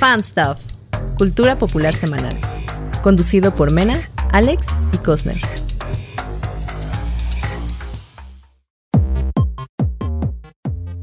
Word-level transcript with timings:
Fan 0.00 0.24
Stuff, 0.24 0.58
Cultura 1.18 1.58
Popular 1.58 1.92
Semanal. 1.92 2.34
Conducido 3.02 3.54
por 3.54 3.70
Mena, 3.70 4.00
Alex 4.32 4.68
y 4.94 4.96
Cosner. 4.96 5.36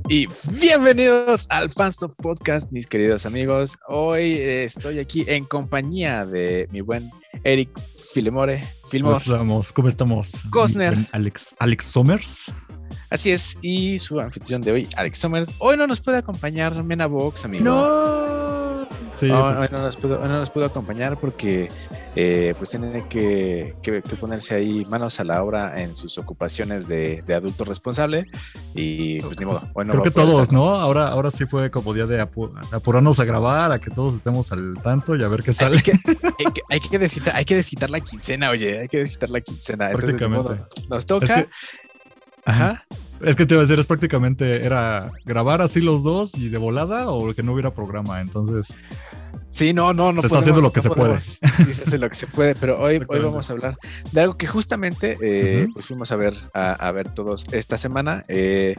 Y 0.09 0.27
bienvenidos 0.59 1.45
al 1.51 1.71
Fanstuff 1.71 2.15
Podcast, 2.15 2.71
mis 2.71 2.87
queridos 2.87 3.27
amigos. 3.27 3.77
Hoy 3.87 4.31
eh, 4.31 4.63
estoy 4.63 4.97
aquí 4.97 5.25
en 5.27 5.45
compañía 5.45 6.25
de 6.25 6.67
mi 6.71 6.81
buen 6.81 7.11
Eric 7.43 7.69
Filemore. 8.15 8.67
¿Cómo 8.91 9.15
estamos? 9.15 9.73
¿Cómo 9.73 9.89
estamos? 9.89 10.43
Cosner. 10.49 10.97
Alex, 11.11 11.55
Alex 11.59 11.85
Somers. 11.85 12.51
Así 13.11 13.29
es, 13.29 13.59
y 13.61 13.99
su 13.99 14.19
anfitrión 14.19 14.63
de 14.63 14.71
hoy, 14.71 14.89
Alex 14.95 15.19
Somers. 15.19 15.53
Hoy 15.59 15.77
no 15.77 15.85
nos 15.85 16.01
puede 16.01 16.17
acompañar 16.17 16.83
Mena 16.83 17.05
Box, 17.05 17.45
amigo. 17.45 17.63
No. 17.63 18.26
Sí, 19.17 19.27
No, 19.29 19.41
pues, 19.55 19.59
hoy, 19.59 19.67
no 19.71 19.83
nos 19.83 19.97
pudo, 19.97 20.19
no 20.19 20.27
nos 20.27 20.49
pudo 20.51 20.65
acompañar 20.65 21.17
porque 21.17 21.71
eh, 22.15 22.53
pues 22.57 22.69
tiene 22.69 23.07
que, 23.09 23.75
que- 23.81 24.01
que 24.03 24.15
ponerse 24.15 24.53
ahí 24.55 24.85
manos 24.85 25.19
a 25.19 25.23
la 25.23 25.43
obra 25.43 25.81
en 25.81 25.95
sus 25.95 26.17
ocupaciones 26.19 26.87
de, 26.87 27.23
de 27.25 27.33
adulto 27.33 27.63
responsable 27.63 28.27
y 28.75 29.19
pues 29.21 29.39
ni 29.39 29.45
modo. 29.45 29.59
pues, 29.59 29.71
hoy 29.73 29.85
no 29.85 29.91
creo 29.93 30.03
que 30.03 30.11
todos, 30.11 30.43
estar. 30.43 30.53
¿no? 30.53 30.69
Ahora, 30.69 31.07
ahora 31.07 31.31
sí 31.31 31.45
fue 31.47 31.71
como 31.71 31.93
día 31.93 32.05
de 32.05 32.21
apu- 32.23 32.51
apurarnos 32.71 33.19
a 33.19 33.25
grabar, 33.25 33.71
a 33.71 33.79
que 33.79 33.89
todos 33.89 34.13
estemos 34.15 34.51
al 34.51 34.75
tanto 34.83 35.15
y 35.15 35.23
a 35.23 35.27
ver 35.27 35.41
qué 35.41 35.51
sale. 35.53 35.77
Hay 35.77 35.81
que, 35.83 35.91
hay, 35.91 36.51
que, 36.53 36.61
hay, 36.69 36.79
que 36.79 36.99
descitar, 36.99 37.35
hay 37.35 37.45
descitar 37.55 37.89
la 37.89 37.99
quincena, 38.01 38.51
oye, 38.51 38.81
hay 38.81 38.87
que 38.87 38.97
descitar 38.99 39.29
la 39.31 39.41
quincena. 39.41 39.91
Entonces, 39.91 40.19
ni 40.21 40.27
modo, 40.27 40.43
Prácticamente. 40.45 40.87
nos 40.89 41.05
toca. 41.05 41.39
Es 41.41 41.47
Ajá. 42.45 42.85
Es 43.21 43.35
que 43.35 43.45
te 43.45 43.53
iba 43.55 43.61
a 43.61 43.65
decir, 43.65 43.79
es 43.79 43.87
prácticamente 43.87 44.65
era 44.65 45.11
grabar 45.25 45.61
así 45.61 45.81
los 45.81 46.03
dos 46.03 46.35
y 46.35 46.49
de 46.49 46.57
volada 46.57 47.09
o 47.09 47.33
que 47.33 47.43
no 47.43 47.53
hubiera 47.53 47.73
programa. 47.73 48.21
Entonces, 48.21 48.77
Sí, 49.49 49.73
no, 49.73 49.93
no, 49.93 50.11
no. 50.11 50.21
Se 50.21 50.27
está 50.27 50.39
haciendo 50.39 50.61
lo 50.61 50.73
que 50.73 50.81
se 50.81 50.89
puede. 50.89 51.19
Sí, 51.19 51.37
se 51.73 51.83
hace 51.83 51.97
lo 51.97 52.09
que 52.09 52.15
se 52.15 52.27
puede, 52.27 52.53
pero 52.53 52.79
hoy, 52.79 52.99
hoy 53.07 53.19
vamos 53.19 53.49
a 53.49 53.53
hablar 53.53 53.77
de 54.11 54.21
algo 54.21 54.37
que 54.37 54.45
justamente 54.45 55.17
eh, 55.21 55.63
Ujú. 55.63 55.73
pues 55.75 55.85
fuimos 55.87 56.11
a 56.11 56.17
ver, 56.17 56.33
a, 56.53 56.73
a 56.73 56.91
ver 56.91 57.13
todos 57.13 57.45
esta 57.51 57.77
semana. 57.77 58.23
eh, 58.27 58.75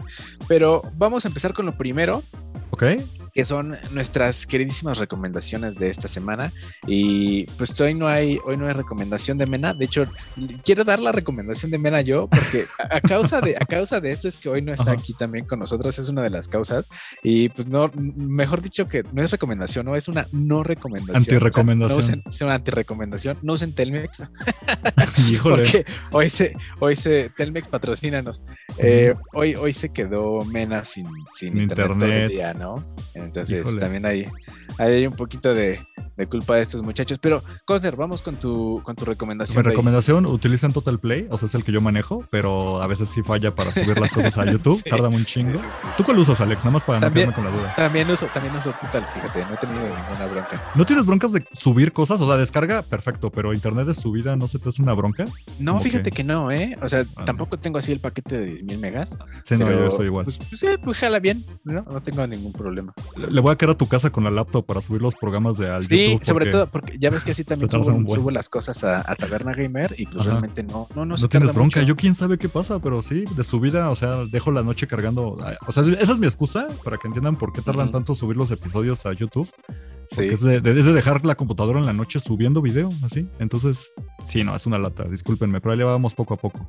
pero 0.46 0.82
vamos 0.96 1.24
a 1.24 1.28
empezar 1.28 1.54
con 1.54 1.64
lo 1.66 1.76
primero, 1.76 2.22
¿ok? 2.70 2.84
Que 3.38 3.44
son 3.44 3.76
nuestras 3.92 4.48
queridísimas 4.48 4.98
recomendaciones 4.98 5.76
de 5.76 5.88
esta 5.90 6.08
semana. 6.08 6.52
Y 6.88 7.44
pues 7.56 7.80
hoy 7.80 7.94
no 7.94 8.08
hay, 8.08 8.36
hoy 8.44 8.56
no 8.56 8.66
hay 8.66 8.72
recomendación 8.72 9.38
de 9.38 9.46
Mena. 9.46 9.72
De 9.74 9.84
hecho, 9.84 10.06
quiero 10.64 10.82
dar 10.82 10.98
la 10.98 11.12
recomendación 11.12 11.70
de 11.70 11.78
Mena 11.78 12.00
yo, 12.00 12.26
porque 12.26 12.64
a, 12.90 13.00
causa 13.00 13.40
de, 13.40 13.54
a 13.54 13.64
causa 13.64 14.00
de 14.00 14.10
esto 14.10 14.26
es 14.26 14.36
que 14.36 14.48
hoy 14.48 14.60
no 14.60 14.72
está 14.72 14.90
Ajá. 14.90 14.98
aquí 14.98 15.14
también 15.14 15.46
con 15.46 15.60
nosotros, 15.60 15.96
es 16.00 16.08
una 16.08 16.22
de 16.22 16.30
las 16.30 16.48
causas. 16.48 16.84
Y 17.22 17.48
pues 17.50 17.68
no, 17.68 17.92
mejor 17.94 18.60
dicho 18.60 18.88
que 18.88 19.04
no 19.12 19.22
es 19.22 19.30
recomendación, 19.30 19.86
no 19.86 19.94
es 19.94 20.08
una 20.08 20.26
no 20.32 20.64
recomendación. 20.64 21.14
Antirrecomendación. 21.18 21.96
O 22.00 22.02
sea, 22.02 22.16
no 22.16 22.22
usen- 22.22 22.28
es 22.34 22.40
una 22.42 22.54
antirrecomendación. 22.54 23.38
No 23.42 23.52
usen 23.52 23.72
Telmex, 23.72 24.28
Híjole. 25.30 25.62
porque 25.62 25.86
hoy 26.10 26.28
se, 26.28 26.56
hoy 26.80 26.96
se, 26.96 27.30
Telmex 27.36 27.68
patrocínanos. 27.68 28.42
Eh, 28.78 29.14
hoy, 29.32 29.54
hoy 29.54 29.72
se 29.72 29.90
quedó 29.90 30.44
Mena 30.44 30.82
sin, 30.82 31.06
sin 31.32 31.52
Sin 31.52 31.58
internet, 31.62 31.86
todo 31.86 32.04
el 32.04 32.10
internet. 32.24 32.30
día, 32.32 32.52
¿no? 32.54 32.84
Entonces 33.28 33.60
Híjole. 33.60 33.80
también 33.80 34.06
hay, 34.06 34.26
hay 34.78 35.06
un 35.06 35.14
poquito 35.14 35.54
de, 35.54 35.80
de 36.16 36.26
culpa 36.26 36.56
de 36.56 36.62
estos 36.62 36.82
muchachos. 36.82 37.18
Pero, 37.20 37.42
Cosner, 37.64 37.96
vamos 37.96 38.22
con 38.22 38.36
tu, 38.36 38.80
con 38.84 38.96
tu 38.96 39.04
recomendación. 39.04 39.62
Mi 39.62 39.68
recomendación, 39.68 40.26
utilicen 40.26 40.72
Total 40.72 40.98
Play, 40.98 41.26
o 41.30 41.38
sea, 41.38 41.46
es 41.46 41.54
el 41.54 41.64
que 41.64 41.72
yo 41.72 41.80
manejo, 41.80 42.24
pero 42.30 42.82
a 42.82 42.86
veces 42.86 43.08
sí 43.08 43.22
falla 43.22 43.54
para 43.54 43.70
subir 43.72 43.98
las 43.98 44.10
cosas 44.10 44.38
a 44.38 44.44
YouTube, 44.50 44.76
Sí. 44.82 44.90
tarda 44.90 45.08
un 45.08 45.24
chingo. 45.24 45.56
sí, 45.56 45.64
sí. 45.80 45.86
¿Tú 45.96 46.04
cuál 46.04 46.18
usas, 46.18 46.40
Alex? 46.40 46.60
Nada 46.60 46.70
más 46.72 46.84
para 46.84 47.00
no 47.00 47.06
También- 47.06 47.28
quedarme 47.30 47.44
con 47.50 47.52
la 47.54 47.60
duda. 47.62 47.74
También 47.76 48.10
uso, 48.10 48.26
también 48.32 48.54
uso 48.56 48.72
Total, 48.80 49.04
fíjate, 49.06 49.44
no 49.46 49.54
he 49.54 49.56
tenido 49.56 49.80
ninguna 49.80 50.26
bronca. 50.30 50.62
¿No 50.74 50.84
tienes 50.86 51.06
broncas 51.06 51.32
de 51.32 51.44
subir 51.52 51.92
cosas? 51.92 52.20
O 52.20 52.26
sea, 52.26 52.36
descarga, 52.36 52.82
perfecto, 52.82 53.30
pero 53.30 53.52
internet 53.52 53.86
de 53.86 53.94
subida 53.94 54.36
no 54.36 54.46
se 54.48 54.58
te 54.58 54.68
hace 54.68 54.82
una 54.82 54.94
bronca. 54.94 55.24
No, 55.58 55.72
¿Cómo 55.72 55.80
fíjate 55.84 56.10
que 56.10 56.22
no, 56.24 56.50
¿eh? 56.52 56.76
O 56.82 56.88
sea, 56.88 57.04
Ah, 57.16 57.24
tampoco 57.24 57.58
tengo 57.58 57.78
así 57.78 57.92
el 57.92 58.00
paquete 58.00 58.38
de 58.38 58.52
10.000 58.54 58.78
megas. 58.78 59.16
Sí, 59.44 59.56
no, 59.56 59.66
pero, 59.66 59.84
yo 59.84 59.90
soy 59.90 60.06
igual. 60.06 60.24
Pues, 60.24 60.38
pues, 60.38 60.60
sí, 60.60 60.66
pues 60.82 60.98
jala 60.98 61.18
bien, 61.20 61.44
¿no? 61.64 61.82
No 61.82 62.00
tengo 62.02 62.26
ningún 62.26 62.52
problema. 62.52 62.92
Le 63.16 63.28
le 63.30 63.40
voy 63.40 63.52
a 63.52 63.56
quedar 63.56 63.74
a 63.74 63.78
tu 63.78 63.86
casa 63.88 64.10
con 64.10 64.24
la 64.24 64.30
laptop 64.30 64.66
para 64.66 64.82
subir 64.82 65.00
los 65.00 65.14
programas 65.16 65.56
de 65.58 65.70
al 65.70 65.86
Sí, 65.88 66.12
YouTube. 66.12 66.24
sobre 66.24 66.50
todo 66.50 66.66
porque 66.70 66.98
ya 66.98 67.10
ves 67.10 67.24
que 67.24 67.32
así 67.32 67.44
también 67.44 67.68
subo, 67.70 68.30
las 68.30 68.48
cosas 68.48 68.82
a, 68.84 69.00
a 69.10 69.14
Taberna 69.16 69.52
Gamer 69.54 69.94
y 69.98 70.06
pues 70.06 70.20
Ajá. 70.22 70.30
realmente 70.30 70.62
no, 70.62 70.86
no, 70.94 71.04
no, 71.06 71.16
No 71.16 71.28
tienes 71.28 71.54
bronca. 71.54 71.80
mucho. 71.80 71.88
Yo 71.88 71.96
quién 71.96 72.14
sabe 72.14 72.38
qué 72.38 72.48
pasa, 72.48 72.78
pero 72.78 73.02
sí, 73.02 73.24
de 73.36 73.44
subida, 73.44 73.90
o 73.90 73.96
sea, 73.96 74.24
dejo 74.30 74.50
la 74.50 74.62
noche 74.62 74.86
cargando. 74.86 75.36
O 75.66 75.72
sea, 75.72 75.82
esa 75.82 76.12
es 76.12 76.18
mi 76.18 76.26
excusa 76.26 76.68
para 76.84 76.96
que 76.98 77.06
entiendan 77.08 77.36
por 77.36 77.52
qué 77.52 77.62
tardan 77.62 77.90
tanto 77.90 78.14
subir 78.14 78.36
los 78.36 78.50
episodios 78.50 79.06
a 79.06 79.12
YouTube. 79.12 79.50
Sí. 80.10 80.16
Porque 80.22 80.34
es 80.34 80.40
de, 80.40 80.60
de- 80.62 80.80
es 80.80 80.86
de 80.86 80.92
dejar 80.94 81.24
la 81.26 81.34
computadora 81.34 81.78
en 81.80 81.86
la 81.86 81.92
noche 81.92 82.18
subiendo 82.20 82.62
video, 82.62 82.90
así. 83.02 83.28
Entonces, 83.38 83.92
sí, 84.22 84.42
no, 84.42 84.56
es 84.56 84.64
una 84.66 84.78
lata, 84.78 85.04
discúlpenme, 85.04 85.60
pero 85.60 85.72
ahí 85.72 85.78
le 85.78 85.84
vamos 85.84 86.14
poco 86.14 86.32
a 86.34 86.36
poco. 86.38 86.66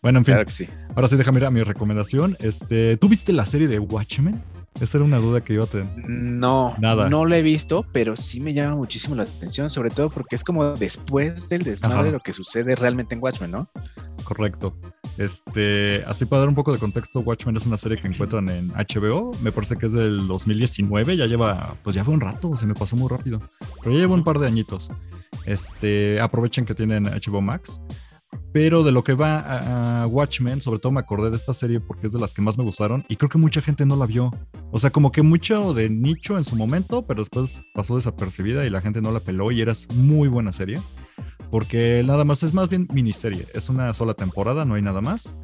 Bueno, 0.00 0.18
en 0.18 0.24
fin, 0.24 0.34
Claro 0.34 0.46
que 0.46 0.52
sí. 0.52 0.68
ahora 0.96 1.06
sí 1.06 1.16
déjame 1.16 1.38
ir 1.38 1.44
a 1.44 1.50
mi 1.50 1.62
recomendación. 1.62 2.36
Este, 2.40 2.96
¿Tú 2.96 3.08
viste 3.08 3.32
la 3.32 3.46
serie 3.46 3.68
de 3.68 3.78
Watchmen? 3.78 4.42
Esa 4.80 4.98
era 4.98 5.04
una 5.04 5.18
duda 5.18 5.40
que 5.40 5.52
iba 5.52 5.64
a 5.64 5.66
tener. 5.66 5.86
No, 6.08 6.74
Nada. 6.78 7.08
no 7.08 7.24
lo 7.24 7.34
he 7.34 7.42
visto, 7.42 7.84
pero 7.92 8.16
sí 8.16 8.40
me 8.40 8.52
llama 8.52 8.76
muchísimo 8.76 9.14
la 9.14 9.24
atención, 9.24 9.70
sobre 9.70 9.90
todo 9.90 10.10
porque 10.10 10.34
es 10.34 10.42
como 10.44 10.64
después 10.74 11.48
del 11.48 11.62
desmadre 11.62 12.00
Ajá. 12.00 12.10
lo 12.10 12.20
que 12.20 12.32
sucede 12.32 12.74
realmente 12.74 13.14
en 13.14 13.22
Watchmen, 13.22 13.50
¿no? 13.50 13.68
Correcto. 14.24 14.74
Este, 15.18 16.02
así 16.06 16.24
para 16.24 16.40
dar 16.40 16.48
un 16.48 16.54
poco 16.54 16.72
de 16.72 16.78
contexto, 16.78 17.20
Watchmen 17.20 17.56
es 17.56 17.66
una 17.66 17.76
serie 17.78 17.98
que 17.98 18.08
encuentran 18.08 18.48
en 18.48 18.68
HBO. 18.68 19.32
Me 19.42 19.52
parece 19.52 19.76
que 19.76 19.86
es 19.86 19.92
del 19.92 20.26
2019. 20.26 21.16
Ya 21.16 21.26
lleva, 21.26 21.76
pues 21.82 21.94
ya 21.94 22.04
fue 22.04 22.14
un 22.14 22.20
rato, 22.20 22.56
se 22.56 22.66
me 22.66 22.74
pasó 22.74 22.96
muy 22.96 23.08
rápido. 23.08 23.40
Pero 23.82 23.92
ya 23.94 24.00
lleva 24.00 24.14
un 24.14 24.24
par 24.24 24.38
de 24.38 24.46
añitos. 24.46 24.90
Este, 25.44 26.20
aprovechen 26.20 26.64
que 26.64 26.74
tienen 26.74 27.04
HBO 27.04 27.40
Max. 27.40 27.82
Pero 28.52 28.82
de 28.82 28.92
lo 28.92 29.02
que 29.02 29.14
va 29.14 29.38
a, 29.40 30.02
a 30.02 30.06
Watchmen, 30.06 30.60
sobre 30.60 30.78
todo 30.78 30.92
me 30.92 31.00
acordé 31.00 31.30
de 31.30 31.36
esta 31.36 31.52
serie 31.54 31.80
porque 31.80 32.06
es 32.06 32.12
de 32.12 32.18
las 32.20 32.34
que 32.34 32.42
más 32.42 32.58
me 32.58 32.64
gustaron 32.64 33.04
y 33.08 33.16
creo 33.16 33.28
que 33.30 33.38
mucha 33.38 33.62
gente 33.62 33.86
no 33.86 33.96
la 33.96 34.04
vio. 34.06 34.30
O 34.70 34.78
sea, 34.78 34.90
como 34.90 35.10
que 35.10 35.22
mucho 35.22 35.72
de 35.74 35.88
nicho 35.88 36.36
en 36.36 36.44
su 36.44 36.54
momento, 36.56 37.06
pero 37.06 37.20
después 37.20 37.62
pasó 37.74 37.96
desapercibida 37.96 38.66
y 38.66 38.70
la 38.70 38.82
gente 38.82 39.00
no 39.00 39.10
la 39.10 39.20
peló 39.20 39.50
y 39.52 39.60
era 39.62 39.72
muy 39.94 40.28
buena 40.28 40.52
serie. 40.52 40.80
Porque 41.50 42.02
nada 42.06 42.24
más 42.24 42.42
es 42.42 42.54
más 42.54 42.68
bien 42.68 42.88
miniserie, 42.92 43.46
es 43.54 43.68
una 43.68 43.92
sola 43.94 44.14
temporada, 44.14 44.64
no 44.64 44.74
hay 44.74 44.82
nada 44.82 45.00
más. 45.00 45.36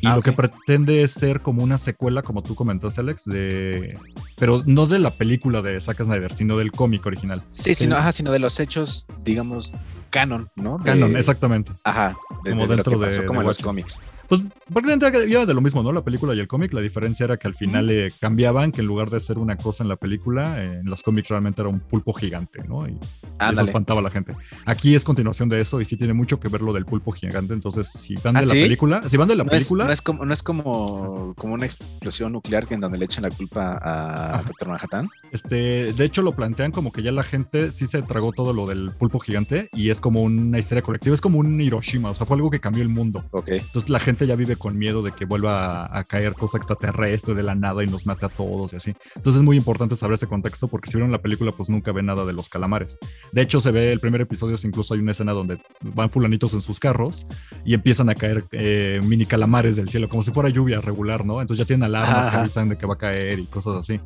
Y 0.00 0.06
Ah, 0.06 0.12
lo 0.14 0.20
ok. 0.20 0.26
que 0.26 0.32
pretende 0.32 1.02
es 1.02 1.10
ser 1.10 1.40
como 1.42 1.62
una 1.64 1.76
secuela, 1.76 2.22
como 2.22 2.42
tú 2.42 2.54
comentaste, 2.54 3.00
Alex, 3.00 3.24
de. 3.24 3.98
Pero 4.38 4.62
no 4.64 4.86
de 4.86 5.00
la 5.00 5.16
película 5.16 5.60
de 5.62 5.80
Zack 5.80 6.04
Snyder, 6.04 6.32
sino 6.32 6.56
del 6.56 6.70
cómic 6.70 7.04
original. 7.04 7.42
Sí, 7.50 7.74
sino, 7.74 7.96
ajá, 7.96 8.12
sino 8.12 8.30
de 8.30 8.38
los 8.38 8.60
hechos, 8.60 9.06
digamos, 9.24 9.74
canon, 10.10 10.48
¿no? 10.56 10.78
De- 10.78 10.84
Canon, 10.84 11.16
exactamente. 11.16 11.72
Ajá, 11.84 12.16
de, 12.44 12.50
Como 12.50 12.62
de 12.62 12.68
lo 12.68 12.74
dentro 12.76 12.98
que 12.98 13.06
pasó 13.06 13.20
de- 13.22 13.26
como 13.26 13.40
de 13.40 13.44
en 13.44 13.46
los 13.48 13.58
cómics. 13.58 14.00
Pues 14.28 14.44
prácticamente 14.72 15.28
iba 15.28 15.44
de 15.44 15.54
lo 15.54 15.60
mismo, 15.60 15.82
¿no? 15.82 15.90
La 15.92 16.04
película 16.04 16.34
y 16.36 16.38
el 16.38 16.46
cómic. 16.46 16.72
La 16.72 16.80
diferencia 16.80 17.24
era 17.24 17.36
que 17.36 17.48
al 17.48 17.56
final 17.56 17.86
le 17.88 18.12
cambiaban, 18.20 18.70
que 18.70 18.80
en 18.80 18.86
lugar 18.86 19.10
de 19.10 19.18
ser 19.18 19.38
una 19.40 19.56
cosa 19.56 19.82
en 19.82 19.88
la 19.88 19.96
película, 19.96 20.62
eh, 20.62 20.78
en 20.80 20.84
los 20.88 21.02
cómics 21.02 21.28
realmente 21.30 21.60
era 21.62 21.68
un 21.68 21.80
pulpo 21.80 22.12
gigante, 22.12 22.62
¿no? 22.68 22.86
Y, 22.86 22.92
y 22.92 23.52
eso 23.52 23.62
espantaba 23.62 23.98
a 23.98 24.02
la 24.04 24.10
gente. 24.10 24.36
Aquí 24.66 24.94
es 24.94 25.04
continuación 25.04 25.48
de 25.48 25.60
eso 25.60 25.80
y 25.80 25.84
sí 25.84 25.96
tiene 25.96 26.12
mucho 26.12 26.38
que 26.38 26.46
ver 26.46 26.62
lo 26.62 26.72
del 26.72 26.84
pulpo 26.84 27.10
gigante. 27.10 27.54
Entonces, 27.54 27.88
si 27.90 28.14
van 28.16 28.36
¿Ah, 28.36 28.40
de 28.42 28.46
la 28.46 28.52
sí? 28.54 28.62
película, 28.62 29.08
si 29.08 29.16
van 29.16 29.26
de 29.26 29.34
la 29.34 29.42
No 29.42 29.50
es, 29.50 29.56
película, 29.56 29.86
no 29.86 29.92
es 29.92 30.00
como, 30.02 30.24
no 30.24 30.32
es 30.32 30.42
como, 30.44 31.34
como 31.36 31.54
una 31.54 31.66
explosión 31.66 32.30
nuclear 32.32 32.68
que 32.68 32.74
en 32.74 32.80
donde 32.80 32.98
le 32.98 33.06
echan 33.06 33.22
la 33.22 33.30
culpa 33.30 33.80
a. 33.82 34.42
Doctor 34.46 34.68
Manhattan. 34.68 35.08
Este, 35.32 35.92
de 35.92 36.04
hecho, 36.04 36.22
lo 36.22 36.32
plantean 36.32 36.72
como 36.72 36.92
que 36.92 37.02
ya 37.02 37.12
la 37.12 37.22
gente 37.22 37.72
sí 37.72 37.86
se 37.86 38.02
tragó 38.02 38.32
todo 38.32 38.52
lo 38.52 38.66
del 38.66 38.92
pulpo 38.98 39.20
gigante 39.20 39.68
y 39.72 39.90
es 39.90 40.00
como 40.00 40.22
una 40.22 40.58
historia 40.58 40.82
colectiva, 40.82 41.14
es 41.14 41.20
como 41.20 41.38
un 41.38 41.60
Hiroshima, 41.60 42.10
o 42.10 42.14
sea, 42.14 42.26
fue 42.26 42.36
algo 42.36 42.50
que 42.50 42.60
cambió 42.60 42.82
el 42.82 42.88
mundo. 42.88 43.24
Entonces 43.46 43.90
la 43.90 44.00
gente 44.00 44.26
ya 44.26 44.36
vive 44.36 44.56
con 44.56 44.76
miedo 44.78 45.02
de 45.02 45.12
que 45.12 45.24
vuelva 45.24 45.84
a, 45.86 45.98
a 45.98 46.04
caer 46.04 46.34
cosa 46.34 46.58
extraterrestre 46.58 47.34
de 47.34 47.42
la 47.42 47.54
nada 47.54 47.82
y 47.84 47.86
nos 47.86 48.06
mate 48.06 48.26
a 48.26 48.28
todos 48.28 48.72
y 48.72 48.76
así. 48.76 48.94
Entonces 49.14 49.40
es 49.40 49.44
muy 49.44 49.56
importante 49.56 49.96
saber 49.96 50.14
ese 50.14 50.26
contexto 50.26 50.68
porque 50.68 50.88
si 50.90 50.96
vieron 50.96 51.12
la 51.12 51.22
película 51.22 51.52
pues 51.52 51.68
nunca 51.68 51.92
ven 51.92 52.06
nada 52.06 52.24
de 52.24 52.32
los 52.32 52.48
calamares. 52.48 52.98
De 53.32 53.42
hecho 53.42 53.60
se 53.60 53.70
ve 53.70 53.92
el 53.92 54.00
primer 54.00 54.20
episodio, 54.20 54.56
incluso 54.64 54.94
hay 54.94 55.00
una 55.00 55.12
escena 55.12 55.32
donde 55.32 55.60
van 55.80 56.10
fulanitos 56.10 56.54
en 56.54 56.60
sus 56.60 56.78
carros 56.80 57.26
y 57.64 57.74
empiezan 57.74 58.08
a 58.08 58.14
caer 58.14 58.44
eh, 58.52 59.00
mini 59.02 59.26
calamares 59.26 59.76
del 59.76 59.88
cielo, 59.88 60.08
como 60.08 60.22
si 60.22 60.30
fuera 60.30 60.48
lluvia 60.48 60.80
regular, 60.80 61.24
¿no? 61.24 61.40
Entonces 61.40 61.64
ya 61.64 61.66
tienen 61.66 61.84
alarmas 61.84 62.26
que 62.26 62.32
Ajá. 62.32 62.40
avisan 62.40 62.68
de 62.68 62.78
que 62.78 62.86
va 62.86 62.94
a 62.94 62.98
caer 62.98 63.38
y 63.38 63.46
cosas 63.46 63.76
así. 63.76 64.00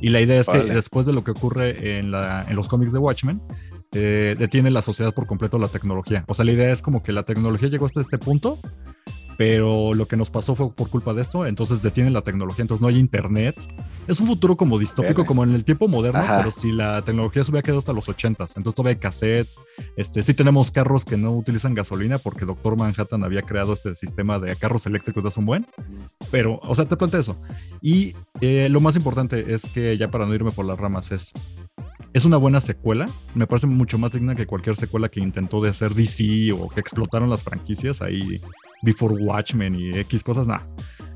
Y 0.00 0.10
la 0.10 0.20
idea 0.20 0.40
es 0.40 0.48
que 0.48 0.58
después 0.58 1.06
de 1.06 1.12
lo 1.12 1.24
que 1.24 1.32
ocurre 1.32 1.98
en, 1.98 2.10
la, 2.10 2.44
en 2.48 2.56
los 2.56 2.68
cómics 2.68 2.92
de 2.92 2.98
Watchmen, 2.98 3.40
eh, 3.92 4.36
detiene 4.38 4.70
la 4.70 4.82
sociedad 4.82 5.14
por 5.14 5.26
completo 5.26 5.58
la 5.58 5.68
tecnología. 5.68 6.24
O 6.28 6.34
sea, 6.34 6.44
la 6.44 6.52
idea 6.52 6.70
es 6.70 6.82
como 6.82 7.02
que 7.02 7.12
la 7.12 7.24
tecnología 7.24 7.68
llegó 7.68 7.86
hasta 7.86 8.00
este 8.00 8.18
punto, 8.18 8.58
pero 9.38 9.94
lo 9.94 10.08
que 10.08 10.16
nos 10.16 10.30
pasó 10.30 10.56
fue 10.56 10.72
por 10.72 10.90
culpa 10.90 11.14
de 11.14 11.22
esto, 11.22 11.46
entonces 11.46 11.80
detienen 11.80 12.12
la 12.12 12.22
tecnología, 12.22 12.62
entonces 12.62 12.82
no 12.82 12.88
hay 12.88 12.98
internet. 12.98 13.54
Es 14.08 14.18
un 14.18 14.26
futuro 14.26 14.56
como 14.56 14.80
distópico, 14.80 15.24
como 15.24 15.44
en 15.44 15.54
el 15.54 15.64
tiempo 15.64 15.86
moderno, 15.86 16.18
Ajá. 16.18 16.38
pero 16.38 16.50
si 16.50 16.72
la 16.72 17.02
tecnología 17.02 17.44
se 17.44 17.52
hubiera 17.52 17.62
quedado 17.62 17.78
hasta 17.78 17.92
los 17.92 18.08
80s, 18.08 18.56
entonces 18.56 18.74
todavía 18.74 18.96
hay 18.96 18.98
cassettes, 18.98 19.60
este, 19.96 20.24
sí 20.24 20.34
tenemos 20.34 20.72
carros 20.72 21.04
que 21.04 21.16
no 21.16 21.36
utilizan 21.36 21.72
gasolina 21.72 22.18
porque 22.18 22.44
Doctor 22.44 22.76
Manhattan 22.76 23.22
había 23.22 23.42
creado 23.42 23.74
este 23.74 23.94
sistema 23.94 24.40
de 24.40 24.56
carros 24.56 24.86
eléctricos 24.86 25.22
de 25.22 25.28
hace 25.28 25.38
un 25.38 25.46
buen, 25.46 25.66
pero, 26.32 26.58
o 26.64 26.74
sea, 26.74 26.86
te 26.86 26.96
cuento 26.96 27.16
eso. 27.16 27.40
Y 27.80 28.16
eh, 28.40 28.68
lo 28.68 28.80
más 28.80 28.96
importante 28.96 29.54
es 29.54 29.68
que 29.68 29.96
ya 29.96 30.10
para 30.10 30.26
no 30.26 30.34
irme 30.34 30.50
por 30.50 30.66
las 30.66 30.76
ramas 30.80 31.12
es 31.12 31.32
es 32.12 32.24
una 32.24 32.36
buena 32.36 32.60
secuela. 32.60 33.08
Me 33.34 33.46
parece 33.46 33.66
mucho 33.66 33.98
más 33.98 34.12
digna 34.12 34.34
que 34.34 34.46
cualquier 34.46 34.76
secuela 34.76 35.08
que 35.08 35.20
intentó 35.20 35.60
de 35.60 35.70
hacer 35.70 35.94
DC 35.94 36.52
o 36.52 36.68
que 36.68 36.80
explotaron 36.80 37.30
las 37.30 37.42
franquicias 37.42 38.02
ahí, 38.02 38.40
Before 38.82 39.14
Watchmen 39.14 39.74
y 39.74 39.98
X 39.98 40.22
cosas. 40.22 40.46
Nada. 40.48 40.66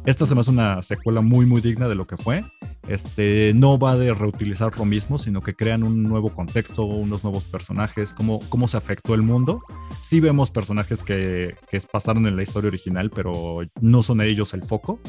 Esta 0.04 0.26
se 0.26 0.34
me 0.34 0.40
hace 0.40 0.50
una 0.50 0.82
secuela 0.82 1.20
muy, 1.20 1.46
muy 1.46 1.60
digna 1.60 1.88
de 1.88 1.94
lo 1.94 2.06
que 2.06 2.16
fue. 2.16 2.44
Este, 2.88 3.52
no 3.54 3.78
va 3.78 3.96
de 3.96 4.12
reutilizar 4.12 4.76
lo 4.76 4.84
mismo, 4.84 5.16
sino 5.16 5.40
que 5.40 5.54
crean 5.54 5.84
un 5.84 6.02
nuevo 6.02 6.34
contexto, 6.34 6.82
unos 6.82 7.22
nuevos 7.22 7.44
personajes, 7.44 8.12
cómo, 8.12 8.40
cómo 8.48 8.66
se 8.66 8.76
afectó 8.76 9.14
el 9.14 9.22
mundo. 9.22 9.62
Sí 10.02 10.18
vemos 10.18 10.50
personajes 10.50 11.04
que, 11.04 11.54
que 11.70 11.80
pasaron 11.80 12.26
en 12.26 12.34
la 12.34 12.42
historia 12.42 12.68
original, 12.68 13.10
pero 13.10 13.60
no 13.80 14.02
son 14.02 14.20
ellos 14.20 14.54
el 14.54 14.64
foco. 14.64 15.00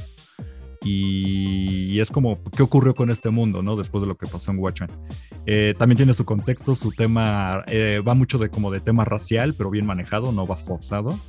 Y, 0.83 1.99
es 1.99 2.11
como, 2.11 2.39
¿qué 2.55 2.63
ocurrió 2.63 2.93
con 2.95 3.09
este 3.09 3.29
mundo, 3.29 3.61
no? 3.61 3.75
Después 3.75 4.01
de 4.01 4.07
lo 4.07 4.17
que 4.17 4.27
pasó 4.27 4.51
en 4.51 4.59
Watchmen. 4.59 4.89
Eh, 5.45 5.73
también 5.77 5.97
tiene 5.97 6.13
su 6.13 6.25
contexto, 6.25 6.75
su 6.75 6.91
tema, 6.91 7.63
eh, 7.67 8.01
va 8.05 8.13
mucho 8.13 8.37
de 8.37 8.49
como 8.49 8.71
de 8.71 8.79
tema 8.79 9.05
racial, 9.05 9.55
pero 9.55 9.69
bien 9.69 9.85
manejado, 9.85 10.31
no 10.31 10.45
va 10.45 10.57
forzado. 10.57 11.19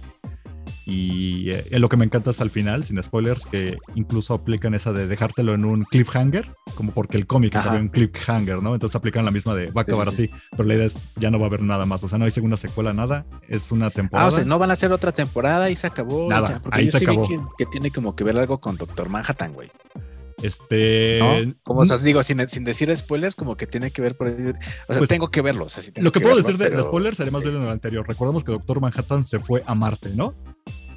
Y 0.87 1.51
eh, 1.51 1.67
lo 1.79 1.89
que 1.89 1.97
me 1.97 2.05
encanta 2.05 2.31
es 2.31 2.41
al 2.41 2.51
final, 2.51 2.85
sin 2.85 3.03
spoilers, 3.03 3.47
que 3.47 3.79
incluso 3.95 4.35
aplican 4.35 4.75
esa 4.75 4.93
de 4.93 5.07
dejártelo 5.07 5.55
en 5.55 5.65
un 5.65 5.85
cliffhanger, 5.85 6.55
como 6.75 6.93
porque 6.93 7.17
el 7.17 7.27
cómic 7.27 7.57
había 7.57 7.81
un 7.81 7.89
cliffhanger, 7.89 8.63
¿no? 8.63 8.75
Entonces 8.75 8.95
aplican 8.95 9.25
la 9.25 9.31
misma 9.31 9.55
de 9.55 9.71
va 9.71 9.81
a 9.81 9.85
acabar 9.85 10.09
así, 10.09 10.31
pero 10.51 10.65
la 10.65 10.75
idea 10.75 10.87
es 10.87 11.01
ya 11.17 11.31
no 11.31 11.39
va 11.39 11.47
a 11.47 11.49
haber 11.49 11.63
nada 11.63 11.87
más, 11.87 12.05
o 12.05 12.09
sea, 12.09 12.19
no 12.19 12.27
hay 12.27 12.31
segunda 12.31 12.57
secuela, 12.57 12.93
nada, 12.93 13.25
es 13.49 13.73
una 13.73 13.91
temporada. 13.91 14.27
Ah, 14.27 14.29
o 14.29 14.33
sea, 14.33 14.45
no 14.45 14.59
van 14.59 14.71
a 14.71 14.75
hacer 14.75 14.93
otra 14.93 15.13
temporada 15.13 15.71
y 15.71 15.77
se 15.77 15.87
acabó. 15.87 16.29
Nada, 16.29 16.61
ahí 16.71 16.91
se 16.91 16.99
acabó. 16.99 17.27
que, 17.57 17.67
tiene 17.67 17.91
como 17.91 18.15
que 18.15 18.25
ver 18.25 18.37
algo 18.39 18.59
con 18.59 18.77
Doctor 18.77 19.09
Manhattan, 19.09 19.55
güey. 19.55 19.71
Este. 20.45 21.55
Como 21.63 21.81
os 21.81 22.03
digo, 22.03 22.23
sin, 22.23 22.47
sin, 22.49 22.65
decir 22.65 22.95
spoilers, 22.95 23.35
como 23.35 23.57
que 23.57 23.67
tiene 23.67 23.91
que 23.91 24.03
ver 24.03 24.15
por 24.15 24.29
O 24.29 24.35
sea, 24.37 24.55
pues, 24.99 25.09
tengo 25.09 25.31
que 25.31 25.41
verlo. 25.41 25.67
lo 25.97 26.13
que, 26.13 26.21
puedo 26.21 26.37
decir 26.37 26.59
de, 26.59 26.83
spoilers, 26.83 27.19
además 27.21 27.45
de 27.45 27.53
lo 27.53 27.71
anterior. 27.71 28.07
Recordemos 28.07 28.45
que 28.45 28.53
Doctor 28.53 28.79
Manhattan 28.79 29.25
se 29.25 29.39
fue 29.39 29.63
a 29.67 29.75
Marte, 29.75 30.11
¿no? 30.11 30.35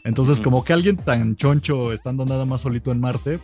Entonces, 0.03 0.41
como 0.41 0.65
que 0.65 0.73
alguien 0.73 0.97
tan 0.97 1.37
choncho 1.37 1.93
estando 1.93 2.25
nada 2.25 2.43
más 2.43 2.63
solito 2.63 2.91
en 2.91 2.99
Marte, 2.99 3.39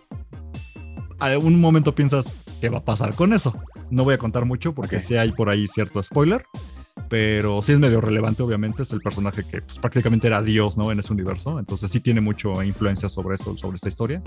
a 1.20 1.38
un 1.38 1.62
momento 1.62 1.96
piensas, 1.96 2.34
¿qué 2.60 2.68
va 2.68 2.80
a 2.80 2.84
pasar 2.84 3.16
con 3.16 3.32
eso? 3.32 3.56
No 3.90 4.04
voy 4.04 4.16
a 4.16 4.18
contar 4.18 4.44
mucho 4.44 4.76
porque 4.76 5.00
sí 5.00 5.16
hay 5.16 5.32
por 5.32 5.50
ahí 5.50 5.70
cierto 5.70 6.04
spoiler, 6.04 6.44
pero 7.10 7.62
sí 7.62 7.74
es 7.74 7.80
medio 7.80 8.02
relevante, 8.02 8.44
obviamente. 8.44 8.84
Es 8.84 8.92
el 8.92 9.02
personaje 9.02 9.46
que 9.46 9.62
pues, 9.62 9.80
prácticamente 9.80 10.28
era 10.28 10.42
Dios, 10.42 10.78
¿no? 10.78 10.92
En 10.92 11.00
ese 11.00 11.14
universo. 11.14 11.60
Entonces 11.60 11.92
sí 11.92 12.00
tiene 12.00 12.22
mucha 12.22 12.66
influencia 12.66 13.10
sobre 13.10 13.36
eso, 13.36 13.56
sobre 13.58 13.76
esta 13.76 13.88
historia. 13.88 14.22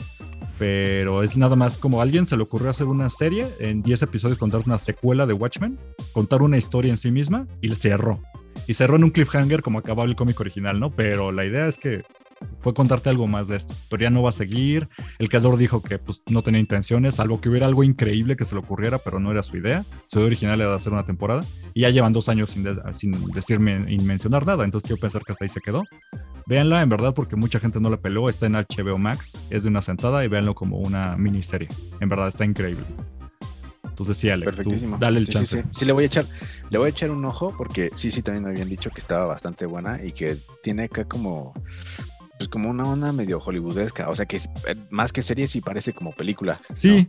Pero 0.59 1.23
es 1.23 1.37
nada 1.37 1.57
más 1.57 1.79
como 1.79 2.01
a 2.01 2.03
alguien 2.03 2.27
se 2.27 2.37
le 2.37 2.43
ocurrió 2.43 2.71
hacer 2.71 2.87
una 2.87 3.09
serie 3.11 3.49
en 3.59 3.83
10 3.83 4.03
episodios, 4.03 4.39
contar 4.39 4.63
una 4.67 4.79
secuela 4.79 5.27
de 5.27 5.33
Watchmen, 5.33 5.79
contar 6.13 6.43
una 6.43 6.57
historia 6.57 6.91
en 6.91 6.97
sí 6.97 7.11
misma 7.11 7.47
y 7.61 7.69
le 7.69 7.77
cerró. 7.77 8.21
Y 8.67 8.75
cerró 8.75 8.97
en 8.97 9.05
un 9.05 9.11
cliffhanger 9.11 9.63
como 9.63 9.79
acababa 9.79 10.09
el 10.09 10.17
cómic 10.17 10.39
original, 10.41 10.81
¿no? 10.81 10.91
Pero 10.91 11.33
la 11.33 11.45
idea 11.45 11.67
es 11.67 11.79
que 11.79 12.03
fue 12.61 12.75
contarte 12.75 13.09
algo 13.11 13.27
más 13.27 13.49
de 13.49 13.57
esto. 13.57 13.75
Pero 13.89 14.03
ya 14.03 14.11
no 14.11 14.23
va 14.23 14.31
a 14.31 14.33
seguir. 14.33 14.89
El 15.19 15.29
creador 15.29 15.57
dijo 15.57 15.83
que 15.83 15.99
pues, 15.99 16.23
no 16.27 16.43
tenía 16.43 16.61
intenciones, 16.61 17.17
salvo 17.17 17.41
que 17.41 17.49
hubiera 17.49 17.67
algo 17.67 17.85
increíble 17.85 18.37
que 18.37 18.45
se 18.45 18.55
le 18.55 18.61
ocurriera, 18.61 18.99
pero 18.99 19.21
no 19.21 19.31
era 19.31 19.43
su 19.43 19.57
idea. 19.57 19.85
Su 20.07 20.19
idea 20.19 20.27
original 20.27 20.61
era 20.61 20.75
hacer 20.75 20.93
una 20.93 21.05
temporada. 21.05 21.45
Y 21.75 21.83
ya 21.83 21.91
llevan 21.91 22.13
dos 22.13 22.29
años 22.29 22.51
sin, 22.51 22.67
sin 22.93 23.31
decirme 23.31 23.85
y 23.89 23.99
mencionar 23.99 24.47
nada. 24.47 24.65
Entonces 24.65 24.87
quiero 24.87 25.01
pensar 25.01 25.23
que 25.25 25.33
hasta 25.33 25.45
ahí 25.45 25.49
se 25.49 25.61
quedó. 25.61 25.85
Véanla 26.47 26.83
en 26.83 26.89
verdad 26.89 27.15
porque 27.15 27.37
mucha 27.37 27.61
gente 27.61 27.81
no 27.81 27.91
la 27.91 27.99
peló. 27.99 28.29
Está 28.29 28.47
en 28.47 28.55
HBO 28.55 28.99
Max. 28.99 29.39
Es 29.51 29.63
de 29.63 29.69
una 29.69 29.83
sentada 29.83 30.25
y 30.25 30.29
véanlo 30.29 30.55
como 30.55 30.79
una 30.79 31.17
miniserie. 31.17 31.69
En 32.01 32.09
verdad 32.09 32.29
está 32.29 32.45
increíble. 32.45 32.85
Entonces 33.97 34.19
sí, 34.19 34.29
Alex, 34.29 34.57
dale 35.01 35.21
el 35.21 35.27
chance. 35.27 35.63
Sí, 35.63 35.69
sí, 35.71 35.85
le 35.87 35.93
voy 35.93 36.05
a 36.05 36.07
echar, 36.07 36.29
le 36.69 36.77
voy 36.77 36.87
a 36.87 36.91
echar 36.91 37.11
un 37.11 37.25
ojo 37.25 37.55
porque 37.57 37.91
sí, 37.95 38.11
sí, 38.11 38.21
también 38.21 38.45
me 38.45 38.51
habían 38.51 38.69
dicho 38.69 38.91
que 38.91 39.01
estaba 39.01 39.25
bastante 39.25 39.65
buena 39.65 40.05
y 40.05 40.13
que 40.13 40.43
tiene 40.63 40.83
acá 40.83 41.07
como 41.07 41.55
pues 42.39 42.49
como 42.49 42.71
una 42.71 42.85
onda 42.85 43.13
medio 43.13 43.41
hollywoodesca, 43.41 44.09
o 44.11 44.17
sea 44.17 44.27
que 44.27 44.37
eh, 44.37 44.77
más 44.91 45.13
que 45.13 45.23
serie 45.23 45.49
sí 45.49 45.61
parece 45.61 45.93
como 45.93 46.13
película. 46.13 46.61
Sí, 46.75 47.09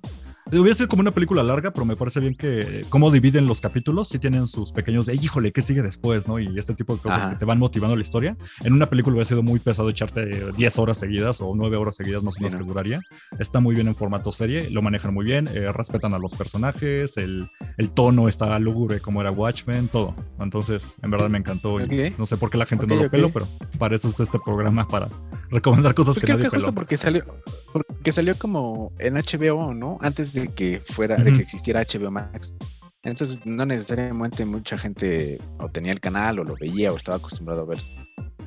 Hubiera 0.51 0.73
sido 0.73 0.87
como 0.87 1.01
una 1.01 1.11
película 1.11 1.43
larga, 1.43 1.71
pero 1.71 1.85
me 1.85 1.95
parece 1.95 2.19
bien 2.19 2.35
que 2.35 2.85
cómo 2.89 3.11
dividen 3.11 3.47
los 3.47 3.61
capítulos, 3.61 4.09
sí 4.09 4.19
tienen 4.19 4.47
sus 4.47 4.71
pequeños, 4.71 5.09
híjole, 5.09 5.51
¿qué 5.51 5.61
sigue 5.61 5.81
después? 5.81 6.27
¿no? 6.27 6.39
Y 6.39 6.57
este 6.57 6.73
tipo 6.73 6.95
de 6.95 7.01
cosas 7.01 7.27
que 7.27 7.35
te 7.35 7.45
van 7.45 7.59
motivando 7.59 7.95
la 7.95 8.01
historia. 8.01 8.37
En 8.63 8.73
una 8.73 8.89
película 8.89 9.13
hubiera 9.15 9.25
sido 9.25 9.43
muy 9.43 9.59
pesado 9.59 9.89
echarte 9.89 10.51
10 10.53 10.79
horas 10.79 10.97
seguidas 10.97 11.41
o 11.41 11.53
9 11.55 11.77
horas 11.77 11.95
seguidas, 11.95 12.23
no 12.23 12.31
sé 12.31 12.41
más 12.43 12.55
que 12.55 12.63
duraría. 12.63 13.01
Está 13.39 13.59
muy 13.59 13.75
bien 13.75 13.87
en 13.87 13.95
formato 13.95 14.31
serie, 14.31 14.69
lo 14.69 14.81
manejan 14.81 15.13
muy 15.13 15.25
bien, 15.25 15.47
eh, 15.47 15.71
respetan 15.71 16.13
a 16.13 16.19
los 16.19 16.35
personajes, 16.35 17.17
el, 17.17 17.49
el, 17.77 17.89
tono 17.89 18.27
está 18.27 18.57
lúgubre 18.59 18.99
como 18.99 19.21
era 19.21 19.31
Watchmen, 19.31 19.87
todo. 19.87 20.15
Entonces, 20.39 20.95
en 21.01 21.11
verdad 21.11 21.29
me 21.29 21.37
encantó. 21.37 21.77
no 21.79 22.25
sé 22.25 22.37
por 22.37 22.49
qué 22.49 22.57
la 22.57 22.65
gente 22.65 22.87
no 22.87 22.95
lo 22.95 23.09
peló, 23.09 23.31
pero 23.31 23.47
para 23.77 23.95
eso 23.95 24.09
es 24.09 24.19
este 24.19 24.39
programa, 24.39 24.87
para 24.87 25.09
recomendar 25.49 25.93
cosas 25.93 26.15
pues 26.15 26.25
que 26.25 26.31
nadie 26.31 26.45
que 26.45 26.57
justo 26.57 26.73
porque 26.73 26.97
salió, 26.97 27.23
porque 27.71 28.11
salió 28.11 28.37
como 28.37 28.91
en 28.99 29.15
HBO, 29.15 29.73
¿no? 29.73 29.97
Antes 30.01 30.33
de 30.33 30.36
de 30.41 30.47
que 30.49 30.79
fuera, 30.79 31.15
de 31.17 31.33
que 31.33 31.41
existiera 31.41 31.81
HBO 31.81 32.11
Max. 32.11 32.55
Entonces, 33.03 33.39
no 33.45 33.65
necesariamente 33.65 34.45
mucha 34.45 34.77
gente 34.77 35.37
o 35.59 35.69
tenía 35.69 35.91
el 35.91 35.99
canal 35.99 36.39
o 36.39 36.43
lo 36.43 36.55
veía 36.55 36.91
o 36.91 36.97
estaba 36.97 37.17
acostumbrado 37.17 37.61
a 37.61 37.65
ver. 37.65 37.79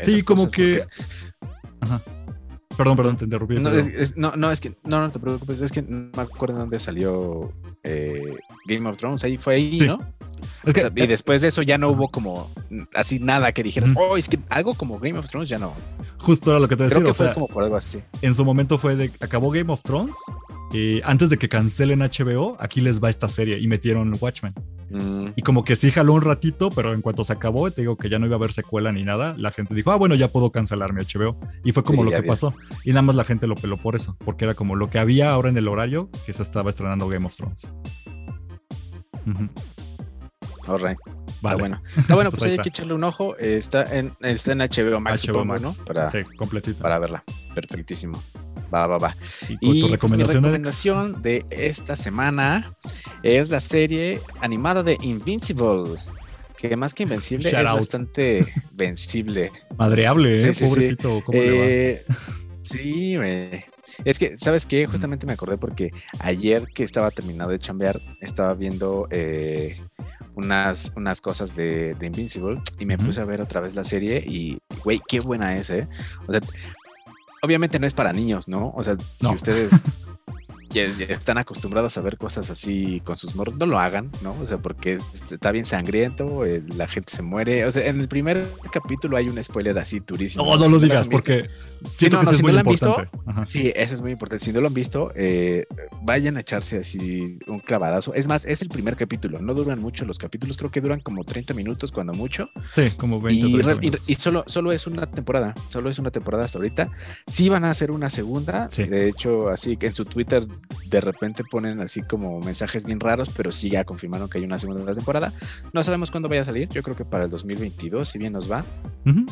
Sí, 0.01 0.23
como 0.23 0.51
que. 0.51 0.83
Ajá. 1.81 2.03
Perdón, 2.77 2.97
perdón, 2.97 3.17
te 3.17 3.25
interrumpí. 3.25 3.57
No, 3.57 4.37
no, 4.37 4.51
es 4.51 4.61
que 4.61 4.75
no, 4.85 5.01
no 5.01 5.11
te 5.11 5.19
preocupes, 5.19 5.61
es 5.61 5.71
que 5.71 5.83
no 5.83 6.11
me 6.17 6.23
acuerdo 6.23 6.59
dónde 6.59 6.79
salió 6.79 7.53
eh, 7.83 8.37
Game 8.67 8.89
of 8.89 8.97
Thrones, 8.97 9.23
ahí 9.25 9.37
fue 9.37 9.57
ahí, 9.57 9.81
¿no? 9.81 10.01
Y 10.95 11.07
después 11.07 11.41
de 11.41 11.49
eso 11.49 11.63
ya 11.63 11.79
no 11.79 11.89
hubo 11.89 12.11
como 12.11 12.51
así 12.95 13.19
nada 13.19 13.53
que 13.53 13.63
dijeras, 13.63 13.91
oh, 13.97 14.17
es 14.17 14.29
que 14.29 14.39
algo 14.49 14.75
como 14.75 14.99
Game 14.99 15.19
of 15.19 15.29
Thrones 15.29 15.49
ya 15.49 15.59
no. 15.59 15.75
Justo 16.19 16.51
era 16.51 16.61
lo 16.61 16.69
que 16.69 16.77
te 16.77 16.85
decía. 16.85 16.99
Creo 16.99 17.09
que 17.09 17.15
fue 17.15 17.35
como 17.35 17.49
por 17.49 17.63
algo 17.63 17.77
así. 17.77 18.03
En 18.21 18.35
su 18.35 18.45
momento 18.45 18.79
fue 18.79 18.95
de, 18.95 19.13
acabó 19.21 19.51
Game 19.51 19.73
of 19.73 19.83
Thrones 19.83 20.17
y 20.73 21.01
antes 21.03 21.31
de 21.31 21.39
que 21.39 21.49
cancelen 21.49 22.01
HBO, 22.01 22.57
aquí 22.61 22.81
les 22.81 23.03
va 23.03 23.11
esta 23.11 23.29
serie 23.29 23.59
y 23.59 23.67
metieron 23.67 24.17
Watchmen. 24.21 24.55
Mm. 24.91 25.29
Y 25.37 25.43
como 25.43 25.65
que 25.65 25.77
sí 25.77 25.91
jaló 25.91 26.13
un 26.15 26.23
ratito, 26.23 26.71
pero 26.71 26.93
en 26.93 27.01
cuanto 27.01 27.25
se 27.25 27.33
acabó, 27.33 27.71
te 27.71 27.83
digo 27.83 27.97
que 27.97 28.09
ya 28.09 28.19
no 28.19 28.27
iba 28.27 28.37
a 28.37 28.39
haber 28.39 28.53
secuela 28.53 28.93
ni 28.93 29.05
nada, 29.05 29.35
la 29.39 29.51
gente 29.51 29.75
dijo, 29.75 29.91
ah, 29.93 29.97
bueno, 29.97 30.15
ya 30.15 30.31
puedo 30.31 30.51
cancelar 30.51 30.93
mi 30.93 31.03
HBO. 31.03 31.39
Y 31.65 31.73
fue 31.73 31.83
como 31.83 32.05
lo 32.05 32.11
que 32.11 32.23
pasó. 32.23 32.55
Y 32.85 32.91
nada 32.91 33.03
más 33.03 33.15
la 33.15 33.25
gente 33.25 33.47
lo 33.47 33.55
peló 33.55 33.77
por 33.79 33.97
eso, 33.97 34.17
porque 34.25 34.45
era 34.45 34.55
como 34.55 34.77
lo 34.77 34.91
que 34.91 34.99
había 34.99 35.31
ahora 35.31 35.49
en 35.49 35.57
el 35.57 35.69
horario 35.69 36.11
que 36.27 36.33
se 36.33 36.43
estaba 36.43 36.71
estrenando 36.71 37.09
Game 37.09 37.27
of 37.27 37.35
Thrones. 37.35 37.69
Vale. 40.79 40.97
Está 41.37 41.55
bueno. 41.57 41.83
Está 41.97 42.15
bueno, 42.15 42.31
pues, 42.33 42.45
hay 42.45 42.59
que 42.59 42.69
echarle 42.69 42.95
un 42.95 43.05
ojo. 43.05 43.37
está, 43.37 43.97
en, 43.97 44.13
está 44.21 44.53
en 44.53 44.59
HBO 44.59 45.01
Max, 45.01 45.27
HBO 45.27 45.45
Max. 45.45 45.63
¿no? 45.63 45.85
Para, 45.85 46.09
sí, 46.09 46.19
completito. 46.37 46.83
Para 46.83 46.99
verla. 46.99 47.25
Perfectísimo. 47.55 48.23
Va, 48.73 48.87
va, 48.87 48.99
va. 48.99 49.17
Y, 49.61 49.81
tu 49.81 49.89
recomendación, 49.89 50.43
mi 50.43 50.49
recomendación 50.49 51.23
de 51.23 51.45
esta 51.51 51.97
semana 51.97 52.77
es 53.23 53.51
la 53.51 53.61
serie 53.61 54.21
animada 54.41 54.83
de 54.83 54.97
Invincible. 55.03 55.99
Que 56.57 56.77
más 56.77 56.93
que 56.93 57.05
invencible 57.05 57.49
es 57.49 57.65
bastante 57.65 58.47
vencible. 58.73 59.51
Madreable, 59.79 60.43
¿eh? 60.43 60.53
Pobrecito, 60.53 61.23
¿cómo 61.25 61.39
le 61.39 61.51
va? 61.51 61.67
Eh, 61.67 62.05
sí, 62.63 63.17
Es 64.05 64.19
que, 64.19 64.39
¿sabes 64.39 64.67
qué? 64.67 64.87
Justamente 64.87 65.27
me 65.27 65.33
acordé 65.33 65.59
porque 65.59 65.93
ayer 66.19 66.67
que 66.75 66.85
estaba 66.85 67.11
terminado 67.11 67.51
de 67.51 67.59
chambear, 67.59 68.01
estaba 68.21 68.55
viendo 68.55 69.09
eh, 69.11 69.81
unas, 70.35 70.93
unas 70.97 71.21
cosas 71.21 71.55
de, 71.55 71.97
Invincible 72.01 72.61
y 72.79 72.87
me 72.87 72.99
puse 72.99 73.21
a 73.21 73.25
ver 73.25 73.41
otra 73.41 73.61
vez 73.61 73.75
la 73.75 73.85
serie 73.85 74.23
y, 74.27 74.59
güey, 74.85 75.01
qué 75.07 75.21
buena 75.21 75.57
es, 75.57 75.71
¿eh? 75.71 75.89
O 76.27 76.33
sea, 76.33 76.41
obviamente 77.43 77.79
no 77.79 77.87
es 77.87 77.95
para 77.95 78.13
niños, 78.13 78.49
¿no? 78.49 78.73
O 78.75 78.83
sea, 78.83 78.97
si 79.15 79.27
ustedes 79.27 79.71
ya, 80.71 80.85
están 81.09 81.39
acostumbrados 81.39 81.97
a 81.99 82.01
ver 82.01 82.17
cosas 82.17 82.51
así 82.51 83.01
con 83.05 83.17
sus 83.17 83.35
morros, 83.35 83.57
no 83.57 83.67
lo 83.67 83.79
hagan, 83.79 84.11
¿no? 84.23 84.35
O 84.41 84.47
sea, 84.47 84.59
porque 84.59 85.01
está 85.31 85.53
bien 85.53 85.67
sangriento, 85.67 86.45
eh, 86.47 86.63
la 86.77 86.89
gente 86.89 87.13
se 87.13 87.23
muere. 87.23 87.65
O 87.67 87.71
sea, 87.71 87.87
en 87.87 88.01
el 88.01 88.09
primer 88.09 88.47
capítulo 88.73 89.17
hay 89.17 89.29
un 89.29 89.43
spoiler 89.43 89.79
así 89.79 90.01
durísimo. 90.01 90.45
No, 90.45 90.57
no 90.57 90.69
lo 90.69 90.79
digas, 90.79 91.09
porque 91.09 91.49
siento 91.89 92.21
que 92.21 92.31
es 92.31 92.43
muy 92.43 92.57
importante. 92.57 93.09
sí, 93.45 93.73
eso 93.75 93.95
es 93.95 94.01
muy 94.01 94.13
importante. 94.13 94.45
Si 94.45 94.53
no 94.53 94.61
lo 94.61 94.69
han 94.69 94.75
visto, 94.75 95.13
eh, 95.15 95.67
vayan 96.03 96.37
a 96.37 96.41
echarse 96.41 96.79
así 96.79 97.39
un 97.47 97.61
clavadazo. 97.61 98.15
Es 98.15 98.29
más, 98.29 98.45
es 98.45 98.63
el 98.63 98.69
primer 98.69 98.97
capítulo, 98.97 99.41
no 99.41 99.55
duran 99.55 99.81
mucho 99.81 100.05
los 100.05 100.19
capítulos, 100.19 100.57
creo 100.57 100.71
que 100.71 100.81
duran 100.81 101.01
como 101.01 101.25
30 101.25 101.55
minutos 101.55 101.93
cuando 101.93 102.13
mucho. 102.13 102.51
Sí, 102.71 102.91
como 102.97 103.21
20 103.21 103.47
y, 103.81 103.93
y, 104.07 104.15
solo, 104.17 104.45
solo 104.47 104.73
es 104.73 104.87
una 104.87 105.07
temporada, 105.07 105.55
solo 105.69 105.91
es 105.91 105.99
una 105.99 106.11
temporada 106.11 106.45
hasta 106.45 106.59
ahorita. 106.59 106.91
Sí 107.27 107.49
van 107.49 107.65
a 107.65 107.71
hacer 107.71 107.91
una 107.91 108.11
segunda, 108.11 108.69
de 108.69 109.09
hecho, 109.09 109.49
así 109.49 109.77
que 109.77 109.87
en 109.87 109.95
su 109.95 110.05
Twitter 110.05 110.47
de 110.87 111.01
repente 111.01 111.45
ponen 111.45 111.81
así 111.81 112.03
como 112.03 112.41
mensajes 112.41 112.85
bien 112.85 113.01
raros, 113.01 113.31
pero 113.31 113.53
sí 113.53 113.71
ya 113.71 113.85
confirmaron 113.85 114.29
que 114.29 114.39
hay 114.39 114.45
una 114.45 114.59
segunda 114.59 114.95
temporada. 114.95 115.33
No 115.73 115.83
sabemos 115.83 116.11
cuándo 116.11 116.29
vaya 116.29 116.43
a 116.43 116.45
salir, 116.45 116.69
yo 116.69 116.83
creo 116.83 116.97
que 116.97 117.05
para 117.05 117.25
el 117.25 117.31
2022, 117.31 118.09
si 118.09 118.19
bien 118.19 118.33
nos 118.33 118.51
va, 118.51 118.65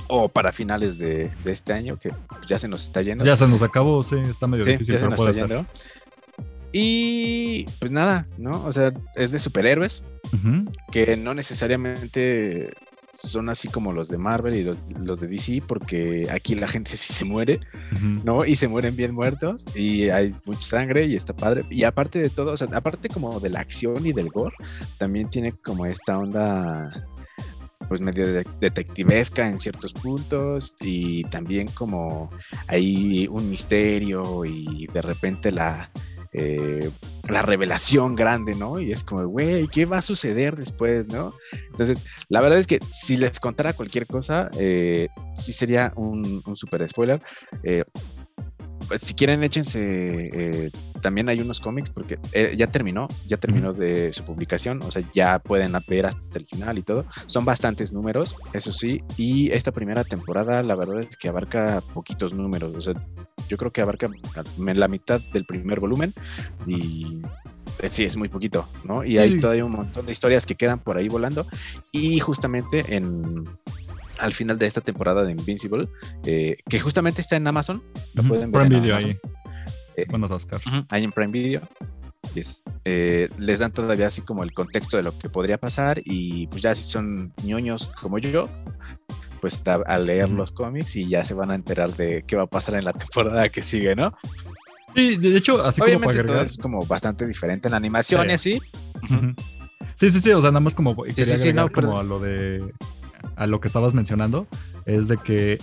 o 0.09 0.29
para 0.29 0.53
finales 0.53 0.99
de, 0.99 1.31
este 1.45 1.73
año, 1.73 1.99
que 1.99 2.13
ya 2.47 2.59
se 2.59 2.69
nos 2.69 2.85
está 2.85 3.03
yendo. 3.03 3.25
Ya 3.25 3.37
se 3.37 3.47
nos 3.49 3.63
acabó, 3.63 4.03
sí, 4.05 4.17
está 4.29 4.47
medio 4.47 4.65
difícil, 4.65 4.97
pero 4.99 5.15
puede 5.15 5.33
ser. 5.33 5.65
Y 6.73 7.65
pues 7.79 7.91
nada, 7.93 8.27
¿no? 8.37 8.65
O 8.65 8.73
sea, 8.73 8.93
es 9.15 9.33
de 9.33 9.39
superhéroes, 9.39 10.05
que 10.93 11.17
no 11.17 11.35
necesariamente 11.35 12.73
son 13.13 13.49
así 13.49 13.69
como 13.69 13.93
los 13.93 14.09
de 14.09 14.19
Marvel 14.19 14.55
y 14.55 14.63
los, 14.63 14.85
los 14.93 15.21
de 15.21 15.29
DC, 15.29 15.63
porque 15.67 16.29
aquí 16.31 16.55
la 16.55 16.69
gente 16.69 16.91
sí 16.97 17.13
se 17.13 17.25
muere. 17.25 17.61
¿no? 18.25 18.45
Y 18.45 18.57
se 18.57 18.69
mueren 18.69 18.97
bien 18.97 19.15
muertos 19.15 19.65
y 19.75 20.11
hay 20.11 20.35
mucha 20.45 20.63
sangre 20.63 21.07
y 21.07 21.17
está 21.17 21.35
padre. 21.35 21.65
Y 21.71 21.85
aparte 21.85 22.21
de 22.21 22.31
todo, 22.31 22.53
o 22.53 22.57
sea, 22.57 22.69
aparte 22.73 23.09
como 23.09 23.41
de 23.41 23.51
la 23.51 23.61
acción 23.61 24.07
y 24.07 24.13
del 24.13 24.29
gore, 24.29 24.55
también 24.99 25.31
tiene 25.31 25.53
como 25.53 25.87
esta 25.87 26.19
onda 26.19 26.91
pues 27.89 28.01
medio 28.01 28.27
de- 28.33 28.47
detectivesca 28.61 29.49
en 29.49 29.61
ciertos 29.61 29.93
puntos 29.93 30.75
y 30.81 31.23
también 31.25 31.69
como 31.69 32.29
hay 32.67 33.29
un 33.29 33.49
misterio 33.49 34.45
y 34.45 34.87
de 34.93 35.03
repente 35.03 35.51
la 35.53 35.91
eh, 36.33 36.91
la 37.31 37.41
revelación 37.43 38.15
grande, 38.15 38.55
¿no? 38.55 38.79
Y 38.81 38.93
es 38.93 39.03
como, 39.05 39.27
güey, 39.27 39.67
¿qué 39.69 39.87
va 39.87 39.99
a 39.99 40.03
suceder 40.03 40.57
después, 40.57 41.09
no? 41.09 41.33
Entonces, 41.71 41.99
la 42.29 42.41
verdad 42.43 42.59
es 42.59 42.67
que 42.67 42.81
si 42.91 43.17
les 43.17 43.41
contara 43.41 43.73
cualquier 43.73 44.07
cosa, 44.07 44.51
eh, 44.59 45.09
sí 45.35 45.53
sería 45.55 45.93
un, 45.97 46.43
un 46.45 46.57
super 46.57 46.87
spoiler. 46.89 47.23
Eh, 47.63 47.85
pues, 48.89 49.01
si 49.03 49.15
quieren, 49.15 49.43
échense. 49.43 49.81
eh, 49.83 50.71
también 50.99 51.29
hay 51.29 51.41
unos 51.41 51.61
cómics, 51.61 51.91
porque 51.91 52.19
eh, 52.33 52.55
ya 52.57 52.67
terminó, 52.69 53.09
ya 53.27 53.37
terminó 53.37 53.73
de 53.73 54.13
su 54.13 54.25
publicación, 54.25 54.83
o 54.83 54.91
sea, 54.91 55.03
ya 55.13 55.39
pueden 55.39 55.73
ver 55.89 56.07
hasta 56.07 56.39
el 56.39 56.47
final 56.47 56.79
y 56.79 56.83
todo. 56.83 57.07
Son 57.27 57.45
bastantes 57.45 57.93
números, 57.93 58.37
eso 58.53 58.73
sí, 58.73 59.03
y 59.17 59.51
esta 59.53 59.73
primera 59.73 60.05
temporada, 60.05 60.63
la 60.63 60.75
verdad 60.75 61.01
es 61.01 61.17
que 61.17 61.29
abarca 61.29 61.83
poquitos 61.95 62.35
números, 62.35 62.77
o 62.77 62.81
sea, 62.81 62.95
yo 63.49 63.57
creo 63.57 63.73
que 63.73 63.81
abarca 63.81 64.11
la 64.57 64.89
mitad 64.89 65.21
del 65.33 65.45
primer 65.45 65.81
volumen 65.81 66.13
y 66.67 67.21
eh, 67.81 67.89
sí, 67.91 68.05
es 68.05 68.17
muy 68.17 68.29
poquito, 68.29 68.69
¿no? 68.85 69.05
Y 69.05 69.19
hay 69.19 69.35
Sí. 69.35 69.41
todavía 69.41 69.65
un 69.65 69.73
montón 69.73 70.05
de 70.07 70.13
historias 70.13 70.45
que 70.47 70.55
quedan 70.55 70.81
por 70.81 70.97
ahí 70.99 71.09
volando 71.09 71.47
y 71.93 72.19
justamente 72.19 72.97
en 72.97 73.47
al 74.19 74.33
final 74.33 74.59
de 74.59 74.67
esta 74.67 74.81
temporada 74.81 75.23
de 75.23 75.31
Invincible, 75.31 75.89
eh, 76.25 76.57
que 76.69 76.81
justamente 76.81 77.21
está 77.21 77.37
en 77.37 77.47
Amazon, 77.47 77.83
lo 78.15 78.25
pueden 78.25 78.51
ver 78.51 78.67
en 78.67 78.75
Amazon. 78.75 79.11
ahí. 79.11 79.19
Eh, 79.99 80.07
Bueno, 80.09 80.27
Oscar. 80.31 80.61
Ujú, 80.67 80.85
ahí 80.91 81.05
en 81.05 81.13
Prime 81.13 81.33
Video. 81.33 81.61
Y 82.35 82.41
es, 82.41 82.63
eh, 82.85 83.29
les 83.39 83.61
dan 83.61 83.73
todavía 83.73 84.07
así 84.09 84.23
como 84.23 84.43
el 84.43 84.53
contexto 84.53 84.97
de 84.97 85.03
lo 85.03 85.19
que 85.19 85.29
podría 85.29 85.59
pasar 85.59 86.01
y 86.05 86.47
pues 86.49 86.63
ya 86.63 86.75
si 86.75 86.83
son 86.83 87.33
ñoños 87.43 87.87
como 88.01 88.19
yo, 88.19 88.49
pues 89.41 89.67
a, 89.67 89.75
a 89.87 89.99
leer 89.99 90.29
los 90.31 90.53
cómics 90.53 90.97
y 90.97 91.09
ya 91.09 91.25
se 91.25 91.35
van 91.35 91.51
a 91.51 91.55
enterar 91.55 91.97
de 91.97 92.25
qué 92.27 92.37
va 92.37 92.43
a 92.43 92.47
pasar 92.47 92.75
en 92.75 92.85
la 92.85 92.93
temporada 92.93 93.49
que 93.49 93.63
sigue, 93.63 93.95
¿no? 93.97 94.15
Sí, 94.95 95.17
de 95.17 95.37
hecho, 95.37 95.63
así 95.65 95.81
como 95.81 95.93
para 95.93 95.97
Obviamente 95.99 96.23
todo 96.25 96.33
agregar. 96.39 96.47
es 96.47 96.59
como 96.59 96.85
bastante 96.87 97.27
diferente 97.27 97.69
en 97.69 97.73
la 97.73 97.77
animación 97.79 98.23
Sí. 98.23 98.29
y 98.31 98.33
así. 98.35 98.61
Sí, 99.95 100.11
sí, 100.11 100.21
sí, 100.21 100.31
o 100.31 100.41
sea, 100.41 100.51
nada 100.51 100.61
más 100.61 100.75
como 100.75 100.97
quería 100.97 101.25
sí, 101.25 101.37
sí, 101.37 101.49
agregar 101.49 101.55
no, 101.67 101.73
como 101.73 101.99
a 101.99 102.03
lo 102.03 102.19
de 102.21 102.73
a 103.37 103.47
lo 103.47 103.61
que 103.61 103.69
estabas 103.69 103.95
mencionando, 103.95 104.47
es 104.87 105.09
de 105.09 105.17
que 105.19 105.61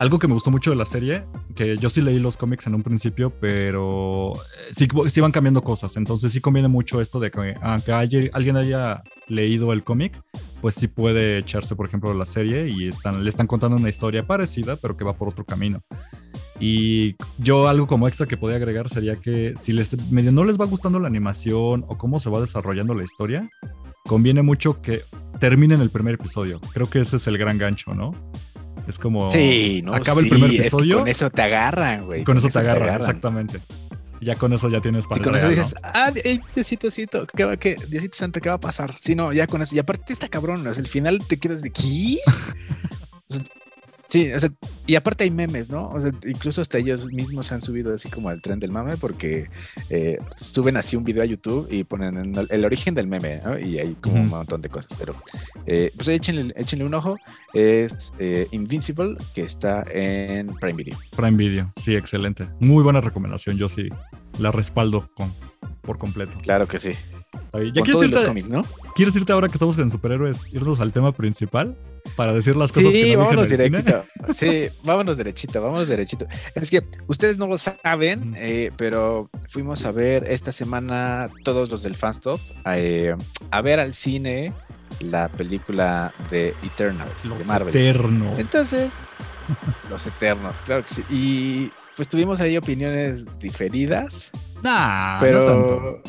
algo 0.00 0.18
que 0.18 0.26
me 0.26 0.32
gustó 0.34 0.50
mucho 0.50 0.70
de 0.70 0.76
la 0.76 0.86
serie, 0.86 1.24
que 1.54 1.76
yo 1.76 1.90
sí 1.90 2.00
leí 2.00 2.18
los 2.18 2.38
cómics 2.38 2.66
en 2.66 2.74
un 2.74 2.82
principio, 2.82 3.30
pero 3.38 4.32
eh, 4.34 4.72
sí, 4.72 4.88
sí 5.08 5.20
van 5.20 5.30
cambiando 5.30 5.62
cosas, 5.62 5.94
entonces 5.98 6.32
sí 6.32 6.40
conviene 6.40 6.68
mucho 6.68 7.02
esto 7.02 7.20
de 7.20 7.30
que 7.30 7.54
aunque 7.60 7.92
haya- 7.92 8.30
alguien 8.32 8.56
haya 8.56 9.02
leído 9.28 9.74
el 9.74 9.84
cómic, 9.84 10.18
pues 10.62 10.74
sí 10.74 10.88
puede 10.88 11.36
echarse, 11.38 11.76
por 11.76 11.86
ejemplo, 11.86 12.14
la 12.14 12.24
serie 12.24 12.68
y 12.68 12.88
están, 12.88 13.22
le 13.22 13.28
están 13.28 13.46
contando 13.46 13.76
una 13.76 13.90
historia 13.90 14.26
parecida, 14.26 14.76
pero 14.76 14.96
que 14.96 15.04
va 15.04 15.12
por 15.12 15.28
otro 15.28 15.44
camino. 15.44 15.82
Y 16.58 17.16
yo 17.38 17.68
algo 17.68 17.86
como 17.86 18.08
extra 18.08 18.26
que 18.26 18.36
podría 18.38 18.56
agregar 18.56 18.88
sería 18.88 19.16
que 19.16 19.52
si 19.56 19.72
les 19.72 19.96
medio 20.10 20.32
no 20.32 20.44
les 20.44 20.58
va 20.58 20.64
gustando 20.64 20.98
la 20.98 21.08
animación 21.08 21.84
o 21.88 21.96
cómo 21.98 22.18
se 22.20 22.30
va 22.30 22.40
desarrollando 22.40 22.94
la 22.94 23.04
historia, 23.04 23.50
conviene 24.06 24.40
mucho 24.42 24.80
que 24.80 25.04
terminen 25.38 25.80
el 25.82 25.90
primer 25.90 26.14
episodio. 26.14 26.58
Creo 26.72 26.88
que 26.88 27.00
ese 27.00 27.16
es 27.16 27.26
el 27.26 27.36
gran 27.38 27.58
gancho, 27.58 27.94
¿no? 27.94 28.12
Es 28.90 28.98
como 28.98 29.30
Sí, 29.30 29.80
¿no? 29.84 29.94
acaba 29.94 30.20
el 30.20 30.28
primer 30.28 30.50
es 30.50 30.56
que 30.56 30.60
episodio 30.62 30.98
con 30.98 31.08
eso 31.08 31.30
te 31.30 31.42
agarran, 31.42 32.06
güey. 32.06 32.24
con 32.24 32.36
eso 32.36 32.48
te 32.50 32.58
agarran, 32.58 32.96
exactamente. 32.96 33.62
Y 34.20 34.26
ya 34.26 34.36
con 34.36 34.52
eso 34.52 34.68
ya 34.68 34.80
tienes 34.82 35.06
para 35.06 35.20
Y 35.20 35.24
con 35.24 35.34
eso 35.34 35.44
¿no? 35.44 35.50
dices, 35.50 35.74
ah, 35.82 36.12
ey, 36.24 36.40
Diosito, 36.54 36.82
Diosito, 36.88 37.26
¿qué 37.26 37.44
va, 37.44 37.56
qué? 37.56 37.76
Diosito 37.88 38.18
Santo, 38.18 38.40
¿qué 38.40 38.50
va 38.50 38.56
a 38.56 38.60
pasar? 38.60 38.94
Sí, 38.98 39.14
no, 39.14 39.32
ya 39.32 39.46
con 39.46 39.62
eso. 39.62 39.74
Y 39.74 39.78
aparte 39.78 40.12
está 40.12 40.28
cabrón, 40.28 40.66
o 40.66 40.74
sea, 40.74 40.82
el 40.82 40.88
final 40.88 41.24
te 41.26 41.38
quedas 41.38 41.62
de 41.62 41.70
¿qué? 41.70 42.18
Sí, 44.10 44.32
o 44.32 44.38
sea, 44.40 44.50
y 44.88 44.96
aparte 44.96 45.22
hay 45.22 45.30
memes, 45.30 45.70
¿no? 45.70 45.88
O 45.88 46.00
sea, 46.00 46.10
incluso 46.26 46.60
hasta 46.60 46.78
ellos 46.78 47.12
mismos 47.12 47.46
se 47.46 47.54
han 47.54 47.62
subido 47.62 47.94
así 47.94 48.10
como 48.10 48.28
al 48.28 48.42
tren 48.42 48.58
del 48.58 48.72
mame 48.72 48.96
porque 48.96 49.48
eh, 49.88 50.18
suben 50.36 50.76
así 50.76 50.96
un 50.96 51.04
video 51.04 51.22
a 51.22 51.26
YouTube 51.26 51.68
y 51.70 51.84
ponen 51.84 52.18
en 52.18 52.34
el, 52.34 52.48
el 52.50 52.64
origen 52.64 52.94
del 52.94 53.06
meme, 53.06 53.40
¿no? 53.44 53.56
Y 53.56 53.78
hay 53.78 53.94
como 54.00 54.16
un 54.16 54.28
montón 54.28 54.60
de 54.62 54.68
cosas, 54.68 54.92
pero 54.98 55.14
eh, 55.64 55.92
pues 55.96 56.08
échenle, 56.08 56.52
échenle 56.56 56.84
un 56.84 56.94
ojo. 56.94 57.16
Es 57.54 58.12
eh, 58.18 58.48
Invincible, 58.50 59.16
que 59.32 59.42
está 59.42 59.84
en 59.92 60.54
Prime 60.56 60.82
Video. 60.82 60.98
Prime 61.16 61.36
Video, 61.36 61.72
sí, 61.76 61.94
excelente. 61.94 62.48
Muy 62.58 62.82
buena 62.82 63.00
recomendación, 63.00 63.56
yo 63.56 63.68
sí 63.68 63.88
la 64.40 64.50
respaldo 64.50 65.08
con, 65.14 65.32
por 65.82 65.98
completo. 65.98 66.36
Claro 66.42 66.66
que 66.66 66.80
sí. 66.80 66.94
¿Ya 67.32 67.60
Con 67.60 67.82
quieres 67.84 68.02
irte, 68.02 68.26
cómics, 68.26 68.48
¿no? 68.48 68.64
quieres 68.94 69.16
irte 69.16 69.32
ahora 69.32 69.48
que 69.48 69.54
estamos 69.54 69.76
en 69.78 69.90
superhéroes, 69.90 70.46
irnos 70.52 70.80
al 70.80 70.92
tema 70.92 71.12
principal 71.12 71.76
para 72.16 72.32
decir 72.32 72.56
las 72.56 72.72
cosas 72.72 72.92
que 72.92 73.02
Sí, 73.04 73.12
no 73.12 73.20
vámonos 73.20 73.48
dije 73.48 73.66
en 73.66 73.74
el 73.74 73.82
cine? 73.82 73.92
directito. 73.92 74.32
Sí, 74.34 74.68
vámonos 74.84 75.16
derechito, 75.16 75.60
vámonos 75.62 75.88
derechito. 75.88 76.26
Es 76.54 76.70
que 76.70 76.82
ustedes 77.08 77.38
no 77.38 77.46
lo 77.46 77.58
saben, 77.58 78.34
eh, 78.38 78.70
pero 78.76 79.30
fuimos 79.48 79.84
a 79.84 79.90
ver 79.92 80.24
esta 80.30 80.52
semana 80.52 81.28
todos 81.44 81.70
los 81.70 81.82
del 81.82 81.96
Fanstuff 81.96 82.40
eh, 82.66 83.14
a 83.50 83.60
ver 83.62 83.80
al 83.80 83.94
cine 83.94 84.52
la 85.00 85.28
película 85.28 86.12
de 86.30 86.54
Eternals 86.64 87.22
de 87.24 87.28
Los 87.30 87.46
Marvel. 87.46 87.68
Eternos. 87.76 88.38
Entonces, 88.38 88.98
los 89.90 90.06
Eternos, 90.06 90.54
claro 90.64 90.82
que 90.82 90.88
sí. 90.88 91.02
Y 91.10 91.70
pues 91.96 92.08
tuvimos 92.08 92.40
ahí 92.40 92.56
opiniones 92.56 93.24
diferidas, 93.38 94.30
Nah, 94.62 95.18
pero 95.20 95.40
no 95.40 95.46
tanto. 95.46 96.02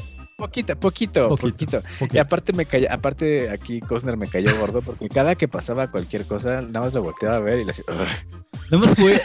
Poquito, 0.47 0.79
poquito, 0.79 1.29
Poquito. 1.29 1.83
Y 2.11 2.17
aparte 2.17 2.53
me 2.53 2.65
cayó, 2.65 2.87
aparte 2.91 3.49
aquí 3.49 3.79
Cosner 3.81 4.17
me 4.17 4.27
cayó 4.27 4.49
gordo 4.59 4.81
porque 4.81 5.07
cada 5.09 5.35
que 5.35 5.47
pasaba 5.47 5.89
cualquier 5.91 6.25
cosa, 6.25 6.61
nada 6.61 6.81
más 6.81 6.93
lo 6.93 7.03
volteaba 7.03 7.37
a 7.37 7.39
ver 7.39 7.55
y 7.59 7.61
le 7.61 7.67
decía, 7.67 7.85
"Ugh". 7.87 8.61
Nada 8.71 8.85
más 8.85 8.95
fue 8.97 9.19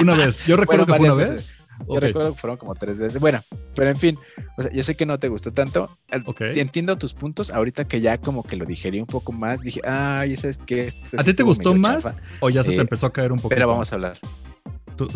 una 0.00 0.14
vez. 0.14 0.44
Yo 0.46 0.56
recuerdo 0.56 0.86
Bueno, 0.86 0.94
que 0.94 0.98
fue 0.98 1.06
una 1.08 1.14
varias 1.14 1.30
vez. 1.30 1.54
Yo 1.88 1.94
Ok, 1.94 2.00
recuerdo 2.00 2.32
que 2.34 2.40
fueron 2.40 2.56
como 2.56 2.74
tres 2.74 2.98
veces. 2.98 3.20
Bueno, 3.20 3.40
pero 3.76 3.88
en 3.90 4.00
fin, 4.00 4.18
o 4.56 4.62
sea, 4.62 4.72
yo 4.72 4.82
sé 4.82 4.96
que 4.96 5.06
no 5.06 5.16
te 5.20 5.28
gustó 5.28 5.52
tanto. 5.52 5.96
Eh, 6.10 6.20
ok. 6.26 6.40
Entiendo 6.56 6.98
tus 6.98 7.14
puntos. 7.14 7.50
Ahorita 7.52 7.86
que 7.86 8.00
ya 8.00 8.18
como 8.18 8.42
que 8.42 8.56
lo 8.56 8.64
digerí 8.64 8.98
un 9.00 9.06
poco 9.06 9.30
más, 9.30 9.60
dije, 9.60 9.80
ay, 9.84 10.36
¿sabes 10.36 10.58
qué? 10.66 10.88
Esto 10.88 11.20
¿A 11.20 11.22
ti 11.22 11.34
te 11.34 11.44
gustó 11.44 11.76
más 11.76 12.02
chafa". 12.02 12.20
o 12.40 12.50
ya 12.50 12.64
se 12.64 12.72
Eh, 12.72 12.74
te 12.74 12.80
empezó 12.80 13.06
a 13.06 13.12
caer 13.12 13.30
un 13.30 13.38
poco? 13.38 13.50
Pero 13.50 13.68
vamos 13.68 13.92
a 13.92 13.94
hablar. 13.94 14.18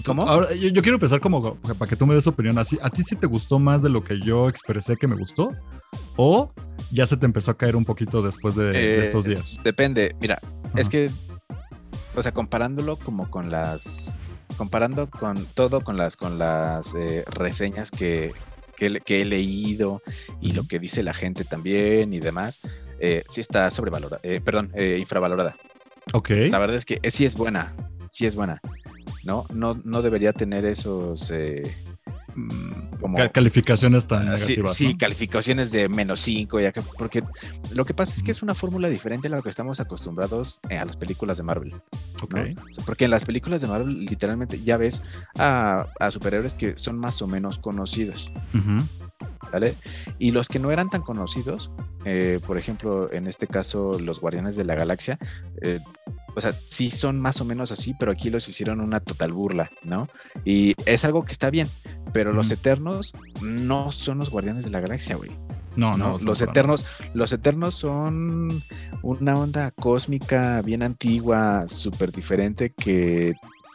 ¿Cómo? 0.05 0.23
Ahora, 0.23 0.55
yo, 0.55 0.69
yo 0.69 0.83
quiero 0.83 0.97
empezar 0.97 1.21
como 1.21 1.57
para 1.57 1.89
que 1.89 1.97
tú 1.97 2.07
me 2.07 2.15
des 2.15 2.27
opinión 2.27 2.59
así. 2.59 2.79
¿A 2.83 2.91
ti 2.91 3.03
sí 3.03 3.17
te 3.17 3.27
gustó 3.27 3.59
más 3.59 3.83
de 3.83 3.91
lo 3.91 4.05
que 4.05 4.21
yo 4.21 4.49
expresé 4.49 4.97
que 4.97 5.07
me 5.07 5.17
gustó? 5.17 5.53
¿O 6.17 6.53
ya 6.91 7.07
se 7.07 7.17
te 7.17 7.27
empezó 7.27 7.51
a 7.51 7.57
caer 7.57 7.77
un 7.77 7.85
poquito 7.85 8.23
después 8.23 8.55
de, 8.55 8.71
de 8.71 8.99
Eh, 8.99 9.03
estos 9.03 9.25
días? 9.25 9.59
Depende. 9.65 10.15
Mira, 10.21 10.41
es 10.77 10.89
que, 10.89 11.11
o 12.15 12.23
sea, 12.23 12.33
comparándolo 12.33 12.99
como 12.99 13.31
con 13.31 13.51
las, 13.51 14.19
comparando 14.57 15.09
con 15.09 15.47
todo 15.47 15.81
con 15.83 15.97
las, 15.97 16.17
con 16.17 16.39
las 16.39 16.95
eh, 16.95 17.25
reseñas 17.27 17.91
que, 17.91 18.33
que, 18.77 19.23
he 19.23 19.25
leído 19.25 20.03
y 20.41 20.53
lo 20.53 20.67
que 20.67 20.79
dice 20.79 21.03
la 21.03 21.15
gente 21.15 21.45
también 21.45 22.13
y 22.13 22.21
demás, 22.21 22.61
eh, 23.01 23.25
sí 23.29 23.41
está 23.41 23.71
sobrevalorada, 23.71 24.21
perdón, 24.45 24.71
eh, 24.75 24.97
infravalorada. 24.99 25.57
Ok. 26.13 26.31
La 26.51 26.59
verdad 26.59 26.77
es 26.77 26.85
que 26.85 27.01
sí 27.11 27.25
es 27.25 27.35
buena, 27.37 27.75
sí 28.11 28.27
es 28.27 28.35
buena. 28.37 28.61
No, 29.25 29.47
no, 29.53 29.81
no 29.85 30.03
debería 30.03 30.33
tener 30.33 30.65
esos 30.65 31.31
eh, 31.31 31.77
mm, 32.35 32.99
como 33.01 33.19
Cal- 33.19 33.33
Calificaciones 33.33 34.07
tan 34.07 34.29
Ah, 34.29 34.37
sí, 34.37 34.45
negativas. 34.53 34.75
sí, 34.75 34.97
calificaciones 34.97 35.71
de 35.71 35.89
menos 35.89 36.21
5, 36.21 36.59
porque 36.99 37.23
lo 37.73 37.85
que 37.85 37.95
pasa 37.95 38.15
es 38.15 38.23
que 38.23 38.33
es 38.33 38.43
una 38.43 38.55
fórmula 38.55 38.89
diferente 38.89 39.29
a 39.29 39.31
lo 39.31 39.43
que 39.43 39.49
estamos 39.51 39.81
acostumbrados 39.81 40.61
eh, 40.69 40.79
a 40.79 40.85
las 40.85 40.97
películas 40.97 41.37
de 41.37 41.43
Marvel. 41.45 41.75
Porque 42.87 43.05
en 43.05 43.11
las 43.11 43.25
películas 43.25 43.61
de 43.61 43.67
Marvel 43.67 44.05
literalmente 44.05 44.61
ya 44.63 44.77
ves 44.77 45.03
a, 45.37 45.87
a 45.99 46.11
superhéroes 46.11 46.55
que 46.55 46.75
son 46.77 46.99
más 46.99 47.21
o 47.23 47.27
menos 47.27 47.59
conocidos. 47.59 48.31
¿vale? 49.53 49.77
Y 50.19 50.31
los 50.31 50.49
que 50.49 50.59
no 50.59 50.71
eran 50.71 50.89
tan 50.89 51.03
conocidos, 51.03 51.71
eh, 52.05 52.41
por 52.47 52.59
ejemplo, 52.59 53.13
en 53.13 53.27
este 53.27 53.47
caso 53.47 53.99
los 53.99 54.21
Guardianes 54.21 54.57
de 54.57 54.65
la 54.65 54.75
Galaxia, 54.75 55.19
eh, 55.61 55.79
o 56.35 56.41
sea, 56.41 56.55
sí 56.65 56.91
son 56.91 57.21
más 57.21 57.41
o 57.41 57.45
menos 57.45 57.73
así, 57.73 57.95
pero 57.99 58.13
aquí 58.13 58.31
los 58.31 58.49
hicieron 58.49 58.81
una 58.81 59.01
total 59.01 59.33
burla, 59.33 59.71
¿no? 59.83 60.09
Y 60.45 60.75
es 60.87 61.05
algo 61.05 61.25
que 61.25 61.33
está 61.33 61.51
bien, 61.51 61.69
pero 62.13 62.33
los. 62.33 62.51
Eternos 62.53 63.15
no 63.41 63.91
son 63.91 64.19
los 64.19 64.31
Guardianes 64.31 64.65
de 64.65 64.71
la 64.71 64.81
Galaxia, 64.81 65.17
güey. 65.17 65.31
No, 65.75 65.97
¿no? 65.97 66.19
no. 66.19 66.19
los 66.19 66.43
eternos, 66.43 66.85
los 67.15 67.33
eternos 67.33 67.75
son 67.75 68.63
una 69.01 69.39
onda 69.39 69.71
cósmica 69.71 70.61
bien 70.61 70.83
antigua, 70.83 71.67
súper 71.69 72.13
diferente 72.13 72.75
que 72.75 73.35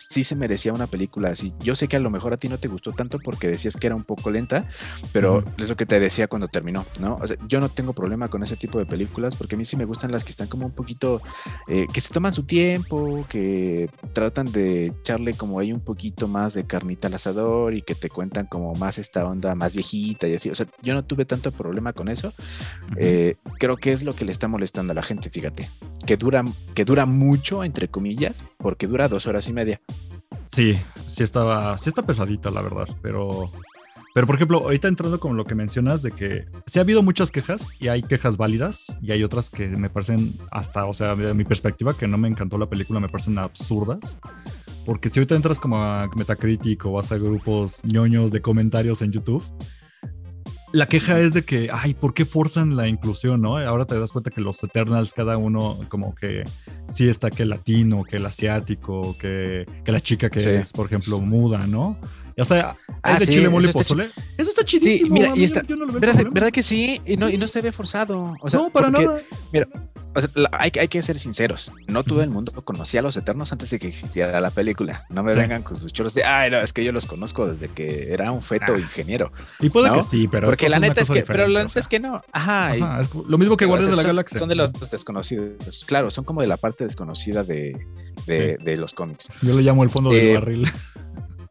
sí 0.09 0.23
se 0.23 0.35
merecía 0.35 0.73
una 0.73 0.87
película 0.87 1.29
así. 1.29 1.53
Yo 1.59 1.75
sé 1.75 1.87
que 1.87 1.97
a 1.97 1.99
lo 1.99 2.09
mejor 2.09 2.33
a 2.33 2.37
ti 2.37 2.47
no 2.49 2.59
te 2.59 2.67
gustó 2.67 2.93
tanto 2.93 3.19
porque 3.19 3.47
decías 3.47 3.75
que 3.75 3.87
era 3.87 3.95
un 3.95 4.03
poco 4.03 4.29
lenta, 4.29 4.67
pero 5.11 5.43
es 5.57 5.69
lo 5.69 5.75
que 5.75 5.85
te 5.85 5.99
decía 5.99 6.27
cuando 6.27 6.47
terminó, 6.47 6.85
¿no? 6.99 7.17
O 7.21 7.27
sea, 7.27 7.37
yo 7.47 7.59
no 7.59 7.69
tengo 7.69 7.93
problema 7.93 8.29
con 8.29 8.43
ese 8.43 8.55
tipo 8.55 8.79
de 8.79 8.85
películas 8.85 9.35
porque 9.35 9.55
a 9.55 9.57
mí 9.57 9.65
sí 9.65 9.75
me 9.75 9.85
gustan 9.85 10.11
las 10.11 10.23
que 10.23 10.31
están 10.31 10.47
como 10.47 10.65
un 10.65 10.71
poquito, 10.71 11.21
eh, 11.67 11.87
que 11.93 12.01
se 12.01 12.13
toman 12.13 12.33
su 12.33 12.43
tiempo, 12.43 13.25
que 13.29 13.89
tratan 14.13 14.51
de 14.51 14.87
echarle 14.87 15.33
como 15.33 15.59
ahí 15.59 15.73
un 15.73 15.81
poquito 15.81 16.27
más 16.27 16.53
de 16.53 16.65
carnita 16.65 17.07
al 17.07 17.13
asador 17.13 17.73
y 17.73 17.81
que 17.81 17.95
te 17.95 18.09
cuentan 18.09 18.45
como 18.45 18.73
más 18.75 18.97
esta 18.97 19.25
onda 19.25 19.55
más 19.55 19.73
viejita 19.73 20.27
y 20.27 20.35
así. 20.35 20.49
O 20.49 20.55
sea, 20.55 20.67
yo 20.81 20.93
no 20.93 21.03
tuve 21.03 21.25
tanto 21.25 21.51
problema 21.51 21.93
con 21.93 22.09
eso. 22.09 22.33
Eh, 22.97 23.35
creo 23.59 23.77
que 23.77 23.91
es 23.93 24.03
lo 24.03 24.15
que 24.15 24.25
le 24.25 24.31
está 24.31 24.47
molestando 24.47 24.91
a 24.93 24.95
la 24.95 25.03
gente, 25.03 25.29
fíjate, 25.29 25.69
que 26.05 26.17
dura, 26.17 26.43
que 26.73 26.85
dura 26.85 27.05
mucho, 27.05 27.63
entre 27.63 27.87
comillas, 27.87 28.43
porque 28.57 28.87
dura 28.87 29.07
dos 29.07 29.27
horas 29.27 29.47
y 29.47 29.53
media. 29.53 29.81
Sí, 30.51 30.77
sí 31.07 31.23
estaba, 31.23 31.77
sí 31.77 31.89
está 31.89 32.05
pesadita, 32.05 32.49
la 32.51 32.61
verdad, 32.61 32.87
pero, 33.01 33.51
pero 34.13 34.25
por 34.25 34.35
ejemplo, 34.35 34.59
ahorita 34.59 34.87
entrando 34.87 35.19
con 35.19 35.37
lo 35.37 35.45
que 35.45 35.55
mencionas 35.55 36.01
de 36.01 36.11
que 36.11 36.45
sí 36.65 36.79
ha 36.79 36.81
habido 36.81 37.03
muchas 37.03 37.31
quejas 37.31 37.69
y 37.79 37.89
hay 37.89 38.01
quejas 38.01 38.37
válidas 38.37 38.97
y 39.01 39.11
hay 39.11 39.23
otras 39.23 39.49
que 39.49 39.67
me 39.67 39.89
parecen 39.89 40.37
hasta, 40.51 40.85
o 40.85 40.93
sea, 40.93 41.15
de 41.15 41.33
mi 41.33 41.43
perspectiva, 41.43 41.95
que 41.95 42.07
no 42.07 42.17
me 42.17 42.27
encantó 42.27 42.57
la 42.57 42.69
película, 42.69 42.99
me 42.99 43.09
parecen 43.09 43.37
absurdas. 43.37 44.19
Porque 44.85 45.09
si 45.09 45.19
ahorita 45.19 45.35
entras 45.35 45.59
como 45.59 45.83
a 45.83 46.09
Metacritic 46.15 46.85
o 46.85 46.93
vas 46.93 47.11
a 47.11 47.17
grupos 47.17 47.83
ñoños 47.83 48.31
de 48.31 48.41
comentarios 48.41 49.01
en 49.01 49.11
YouTube, 49.11 49.43
la 50.77 50.87
queja 50.87 51.19
es 51.19 51.33
de 51.33 51.43
que, 51.43 51.69
ay, 51.73 51.95
¿por 51.95 52.13
qué 52.13 52.23
forzan 52.23 52.75
la 52.75 52.87
inclusión, 52.87 53.41
no? 53.41 53.57
Ahora 53.57 53.85
te 53.85 53.99
das 53.99 54.11
cuenta 54.11 54.29
que 54.29 54.41
los 54.41 54.63
Eternals, 54.63 55.13
cada 55.13 55.35
uno 55.35 55.79
como 55.89 56.13
que 56.13 56.43
sí 56.87 57.09
está 57.09 57.31
que 57.31 57.43
el 57.43 57.49
latino, 57.49 58.03
que 58.03 58.17
el 58.17 58.25
asiático, 58.27 59.17
que, 59.17 59.65
que 59.83 59.91
la 59.91 60.01
chica 60.01 60.29
que 60.29 60.59
es, 60.59 60.73
por 60.73 60.85
ejemplo, 60.85 61.19
muda, 61.19 61.65
¿no? 61.65 61.99
O 62.37 62.45
sea, 62.45 62.77
ah, 63.01 63.17
de 63.17 63.25
chile 63.25 63.49
mole 63.49 63.69
pozole. 63.69 64.09
Eso 64.37 64.51
está 64.51 64.63
chidísimo. 64.63 65.15
mira, 65.15 65.33
y 65.35 65.45
está, 65.45 65.63
¿verdad, 66.31 66.51
que 66.51 66.61
sí? 66.61 67.01
Y 67.07 67.17
no, 67.17 67.27
y 67.27 67.37
no 67.37 67.47
se 67.47 67.63
ve 67.63 67.71
forzado. 67.71 68.35
O 68.39 68.47
sea, 68.47 68.59
no, 68.59 68.69
para 68.69 68.91
nada. 68.91 69.19
Mira, 69.51 69.67
hay, 70.51 70.71
hay, 70.79 70.87
que 70.87 71.01
ser 71.01 71.19
sinceros. 71.19 71.71
No 71.87 72.03
todo 72.03 72.21
el 72.21 72.29
mundo 72.29 72.51
conocía 72.63 72.99
a 72.99 73.03
los 73.03 73.17
Eternos 73.17 73.51
antes 73.51 73.69
de 73.69 73.79
que 73.79 73.87
existiera 73.87 74.39
la 74.41 74.51
película. 74.51 75.05
No 75.09 75.23
me 75.23 75.33
vengan 75.33 75.63
con 75.63 75.75
sus 75.75 75.93
chorros 75.93 76.13
de, 76.13 76.23
ay, 76.23 76.51
no, 76.51 76.59
es 76.59 76.73
que 76.73 76.83
yo 76.83 76.91
los 76.91 77.05
conozco 77.05 77.47
desde 77.47 77.67
que 77.69 78.11
era 78.11 78.31
un 78.31 78.41
feto 78.41 78.73
ah. 78.75 78.79
ingeniero. 78.79 79.31
Y 79.59 79.69
puede 79.69 79.91
que 79.91 80.03
sí, 80.03 80.27
pero. 80.27 80.47
Porque 80.47 80.69
la 80.69 80.79
neta 80.79 81.01
es 81.01 81.09
que, 81.09 81.23
pero 81.23 81.47
la 81.47 81.63
neta 81.63 81.79
es 81.79 81.87
que 81.87 81.99
no. 81.99 82.21
Ajá. 82.31 82.75
lo 83.27 83.37
mismo 83.37 83.57
que 83.57 83.65
Guardias 83.65 83.91
de 83.91 83.97
la 83.97 84.03
Galaxia. 84.03 84.39
Son 84.39 84.49
de 84.49 84.55
los 84.55 84.71
desconocidos. 84.91 85.85
Claro, 85.85 86.11
son 86.11 86.23
como 86.23 86.41
de 86.41 86.47
la 86.47 86.57
parte 86.57 86.85
desconocida 86.85 87.43
de, 87.43 87.85
de, 88.25 88.77
los 88.77 88.93
cómics. 88.93 89.29
Yo 89.41 89.53
le 89.55 89.61
llamo 89.61 89.83
el 89.83 89.89
fondo 89.89 90.09
del 90.09 90.27
eh, 90.27 90.33
barril. 90.33 90.67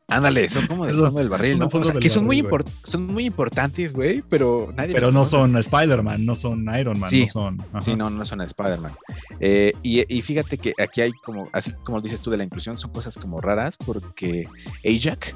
Ándale, 0.09 0.49
son 0.49 0.69
como 0.69 0.87
del 0.87 0.95
fondo 0.95 1.19
del 1.19 1.29
barril, 1.29 1.59
¿no? 1.59 1.69
que 1.69 2.09
son, 2.09 2.25
muy 2.25 2.47
son 2.85 3.07
muy 3.07 3.25
importantes, 3.25 3.93
güey, 3.93 4.23
pero 4.23 4.73
nadie. 4.77 4.95
Pero 4.95 5.11
no 5.11 5.25
son 5.25 5.57
Spider-Man, 5.57 6.25
no 6.25 6.37
son 6.37 6.65
Iron 6.79 7.01
Man, 7.01 7.11
no 7.13 7.27
son. 7.27 7.59
Sí, 7.83 7.97
no, 7.97 8.09
no 8.09 8.25
son 8.25 8.41
Spider-Man. 8.41 8.93
Eh, 9.41 9.73
y, 9.83 10.23
fíjate 10.23 10.59
que 10.59 10.75
aquí 10.79 11.01
hay 11.01 11.13
como, 11.25 11.49
así 11.53 11.73
como 11.85 12.01
dices 12.01 12.21
tú 12.21 12.31
de 12.31 12.37
la 12.37 12.45
inclusión, 12.45 12.79
son 12.79 12.93
cosas 12.93 13.19
como 13.19 13.41
raras 13.41 13.77
porque 13.77 14.49
Ajax, 14.85 15.35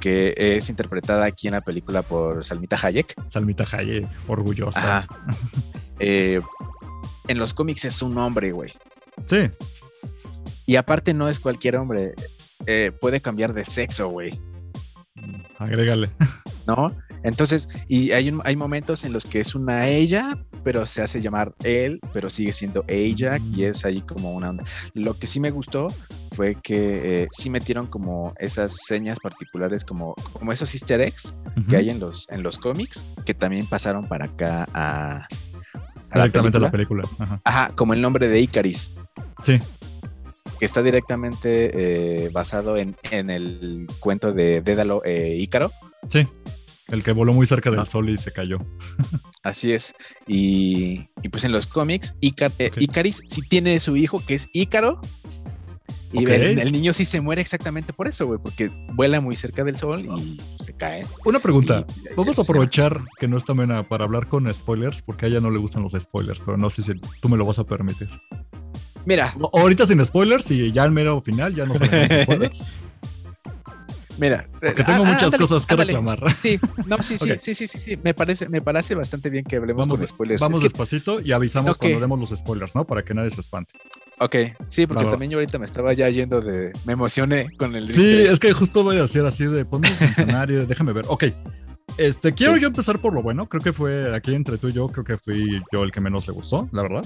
que 0.00 0.34
es 0.36 0.68
interpretada 0.68 1.24
aquí 1.24 1.46
en 1.46 1.52
la 1.52 1.60
película 1.60 2.02
por 2.02 2.44
Salmita 2.44 2.76
Hayek. 2.82 3.14
Salmita 3.26 3.64
Hayek, 3.70 4.06
orgullosa. 4.26 5.06
Eh, 5.98 6.42
en 7.26 7.38
los 7.38 7.54
cómics 7.54 7.86
es 7.86 8.02
un 8.02 8.18
hombre, 8.18 8.52
güey. 8.52 8.70
Sí. 9.24 9.50
Y 10.66 10.76
aparte 10.76 11.14
no 11.14 11.30
es 11.30 11.40
cualquier 11.40 11.76
hombre 11.76 12.12
eh, 12.64 12.92
puede 13.00 13.20
cambiar 13.20 13.52
de 13.52 13.64
sexo, 13.64 14.08
güey. 14.08 14.40
Agrégale. 15.58 16.10
¿No? 16.66 16.94
Entonces, 17.22 17.68
y 17.88 18.12
hay, 18.12 18.32
hay 18.44 18.56
momentos 18.56 19.04
en 19.04 19.12
los 19.12 19.24
que 19.26 19.40
es 19.40 19.54
una 19.54 19.88
ella, 19.88 20.38
pero 20.62 20.86
se 20.86 21.02
hace 21.02 21.20
llamar 21.20 21.54
él, 21.62 22.00
pero 22.12 22.30
sigue 22.30 22.52
siendo 22.52 22.84
ella, 22.86 23.38
y 23.38 23.64
es 23.64 23.84
ahí 23.84 24.00
como 24.02 24.32
una 24.32 24.50
onda. 24.50 24.64
Lo 24.94 25.18
que 25.18 25.26
sí 25.26 25.40
me 25.40 25.50
gustó 25.50 25.92
fue 26.34 26.54
que 26.54 27.22
eh, 27.22 27.28
sí 27.32 27.50
metieron 27.50 27.86
como 27.86 28.34
esas 28.38 28.76
señas 28.86 29.18
particulares, 29.20 29.84
como, 29.84 30.14
como 30.32 30.52
esos 30.52 30.72
easter 30.74 31.00
eggs 31.00 31.34
que 31.68 31.76
hay 31.76 31.90
en 31.90 31.98
los, 31.98 32.26
en 32.30 32.42
los 32.42 32.58
cómics, 32.58 33.04
que 33.24 33.34
también 33.34 33.66
pasaron 33.66 34.06
para 34.08 34.26
acá 34.26 34.68
a... 34.74 35.26
Directamente 36.12 36.58
a 36.58 36.60
la 36.60 36.70
película. 36.70 37.08
Ajá. 37.18 37.40
Ajá, 37.44 37.72
como 37.74 37.92
el 37.92 38.00
nombre 38.00 38.28
de 38.28 38.40
Icaris. 38.40 38.92
Sí 39.42 39.60
que 40.58 40.64
está 40.64 40.82
directamente 40.82 42.24
eh, 42.24 42.28
basado 42.30 42.76
en, 42.76 42.96
el 43.10 43.86
cuento 44.00 44.32
de 44.32 44.60
Dédalo 44.60 45.04
e 45.04 45.36
Ícaro. 45.36 45.72
Sí, 46.08 46.26
el 46.88 47.02
que 47.02 47.12
voló 47.12 47.32
muy 47.32 47.46
cerca 47.46 47.70
del 47.70 47.80
ah. 47.80 47.84
sol 47.84 48.10
y 48.10 48.16
se 48.16 48.32
cayó. 48.32 48.58
Así 49.42 49.72
es. 49.72 49.94
Y, 50.26 51.08
pues 51.30 51.44
en 51.44 51.52
los 51.52 51.66
cómics, 51.66 52.16
eh, 52.20 52.70
Icaris 52.78 53.22
sí 53.26 53.42
tiene 53.42 53.80
su 53.80 53.96
hijo 53.96 54.24
que 54.24 54.34
es 54.34 54.48
Ícaro. 54.52 55.00
Y 56.12 56.24
el, 56.24 56.72
niño 56.72 56.92
sí 56.92 57.04
se 57.04 57.20
muere 57.20 57.42
exactamente 57.42 57.92
por 57.92 58.06
eso, 58.08 58.26
güey, 58.26 58.38
porque 58.38 58.70
vuela 58.94 59.20
muy 59.20 59.34
cerca 59.34 59.64
del 59.64 59.76
sol 59.76 60.06
y 60.06 60.40
se 60.62 60.72
cae. 60.72 61.04
Una 61.24 61.40
pregunta. 61.40 61.84
Vamos 62.16 62.38
a 62.38 62.42
aprovechar 62.42 63.00
que 63.18 63.28
no 63.28 63.36
está 63.36 63.54
Mena 63.54 63.82
para 63.82 64.04
hablar 64.04 64.28
con 64.28 64.52
spoilers, 64.54 65.02
porque 65.02 65.26
a 65.26 65.28
ella 65.28 65.40
no 65.40 65.50
le 65.50 65.58
gustan 65.58 65.82
los 65.82 65.92
spoilers, 65.92 66.42
pero 66.42 66.56
no 66.56 66.70
sé 66.70 66.82
si 66.82 66.92
tú 67.20 67.28
me 67.28 67.36
lo 67.36 67.44
vas 67.44 67.58
a 67.58 67.64
permitir. 67.64 68.08
Mira. 69.06 69.34
Ahorita 69.52 69.86
sin 69.86 70.04
spoilers 70.04 70.50
y 70.50 70.72
ya 70.72 70.82
al 70.82 70.92
mero 70.92 71.22
final 71.22 71.54
ya 71.54 71.64
no 71.64 71.74
sabemos 71.74 72.22
spoilers. 72.24 72.66
Mira, 74.18 74.48
porque 74.60 74.82
tengo 74.82 75.04
ah, 75.04 75.12
muchas 75.12 75.36
cosas 75.36 75.66
que 75.66 75.76
reclamar. 75.76 76.32
Sí, 76.32 76.58
no, 76.86 76.96
sí, 77.02 77.18
sí, 77.18 77.32
sí, 77.38 77.54
sí, 77.54 77.66
sí, 77.66 77.78
sí, 77.78 77.98
me 78.02 78.14
parece, 78.14 78.48
me 78.48 78.62
parece 78.62 78.94
bastante 78.94 79.28
bien 79.28 79.44
que 79.44 79.56
hablemos 79.56 79.86
vamos, 79.86 80.00
con 80.00 80.08
spoilers. 80.08 80.40
Vamos 80.40 80.62
despacito 80.62 81.20
y 81.20 81.32
avisamos 81.32 81.76
cuando 81.76 82.00
demos 82.00 82.18
los 82.18 82.30
spoilers, 82.30 82.74
¿no? 82.74 82.86
Para 82.86 83.04
que 83.04 83.12
nadie 83.12 83.30
se 83.30 83.40
espante. 83.40 83.74
Ok, 84.18 84.36
sí, 84.68 84.86
porque 84.86 85.04
también 85.04 85.30
yo 85.30 85.38
ahorita 85.38 85.58
me 85.58 85.66
estaba 85.66 85.92
ya 85.92 86.08
yendo 86.08 86.40
de, 86.40 86.72
me 86.84 86.94
emocioné 86.94 87.50
con 87.58 87.76
el. 87.76 87.90
Sí, 87.90 88.24
es 88.26 88.40
que 88.40 88.52
justo 88.52 88.82
voy 88.82 88.96
a 88.96 89.02
decir 89.02 89.22
así 89.24 89.44
de 89.44 89.64
ponme 89.64 89.90
funcionario, 89.90 90.66
déjame 90.66 90.92
ver. 90.92 91.04
Ok, 91.08 91.24
este, 91.98 92.34
quiero 92.34 92.56
yo 92.56 92.68
empezar 92.68 93.00
por 93.00 93.14
lo 93.14 93.22
bueno. 93.22 93.48
Creo 93.48 93.62
que 93.62 93.72
fue 93.72 94.14
aquí 94.14 94.34
entre 94.34 94.58
tú 94.58 94.68
y 94.68 94.72
yo, 94.72 94.88
creo 94.88 95.04
que 95.04 95.18
fui 95.18 95.62
yo 95.72 95.82
el 95.82 95.92
que 95.92 96.00
menos 96.00 96.26
le 96.26 96.32
gustó, 96.32 96.68
la 96.72 96.82
verdad. 96.82 97.04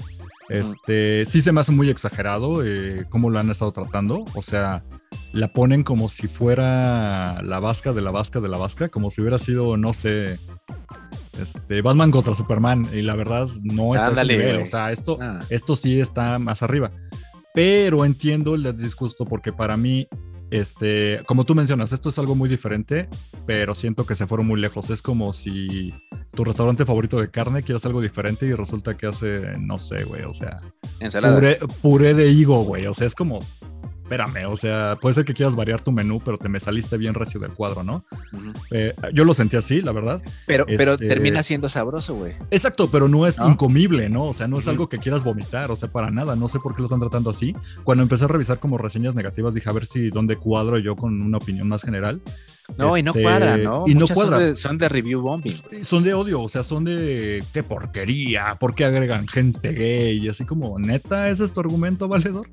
Este, 0.49 1.23
sí 1.25 1.41
se 1.41 1.51
me 1.51 1.61
hace 1.61 1.71
muy 1.71 1.89
exagerado 1.89 2.65
eh, 2.65 3.05
cómo 3.09 3.29
lo 3.29 3.39
han 3.39 3.49
estado 3.49 3.71
tratando. 3.71 4.25
O 4.35 4.41
sea, 4.41 4.83
la 5.31 5.53
ponen 5.53 5.83
como 5.83 6.09
si 6.09 6.27
fuera 6.27 7.41
la 7.41 7.59
vasca 7.59 7.93
de 7.93 8.01
la 8.01 8.11
vasca 8.11 8.41
de 8.41 8.49
la 8.49 8.57
vasca, 8.57 8.89
como 8.89 9.11
si 9.11 9.21
hubiera 9.21 9.39
sido, 9.39 9.77
no 9.77 9.93
sé, 9.93 10.39
este, 11.39 11.81
Batman 11.81 12.11
contra 12.11 12.35
Superman. 12.35 12.89
Y 12.91 13.01
la 13.01 13.15
verdad, 13.15 13.47
no 13.61 13.95
es 13.95 14.01
nivel. 14.27 14.61
O 14.61 14.65
sea, 14.65 14.91
esto, 14.91 15.17
ah. 15.21 15.39
esto 15.49 15.75
sí 15.75 15.99
está 16.01 16.37
más 16.39 16.63
arriba. 16.63 16.91
Pero 17.53 18.05
entiendo 18.05 18.55
el 18.55 18.75
disgusto 18.75 19.25
porque 19.25 19.51
para 19.51 19.75
mí 19.77 20.07
este, 20.51 21.23
como 21.25 21.45
tú 21.45 21.55
mencionas, 21.55 21.93
esto 21.93 22.09
es 22.09 22.19
algo 22.19 22.35
muy 22.35 22.49
diferente, 22.49 23.09
pero 23.47 23.73
siento 23.73 24.05
que 24.05 24.15
se 24.15 24.27
fueron 24.27 24.45
muy 24.45 24.59
lejos. 24.59 24.89
Es 24.89 25.01
como 25.01 25.33
si 25.33 25.93
tu 26.35 26.43
restaurante 26.43 26.85
favorito 26.85 27.19
de 27.19 27.31
carne 27.31 27.63
quieres 27.63 27.85
algo 27.85 28.01
diferente 28.01 28.45
y 28.45 28.53
resulta 28.53 28.95
que 28.97 29.07
hace, 29.07 29.57
no 29.59 29.79
sé, 29.79 30.03
güey, 30.03 30.23
o 30.23 30.33
sea, 30.33 30.61
Puré, 31.35 31.59
puré 31.81 32.13
de 32.13 32.29
higo, 32.29 32.63
güey. 32.63 32.85
O 32.85 32.93
sea, 32.93 33.07
es 33.07 33.15
como, 33.15 33.39
espérame, 34.11 34.45
o 34.51 34.57
sea, 34.57 34.97
puede 34.99 35.13
ser 35.13 35.23
que 35.23 35.33
quieras 35.33 35.55
variar 35.55 35.79
tu 35.79 35.93
menú, 35.93 36.19
pero 36.23 36.37
te 36.37 36.49
me 36.49 36.59
saliste 36.59 36.97
bien 36.97 37.13
recio 37.13 37.39
del 37.39 37.53
cuadro, 37.53 37.81
¿no? 37.81 38.03
Eh, 38.69 38.93
yo 39.13 39.23
lo 39.23 39.33
sentí 39.33 39.55
así, 39.55 39.81
la 39.81 39.93
verdad. 39.93 40.21
Pero, 40.45 40.65
pero 40.65 40.93
este, 40.93 41.07
termina 41.07 41.43
siendo 41.43 41.69
sabroso, 41.69 42.15
güey. 42.15 42.33
Exacto, 42.51 42.91
pero 42.91 43.07
no 43.07 43.25
es 43.25 43.39
incomible, 43.39 44.09
¿no? 44.09 44.25
O 44.25 44.33
sea, 44.33 44.49
no 44.49 44.57
es 44.57 44.67
algo 44.67 44.89
que 44.89 44.97
quieras 44.97 45.23
vomitar, 45.23 45.71
o 45.71 45.77
sea, 45.77 45.89
para 45.89 46.11
nada. 46.11 46.35
No 46.35 46.49
sé 46.49 46.59
por 46.59 46.75
qué 46.75 46.81
lo 46.81 46.87
están 46.87 46.99
tratando 46.99 47.29
así. 47.29 47.55
Cuando 47.85 48.03
empecé 48.03 48.25
a 48.25 48.27
revisar 48.27 48.59
como 48.59 48.77
reseñas 48.77 49.15
negativas, 49.15 49.53
dije 49.53 49.69
a 49.69 49.73
ver 49.73 49.85
si 49.85 50.09
dónde 50.09 50.35
cuadro 50.35 50.77
yo 50.77 50.97
con 50.97 51.21
una 51.21 51.37
opinión 51.37 51.69
más 51.69 51.83
general. 51.83 52.21
No, 52.77 52.97
y 52.97 53.03
no 53.03 53.11
este, 53.11 53.23
cuadra, 53.23 53.57
¿no? 53.57 53.83
Y 53.87 53.95
no 53.95 54.07
cuadra. 54.07 54.55
Son 54.55 54.77
de, 54.77 54.89
review 54.89 55.21
bombing. 55.21 55.53
Son 55.83 56.03
de 56.03 56.13
odio, 56.13 56.41
o 56.41 56.49
sea, 56.49 56.63
son 56.63 56.85
de 56.85 57.43
qué 57.53 57.63
porquería, 57.63 58.55
¿por 58.59 58.75
qué 58.75 58.85
agregan 58.85 59.27
gente 59.27 59.73
gay? 59.73 60.17
Y 60.17 60.29
así 60.29 60.45
como, 60.45 60.79
neta, 60.79 61.29
¿ese 61.29 61.43
es 61.43 61.53
tu 61.53 61.59
argumento, 61.59 62.07
valedor? 62.07 62.49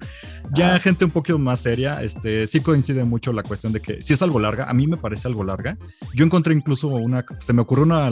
Ya 0.53 0.75
ah. 0.75 0.81
gente 0.81 1.05
un 1.05 1.11
poquito 1.11 1.39
más 1.39 1.61
seria, 1.61 2.03
este, 2.03 2.47
sí 2.47 2.61
coincide 2.61 3.05
mucho 3.05 3.33
la 3.33 3.43
cuestión 3.43 3.73
de 3.73 3.81
que 3.81 4.01
si 4.01 4.15
es 4.15 4.23
algo 4.23 4.39
larga, 4.39 4.65
a 4.65 4.75
mí 4.75 4.87
me 4.87 4.97
parece 4.97 5.29
algo 5.29 5.45
larga. 5.45 5.79
Yo 6.15 6.25
encontré 6.25 6.55
incluso 6.55 6.89
una, 6.89 7.25
se 7.39 7.53
me 7.53 7.63
ocurrió 7.63 7.85
una 7.85 8.11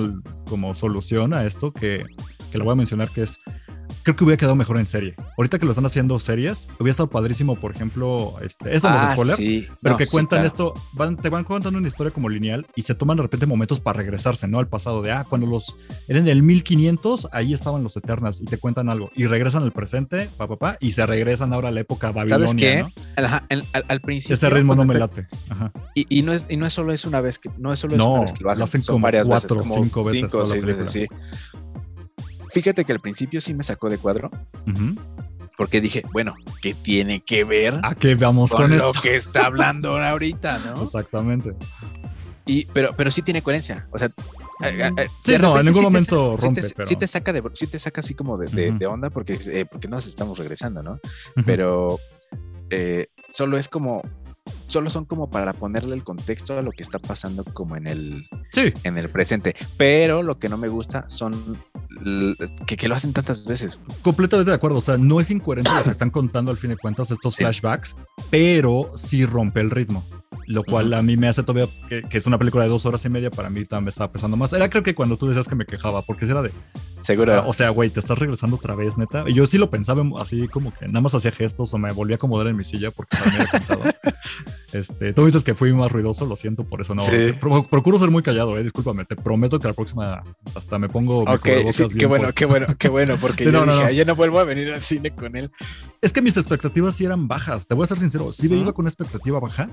como 0.49 0.75
solución 0.75 1.35
a 1.35 1.45
esto 1.45 1.73
que, 1.73 2.05
que 2.51 2.59
lo 2.59 2.65
voy 2.65 2.73
a 2.73 2.77
mencionar, 2.77 3.11
que 3.11 3.23
es 3.23 3.41
creo 4.07 4.15
que 4.15 4.23
hubiera 4.23 4.37
quedado 4.39 4.55
mejor 4.55 4.79
en 4.79 4.87
serie. 4.87 5.17
Ahorita 5.37 5.59
que 5.59 5.65
lo 5.65 5.73
están 5.73 5.85
haciendo 5.85 6.17
series, 6.21 6.69
hubiera 6.79 6.93
estado 6.93 7.11
padrísimo, 7.11 7.57
por 7.57 7.75
ejemplo, 7.75 8.37
este, 8.41 8.73
esto 8.73 8.89
no 8.89 8.95
es 8.99 9.03
Ah, 9.03 9.13
spoiler, 9.15 9.35
sí. 9.37 9.67
pero 9.83 9.95
No, 9.95 9.99
que 9.99 10.07
sí, 10.07 10.13
cuentan 10.13 10.37
claro. 10.39 10.47
esto, 10.47 10.75
van, 10.93 11.17
te 11.17 11.29
van 11.29 11.43
contando 11.43 11.77
una 11.77 11.89
historia 11.89 12.13
como 12.13 12.29
lineal 12.29 12.69
y 12.77 12.83
se 12.83 12.95
toman 12.95 13.17
de 13.17 13.25
repente 13.25 13.47
momentos 13.47 13.81
para 13.81 13.97
regresarse, 13.99 14.47
¿no? 14.47 14.61
Al 14.61 14.69
pasado 14.69 15.03
de, 15.03 15.11
ah, 15.11 15.27
cuando 15.29 15.49
los, 15.49 15.75
eran 16.07 16.23
en 16.23 16.29
el 16.29 16.45
1500, 16.45 17.31
ahí 17.33 17.53
estaban 17.53 17.83
los 17.83 17.97
Eternals 17.97 18.41
y 18.41 18.45
te 18.45 18.59
cuentan 18.59 18.91
algo 18.91 19.11
y 19.17 19.27
regresan 19.27 19.65
al 19.65 19.73
presente, 19.73 20.31
pa, 20.37 20.47
pa, 20.47 20.57
pa, 20.57 20.77
y 20.79 20.93
se 20.93 21.05
regresan 21.05 21.53
ahora 21.53 21.71
a 21.71 21.73
la 21.73 21.81
época 21.81 22.13
babilonia, 22.13 22.47
¿Sabes 22.47 22.95
qué? 22.95 23.03
el- 23.49 23.65
al, 23.73 23.85
al 23.89 24.01
principio. 24.01 24.35
Ese 24.35 24.49
ritmo 24.51 24.77
no 24.77 24.85
me 24.85 24.95
late. 24.95 25.27
Ajá. 25.49 25.73
Y, 25.97 26.07
y 26.21 26.23
no 26.23 26.33
es, 26.33 26.47
y 26.49 26.57
no 26.57 26.65
es 26.67 26.73
solo 26.73 26.93
es 26.93 27.05
una 27.07 27.21
vez 27.21 27.41
que 27.41 27.51
no 27.59 27.73
es 27.73 27.81
solo 27.81 27.95
es 27.95 27.99
No, 27.99 28.13
una 28.13 28.21
vez 28.21 28.33
que 28.33 28.45
lo 28.45 28.51
hacen, 28.51 28.61
lo 28.61 28.65
hacen 28.67 28.83
son 28.85 28.95
como 28.95 29.03
varias 29.03 29.27
cuatro 29.27 29.57
o 29.57 29.59
veces, 29.59 29.73
como 29.73 29.85
cinco 29.85 30.05
veces 30.05 30.31
cinco 30.31 30.45
seis 30.47 30.65
veces, 30.65 30.93
sí. 30.93 31.07
Fíjate 32.57 32.87
que 32.87 32.93
al 32.95 33.01
principio 33.01 33.43
sí 33.43 33.53
me 33.53 33.63
sacó 33.63 33.91
de 33.91 33.99
cuadro, 33.99 34.31
porque 35.59 35.83
dije, 35.83 36.03
bueno, 36.11 36.35
¿qué 36.63 36.73
tiene 36.73 37.21
que 37.21 37.45
ver 37.45 37.79
¿A 37.83 37.95
qué 37.95 38.15
vamos 38.15 38.51
con, 38.51 38.63
con, 38.69 38.79
lo 38.79 38.89
esto? 38.91 39.03
que 39.03 39.15
está 39.17 39.45
hablando 39.45 39.99
ahorita, 40.03 40.59
no? 40.61 40.83
Exactamente. 40.85 41.53
Y, 42.47 42.65
pero, 42.73 42.95
pero 42.97 43.11
sí 43.11 43.21
tiene 43.21 43.43
coherencia. 43.43 43.87
O 43.91 43.99
sea, 43.99 44.09
a- 44.09 45.05
Sí, 45.23 45.33
de 45.33 45.39
no, 45.39 45.59
en 45.59 45.67
ningún 45.67 45.75
sí 45.75 45.79
te 45.81 45.85
momento 45.85 46.37
sí 46.39 46.45
rompe, 46.47 46.63
te, 46.63 46.71
pero- 46.75 46.89
sí 46.89 46.97
te 46.97 47.07
saca 47.07 47.33
de, 47.35 47.43
sí 47.53 47.67
te 47.67 47.79
saca 47.79 48.01
así 48.01 48.15
como 48.15 48.39
de, 48.39 48.73
de- 48.73 48.87
onda 48.87 49.11
porque, 49.11 49.39
eh, 49.49 49.67
porque 49.71 49.87
nos 49.87 50.07
estamos 50.07 50.39
regresando, 50.39 50.83
¿no? 50.83 50.99
Pero 51.45 52.01
eh, 52.71 53.09
solo 53.29 53.59
es 53.59 53.69
como, 53.69 54.01
solo 54.67 54.89
son 54.89 55.05
como 55.05 55.29
para 55.29 55.53
ponerle 55.53 55.95
el 55.95 56.05
contexto 56.05 56.59
a 56.59 56.63
lo 56.63 56.73
que 56.73 56.83
está 56.83 56.99
pasando 56.99 57.45
como 57.45 57.77
en 57.77 57.87
el, 57.87 58.27
Sí, 58.51 58.73
en 58.83 58.97
el 58.97 59.11
presente. 59.11 59.55
Pero 59.77 60.23
lo 60.23 60.39
que 60.39 60.49
no 60.49 60.57
me 60.57 60.69
gusta 60.69 61.07
son 61.09 61.59
que, 62.67 62.77
que 62.77 62.89
lo 62.89 62.95
hacen 62.95 63.13
tantas 63.13 63.45
veces. 63.47 63.79
completamente 64.03 64.51
de 64.51 64.55
acuerdo. 64.57 64.79
O 64.79 64.83
sea, 64.83 64.97
no 64.99 65.21
es 65.21 65.31
incoherente 65.31 65.71
lo 65.77 65.85
que 65.85 65.91
están 65.91 66.11
contando 66.11 66.51
al 66.51 66.59
fin 66.59 66.71
de 66.71 66.77
cuentas 66.77 67.11
estos 67.11 67.35
Sí. 67.35 67.43
flashbacks, 67.43 67.97
pero 68.31 68.89
sí 68.97 69.25
rompe 69.27 69.61
el 69.61 69.71
ritmo. 69.71 70.07
Lo 70.47 70.63
cual 70.65 70.93
a 70.95 71.03
mí 71.03 71.17
me 71.17 71.29
hace 71.29 71.43
todavía 71.43 71.69
que, 71.89 72.03
que 72.03 72.19
es 72.19 72.27
una 72.27 72.39
película 72.39 72.65
de 72.65 72.71
dos 72.71 72.87
horas 72.87 73.05
y 73.05 73.09
media, 73.09 73.31
para 73.31 73.51
mí 73.51 73.65
también 73.65 73.85
me 73.87 73.91
estaba 73.91 74.13
pesando 74.13 74.37
más. 74.37 74.53
Era 74.53 74.69
creo 74.71 74.83
que 74.83 74.95
cuando 74.95 75.17
tú 75.17 75.27
decías 75.29 75.49
que 75.49 75.55
me 75.57 75.67
quejaba, 75.67 76.03
porque 76.03 76.25
era 76.25 76.43
de, 76.43 76.53
Seguro. 77.01 77.45
o 77.49 77.53
sea, 77.53 77.71
güey, 77.71 77.91
te 77.91 78.01
estás 78.01 78.19
regresando 78.19 78.57
otra 78.57 78.75
vez, 78.75 78.97
neta. 78.99 79.25
Y 79.27 79.35
yo 79.35 79.47
sí 79.47 79.59
lo 79.59 79.71
pensaba 79.71 80.03
en- 80.03 80.13
así 80.19 80.47
como 80.49 80.73
que 80.73 80.87
nada 80.87 81.01
más 81.01 81.15
hacía 81.15 81.33
gestos 81.33 81.73
o 81.75 81.79
me 81.79 81.91
volví 81.93 82.13
a 82.13 82.17
acomodar 82.17 82.47
en 82.49 82.57
mi 82.57 82.65
silla 82.65 82.91
porque 82.93 83.17
estaba 83.17 83.33
medio 83.37 83.47
cansado. 83.51 83.81
Este, 84.73 85.15
tú 85.15 85.25
dices 85.25 85.43
que 85.43 85.55
fui 85.55 85.73
más 85.73 85.91
ruidoso, 85.91 86.27
lo 86.27 86.37
siento 86.37 86.65
por 86.65 86.81
eso. 86.83 86.95
No, 86.95 87.01
Sí. 87.03 87.33
Pro- 87.41 87.67
procuro 87.67 87.99
ser 87.99 88.11
muy 88.11 88.23
callado, 88.23 88.59
eh, 88.59 88.63
discúlpame. 88.63 89.05
Te 89.07 89.17
prometo 89.17 89.59
que 89.59 89.69
la 89.69 89.73
próxima 89.75 90.23
hasta 90.55 90.79
me 90.79 90.89
pongo 90.89 91.21
Ok, 91.23 91.49
sí, 91.73 91.85
qué 91.97 92.05
bueno, 92.05 92.25
puesto. 92.25 92.39
qué 92.39 92.45
bueno, 92.47 92.67
qué 92.79 92.89
bueno, 92.89 93.17
porque 93.19 93.45
Sí, 93.45 93.53
yo 93.53 93.53
no, 93.53 93.65
no, 93.65 93.73
dije, 93.73 93.83
no. 93.85 93.89
"Ay, 93.89 93.97
yo 93.97 94.05
no 94.05 94.15
vuelvo 94.17 94.39
a 94.41 94.45
venir 94.45 94.73
al 94.75 94.83
cine 94.83 95.13
con 95.13 95.35
él. 95.37 95.51
Es 96.03 96.13
que 96.13 96.23
mis 96.23 96.37
expectativas 96.37 96.95
sí 96.97 97.05
eran 97.05 97.27
bajas. 97.29 97.67
Te 97.67 97.75
voy 97.75 97.85
a 97.85 97.87
ser 97.87 97.99
sincero. 97.99 98.33
Sí 98.33 98.49
me 98.49 98.57
Ujú. 98.57 98.65
iba 98.65 98.73
con 98.73 98.85
una 98.85 98.91
expectativa 98.91 99.41
baja 99.41 99.69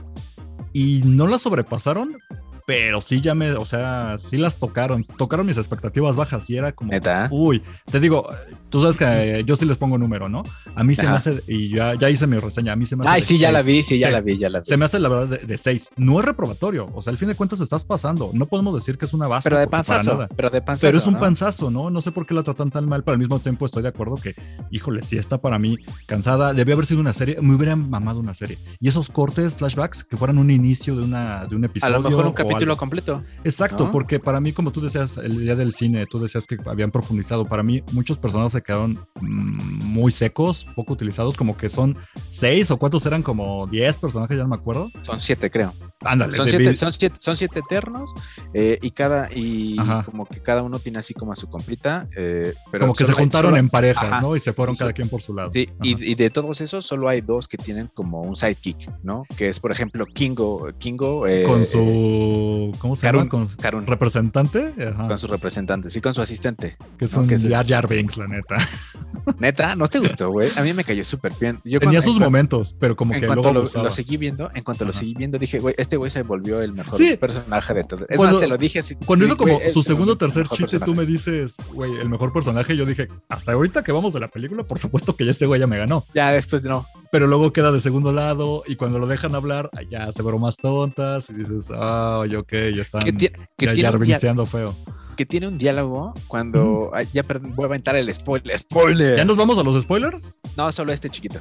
y 0.72 1.02
no 1.06 1.28
la 1.28 1.38
sobrepasaron, 1.38 2.18
pero 2.66 3.02
sí 3.02 3.22
ya 3.22 3.36
me, 3.36 3.52
o 3.54 3.66
sea, 3.66 4.16
sí 4.20 4.38
las 4.38 4.58
tocaron. 4.58 5.04
Tocaron 5.18 5.46
mis 5.46 5.58
expectativas 5.58 6.16
bajas 6.16 6.50
y 6.50 6.58
era 6.58 6.72
como, 6.72 6.92
Neta. 6.92 7.28
uy, 7.32 7.62
te 7.92 8.00
digo, 8.00 8.28
tú 8.74 8.82
sabes 8.82 8.98
que 8.98 9.06
eh, 9.06 9.44
yo 9.46 9.56
sí 9.56 9.66
les 9.66 9.78
pongo 9.78 10.00
número, 10.00 10.28
¿no? 10.30 10.42
A 10.74 10.84
mí 10.84 10.96
se 10.96 11.04
me 11.04 11.10
hace, 11.10 11.44
y 11.48 11.70
ya, 11.70 11.94
ya 11.94 12.10
hice 12.10 12.26
mi 12.26 12.40
reseña, 12.40 12.74
a 12.74 12.76
mí 12.76 12.88
se 12.88 12.96
me 12.96 13.04
hace. 13.04 13.12
Ay, 13.14 13.22
de 13.22 13.28
sí, 13.28 13.38
ya 13.38 13.52
la 13.52 13.62
vi, 13.62 13.84
sí, 13.84 14.00
ya 14.00 14.08
Sí. 14.08 14.14
la 14.14 14.22
vi, 14.22 14.38
ya 14.40 14.50
la 14.50 14.60
vi. 14.62 14.66
Se 14.66 14.78
me 14.78 14.86
hace 14.86 14.98
la 15.00 15.10
verdad 15.10 15.28
de, 15.40 15.46
de 15.46 15.58
seis. 15.60 15.92
No 15.96 16.20
es 16.20 16.26
reprobatorio. 16.26 16.90
O 16.96 17.02
sea, 17.04 17.12
al 17.12 17.18
fin 17.20 17.28
de 17.28 17.36
cuentas 17.36 17.62
estás 17.62 17.86
pasando. 17.86 18.32
No 18.34 18.48
podemos 18.48 18.74
decir 18.74 18.98
que 18.98 19.06
es 19.06 19.14
una 19.14 19.28
base. 19.28 19.48
Pero 19.48 19.60
de 19.60 19.68
panzazo, 19.68 20.14
nada. 20.14 20.28
pero 20.36 20.50
de 20.50 20.60
panzazo. 20.64 20.88
Pero 20.88 20.98
es 20.98 21.06
un 21.06 21.14
¿no? 21.14 21.20
panzazo, 21.20 21.70
¿no? 21.70 21.92
No 21.92 22.02
sé 22.02 22.12
por 22.12 22.26
qué 22.26 22.34
la 22.34 22.42
tratan 22.42 22.72
tan 22.72 22.90
mal, 22.90 23.04
pero 23.04 23.14
al 23.14 23.20
mismo 23.20 23.40
tiempo 23.40 23.68
estoy 23.68 23.84
de 23.84 23.90
acuerdo 23.90 24.16
que, 24.18 24.34
híjole, 24.72 25.04
si 25.04 25.18
está 25.18 25.38
para 25.38 25.60
mí 25.60 25.78
cansada, 26.08 26.56
debió 26.56 26.74
haber 26.74 26.88
sido 26.88 27.00
una 27.00 27.14
serie, 27.14 27.38
me 27.42 27.54
hubieran 27.54 27.88
mamado 27.92 28.20
una 28.20 28.34
serie. 28.34 28.58
Y 28.80 28.88
esos 28.88 29.12
cortes, 29.12 29.54
flashbacks, 29.54 30.04
que 30.04 30.18
fueran 30.18 30.40
un 30.40 30.50
inicio 30.50 30.96
de, 30.96 31.04
una, 31.04 31.46
de 31.46 31.56
un 31.56 31.64
A 31.64 31.68
episodio. 31.68 32.00
lo 32.00 32.10
mejor 32.10 32.26
un 32.26 32.34
capítulo 32.34 32.76
completo. 32.76 33.24
Exacto, 33.44 33.86
¿no? 33.86 33.92
porque 33.92 34.20
para 34.20 34.40
mí, 34.42 34.52
como 34.52 34.72
tú 34.72 34.82
decías, 34.82 35.18
el 35.18 35.42
día 35.42 35.56
del 35.56 35.74
cine, 35.74 36.08
tú 36.08 36.20
decías 36.20 36.48
que 36.48 36.58
habían 36.66 36.90
profundizado. 36.90 37.46
Para 37.46 37.62
mí, 37.62 37.84
muchos 37.92 38.18
personajes 38.18 38.54
se 38.54 38.63
quedaron 38.64 38.94
mm, 39.22 39.84
muy 39.84 40.12
secos, 40.12 40.66
poco 40.76 40.94
utilizados, 40.94 41.38
como 41.38 41.56
que 41.58 41.70
son 41.70 41.96
seis 42.30 42.72
o 42.72 42.78
cuántos 42.78 43.06
eran 43.06 43.22
como 43.24 43.68
diez 43.68 43.98
personajes, 43.98 44.38
ya 44.38 44.44
no 44.44 44.50
me 44.50 44.56
acuerdo. 44.56 44.90
Son 45.02 45.20
siete, 45.22 45.50
creo. 45.50 45.74
Ándale, 46.06 46.34
Son 46.34 46.50
siete, 46.50 46.76
son 46.76 46.92
siete, 46.92 47.16
son 47.20 47.38
siete 47.38 47.60
eternos 47.60 48.14
eh, 48.54 48.78
y 48.82 48.92
cada 48.92 49.30
y 49.34 49.78
Ajá. 49.80 50.04
como 50.04 50.26
que 50.26 50.42
cada 50.42 50.62
uno 50.62 50.80
tiene 50.80 51.00
así 51.00 51.14
como 51.14 51.32
a 51.32 51.36
su 51.36 51.48
complita. 51.50 52.08
eh, 52.18 52.54
pero 52.72 52.82
como 52.82 52.94
que 52.94 53.06
se 53.06 53.14
juntaron 53.14 53.52
solo- 53.52 53.58
en 53.60 53.70
parejas, 53.70 54.04
Ajá. 54.12 54.22
¿no? 54.22 54.36
Y 54.36 54.40
se 54.42 54.52
fueron 54.52 54.76
cada 54.76 54.92
quien 54.92 55.08
por 55.08 55.22
su 55.22 55.34
lado. 55.34 55.52
Sí, 55.54 55.70
y, 55.82 56.12
y 56.12 56.16
de 56.16 56.30
todos 56.30 56.60
esos 56.62 56.86
solo 56.86 57.08
hay 57.08 57.22
dos 57.22 57.48
que 57.48 57.58
tienen 57.58 57.88
como 57.94 58.22
un 58.22 58.36
sidekick, 58.36 58.90
¿no? 59.04 59.24
Que 59.38 59.48
es, 59.50 59.60
por 59.62 59.72
ejemplo, 59.72 60.06
Kingo, 60.06 60.68
Kingo 60.78 61.26
eh, 61.28 61.44
con 61.44 61.62
eh, 61.62 61.66
su. 61.66 62.76
¿Cómo 62.80 62.96
se 62.98 63.04
Karun, 63.08 63.22
llama? 63.22 63.30
Con 63.30 63.48
Karun, 63.48 63.86
representante. 63.88 64.74
Ajá. 64.94 65.08
con 65.08 65.18
sus 65.18 65.30
representantes 65.30 65.96
y 65.96 66.02
con 66.02 66.14
su 66.14 66.22
asistente. 66.22 66.76
que 66.98 67.06
es 67.06 67.16
no, 67.16 67.22
un 67.22 67.28
que 67.30 67.36
es 67.36 67.48
Jar 67.48 67.66
Jar 67.66 67.88
Binks, 67.88 68.18
la 68.18 68.28
neta. 68.28 68.53
Neta, 69.40 69.76
¿no 69.76 69.88
te 69.88 70.00
gustó, 70.00 70.30
güey? 70.32 70.50
A 70.58 70.62
mí 70.64 70.74
me 70.74 70.84
cayó 70.84 71.06
súper 71.06 71.34
bien. 71.40 71.56
Yo 71.64 71.80
Tenía 71.80 72.00
cuando- 72.00 72.02
sus 72.02 72.20
momentos, 72.20 72.76
pero 72.78 72.96
como 72.96 73.14
En 73.14 73.22
que 73.22 73.26
cuanto 73.28 73.54
luego 73.54 73.70
lo, 73.74 73.84
lo 73.84 73.92
seguí 73.92 74.18
viendo, 74.18 74.50
en 74.54 74.64
cuanto 74.64 74.84
lo 74.86 74.92
seguí 74.92 75.14
viendo, 75.14 75.38
dije, 75.40 75.60
güey, 75.60 75.76
este 75.78 75.96
güey 75.96 76.10
se 76.12 76.24
volvió 76.24 76.62
el 76.62 76.74
mejor 76.74 76.98
Sí. 76.98 77.16
personaje 77.16 77.74
de 77.74 77.84
todo. 77.86 78.06
Es 78.10 78.18
Cuando- 78.18 78.38
más, 78.38 78.44
te 78.44 78.50
lo 78.50 78.58
dije 78.58 78.80
así. 78.80 78.96
Cuando 79.06 79.26
hizo 79.26 79.38
como 79.38 79.60
su 79.72 79.82
segundo 79.84 80.14
o 80.14 80.18
tercer 80.18 80.48
chiste, 80.50 80.80
tú 80.80 80.94
me 80.94 81.06
dices, 81.06 81.56
güey, 81.74 81.96
el 81.96 82.10
mejor 82.10 82.34
personaje. 82.34 82.76
Yo 82.76 82.86
dije, 82.86 83.08
hasta 83.30 83.54
ahorita 83.54 83.84
que 83.84 83.92
vamos 83.92 84.14
de 84.14 84.20
la 84.20 84.28
película, 84.28 84.64
por 84.64 84.80
supuesto 84.80 85.16
que 85.16 85.24
ya 85.26 85.32
este 85.32 85.46
güey 85.46 85.60
ya 85.60 85.68
me 85.68 85.78
ganó. 85.78 86.06
Ya 86.14 86.32
después 86.32 86.66
no. 86.66 86.86
Pero 87.12 87.28
luego 87.28 87.54
queda 87.54 87.72
de 87.72 87.80
segundo 87.80 88.12
lado 88.12 88.64
y 88.68 88.76
cuando 88.76 89.00
lo 89.00 89.08
dejan 89.08 89.36
hablar, 89.36 89.70
ya 89.90 90.12
se 90.12 90.22
bromas 90.22 90.58
tontas 90.58 91.30
y 91.30 91.34
dices, 91.34 91.70
ah, 91.74 92.24
ok, 92.38 92.52
ya 92.76 92.82
están 92.82 93.04
Que, 93.04 93.14
ti- 93.14 93.30
que 93.58 93.74
ya 93.76 93.92
Jarvinseando 93.92 94.46
feo. 94.46 94.76
Que 95.16 95.26
tiene 95.26 95.48
un 95.48 95.58
diálogo 95.58 96.14
cuando. 96.28 96.92
ay, 96.94 97.08
ya 97.14 97.24
perdón, 97.24 97.54
voy 97.56 97.64
a 97.64 97.68
aventar 97.68 97.96
el 97.96 98.14
spoiler. 98.14 98.58
¡Spoiler! 98.58 99.18
¿Ya 99.18 99.26
nos 99.26 99.38
vamos 99.38 99.58
a 99.58 99.64
los 99.64 99.82
spoilers? 99.82 100.40
No, 100.58 100.72
solo 100.72 100.92
este 100.94 101.10
chiquito. 101.10 101.40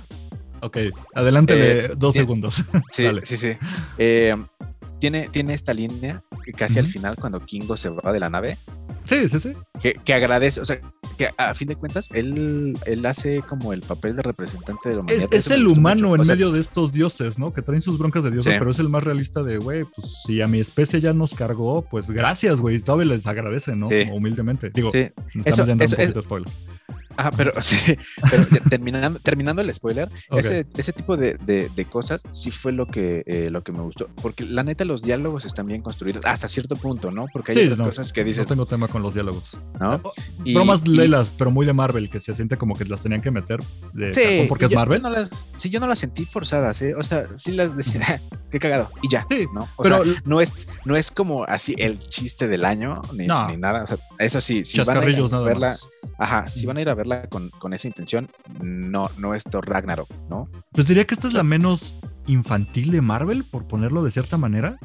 Ok, 0.60 0.78
adelántele 1.14 1.86
Eh, 1.86 1.90
dos 1.96 2.14
segundos. 2.14 2.62
Sí, 2.90 3.04
Dale. 3.04 3.24
sí, 3.24 3.36
sí. 3.36 3.52
Eh, 3.98 4.34
tiene, 5.00 5.28
tiene 5.28 5.54
esta 5.54 5.74
línea 5.74 6.22
que 6.44 6.52
casi 6.52 6.78
al 6.78 6.86
final, 6.86 7.16
cuando 7.16 7.40
Kingo 7.40 7.76
se 7.76 7.88
va 7.88 8.12
de 8.12 8.20
la 8.20 8.28
nave, 8.30 8.58
Sí, 9.02 9.28
sí, 9.28 9.40
sí. 9.40 9.52
que, 9.80 9.94
que 9.94 10.14
agradece, 10.14 10.60
o 10.60 10.64
sea, 10.64 10.78
que 11.16 11.30
a 11.36 11.54
fin 11.54 11.68
de 11.68 11.76
cuentas, 11.76 12.08
él, 12.12 12.78
él 12.86 13.06
hace 13.06 13.40
como 13.42 13.72
el 13.72 13.80
papel 13.82 14.16
de 14.16 14.22
representante 14.22 14.88
de 14.88 14.94
la 14.96 15.00
humanidad. 15.02 15.28
Es, 15.32 15.46
es 15.46 15.50
el 15.56 15.66
humano 15.66 16.08
mucho. 16.08 16.14
en 16.16 16.20
O 16.20 16.24
sea, 16.24 16.34
medio 16.34 16.52
de 16.52 16.60
estos 16.60 16.92
dioses, 16.92 17.38
¿no? 17.38 17.52
Que 17.52 17.62
traen 17.62 17.80
sus 17.82 17.98
broncas 17.98 18.24
de 18.24 18.30
dioses, 18.30 18.52
Sí. 18.52 18.58
pero 18.58 18.70
es 18.70 18.78
el 18.78 18.88
más 18.88 19.04
realista 19.04 19.42
de, 19.42 19.58
güey, 19.58 19.84
pues 19.84 20.22
si 20.26 20.40
a 20.40 20.46
mi 20.46 20.60
especie 20.60 21.00
ya 21.00 21.12
nos 21.12 21.34
cargó, 21.34 21.82
pues 21.82 22.10
gracias, 22.10 22.60
güey. 22.60 22.80
Todavía 22.80 23.06
les 23.12 23.26
agradece, 23.26 23.76
¿no? 23.76 23.88
Sí. 23.88 24.04
Humildemente. 24.12 24.70
Digo, 24.70 24.90
Sí, 24.90 25.06
nos 25.34 25.46
Eso- 25.46 25.62
estamos 25.62 25.68
yendo 25.68 25.84
eso 25.84 25.96
un 25.96 26.02
poquito 26.02 26.22
spoiler. 26.22 26.52
Ajá, 27.16 27.30
pero 27.36 27.52
sí, 27.62 27.96
pero 28.30 28.46
terminando, 28.68 29.18
terminando 29.20 29.62
el 29.62 29.72
spoiler, 29.74 30.08
Ok. 30.30 30.38
ese, 30.40 30.66
ese 30.76 30.92
tipo 30.92 31.16
de, 31.16 31.34
de- 31.38 31.70
de 31.74 31.84
cosas 31.84 32.22
sí 32.30 32.50
fue 32.50 32.72
lo 32.72 32.86
que, 32.86 33.22
eh, 33.26 33.48
lo 33.50 33.62
que 33.62 33.72
me 33.72 33.80
gustó. 33.82 34.08
Porque 34.20 34.44
la 34.44 34.62
neta, 34.62 34.84
los 34.84 35.02
diálogos 35.02 35.44
están 35.44 35.66
bien 35.66 35.82
construidos 35.82 36.24
hasta 36.24 36.48
cierto 36.48 36.76
punto, 36.76 37.10
¿no? 37.10 37.26
Porque 37.32 37.52
hay 37.52 37.58
Sí, 37.58 37.64
otras 37.64 37.78
no, 37.78 37.84
cosas 37.86 38.12
que 38.12 38.20
No 38.22 38.26
dices, 38.26 38.46
tengo 38.46 38.66
tema 38.66 38.88
con 38.88 39.02
los 39.02 39.14
diálogos. 39.14 39.56
¿no? 39.80 40.00
Y- 40.44 40.54
Bromas 40.54 40.84
y- 40.86 40.90
lelas, 40.96 41.30
pero 41.36 41.50
muy 41.50 41.66
de 41.66 41.72
Marvel, 41.72 42.08
que 42.10 42.20
se 42.20 42.34
siente 42.34 42.56
como 42.56 42.76
que 42.76 42.84
las 42.84 43.02
tenían 43.02 43.22
que 43.22 43.30
meter 43.30 43.60
de 43.92 44.12
Sí, 44.12 44.46
porque 44.48 44.66
es 44.66 44.70
yo- 44.70 44.78
Marvel. 44.78 45.02
no 45.02 45.10
las, 45.10 45.30
sí, 45.56 45.70
yo 45.70 45.80
no 45.80 45.86
las 45.86 45.98
sentí 45.98 46.24
forzadas, 46.24 46.80
¿eh? 46.82 46.94
O 46.94 47.02
sea, 47.02 47.24
sí 47.36 47.52
las 47.52 47.76
decía, 47.76 48.22
qué 48.50 48.58
cagado, 48.58 48.90
y 49.02 49.08
ya. 49.10 49.26
Sí, 49.28 49.46
¿no? 49.54 49.68
O 49.76 49.82
pero- 49.82 50.04
sea, 50.04 50.14
no 50.24 50.40
es, 50.40 50.66
no 50.84 50.96
es 50.96 51.10
como 51.10 51.44
así 51.44 51.74
el 51.78 51.98
chiste 51.98 52.48
del 52.48 52.64
año, 52.64 53.02
ni, 53.14 53.26
No. 53.26 53.48
ni 53.48 53.56
nada. 53.56 53.84
O 53.84 53.86
sea, 53.86 53.98
eso 54.18 54.40
sí, 54.40 54.64
si 54.64 54.78
van 54.78 54.88
a 54.88 54.90
ir 54.90 54.90
a 54.90 54.94
Chascarrillos 54.94 55.32
nada 55.32 55.44
verla, 55.44 55.68
más. 55.68 55.88
ajá, 56.18 56.48
si 56.48 56.66
van 56.66 56.76
a 56.76 56.80
ir 56.80 56.88
a 56.88 56.94
verla 56.94 57.11
con, 57.28 57.50
con 57.50 57.72
esa 57.72 57.86
intención, 57.88 58.28
no, 58.60 59.10
no 59.18 59.34
es 59.34 59.44
Thor 59.44 59.68
Ragnarok, 59.68 60.08
¿no? 60.28 60.48
Pues 60.72 60.86
diría 60.88 61.04
que 61.06 61.14
esta 61.14 61.28
es 61.28 61.34
la 61.34 61.42
menos 61.42 61.96
infantil 62.26 62.90
de 62.90 63.00
Marvel, 63.02 63.44
por 63.44 63.66
ponerlo 63.66 64.02
de 64.02 64.10
cierta 64.10 64.36
manera. 64.36 64.78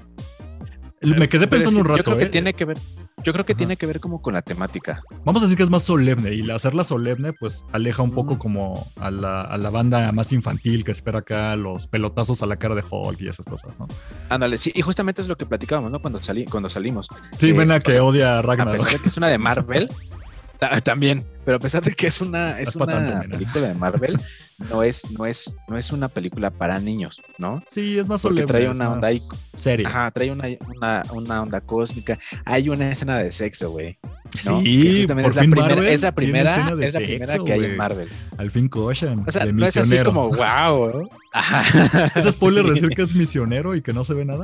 Me 1.00 1.30
quedé 1.30 1.44
es 1.44 1.50
pensando 1.50 1.76
que 1.78 1.82
un 1.82 1.88
rato, 1.90 1.98
Yo 1.98 2.04
creo 2.06 2.18
que 2.18 2.24
¿eh? 2.24 2.30
tiene 2.30 2.54
que 2.54 2.66
ver, 2.66 2.80
yo 3.24 3.32
creo 3.32 3.46
que 3.46 3.54
Ajá. 3.54 3.58
tiene 3.60 3.78
que 3.78 3.86
ver 3.86 4.00
como 4.00 4.20
con 4.20 4.34
la 4.34 4.42
temática. 4.42 5.04
Vamos 5.24 5.44
a 5.44 5.46
decir 5.46 5.56
que 5.56 5.62
es 5.62 5.70
más 5.70 5.84
solemne 5.84 6.34
y 6.34 6.50
hacerla 6.50 6.84
solemne, 6.84 7.34
pues 7.34 7.66
aleja 7.72 8.02
un 8.02 8.10
poco 8.10 8.34
Mm. 8.34 8.38
como 8.40 8.92
a 9.00 9.12
la, 9.12 9.42
a 9.42 9.58
la 9.60 9.70
banda 9.70 10.12
más 10.12 10.34
infantil 10.34 10.84
que 10.84 10.92
espera 10.92 11.20
acá 11.20 11.56
los 11.56 11.86
pelotazos 11.86 12.42
a 12.42 12.48
la 12.48 12.56
cara 12.58 12.74
de 12.74 12.84
Hulk 12.90 13.22
y 13.22 13.28
esas 13.28 13.46
cosas, 13.46 13.80
¿no? 13.80 13.88
Ándale, 14.30 14.58
sí, 14.58 14.72
y 14.74 14.82
justamente 14.82 15.22
es 15.22 15.28
lo 15.28 15.38
que 15.38 15.46
platicábamos, 15.46 15.92
¿no? 15.92 16.02
Cuando, 16.02 16.22
salí, 16.24 16.46
cuando 16.46 16.68
salimos. 16.68 17.10
Sí, 17.38 17.50
Eh, 17.50 17.54
ven 17.54 17.72
a 17.72 17.76
o 17.76 17.80
que 17.80 17.92
sea, 17.92 18.04
odia 18.04 18.36
a 18.36 18.40
A 18.40 18.42
Ragnarok. 18.42 18.78
pesar 18.78 18.94
de 18.94 19.00
que 19.04 19.10
es 19.10 19.18
una 19.18 19.28
de 19.28 19.38
Marvel, 19.38 19.92
también, 20.84 21.26
pero 21.46 21.58
a 21.58 21.60
pesar 21.60 21.84
de 21.84 21.94
que 21.94 22.08
es 22.08 22.20
una, 22.22 22.60
es 22.60 22.74
tanto, 22.74 22.84
una 22.98 23.00
mira. 23.24 23.38
película 23.38 23.68
de 23.68 23.74
Marvel, 23.76 24.20
no 24.70 24.84
es, 24.84 25.10
no, 25.12 25.26
es, 25.26 25.56
no 25.68 25.78
es 25.78 25.92
una 25.92 26.08
película 26.10 26.50
para 26.52 26.80
niños, 26.80 27.22
¿no? 27.38 27.62
Sí, 27.68 27.98
es 28.00 28.08
más 28.10 28.22
Porque 28.22 28.42
solemne. 28.42 28.48
trae 28.48 28.70
una 28.70 28.92
onda 28.92 29.08
ahí- 29.10 29.22
Seria. 29.54 29.88
Ajá, 29.88 30.12
trae 30.12 30.32
una, 30.32 30.48
una, 30.76 31.06
una 31.14 31.42
onda 31.44 31.62
cósmica. 31.62 32.18
Hay 32.46 32.70
una 32.70 32.92
escena 32.92 33.20
de 33.20 33.32
sexo, 33.32 33.72
güey. 33.72 33.98
¿no? 34.46 34.62
Sí, 34.62 35.06
por 35.08 35.20
es 35.20 35.36
la 35.36 35.42
fin 35.42 35.52
primera, 35.52 35.76
Marvel 35.76 35.88
es 35.88 36.02
la 36.02 36.12
primera, 36.12 36.52
escena 36.56 36.76
de 36.76 36.86
es 36.86 36.94
la 36.94 37.00
primera 37.00 37.28
sexo, 37.28 37.46
que 37.46 37.54
hay 37.54 37.64
en 37.66 37.78
Marvel. 37.78 38.10
Al 38.38 38.52
fin 38.52 38.68
cochan. 38.68 39.24
O 39.26 39.32
sea, 39.32 39.46
de 39.46 39.54
no 39.54 39.64
es 39.66 39.70
así 39.78 39.80
misionero. 39.82 40.12
como 40.12 40.30
wow, 40.32 41.02
¿no? 41.04 41.10
¿Es 42.16 42.34
spoiler 42.34 42.66
Sí. 42.66 42.72
decir 42.72 42.90
que 42.90 43.02
es 43.04 43.16
misionero 43.16 43.76
y 43.76 43.82
que 43.82 43.94
no 43.94 44.04
se 44.04 44.14
ve 44.16 44.26
nada? 44.26 44.44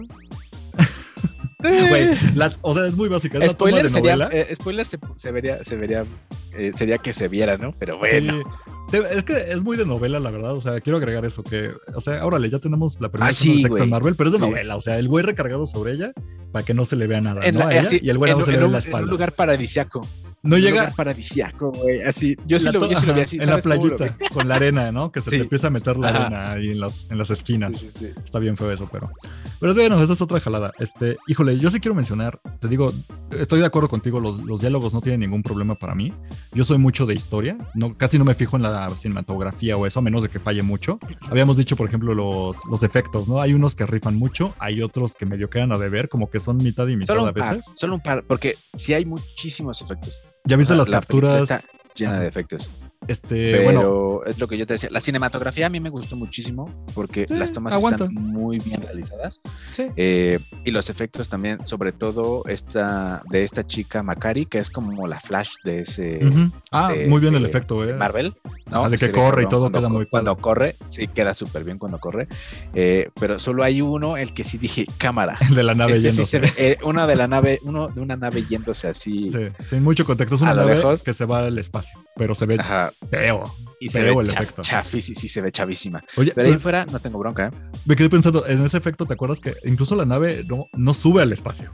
Güey, 1.89 2.09
la- 2.35 2.51
o 2.61 2.73
sea, 2.73 2.85
es 2.87 2.95
muy 2.95 3.09
básica. 3.09 3.37
Es 3.39 3.47
la 3.47 3.53
toma 3.53 3.71
spoiler 3.71 3.83
de 3.83 3.89
sería, 3.89 4.15
novela. 4.15 4.29
eh, 4.33 4.53
spoiler 4.55 4.85
se, 4.85 4.99
se 5.15 5.31
vería, 5.31 5.63
se 5.63 5.75
vería, 5.75 6.05
eh, 6.53 6.71
sería 6.73 6.97
que 6.97 7.13
se 7.13 7.27
viera, 7.27 7.57
¿no? 7.57 7.73
Pero 7.79 7.97
bueno. 7.97 8.41
Sí. 8.91 8.97
Es 9.11 9.23
que 9.23 9.33
es 9.51 9.63
muy 9.63 9.75
de 9.75 9.85
novela, 9.87 10.19
la 10.19 10.29
verdad. 10.29 10.53
O 10.53 10.61
sea, 10.61 10.79
quiero 10.81 10.97
agregar 10.97 11.25
eso. 11.25 11.43
Que, 11.43 11.71
o 11.95 12.01
sea, 12.01 12.23
órale, 12.25 12.49
ya 12.51 12.59
tenemos 12.59 12.99
la 13.01 13.09
primera 13.09 13.29
Ah, 13.29 13.33
sí, 13.33 13.55
de 13.55 13.61
sexo 13.63 13.81
en 13.83 13.89
Marvel, 13.89 14.15
pero 14.15 14.29
es 14.29 14.33
de 14.33 14.39
Sí. 14.39 14.45
novela. 14.49 14.75
O 14.75 14.81
sea, 14.81 14.99
el 14.99 15.07
güey 15.07 15.25
recargado 15.25 15.65
sobre 15.65 15.93
ella 15.93 16.11
para 16.51 16.63
que 16.63 16.73
no 16.75 16.85
se 16.85 16.95
le 16.95 17.07
vea 17.07 17.19
nada. 17.21 17.41
¿no? 17.51 17.59
la- 17.59 17.67
A 17.69 17.71
ella, 17.71 17.81
así, 17.81 17.99
y 18.03 18.09
el 18.09 18.17
güey 18.19 18.33
no 18.33 18.41
se 18.41 18.51
le 18.51 18.57
ve 18.57 18.61
la 18.63 18.67
en 18.67 18.73
un 18.73 18.79
espalda. 18.79 19.09
lugar 19.11 19.33
paradisiaco. 19.33 20.07
No 20.43 20.57
llega 20.57 20.71
lugar 20.81 20.95
paradisiaco, 20.95 21.71
güey. 21.71 22.01
Así, 22.03 22.35
yo 22.45 22.59
sí 22.59 22.65
la 22.65 22.71
lo, 22.73 22.89
yo 22.91 22.99
sí 22.99 23.05
lo 23.05 23.13
vi 23.13 23.21
así. 23.21 23.35
en 23.37 23.41
la 23.41 23.45
¿sabes 23.61 23.63
cómo 23.63 23.75
lo 23.87 23.95
playita, 23.95 24.17
con 24.33 24.47
la 24.47 24.55
arena, 24.55 24.91
¿no? 24.91 25.11
Que 25.11 25.21
se 25.21 25.29
Sí. 25.31 25.37
te 25.37 25.43
empieza 25.43 25.67
a 25.67 25.69
meter 25.69 25.97
la 25.97 26.09
Ajá. 26.09 26.25
arena 26.25 26.51
ahí 26.51 26.69
en 26.69 26.79
las, 26.79 27.07
en 27.09 27.17
las 27.17 27.29
esquinas. 27.31 27.77
Sí, 27.77 27.89
sí. 27.89 28.09
Está 28.23 28.39
bien 28.39 28.55
feo 28.57 28.71
eso, 28.71 28.87
pero. 28.91 29.09
Pero 29.59 29.73
bueno, 29.73 30.01
esa 30.03 30.13
es 30.13 30.21
otra 30.21 30.39
jalada. 30.39 30.73
Este, 30.79 31.17
híjole, 31.27 31.57
yo 31.57 31.69
sí 31.69 31.79
quiero 31.79 31.95
mencionar, 31.95 32.39
te 32.59 32.67
digo, 32.67 32.93
estoy 33.31 33.61
de 33.61 33.65
acuerdo 33.65 33.87
contigo, 33.89 34.19
los, 34.19 34.43
los 34.43 34.59
diálogos 34.59 34.93
no 34.93 35.01
tienen 35.01 35.21
ningún 35.21 35.41
problema 35.43 35.75
para 35.75 35.95
mí. 35.95 36.11
Yo 36.51 36.63
soy 36.65 36.77
mucho 36.77 37.05
de 37.05 37.13
historia, 37.13 37.57
no, 37.73 37.97
casi 37.97 38.17
no 38.19 38.25
me 38.25 38.33
fijo 38.33 38.57
en 38.57 38.63
la 38.63 38.89
cinematografía 38.97 39.77
o 39.77 39.85
eso, 39.85 39.99
a 39.99 40.01
menos 40.01 40.21
de 40.23 40.29
que 40.29 40.39
falle 40.39 40.61
mucho. 40.63 40.99
Habíamos 41.29 41.55
dicho, 41.57 41.75
por 41.77 41.87
ejemplo, 41.87 42.13
los, 42.13 42.57
los 42.69 42.83
efectos, 42.83 43.29
¿no? 43.29 43.39
Hay 43.39 43.53
unos 43.53 43.75
que 43.75 43.85
rifan 43.85 44.15
mucho, 44.15 44.53
hay 44.59 44.81
otros 44.81 45.15
que 45.15 45.25
medio 45.25 45.49
quedan 45.49 45.71
a 45.71 45.77
deber, 45.77 46.09
como 46.09 46.29
que 46.29 46.39
son 46.41 46.57
mitad 46.57 46.87
y 46.89 46.97
mitad 46.97 47.13
Solo 47.15 47.27
a 47.27 47.33
par, 47.33 47.55
veces. 47.57 47.71
solo 47.75 47.95
un 47.95 48.01
par, 48.01 48.25
porque 48.27 48.57
sí 48.75 48.93
hay 48.93 49.05
muchísimos 49.05 49.81
efectos. 49.81 50.21
¿Ya 50.45 50.57
viste 50.57 50.73
La- 50.73 50.79
las 50.79 50.89
la 50.89 50.97
capturas? 50.97 51.43
está 51.49 51.61
llena 51.95 52.19
de 52.19 52.27
efectos. 52.27 52.69
Este, 53.07 53.51
Pero 53.51 53.63
bueno, 53.63 54.19
es 54.25 54.39
lo 54.39 54.47
que 54.47 54.57
yo 54.57 54.65
te 54.67 54.73
decía. 54.73 54.89
La 54.91 55.01
cinematografía 55.01 55.67
a 55.67 55.69
mí 55.69 55.79
me 55.79 55.89
gustó 55.89 56.15
muchísimo 56.15 56.69
porque 56.93 57.25
Sí, 57.27 57.33
las 57.35 57.51
tomas 57.51 57.73
están 57.75 58.13
muy 58.13 58.59
bien 58.59 58.81
realizadas. 58.81 59.41
Sí. 59.73 59.87
Eh, 59.95 60.39
y 60.63 60.71
los 60.71 60.89
efectos 60.89 61.29
también, 61.29 61.65
sobre 61.65 61.91
todo 61.91 62.43
esta 62.47 63.21
de 63.29 63.43
esta 63.43 63.65
chica 63.65 64.03
Macari, 64.03 64.45
que 64.45 64.59
es 64.59 64.69
como 64.69 65.07
la 65.07 65.19
Flash 65.19 65.53
de 65.63 65.79
ese. 65.81 66.19
Ah, 66.71 66.91
de- 66.93 67.07
muy 67.07 67.19
bien 67.21 67.35
el 67.35 67.45
efecto, 67.45 67.87
¿eh? 67.87 67.93
Marvel. 67.93 68.35
¿no? 68.69 68.85
De 68.89 68.91
que 68.91 68.97
se 68.97 69.07
ve 69.07 69.11
corre 69.11 69.43
y 69.43 69.47
todo 69.47 69.61
cuando 69.69 69.79
queda 69.79 69.89
muy 69.89 70.05
Cuando 70.07 70.31
padre. 70.35 70.41
corre, 70.41 70.77
sí, 70.87 71.07
queda 71.07 71.33
súper 71.35 71.63
bien 71.63 71.77
cuando 71.77 71.99
corre. 71.99 72.27
Eh, 72.73 73.09
pero 73.19 73.37
solo 73.39 73.63
hay 73.63 73.81
uno, 73.81 74.17
el 74.17 74.33
que 74.33 74.43
sí 74.43 74.57
dije, 74.57 74.85
cámara. 74.97 75.37
El 75.47 75.55
de 75.55 75.63
la 75.63 75.73
nave 75.75 75.97
Este 75.97 76.09
sí 76.11 76.17
yéndose. 76.17 76.29
se 76.31 76.39
ve, 76.39 76.53
eh, 76.57 76.77
uno 76.83 77.05
de 77.05 77.15
la 77.15 77.27
nave, 77.27 77.59
uno 77.63 77.87
de 77.89 78.01
una 78.01 78.15
nave 78.15 78.43
yéndose 78.49 78.87
así. 78.87 79.29
Sí, 79.29 79.39
sin 79.63 79.83
mucho 79.83 80.05
contexto. 80.05 80.35
Es 80.35 80.41
una 80.41 80.53
nave 80.53 80.75
lejos. 80.75 81.03
que 81.03 81.13
se 81.13 81.25
va 81.25 81.39
al 81.45 81.57
espacio, 81.59 81.99
pero 82.15 82.33
se 82.35 82.45
ve 82.45 82.57
Ajá, 82.59 82.92
feo. 83.09 83.55
y 83.79 83.89
se 83.89 84.01
Feo 84.01 84.15
ve 84.17 84.23
el 84.23 84.29
chaf- 84.29 84.41
efecto. 84.43 84.61
chafi- 84.61 85.01
sí, 85.01 85.13
sí, 85.15 85.27
se 85.27 85.41
ve 85.41 85.51
chavísima. 85.51 86.01
Oye, 86.15 86.31
Pero 86.33 86.47
ahí 86.49 86.57
fuera 86.57 86.85
no 86.85 86.99
tengo 87.01 87.19
bronca, 87.19 87.47
¿eh? 87.47 87.51
me 87.85 87.95
quedé 87.97 88.09
pensando, 88.09 88.45
en 88.47 88.63
ese 88.65 88.77
efecto, 88.77 89.05
¿te 89.05 89.13
acuerdas 89.13 89.41
que 89.41 89.55
incluso 89.65 89.95
la 89.95 90.05
nave 90.05 90.43
no, 90.47 90.67
no 90.73 90.93
sube 90.93 91.21
al 91.21 91.33
espacio? 91.33 91.71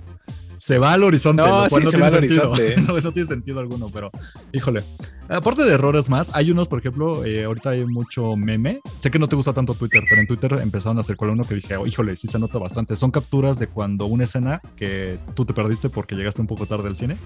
Se 0.59 0.77
va 0.77 0.93
al 0.93 1.03
horizonte, 1.03 1.41
No, 1.41 1.63
lo 1.63 1.69
cual 1.69 1.81
sí, 1.81 1.85
no 1.85 1.91
se 1.91 1.97
tiene 1.97 2.11
sentido. 2.11 2.53
no, 2.87 2.99
no 2.99 3.11
tiene 3.13 3.27
sentido 3.27 3.59
alguno, 3.59 3.87
pero 3.91 4.11
híjole. 4.53 4.83
Aparte 5.29 5.63
de 5.63 5.73
errores 5.73 6.09
más, 6.09 6.31
hay 6.33 6.49
unos, 6.49 6.67
por 6.67 6.79
ejemplo, 6.79 7.23
eh, 7.23 7.43
ahorita 7.43 7.69
hay 7.69 7.85
mucho 7.85 8.35
meme. 8.35 8.81
Sé 8.99 9.11
que 9.11 9.19
no 9.19 9.27
te 9.29 9.35
gusta 9.35 9.53
tanto 9.53 9.75
Twitter, 9.75 10.03
pero 10.09 10.19
en 10.21 10.27
Twitter 10.27 10.53
empezaron 10.61 10.97
a 10.97 11.01
hacer 11.01 11.17
con 11.17 11.29
uno 11.29 11.43
que 11.43 11.53
dije, 11.55 11.77
oh, 11.77 11.85
híjole, 11.85 12.15
sí 12.15 12.27
se 12.27 12.39
nota 12.39 12.57
bastante. 12.57 12.95
Son 12.95 13.11
capturas 13.11 13.59
de 13.59 13.67
cuando 13.67 14.07
una 14.07 14.23
escena 14.23 14.59
que 14.75 15.19
tú 15.35 15.45
te 15.45 15.53
perdiste 15.53 15.89
porque 15.89 16.15
llegaste 16.15 16.41
un 16.41 16.47
poco 16.47 16.65
tarde 16.65 16.87
al 16.87 16.95
cine. 16.95 17.17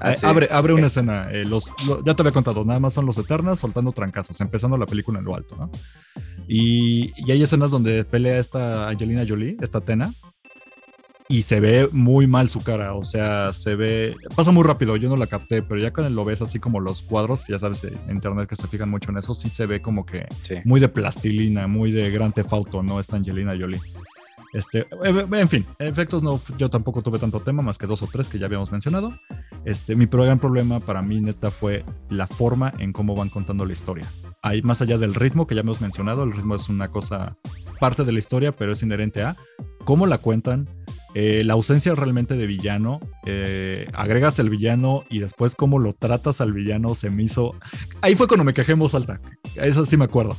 Ah, 0.00 0.12
Eh, 0.12 0.16
sí. 0.18 0.26
abre, 0.26 0.48
abre 0.50 0.72
una 0.72 0.86
escena. 0.86 1.28
eh, 1.30 1.44
los, 1.44 1.66
lo- 1.86 2.02
ya 2.02 2.14
te 2.14 2.22
había 2.22 2.32
contado, 2.32 2.64
nada 2.64 2.80
más 2.80 2.94
son 2.94 3.04
los 3.04 3.18
Eternas 3.18 3.58
soltando 3.58 3.92
trancazos, 3.92 4.40
empezando 4.40 4.78
la 4.78 4.86
película 4.86 5.18
en 5.18 5.26
lo 5.26 5.34
alto, 5.36 5.54
¿no? 5.56 5.70
Y, 6.48 7.12
y 7.16 7.30
hay 7.30 7.42
escenas 7.42 7.70
donde 7.70 8.04
pelea 8.04 8.38
esta 8.38 8.88
Angelina 8.88 9.24
Jolie, 9.28 9.56
esta 9.60 9.80
Tena, 9.82 10.14
y 11.30 11.42
se 11.42 11.60
ve 11.60 11.88
muy 11.92 12.26
mal 12.26 12.48
su 12.48 12.60
cara, 12.60 12.92
o 12.94 13.04
sea, 13.04 13.54
se 13.54 13.76
ve, 13.76 14.16
pasa 14.34 14.50
muy 14.50 14.64
rápido, 14.64 14.96
yo 14.96 15.08
no 15.08 15.14
la 15.14 15.28
capté, 15.28 15.62
pero 15.62 15.80
ya 15.80 15.92
cuando 15.92 16.12
lo 16.12 16.24
ves 16.24 16.42
así 16.42 16.58
como 16.58 16.80
los 16.80 17.04
cuadros, 17.04 17.44
que 17.44 17.52
ya 17.52 17.60
sabes, 17.60 17.84
en 17.84 17.94
internet 18.10 18.48
que 18.48 18.56
se 18.56 18.66
fijan 18.66 18.90
mucho 18.90 19.12
en 19.12 19.18
eso, 19.18 19.32
sí 19.32 19.48
se 19.48 19.64
ve 19.64 19.80
como 19.80 20.04
que 20.04 20.26
Sí. 20.42 20.56
muy 20.64 20.80
de 20.80 20.88
plastilina, 20.88 21.68
muy 21.68 21.92
de 21.92 22.10
gran 22.10 22.32
tefauto, 22.32 22.82
¿no? 22.82 22.98
Esta 22.98 23.14
Angelina 23.14 23.54
Jolie. 23.56 23.80
Este, 24.52 24.80
eh, 24.80 25.26
en 25.30 25.48
fin, 25.48 25.64
efectos 25.78 26.24
no, 26.24 26.40
yo 26.58 26.68
tampoco 26.68 27.00
tuve 27.00 27.20
tanto 27.20 27.38
tema, 27.38 27.62
más 27.62 27.78
que 27.78 27.86
dos 27.86 28.02
o 28.02 28.08
tres 28.08 28.28
que 28.28 28.40
ya 28.40 28.46
habíamos 28.46 28.72
mencionado. 28.72 29.16
Este, 29.64 29.94
mi 29.94 30.06
gran 30.06 30.40
problema 30.40 30.80
para 30.80 31.00
mí, 31.00 31.20
neta, 31.20 31.52
fue 31.52 31.84
la 32.08 32.26
forma 32.26 32.74
en 32.78 32.92
cómo 32.92 33.14
van 33.14 33.28
contando 33.28 33.64
la 33.64 33.72
historia. 33.72 34.12
Hay 34.42 34.62
más 34.62 34.82
allá 34.82 34.98
del 34.98 35.14
ritmo 35.14 35.46
que 35.46 35.54
ya 35.54 35.60
hemos 35.60 35.80
mencionado, 35.80 36.24
el 36.24 36.32
ritmo 36.32 36.56
es 36.56 36.68
una 36.68 36.88
cosa 36.88 37.36
parte 37.78 38.04
de 38.04 38.10
la 38.10 38.18
historia, 38.18 38.50
pero 38.50 38.72
es 38.72 38.82
inherente 38.82 39.22
a 39.22 39.36
cómo 39.84 40.06
la 40.06 40.18
cuentan, 40.18 40.68
eh, 41.14 41.42
la 41.44 41.54
ausencia 41.54 41.94
realmente 41.94 42.34
de 42.36 42.46
villano, 42.46 43.00
eh, 43.26 43.88
agregas 43.94 44.38
el 44.38 44.50
villano 44.50 45.04
y 45.10 45.18
después 45.18 45.54
cómo 45.54 45.78
lo 45.78 45.92
tratas 45.92 46.40
al 46.40 46.52
villano 46.52 46.94
se 46.94 47.10
me 47.10 47.24
hizo... 47.24 47.54
Ahí 48.00 48.14
fue 48.14 48.28
cuando 48.28 48.44
me 48.44 48.54
quejé 48.54 48.72
en 48.72 48.78
voz 48.78 48.94
alta, 48.94 49.20
eso 49.56 49.84
sí 49.84 49.96
me 49.96 50.04
acuerdo. 50.04 50.36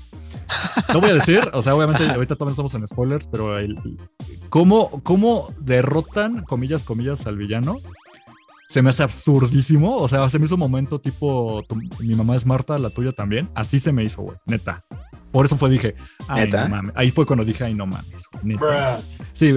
No 0.94 1.02
voy 1.02 1.12
a 1.12 1.14
decir, 1.14 1.42
o 1.54 1.62
sea, 1.62 1.76
obviamente 1.76 2.04
ahorita 2.06 2.36
también 2.36 2.52
estamos 2.52 2.74
en 2.74 2.88
spoilers, 2.88 3.28
pero 3.28 3.56
cómo, 4.50 5.02
cómo 5.04 5.48
derrotan, 5.60 6.44
comillas, 6.44 6.84
comillas, 6.84 7.28
al 7.28 7.38
villano, 7.38 7.80
se 8.72 8.82
me 8.82 8.90
hace 8.90 9.04
absurdísimo. 9.04 9.98
O 9.98 10.08
sea, 10.08 10.30
se 10.30 10.40
me 10.40 10.46
hizo 10.46 10.56
un 10.56 10.60
momento 10.60 11.00
tipo, 11.00 11.64
mi 12.00 12.16
mamá 12.16 12.36
es 12.36 12.46
Marta, 12.46 12.80
la 12.80 12.90
tuya 12.90 13.12
también. 13.12 13.50
Así 13.56 13.80
se 13.80 13.92
me 13.92 14.04
hizo, 14.04 14.22
güey, 14.22 14.38
neta. 14.46 14.86
Por 15.32 15.46
eso 15.46 15.58
fue, 15.58 15.70
dije, 15.70 15.96
ay, 16.28 16.46
¿Neta? 16.46 16.68
no 16.68 16.76
mames. 16.76 16.94
Ahí 16.96 17.12
fue 17.12 17.26
cuando 17.26 17.46
dije, 17.46 17.64
ay, 17.64 17.74
no 17.74 17.86
mames, 17.86 18.26
neta. 18.44 19.02
Sí, 19.34 19.52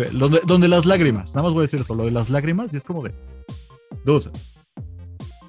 donde 0.47 0.69
las 0.69 0.87
lágrimas, 0.87 1.35
nada 1.35 1.45
más 1.45 1.53
voy 1.53 1.63
a 1.63 1.63
decir 1.63 1.81
eso, 1.81 1.95
lo 1.95 2.05
de 2.05 2.11
las 2.13 2.31
lágrimas, 2.31 2.73
y 2.75 2.77
es 2.77 2.85
como 2.85 3.03
de, 3.03 3.13
dude, 4.05 4.31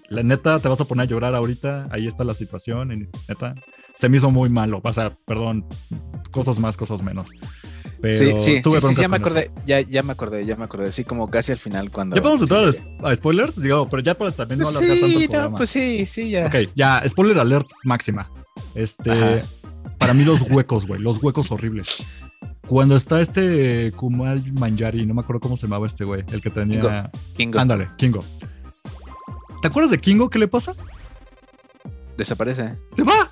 la 0.10 0.24
neta, 0.24 0.60
te 0.60 0.68
vas 0.68 0.82
a 0.82 0.86
poner 0.86 1.04
a 1.04 1.10
llorar 1.10 1.36
ahorita, 1.36 1.88
ahí 1.92 2.08
está 2.08 2.24
la 2.24 2.34
situación, 2.34 2.92
y 2.92 3.08
neta, 3.28 3.56
se 3.96 4.10
me 4.10 4.18
hizo 4.18 4.32
muy 4.32 4.50
malo, 4.50 4.82
o 4.84 4.94
sea, 4.94 5.16
perdón, 5.26 5.66
cosas 6.32 6.60
más, 6.60 6.76
cosas 6.76 7.04
menos. 7.04 7.30
Pero 8.02 8.40
sí, 8.40 8.56
sí, 8.58 8.62
tuve 8.62 8.82
sí, 8.82 8.94
sí, 8.94 9.02
ya 9.02 9.08
me 9.08 9.18
acordé, 9.18 9.52
ya, 9.66 9.80
ya 9.82 10.04
me 10.04 10.12
acordé, 10.12 10.46
ya 10.46 10.56
me 10.58 10.66
acordé. 10.66 10.92
Sí, 10.92 11.04
como 11.04 11.30
casi 11.30 11.52
al 11.54 11.58
final 11.58 11.90
cuando. 11.92 12.16
Ya 12.16 12.22
podemos 12.22 12.42
entrar 12.42 12.68
a 12.68 12.72
sí, 12.72 12.84
a, 13.04 13.16
spoilers, 13.16 13.60
digo, 13.60 13.90
pero 13.90 14.04
ya 14.04 14.16
para 14.16 14.32
también 14.32 14.60
no 14.60 14.66
Pues 14.66 14.78
alargar 14.78 15.00
tanto 15.00 15.18
el 15.18 15.22
sí, 15.22 15.28
programa. 15.28 15.50
no, 15.50 15.56
pues 15.56 15.70
sí, 15.70 16.06
sí, 16.06 16.30
ya. 16.30 16.46
Ok, 16.48 16.56
ya, 16.76 17.02
spoiler 17.08 17.40
alert 17.40 17.68
máxima. 17.84 18.30
Este, 18.76 19.12
Ajá. 19.12 19.44
Para 19.98 20.14
mí 20.14 20.24
los 20.24 20.42
huecos, 20.50 20.86
güey, 20.88 21.02
los 21.02 21.22
huecos 21.22 21.52
horribles. 21.52 22.06
Cuando 22.68 22.96
está 22.96 23.22
este 23.22 23.92
Kumal 23.96 24.52
Manjari, 24.54 25.06
no 25.06 25.14
me 25.14 25.22
acuerdo 25.22 25.40
cómo 25.40 25.56
se 25.58 25.68
llamaba 25.68 25.86
este 25.88 26.04
güey, 26.04 26.24
el 26.32 26.42
que 26.42 26.50
tenía... 26.50 27.12
Kingo 27.36 27.60
Ándale, 27.60 27.90
Kingo. 27.98 28.24
¿Te 29.62 29.68
acuerdas 29.68 29.92
de 29.92 29.98
Kingo? 30.00 30.30
¿Qué 30.30 30.40
le 30.40 30.48
pasa? 30.48 30.74
desaparece. 32.18 32.78
¡Se 32.96 33.04
va! 33.04 33.32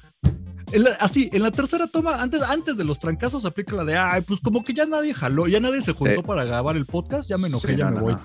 En 0.72 0.84
la- 0.84 0.92
así, 1.00 1.30
en 1.32 1.42
la 1.44 1.52
tercera 1.52 1.88
toma, 1.88 2.22
antes, 2.22 2.42
antes 2.42 2.76
de 2.78 2.84
los 2.84 3.00
trancazos, 3.00 3.46
aplica 3.46 3.76
la 3.76 3.86
de, 3.86 3.96
ay, 3.96 4.22
pues 4.24 4.40
como 4.42 4.64
que 4.64 4.74
ya 4.74 4.86
nadie 4.86 5.14
jaló, 5.14 5.48
ya 5.48 5.60
nadie 5.60 5.82
se 5.82 5.94
juntó 5.94 6.22
Sí. 6.22 6.28
para 6.28 6.44
grabar 6.44 6.76
el 6.76 6.86
podcast, 6.86 7.30
ya 7.30 7.38
me 7.38 7.48
enojé, 7.48 7.70
Sí, 7.74 7.76
ya 7.78 7.86
no, 7.86 7.92
me 7.92 7.98
no, 7.98 8.02
voy. 8.04 8.14
no. 8.14 8.22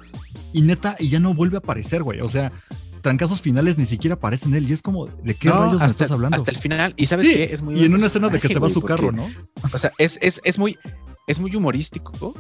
Y 0.53 0.63
neta, 0.63 0.97
y 0.99 1.11
ya 1.11 1.21
no 1.21 1.35
vuelve 1.35 1.57
a 1.57 1.59
aparecer, 1.59 2.03
güey. 2.03 2.21
O 2.23 2.29
sea, 2.29 2.51
trancazos 3.01 3.41
finales 3.41 3.79
ni 3.79 3.87
siquiera 3.87 4.15
aparece 4.15 4.49
en 4.49 4.55
él. 4.55 4.69
Y 4.69 4.73
es 4.73 4.83
como, 4.83 5.07
¿de 5.07 5.35
qué 5.35 5.49
No, 5.49 5.65
rayos 5.67 5.81
me 5.81 5.87
estás 5.87 6.11
hablando? 6.11 6.37
hasta 6.37 6.51
el 6.51 6.59
final. 6.59 6.95
Y 6.97 7.07
sabes 7.07 7.27
Sí, 7.27 7.35
qué? 7.35 7.45
Es 7.53 7.63
muy 7.63 7.79
y 7.81 7.85
en 7.85 7.95
una 7.95 8.07
escena 8.07 8.29
de 8.29 8.39
que 8.41 8.49
se 8.49 8.59
va 8.59 8.69
su 8.69 8.83
carro, 8.83 9.13
¿no? 9.13 9.29
O 9.73 9.79
sea, 9.79 9.93
es, 9.99 10.19
es, 10.21 10.41
es 10.45 10.59
muy, 10.59 10.79
es 11.27 11.39
muy 11.41 11.55
humorístico, 11.55 12.35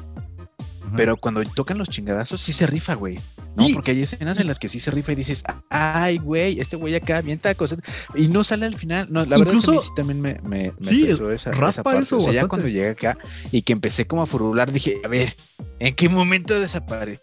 Ajá. 0.86 0.92
pero 0.96 1.16
cuando 1.16 1.42
tocan 1.44 1.78
los 1.78 1.88
chingadazos 1.88 2.40
sí 2.40 2.52
se 2.52 2.66
rifa, 2.66 2.94
güey. 2.94 3.18
No, 3.56 3.66
Sí. 3.66 3.74
porque 3.74 3.90
hay 3.90 4.02
escenas 4.02 4.38
en 4.38 4.46
las 4.46 4.60
que 4.60 4.68
sí 4.68 4.78
se 4.78 4.92
rifa 4.92 5.10
y 5.10 5.14
dices, 5.16 5.42
ay, 5.68 6.18
güey, 6.18 6.60
este 6.60 6.76
güey 6.76 6.94
acá 6.94 7.16
avienta 7.18 7.52
cosas 7.56 7.80
y 8.14 8.28
no 8.28 8.44
sale 8.44 8.66
al 8.66 8.76
final. 8.76 9.08
No, 9.10 9.24
la 9.24 9.36
verdad 9.36 9.54
es 9.56 9.64
que 9.64 9.70
Incluso- 9.72 9.82
sí 9.82 9.90
también 9.96 10.20
me, 10.20 10.34
me, 10.44 10.72
me 10.78 10.88
Sí, 10.88 11.06
pesó 11.06 11.30
esa, 11.32 11.50
raspa 11.50 11.98
eso 11.98 12.18
O 12.18 12.20
sea, 12.20 12.32
ya 12.32 12.46
cuando 12.46 12.68
llegué 12.68 12.90
acá 12.90 13.18
y 13.50 13.62
que 13.62 13.72
empecé 13.72 14.06
como 14.06 14.22
a 14.22 14.26
furular, 14.26 14.70
dije, 14.70 15.00
a 15.04 15.08
ver, 15.08 15.36
¿en 15.80 15.94
qué 15.96 16.08
momento 16.08 16.58
desapareció? 16.60 17.18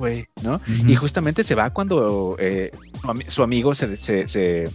Güey, 0.00 0.26
¿no? 0.42 0.60
Y 0.88 0.94
justamente 0.96 1.44
se 1.44 1.54
va 1.54 1.70
cuando 1.70 2.36
eh, 2.38 2.70
su, 3.00 3.06
ami- 3.06 3.28
su 3.28 3.42
amigo 3.42 3.74
se, 3.74 3.96
se, 3.98 4.26
se, 4.26 4.70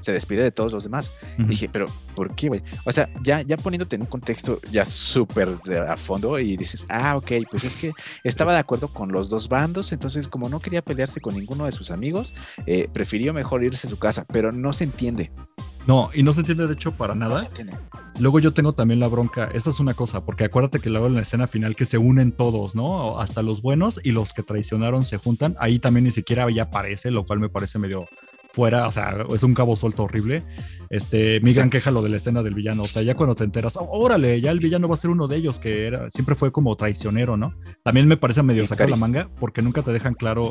se 0.00 0.12
despide 0.12 0.42
de 0.42 0.50
todos 0.50 0.72
los 0.72 0.84
demás. 0.84 1.12
Dije, 1.48 1.68
pero 1.70 1.86
¿por 2.14 2.34
qué, 2.34 2.48
güey? 2.48 2.62
O 2.84 2.90
sea, 2.92 3.08
ya, 3.22 3.42
ya 3.42 3.56
poniéndote 3.58 3.96
en 3.96 4.02
un 4.02 4.08
contexto 4.08 4.60
ya 4.72 4.84
súper 4.86 5.56
a 5.88 5.96
fondo 5.96 6.38
y 6.38 6.56
dices, 6.56 6.86
ah, 6.88 7.16
ok, 7.16 7.30
pues 7.50 7.64
es 7.64 7.76
que 7.76 7.92
estaba 8.22 8.52
de 8.54 8.58
acuerdo 8.58 8.92
con 8.92 9.12
los 9.12 9.28
dos 9.28 9.48
bandos, 9.48 9.92
entonces 9.92 10.28
como 10.28 10.48
no 10.48 10.60
quería 10.60 10.82
pelearse 10.82 11.20
con 11.20 11.34
ninguno 11.34 11.66
de 11.66 11.72
sus 11.72 11.90
amigos, 11.90 12.34
eh, 12.66 12.88
prefirió 12.92 13.32
mejor 13.34 13.64
irse 13.64 13.86
a 13.86 13.90
su 13.90 13.98
casa, 13.98 14.24
pero 14.32 14.50
no 14.52 14.72
se 14.72 14.84
entiende. 14.84 15.30
No, 15.86 16.10
y 16.14 16.22
no 16.22 16.32
se 16.32 16.40
entiende 16.40 16.66
de 16.66 16.72
hecho 16.74 16.92
para 16.92 17.14
No 17.14 17.26
se 17.26 17.34
nada. 17.34 17.46
entiende. 17.46 17.74
Luego 18.18 18.38
yo 18.38 18.54
tengo 18.54 18.72
también 18.72 19.00
la 19.00 19.08
bronca, 19.08 19.50
esa 19.52 19.70
es 19.70 19.80
una 19.80 19.94
cosa, 19.94 20.24
porque 20.24 20.44
acuérdate 20.44 20.78
que 20.80 20.88
luego 20.88 21.08
en 21.08 21.14
la 21.14 21.22
escena 21.22 21.46
final 21.46 21.74
que 21.76 21.84
se 21.84 21.98
unen 21.98 22.32
todos, 22.32 22.74
¿no? 22.76 23.18
Hasta 23.18 23.42
los 23.42 23.60
buenos 23.60 24.00
y 24.04 24.12
los 24.12 24.32
que 24.32 24.42
traicionaron 24.42 25.04
se 25.04 25.16
juntan, 25.18 25.56
ahí 25.58 25.78
también 25.80 26.04
ni 26.04 26.10
siquiera 26.12 26.46
ya 26.50 26.64
aparece, 26.64 27.10
lo 27.10 27.24
cual 27.26 27.40
me 27.40 27.48
parece 27.48 27.78
medio 27.78 28.06
fuera, 28.52 28.86
o 28.86 28.92
sea, 28.92 29.16
es 29.34 29.42
un 29.42 29.52
cabo 29.52 29.74
suelto 29.74 30.04
horrible. 30.04 30.44
Este, 30.90 31.40
mi 31.40 31.52
gran 31.52 31.70
queja 31.70 31.90
lo 31.90 32.02
de 32.02 32.08
la 32.08 32.18
escena 32.18 32.40
del 32.44 32.54
villano, 32.54 32.82
o 32.82 32.88
sea, 32.88 33.02
ya 33.02 33.16
cuando 33.16 33.34
te 33.34 33.42
enteras, 33.42 33.76
"Oh, 33.76 33.88
órale, 33.90 34.40
ya 34.40 34.52
el 34.52 34.60
villano 34.60 34.86
va 34.86 34.94
a 34.94 34.96
ser 34.96 35.10
uno 35.10 35.26
de 35.26 35.36
ellos, 35.36 35.58
que 35.58 35.88
era, 35.88 36.08
siempre 36.08 36.36
fue 36.36 36.52
como 36.52 36.76
traicionero, 36.76 37.36
¿no? 37.36 37.52
También 37.82 38.06
me 38.06 38.16
parece 38.16 38.44
medio 38.44 38.64
sacar 38.68 38.88
la 38.88 38.94
manga, 38.96 39.28
porque 39.40 39.60
nunca 39.60 39.82
te 39.82 39.92
dejan 39.92 40.14
claro, 40.14 40.50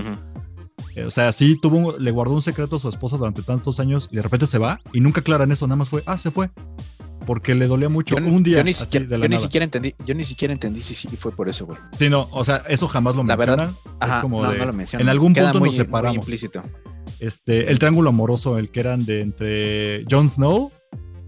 o 1.02 1.12
sea, 1.12 1.32
sí 1.32 1.58
tuvo, 1.60 1.78
un- 1.78 2.04
le 2.04 2.12
guardó 2.12 2.34
un 2.34 2.42
secreto 2.42 2.76
a 2.76 2.80
su 2.80 2.90
esposa 2.90 3.18
durante 3.18 3.42
tantos 3.42 3.80
años 3.80 4.10
y 4.12 4.18
de 4.18 4.22
repente 4.22 4.46
se 4.46 4.58
va 4.58 4.80
y 4.94 5.00
nunca 5.00 5.22
aclaran 5.22 5.52
eso, 5.52 5.66
nada 5.68 5.78
más 5.78 5.90
fue, 5.90 6.04
ah, 6.06 6.18
se 6.18 6.30
fue. 6.32 6.50
Porque 7.26 7.56
le 7.56 7.68
dolía 7.68 7.88
mucho. 7.88 8.18
Yo, 8.20 8.26
un 8.26 8.44
día 8.44 8.58
yo 8.58 8.64
ni, 8.66 8.72
así 8.72 8.84
siquiera, 8.84 9.06
de 9.06 9.18
la 9.18 9.24
yo 9.26 9.30
ni 9.30 9.36
nada. 9.36 9.44
siquiera 9.46 9.64
entendí, 9.64 9.96
yo 10.06 10.14
ni 10.14 10.26
siquiera 10.26 10.54
entendí 10.54 10.82
si 10.82 10.94
sí 10.94 11.08
fue 11.16 11.32
por 11.32 11.48
eso, 11.48 11.66
güey. 11.66 11.80
Sí, 11.98 12.10
no, 12.10 12.28
o 12.34 12.44
sea, 12.44 12.64
eso 12.68 12.88
jamás 12.90 13.16
lo 13.16 13.24
La 13.24 13.38
verdad. 13.38 13.72
Ajá, 14.02 14.18
es 14.18 14.22
como 14.22 14.44
no, 14.44 14.52
de- 14.52 14.58
no 14.60 14.66
lo 14.66 14.74
mencionan. 14.74 15.08
en 15.08 15.10
algún 15.10 15.34
Queda 15.34 15.46
punto 15.46 15.60
muy- 15.62 15.70
nos 15.70 15.78
muy 15.78 15.86
separamos. 15.86 16.18
implícito. 16.18 16.62
Este, 17.20 17.72
el 17.72 17.80
triángulo 17.80 18.10
amoroso, 18.10 18.58
el 18.58 18.72
que 18.72 18.82
eran 18.82 19.06
de 19.06 19.22
entre 19.22 20.04
Jon 20.12 20.28
Snow, 20.28 20.72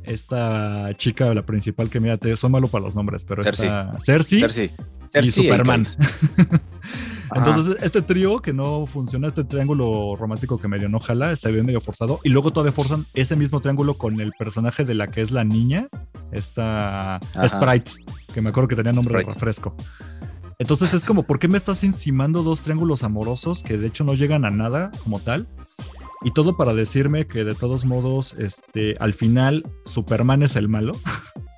esta 0.04 0.90
chica, 0.98 1.34
la 1.34 1.46
principal 1.46 1.90
que 1.90 2.02
mira, 2.02 2.18
te 2.18 2.36
son 2.36 2.52
malo 2.52 2.68
para 2.68 2.84
los 2.84 2.94
nombres, 2.96 3.24
pero 3.24 3.42
Cersei. 3.44 3.68
está 3.70 3.96
Cersei, 4.00 4.40
Cersei. 4.42 4.66
y 4.66 5.10
Cersei 5.12 5.32
Superman. 5.46 5.86
Entonces, 7.34 7.78
este 7.82 8.02
trío 8.02 8.40
que 8.40 8.54
no 8.54 8.86
funciona, 8.86 9.28
este 9.28 9.44
triángulo 9.44 10.16
romántico 10.16 10.58
que 10.58 10.68
medio 10.68 10.90
no 10.90 11.00
jala, 11.00 11.36
se 11.36 11.52
ve 11.52 11.64
medio 11.64 11.82
forzado. 11.82 12.20
Y 12.24 12.30
luego 12.30 12.52
todavía 12.52 12.72
forzan 12.72 13.08
ese 13.14 13.36
mismo 13.36 13.62
triángulo 13.62 13.98
con 13.98 14.20
el 14.22 14.32
personaje 14.38 14.86
de 14.86 14.96
la 14.96 15.08
que 15.08 15.22
es 15.22 15.32
la 15.32 15.44
niña, 15.44 15.88
esta 16.32 17.16
Ajá. 17.16 17.48
Sprite, 17.48 17.92
que 18.34 18.42
me 18.42 18.50
acuerdo 18.50 18.68
que 18.68 18.76
tenía 18.76 18.94
nombre 18.94 19.16
de 19.16 19.22
Sprite. 19.22 19.34
refresco. 19.34 19.76
Entonces 20.58 20.94
es 20.94 21.04
como, 21.04 21.24
¿por 21.24 21.40
qué 21.40 21.48
me 21.48 21.58
estás 21.58 21.84
encimando 21.84 22.44
dos 22.44 22.64
triángulos 22.64 23.04
amorosos 23.04 23.62
que 23.62 23.78
de 23.78 23.88
hecho 23.88 24.04
no 24.04 24.14
llegan 24.14 24.46
a 24.46 24.52
nada 24.52 24.92
como 25.04 25.20
tal? 25.20 25.48
Y 26.22 26.32
todo 26.32 26.58
para 26.58 26.74
decirme 26.74 27.28
que 27.28 27.44
de 27.44 27.56
todos 27.56 27.86
modos, 27.86 28.34
este, 28.38 28.96
al 29.00 29.14
final 29.14 29.70
Superman 29.86 30.44
es 30.44 30.56
el 30.56 30.70
malo. 30.70 30.94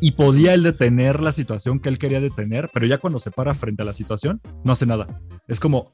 y 0.00 0.12
podía 0.12 0.54
él 0.54 0.62
detener 0.62 1.20
la 1.20 1.32
situación 1.32 1.80
que 1.80 1.88
él 1.88 1.98
quería 1.98 2.20
detener, 2.20 2.70
pero 2.72 2.86
ya 2.86 2.98
cuando 2.98 3.18
se 3.20 3.30
para 3.30 3.54
frente 3.54 3.82
a 3.82 3.86
la 3.86 3.94
situación, 3.94 4.40
no 4.64 4.72
hace 4.72 4.86
nada. 4.86 5.20
Es 5.46 5.60
como, 5.60 5.90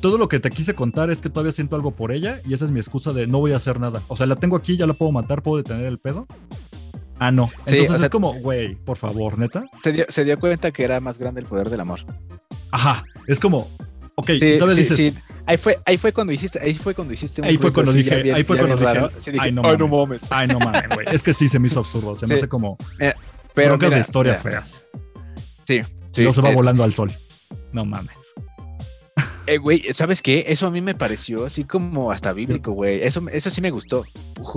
todo 0.00 0.18
lo 0.18 0.28
que 0.28 0.40
te 0.40 0.50
quise 0.50 0.74
contar 0.74 1.10
es 1.10 1.20
que 1.20 1.28
todavía 1.30 1.52
siento 1.52 1.76
algo 1.76 1.90
por 1.92 2.12
ella 2.12 2.40
y 2.44 2.54
esa 2.54 2.64
es 2.64 2.70
mi 2.70 2.78
excusa 2.80 3.12
de 3.12 3.26
no 3.26 3.38
voy 3.40 3.52
a 3.52 3.56
hacer 3.56 3.80
nada. 3.80 4.02
O 4.08 4.16
sea, 4.16 4.26
la 4.26 4.36
tengo 4.36 4.56
aquí, 4.56 4.76
ya 4.76 4.86
la 4.86 4.94
puedo 4.94 5.12
matar, 5.12 5.42
puedo 5.42 5.56
detener 5.56 5.86
el 5.86 5.98
pedo. 5.98 6.26
Ah, 7.18 7.30
no. 7.32 7.48
Sí, 7.64 7.72
Entonces 7.76 7.90
o 7.90 7.94
sea- 7.98 8.04
es 8.06 8.10
como, 8.10 8.34
güey, 8.40 8.74
por 8.76 8.98
favor, 8.98 9.38
neta. 9.38 9.64
Se 9.82 9.92
dio, 9.92 10.04
se 10.08 10.24
dio 10.24 10.38
cuenta 10.38 10.70
que 10.70 10.84
era 10.84 11.00
más 11.00 11.18
grande 11.18 11.40
el 11.40 11.46
poder 11.46 11.70
del 11.70 11.80
amor. 11.80 12.00
Ajá, 12.70 13.04
es 13.26 13.40
como, 13.40 13.70
ok, 14.16 14.26
Sí, 14.30 14.58
sí, 14.74 14.80
dices, 14.80 14.96
sí. 14.96 15.14
Ahí 15.46 15.56
fue, 15.56 15.78
ahí 15.86 15.96
fue 15.96 16.12
cuando 16.12 16.32
hiciste, 16.32 16.60
ahí 16.60 16.74
fue 16.74 16.92
cuando 16.94 17.14
hiciste 17.14 17.40
un 17.40 17.46
Ahí 17.46 17.56
fue 17.56 17.72
cuando 17.72 17.92
dije- 17.92 18.22
bien- 18.22 18.34
ahí 18.34 18.42
fue 18.42 18.58
cuando 18.58 18.76
dije, 18.76 18.92
raro. 18.94 19.10
Sí, 19.16 19.30
dije, 19.30 19.44
"Ay, 19.44 19.52
no 19.52 19.62
"Ay, 19.64 19.76
no 19.78 19.86
mames". 19.86 20.22
ay, 20.30 20.48
no 20.48 20.58
mames, 20.58 20.82
güey. 20.92 21.06
Es 21.12 21.22
que 21.22 21.32
sí 21.32 21.48
se 21.48 21.58
me 21.60 21.68
hizo 21.68 21.78
absurdo, 21.80 22.16
se 22.16 22.26
me 22.26 22.34
hace 22.34 22.48
como 22.48 22.76
Pero 23.54 23.68
broncas 23.70 23.88
mira, 23.88 23.96
de 23.96 24.00
historia 24.00 24.32
mira, 24.32 24.42
feas. 24.42 24.84
Sí, 25.66 25.82
sí. 26.10 26.22
luego 26.22 26.32
se 26.32 26.42
va 26.42 26.50
eh, 26.50 26.54
volando 26.54 26.82
al 26.82 26.92
sol. 26.92 27.12
No 27.72 27.84
mames. 27.84 28.16
Eh, 29.46 29.58
güey, 29.58 29.82
¿sabes 29.92 30.22
qué? 30.22 30.44
Eso 30.48 30.66
a 30.66 30.70
mí 30.70 30.80
me 30.80 30.94
pareció 30.94 31.44
así 31.46 31.64
como 31.64 32.10
hasta 32.10 32.32
bíblico, 32.32 32.72
güey. 32.72 33.02
Eso, 33.02 33.22
eso 33.32 33.50
sí 33.50 33.60
me 33.60 33.70
gustó. 33.70 34.04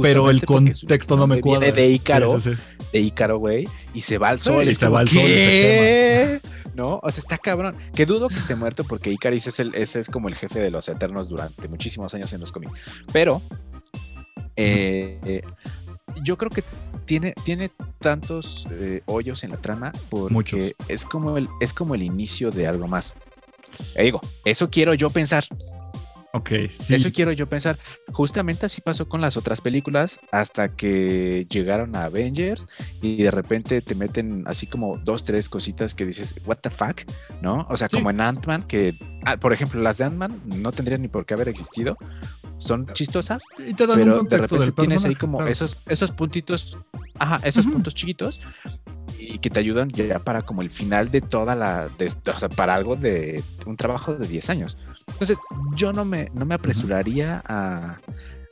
Pero 0.02 0.30
el 0.30 0.46
contexto 0.46 1.16
no 1.16 1.28
me 1.28 1.42
cuadra. 1.42 1.72
Viene 1.72 1.82
de 1.82 1.88
Ícaro, 1.90 2.40
Sí, 2.40 2.52
sí, 2.52 2.56
sí. 2.56 2.86
de 2.94 3.00
Ícaro, 3.00 3.38
güey, 3.40 3.68
y 3.94 4.02
se 4.02 4.18
va 4.18 4.30
al 4.30 4.40
sol. 4.40 4.68
y 4.68 4.76
se 4.76 4.86
como, 4.86 4.96
va 4.96 5.00
al 5.02 5.10
sol 5.10 5.24
y 5.24 5.28
¿qué? 5.28 6.42
No, 6.74 7.00
o 7.04 7.12
sea, 7.12 7.22
está 7.22 7.38
cabrón. 7.38 7.76
Que 7.94 8.06
dudo 8.06 8.30
que 8.30 8.36
esté 8.38 8.56
muerto 8.56 8.84
porque 8.84 9.12
Icaris 9.12 9.48
es, 9.48 9.60
el, 9.60 9.76
ese 9.76 10.00
es 10.00 10.10
como 10.10 10.28
el 10.30 10.36
jefe 10.36 10.60
de 10.60 10.72
los 10.72 10.88
Eternos 10.90 11.28
durante 11.30 11.68
muchísimos 11.68 12.14
años 12.14 12.32
en 12.34 12.40
los 12.40 12.52
cómics. 12.52 12.74
Pero 13.12 13.42
eh, 14.56 15.20
eh, 15.26 15.42
yo 16.24 16.38
creo 16.38 16.52
que 16.52 16.64
tiene, 17.06 17.34
tiene 17.44 17.72
tantos 18.00 18.68
eh, 18.72 19.02
hoyos 19.06 19.44
en 19.44 19.52
la 19.52 19.58
trama 19.58 19.92
porque 20.10 20.34
Muchos. 20.34 20.60
es 20.88 21.06
como 21.06 21.38
el 21.38 21.48
es 21.60 21.74
como 21.74 21.96
el 21.96 22.04
inicio 22.04 22.52
de 22.52 22.68
algo 22.68 22.88
más. 22.88 23.14
Eh, 23.96 24.04
digo, 24.04 24.22
eso 24.46 24.70
quiero 24.70 24.94
yo 24.94 25.10
pensar. 25.10 25.44
Ok, 26.32 26.52
sí. 26.70 26.94
Eso 26.94 27.12
quiero 27.12 27.32
yo 27.32 27.48
pensar. 27.48 27.80
Justamente 28.12 28.68
así 28.68 28.82
pasó 28.82 29.10
con 29.10 29.20
las 29.20 29.36
otras 29.36 29.62
películas 29.62 30.20
hasta 30.32 30.76
que 30.76 31.48
llegaron 31.50 31.96
a 31.96 32.04
Avengers 32.04 32.68
y 33.02 33.24
de 33.24 33.32
repente 33.32 33.82
te 33.82 33.96
meten 33.96 34.44
así 34.46 34.68
como 34.68 35.00
dos, 35.00 35.24
tres 35.24 35.50
cositas 35.50 35.96
que 35.96 36.06
dices, 36.06 36.36
what 36.46 36.58
the 36.58 36.70
fuck, 36.70 37.02
¿no? 37.42 37.66
O 37.72 37.78
sea, 37.78 37.88
Sí. 37.90 37.98
como 37.98 38.12
en 38.12 38.22
Ant-Man, 38.22 38.68
que, 38.68 38.96
ah, 39.26 39.38
por 39.38 39.54
ejemplo, 39.54 39.82
las 39.82 39.98
de 39.98 40.04
Ant-Man 40.04 40.40
no 40.46 40.72
tendrían 40.72 41.02
ni 41.02 41.08
por 41.08 41.26
qué 41.26 41.34
haber 41.34 41.50
existido. 41.50 41.98
Son 42.60 42.86
chistosas, 42.94 43.42
y 43.58 43.74
te 43.74 43.88
dan 43.88 43.98
un 44.00 44.04
pero 44.04 44.12
de 44.12 44.18
contexto 44.20 44.58
repente 44.58 44.82
tienes 44.82 45.06
ahí 45.06 45.16
como 45.16 45.38
claro. 45.38 45.52
esos, 45.52 45.78
esos 45.88 46.12
puntitos, 46.12 46.78
ajá, 47.18 47.40
esos 47.44 47.66
Ujú. 47.66 47.76
puntos 47.76 47.96
chiquitos 47.96 48.42
y 49.34 49.40
que 49.40 49.50
te 49.50 49.60
ayudan 49.60 49.90
ya 49.90 50.20
para 50.20 50.42
como 50.42 50.62
el 50.62 50.72
final 50.72 51.12
de 51.12 51.22
toda 51.22 51.56
la, 51.56 51.88
de, 51.98 52.08
o 52.08 52.40
sea, 52.40 52.50
para 52.50 52.76
algo 52.76 52.96
de 52.96 53.44
un 53.66 53.78
trabajo 53.78 54.16
de 54.16 54.28
10 54.28 54.50
años. 54.50 54.78
Entonces, 55.08 55.38
yo 55.76 55.94
no 55.94 56.06
me, 56.06 56.30
no 56.34 56.46
me 56.46 56.56
apresuraría 56.56 57.44
a, 57.46 58.00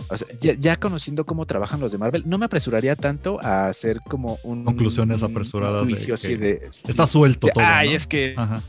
o 0.09 0.17
sea, 0.17 0.27
ya, 0.39 0.53
ya 0.53 0.75
conociendo 0.77 1.25
cómo 1.25 1.45
trabajan 1.45 1.79
los 1.79 1.91
de 1.91 1.97
Marvel, 1.97 2.23
no 2.25 2.37
me 2.37 2.45
apresuraría 2.45 2.95
tanto 2.95 3.39
a 3.43 3.67
hacer 3.67 3.99
como 4.07 4.39
un 4.43 4.63
Conclusiones 4.65 5.21
un- 5.21 5.29
un 5.29 5.31
apresuradas 5.31 5.87
de 5.87 5.93
así 6.13 6.33
Está 6.87 7.07
suelto 7.07 7.47
de, 7.47 7.53
todo. 7.53 7.63
Ay, 7.65 7.89
¿no? 7.89 7.95
es 7.95 8.07
que, 8.07 8.33
Ajá. 8.37 8.61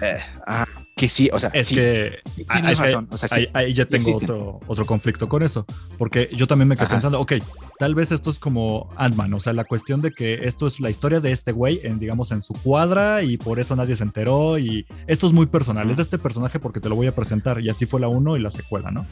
Eh, 0.00 0.18
ah, 0.46 0.66
que 0.96 1.08
sí, 1.08 1.28
o 1.32 1.38
sea, 1.38 1.50
Es 1.52 1.68
sí, 1.68 1.74
que 1.74 2.18
sí 2.34 2.44
ah, 2.48 2.54
tienes 2.54 2.72
es 2.72 2.78
que 2.78 2.84
razón, 2.84 3.08
o 3.10 3.16
sea, 3.16 3.28
sí. 3.28 3.40
ahí, 3.40 3.50
ahí 3.66 3.74
ya 3.74 3.84
tengo 3.84 4.16
otro, 4.16 4.60
otro 4.66 4.86
conflicto 4.86 5.28
con 5.28 5.42
eso. 5.42 5.66
Porque 5.98 6.30
yo 6.32 6.46
también 6.46 6.68
me 6.68 6.76
quedé 6.76 6.86
Ajá. 6.86 6.94
pensando, 6.94 7.20
ok, 7.20 7.34
tal 7.78 7.94
vez 7.94 8.12
esto 8.12 8.30
es 8.30 8.38
como 8.38 8.88
Ant-Man, 8.96 9.34
o 9.34 9.40
sea, 9.40 9.52
la 9.52 9.64
cuestión 9.64 10.02
de 10.02 10.12
que 10.12 10.46
esto 10.46 10.66
es 10.66 10.80
la 10.80 10.90
historia 10.90 11.20
de 11.20 11.32
este 11.32 11.52
güey, 11.52 11.80
en, 11.82 11.98
digamos, 11.98 12.30
en 12.32 12.40
su 12.40 12.54
cuadra 12.54 13.22
y 13.22 13.36
por 13.36 13.58
eso 13.58 13.74
nadie 13.76 13.96
se 13.96 14.04
enteró 14.04 14.58
y 14.58 14.86
esto 15.06 15.26
es 15.26 15.32
muy 15.32 15.46
personal, 15.46 15.90
es 15.90 15.96
de 15.96 16.02
este 16.02 16.18
personaje 16.18 16.58
porque 16.58 16.80
te 16.80 16.88
lo 16.88 16.96
voy 16.96 17.06
a 17.06 17.14
presentar 17.14 17.60
y 17.60 17.68
así 17.70 17.86
fue 17.86 18.00
la 18.00 18.08
1 18.08 18.36
y 18.36 18.40
la 18.40 18.50
secuela, 18.50 18.90
¿no? 18.90 19.06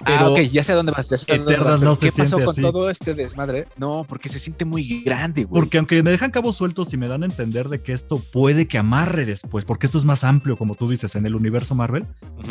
Ah, 0.00 0.04
pero 0.04 0.32
ok, 0.32 0.40
ya 0.50 0.64
sé 0.64 0.72
a 0.72 0.76
dónde 0.76 0.92
vas, 0.92 1.08
ya 1.08 1.16
sé 1.16 1.32
a 1.32 1.36
dónde 1.36 1.52
Eternals 1.52 1.70
vas, 1.70 1.80
pero 1.80 1.90
no 1.90 1.94
se 1.94 2.10
¿Qué 2.10 2.22
pasó 2.22 2.36
con 2.36 2.48
así. 2.48 2.62
todo 2.62 2.90
este 2.90 3.14
desmadre? 3.14 3.68
No, 3.76 4.04
porque 4.08 4.28
se 4.28 4.38
siente 4.38 4.64
muy 4.64 5.02
grande, 5.04 5.44
güey. 5.44 5.60
Porque 5.60 5.78
aunque 5.78 6.02
me 6.02 6.10
dejan 6.10 6.30
cabos 6.30 6.56
sueltos 6.56 6.92
y 6.92 6.96
me 6.96 7.08
dan 7.08 7.22
a 7.22 7.26
entender 7.26 7.68
de 7.68 7.82
que 7.82 7.92
esto 7.92 8.18
puede 8.18 8.66
que 8.66 8.78
amarre 8.78 9.24
después, 9.24 9.64
porque 9.64 9.86
esto 9.86 9.98
es 9.98 10.04
más 10.04 10.24
amplio, 10.24 10.56
como 10.56 10.74
tú 10.74 10.88
dices, 10.90 11.14
en 11.16 11.26
el 11.26 11.34
universo 11.34 11.74
Marvel, 11.74 12.06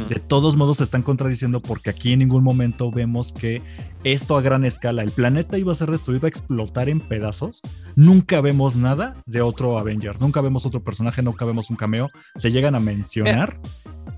de 0.09 0.19
todos 0.19 0.57
modos 0.57 0.77
se 0.77 0.83
están 0.83 1.03
contradiciendo 1.03 1.61
porque 1.61 1.89
aquí 1.89 2.13
en 2.13 2.19
ningún 2.19 2.43
momento 2.43 2.91
vemos 2.91 3.33
que 3.33 3.61
esto 4.03 4.37
a 4.37 4.41
gran 4.41 4.65
escala, 4.65 5.03
el 5.03 5.11
planeta 5.11 5.57
iba 5.57 5.71
a 5.71 5.75
ser 5.75 5.91
destruido, 5.91 6.25
a 6.25 6.29
explotar 6.29 6.89
en 6.89 6.99
pedazos. 6.99 7.61
Nunca 7.95 8.41
vemos 8.41 8.75
nada 8.75 9.15
de 9.25 9.41
otro 9.41 9.77
Avenger, 9.77 10.19
nunca 10.19 10.41
vemos 10.41 10.65
otro 10.65 10.83
personaje, 10.83 11.21
nunca 11.21 11.45
vemos 11.45 11.69
un 11.69 11.75
cameo. 11.75 12.09
Se 12.35 12.51
llegan 12.51 12.75
a 12.75 12.79
mencionar 12.79 13.55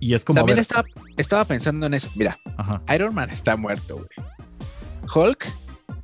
y 0.03 0.13
es 0.13 0.25
como... 0.25 0.37
También 0.37 0.59
estaba, 0.59 0.83
estaba 1.17 1.45
pensando 1.45 1.85
en 1.85 1.93
eso. 1.93 2.09
Mira, 2.15 2.39
ajá. 2.57 2.81
Iron 2.93 3.13
Man 3.15 3.29
está 3.29 3.55
muerto, 3.55 3.95
güey. 3.95 4.27
Hulk, 5.13 5.45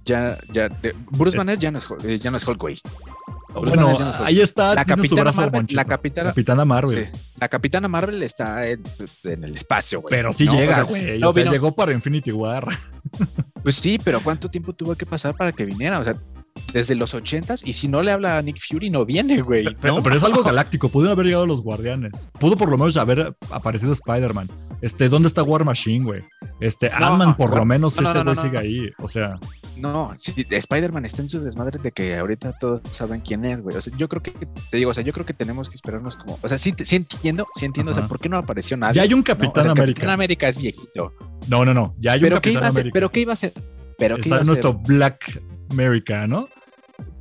ya, 0.05 0.37
ya, 0.51 0.69
de- 0.69 0.95
Bruce 1.11 1.35
Es- 1.35 1.39
Banner 1.39 1.57
ya 1.57 1.71
no 1.71 1.77
es, 1.77 1.89
Hulk- 1.89 2.03
eh, 2.05 2.19
ya 2.19 2.31
no 2.31 2.37
es 2.37 2.47
Hulk, 2.47 2.59
güey. 2.59 2.79
Bueno, 3.53 3.75
no 3.75 3.91
es 3.93 3.99
ahí 4.19 4.41
está, 4.41 4.75
La 4.75 4.85
Capitana 4.85 5.31
Marvel, 5.31 5.65
la 5.71 5.85
Capitana, 5.85 6.29
Capitana 6.29 6.65
Marvel. 6.65 7.07
sí, 7.11 7.19
la 7.39 7.47
Capitana 7.49 7.87
Marvel 7.87 8.21
está 8.21 8.67
en, 8.67 8.83
en 9.23 9.43
el 9.43 9.55
espacio, 9.55 10.01
güey. 10.01 10.11
Pero 10.13 10.31
sí 10.33 10.45
¿no? 10.45 10.51
O 10.51 10.55
llega, 10.55 10.75
sea, 10.75 10.83
güey. 10.83 11.17
no 11.19 11.29
o 11.29 11.33
sea, 11.33 11.45
llegó 11.45 11.73
para 11.73 11.91
Infinity 11.93 12.31
War. 12.31 12.67
Pues 13.63 13.75
sí, 13.75 13.99
pero 14.03 14.21
¿cuánto 14.21 14.49
tiempo 14.49 14.71
tuvo 14.73 14.95
que 14.95 15.05
pasar 15.05 15.35
para 15.35 15.51
que 15.51 15.65
viniera? 15.65 15.99
O 15.99 16.03
sea, 16.03 16.15
desde 16.73 16.95
los 16.95 17.13
ochentas, 17.13 17.61
y 17.65 17.73
si 17.73 17.87
no 17.87 18.01
le 18.01 18.11
habla 18.11 18.37
a 18.37 18.41
Nick 18.41 18.59
Fury, 18.59 18.89
no 18.89 19.05
viene, 19.05 19.41
güey. 19.41 19.65
Pero, 19.79 19.95
¿no? 19.95 20.03
pero 20.03 20.15
es 20.15 20.23
algo 20.23 20.43
galáctico. 20.43 20.89
Pudieron 20.89 21.13
haber 21.13 21.27
llegado 21.27 21.45
los 21.45 21.61
guardianes. 21.61 22.29
Pudo 22.39 22.55
por 22.57 22.69
lo 22.69 22.77
menos 22.77 22.97
haber 22.97 23.35
aparecido 23.49 23.91
Spider-Man. 23.91 24.49
Este, 24.81 25.09
¿dónde 25.09 25.27
está 25.27 25.43
War 25.43 25.65
Machine, 25.65 26.05
güey? 26.05 26.21
Este, 26.59 26.89
No, 26.89 27.07
Ant-Man, 27.07 27.35
por 27.35 27.51
no, 27.51 27.57
lo 27.57 27.65
menos, 27.65 27.99
no, 28.01 28.01
no, 28.01 28.09
este 28.09 28.23
güey 28.23 28.35
sigue 28.35 28.57
ahí. 28.57 28.89
O 28.99 29.07
sea, 29.07 29.39
No, 29.75 30.13
sí, 30.17 30.45
Spider-Man 30.49 31.05
está 31.05 31.21
en 31.21 31.29
su 31.29 31.41
desmadre 31.41 31.79
de 31.79 31.91
que 31.91 32.17
ahorita 32.17 32.57
todos 32.57 32.81
saben 32.91 33.21
quién 33.21 33.45
es, 33.45 33.61
güey. 33.61 33.75
O 33.75 33.81
sea, 33.81 33.93
yo 33.97 34.07
creo 34.07 34.21
que, 34.21 34.31
te 34.31 34.77
digo, 34.77 34.91
o 34.91 34.93
sea, 34.93 35.03
yo 35.03 35.13
creo 35.13 35.25
que 35.25 35.33
tenemos 35.33 35.69
que 35.69 35.75
esperarnos 35.75 36.17
como, 36.17 36.39
o 36.41 36.47
sea, 36.47 36.57
sí, 36.57 36.73
sí 36.83 36.95
entiendo, 36.95 37.47
sí 37.53 37.65
entiendo, 37.65 37.91
o 37.91 37.95
sea. 37.95 38.07
¿por 38.07 38.19
qué 38.19 38.29
no 38.29 38.37
apareció 38.37 38.77
nadie? 38.77 38.95
ya 38.95 39.01
hay 39.03 39.13
un 39.13 39.19
¿no? 39.19 39.23
O 39.23 39.25
sea, 39.25 39.35
Capitán 39.35 39.69
América. 39.69 39.95
Capitán 39.95 40.09
América 40.09 40.47
es 40.47 40.57
viejito. 40.57 41.13
No, 41.47 41.65
no, 41.65 41.73
no. 41.73 41.95
Ya 41.99 42.13
hay 42.13 42.19
un 42.19 42.23
¿Pero 42.23 42.35
qué 42.41 42.53
Capitán 42.53 42.53
iba 42.53 42.65
a 42.65 42.69
hacer? 42.69 42.81
América. 42.81 42.93
¿Pero 42.93 43.11
qué 43.11 43.19
iba 43.19 43.31
a 43.31 43.33
hacer? 43.33 43.53
¿Pero 43.97 44.17
qué 44.17 44.29
iba 44.29 44.37
a 44.37 44.43
nuestro 44.43 44.73
Black 44.73 45.41
America, 45.69 46.25
¿no? 46.27 46.47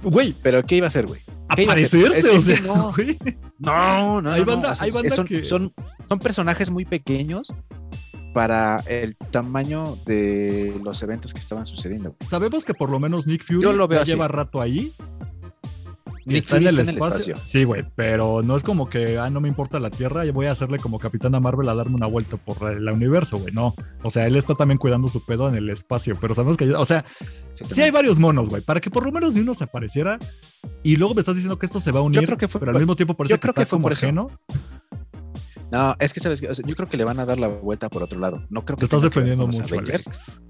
Güey, 0.02 0.34
¿Pero 0.42 0.62
qué 0.64 0.76
iba 0.76 0.86
a 0.86 0.88
hacer, 0.88 1.06
güey? 1.06 1.20
Aparecerse, 1.48 2.30
o 2.30 2.40
sea, 2.40 2.60
no. 2.60 2.92
No, 3.58 4.20
no, 4.22 4.30
Hay 4.32 4.40
no, 4.40 4.46
no, 4.46 4.52
banda- 4.52 4.72
o 4.72 4.74
sea, 4.74 4.84
hay 4.84 4.90
banda 4.92 5.10
son, 5.10 5.26
que- 5.26 5.44
son, 5.44 5.72
son 6.08 6.18
personajes 6.20 6.70
muy 6.70 6.84
pequeños 6.84 7.52
para 8.34 8.80
el 8.86 9.16
tamaño 9.16 9.96
de 10.06 10.78
los 10.84 11.02
eventos 11.02 11.32
que 11.34 11.40
estaban 11.40 11.66
sucediendo. 11.66 12.14
Sabemos 12.20 12.64
que 12.64 12.74
por 12.74 12.90
lo 12.90 13.00
menos 13.00 13.26
Nick 13.26 13.42
Fury 13.44 13.62
Yo 13.62 13.72
lo 13.72 13.88
veo 13.88 13.98
ya 13.98 14.02
así. 14.02 14.12
lleva 14.12 14.28
rato 14.28 14.60
ahí. 14.60 14.94
Nick 16.34 16.38
está 16.38 16.56
en 16.56 16.66
el 16.66 16.78
está 16.78 16.82
en 16.82 16.88
el 16.88 16.94
espacio. 16.94 17.34
espacio. 17.34 17.46
Sí, 17.46 17.64
güey, 17.64 17.84
pero 17.96 18.42
no 18.42 18.56
es 18.56 18.62
como 18.62 18.88
que, 18.88 19.18
ah, 19.18 19.30
no 19.30 19.40
me 19.40 19.48
importa 19.48 19.80
la 19.80 19.90
Tierra 19.90 20.26
y 20.26 20.30
voy 20.30 20.46
a 20.46 20.52
hacerle 20.52 20.78
como 20.78 20.98
Capitana 20.98 21.40
Marvel 21.40 21.68
a 21.68 21.74
darme 21.74 21.96
una 21.96 22.06
vuelta 22.06 22.36
por 22.36 22.70
el 22.70 22.88
universo, 22.88 23.38
güey. 23.38 23.52
No. 23.52 23.74
O 24.02 24.10
sea, 24.10 24.26
él 24.26 24.36
está 24.36 24.54
también 24.54 24.78
cuidando 24.78 25.08
su 25.08 25.24
pedo 25.24 25.48
en 25.48 25.54
el 25.54 25.68
espacio, 25.70 26.16
pero 26.20 26.34
sabemos 26.34 26.56
que, 26.56 26.70
o 26.72 26.84
sea, 26.84 27.04
sí 27.52 27.82
hay 27.82 27.90
varios 27.90 28.18
monos, 28.18 28.48
güey, 28.48 28.62
para 28.62 28.80
que 28.80 28.90
por 28.90 29.04
lo 29.04 29.12
menos 29.12 29.34
ni 29.34 29.40
uno 29.40 29.54
se 29.54 29.64
apareciera. 29.64 30.18
Y 30.82 30.96
luego 30.96 31.14
me 31.14 31.20
estás 31.20 31.34
diciendo 31.34 31.58
que 31.58 31.66
esto 31.66 31.80
se 31.80 31.92
va 31.92 32.00
a 32.00 32.02
unir, 32.02 32.24
creo 32.24 32.38
que 32.38 32.48
fue 32.48 32.60
pero 32.60 32.72
al 32.72 32.78
mismo 32.78 32.96
tiempo 32.96 33.14
parece 33.14 33.34
yo 33.34 33.40
creo 33.40 33.54
que, 33.54 33.60
que 33.60 33.62
está 33.62 33.70
fue 33.70 33.76
como 33.76 33.84
por 33.84 33.92
eso. 33.92 34.06
ajeno. 34.06 34.30
No, 35.70 35.94
es 35.98 36.12
que 36.14 36.20
sabes 36.20 36.40
que 36.40 36.48
yo 36.66 36.74
creo 36.74 36.88
que 36.88 36.96
le 36.96 37.04
van 37.04 37.20
a 37.20 37.26
dar 37.26 37.38
la 37.38 37.48
vuelta 37.48 37.88
por 37.90 38.02
otro 38.02 38.18
lado. 38.18 38.42
No 38.48 38.64
creo 38.64 38.76
que 38.76 38.80
Te 38.80 38.84
estás 38.86 39.02
defendiendo 39.02 39.46
mucho, 39.46 39.64
Avengers. 39.64 40.06
Alex. 40.06 40.40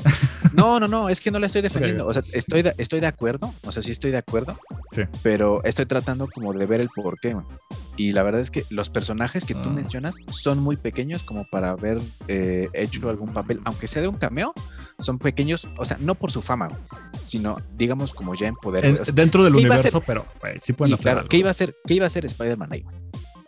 No, 0.55 0.79
no, 0.79 0.87
no, 0.89 1.09
es 1.09 1.21
que 1.21 1.31
no 1.31 1.39
la 1.39 1.47
estoy 1.47 1.63
defendiendo. 1.63 2.07
O 2.07 2.13
sea, 2.13 2.23
estoy 2.33 2.63
de, 2.63 2.75
estoy 2.79 3.01
de 3.01 3.09
acuerdo. 3.09 3.53
O 3.65 3.73
sea, 3.73 3.83
sí 3.83 3.91
estoy 3.91 4.11
de 4.13 4.19
acuerdo. 4.19 4.59
Sí. 4.93 5.03
Pero 5.23 5.63
estoy 5.65 5.87
tratando 5.87 6.29
como 6.33 6.53
de 6.53 6.65
ver 6.67 6.81
el 6.81 6.89
porqué. 6.95 7.37
Y 7.97 8.13
la 8.13 8.23
verdad 8.23 8.41
es 8.41 8.53
que 8.53 8.65
los 8.71 8.91
personajes 8.91 9.45
que 9.45 9.55
tú 9.55 9.71
Ah. 9.71 9.73
mencionas 9.73 10.15
son 10.31 10.61
muy 10.61 10.77
pequeños 10.77 11.25
como 11.25 11.45
para 11.51 11.71
haber 11.71 12.01
eh, 12.29 12.69
hecho 12.73 13.09
algún 13.11 13.33
papel, 13.33 13.61
aunque 13.65 13.89
sea 13.89 14.03
de 14.03 14.07
un 14.09 14.17
cameo, 14.19 14.53
son 15.01 15.19
pequeños, 15.19 15.67
o 15.79 15.85
sea, 15.85 15.97
no 16.01 16.15
por 16.15 16.31
su 16.31 16.41
fama, 16.43 16.71
sino 17.23 17.57
digamos 17.77 18.15
como 18.15 18.35
ya 18.37 18.47
en 18.47 18.55
poder. 18.55 18.85
En- 18.85 18.93
güey. 18.93 19.03
O 19.03 19.05
sea, 19.05 19.15
dentro 19.15 19.43
del 19.43 19.55
¿qué 19.55 19.63
iba 19.63 19.75
a 19.75 19.79
universo, 19.79 20.01
pero 20.07 20.25
sí 20.61 20.73
pueden 20.75 20.95
hacer 20.95 21.03
claro, 21.05 21.19
algo. 21.21 21.29
¿qué 21.29 21.39
iba 21.39 21.49
a 21.49 21.51
hacer? 21.51 21.75
¿Qué 21.87 21.95
iba 21.95 22.05
a 22.05 22.07
hacer 22.07 22.25
Spider-Man 22.25 22.73
ahí? 22.73 22.85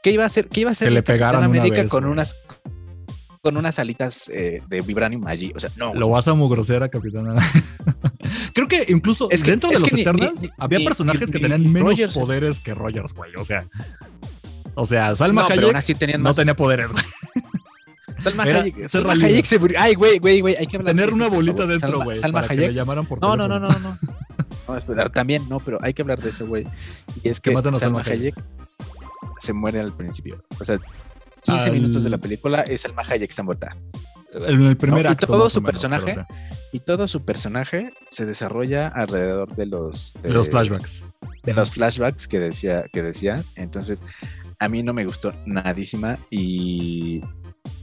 ¿Qué 0.02 0.10
iba 0.12 0.24
a 0.24 0.26
hacer? 0.26 0.48
¿Qué 0.48 0.60
iba 0.60 0.70
a 0.70 0.72
hacer 0.72 0.88
Que 0.88 0.94
le 0.94 1.02
pegaran 1.02 1.38
una 1.40 1.46
América 1.46 1.82
vez, 1.82 1.90
con 1.90 2.02
güey. 2.04 2.12
unas 2.12 2.36
con 3.42 3.56
unas 3.56 3.78
alitas 3.78 4.28
eh, 4.28 4.60
de 4.68 4.80
vibranium 4.82 5.26
allí? 5.26 5.52
O 5.56 5.60
sea, 5.60 5.70
no. 5.76 5.94
Lo 5.94 6.08
vas 6.10 6.28
a 6.28 6.34
mugrosear 6.34 6.82
a 6.82 6.88
Capitana. 6.90 7.34
Creo 8.54 8.68
que 8.68 8.84
incluso 8.88 9.28
Es 9.30 9.42
que- 9.42 9.50
dentro 9.52 9.70
es 9.70 9.80
de 9.82 9.90
los 9.90 9.98
Eternals 9.98 10.42
ni- 10.42 10.48
ni- 10.48 10.54
había 10.58 10.78
personajes 10.80 11.28
ni- 11.28 11.32
que 11.32 11.38
tenían 11.40 11.72
menos 11.72 11.92
Rogers- 11.98 12.14
poderes 12.14 12.60
que 12.60 12.74
Rogers, 12.74 13.14
güey. 13.14 13.34
O 13.36 13.44
sea, 13.44 13.66
o 14.74 14.84
sea, 14.84 15.14
Salma 15.16 15.42
no, 15.42 15.48
pero 15.48 15.60
Hayek 15.62 15.76
así 15.76 15.94
tenían 15.94 16.22
no 16.22 16.34
tenía 16.34 16.54
poderes, 16.54 16.92
güey. 16.92 17.04
Salma 18.18 18.44
era 18.44 18.60
Hayek. 18.60 18.86
Salma. 18.88 19.12
Hayek 19.14 19.46
se 19.46 19.58
murió. 19.58 19.78
Ay, 19.80 19.94
güey, 19.94 20.18
güey, 20.18 20.40
güey. 20.42 20.56
Hay 20.56 20.66
que 20.66 20.76
hablar 20.76 20.94
de 20.94 21.00
Tener 21.00 21.06
eso, 21.08 21.16
una 21.16 21.28
bolita 21.34 21.64
dentro, 21.66 22.02
güey. 22.02 22.16
Salma 22.18 22.42
Para 22.42 22.48
que 22.54 22.56
le 22.60 22.64
Hayek. 22.66 22.76
llamaran 22.76 23.06
por 23.06 23.20
No, 23.22 23.36
no, 23.36 23.48
no, 23.48 23.58
teléfono. 23.58 23.78
no, 23.98 23.98
no. 24.06 24.14
No, 24.68 24.76
espera, 24.76 25.08
también, 25.08 25.48
no, 25.48 25.58
pero 25.60 25.78
hay 25.82 25.94
que 25.94 26.02
hablar 26.02 26.20
de 26.20 26.28
eso, 26.30 26.46
güey. 26.46 26.66
Y 27.24 27.30
es 27.30 27.40
Que 27.40 27.50
que 27.50 27.54
matan 27.56 27.74
a 27.74 27.78
Salma 27.80 28.04
Salma 28.04 28.14
Hayek 28.14 28.34
se 29.40 29.52
muere 29.52 29.80
al 29.80 29.96
principio. 29.96 30.44
O 30.60 30.64
sea, 30.64 30.78
15 31.42 31.60
Al- 31.62 31.72
minutos 31.72 32.04
de 32.04 32.10
la 32.10 32.18
película 32.18 32.60
es 32.62 32.82
Salma 32.82 33.02
Hayek 33.08 33.30
está 33.30 33.42
muerta. 33.42 33.76
En 34.32 34.62
el 34.62 34.76
primer 34.76 35.02
No, 35.04 35.08
y 35.10 35.12
acto. 35.12 35.26
todo 35.26 35.44
más 35.44 35.52
su 35.52 35.58
o 35.58 35.62
pero, 35.62 35.72
personaje 35.72 36.10
o 36.10 36.14
sea, 36.14 36.28
Y 36.72 36.78
todo 36.80 37.08
su 37.08 37.24
personaje 37.24 37.92
se 38.08 38.26
desarrolla 38.26 38.86
alrededor 38.86 39.56
de 39.56 39.66
los, 39.66 40.14
de 40.22 40.28
los 40.30 40.48
flashbacks. 40.50 41.02
de 41.42 41.52
los 41.54 41.70
flashbacks 41.72 42.28
que 42.28 42.38
decía 42.38 42.84
que 42.92 43.02
decías. 43.02 43.50
Entonces, 43.56 44.04
a 44.60 44.68
mí 44.68 44.82
no 44.84 44.92
me 44.94 45.04
gustó 45.04 45.32
nadísima 45.46 46.16
y 46.30 47.22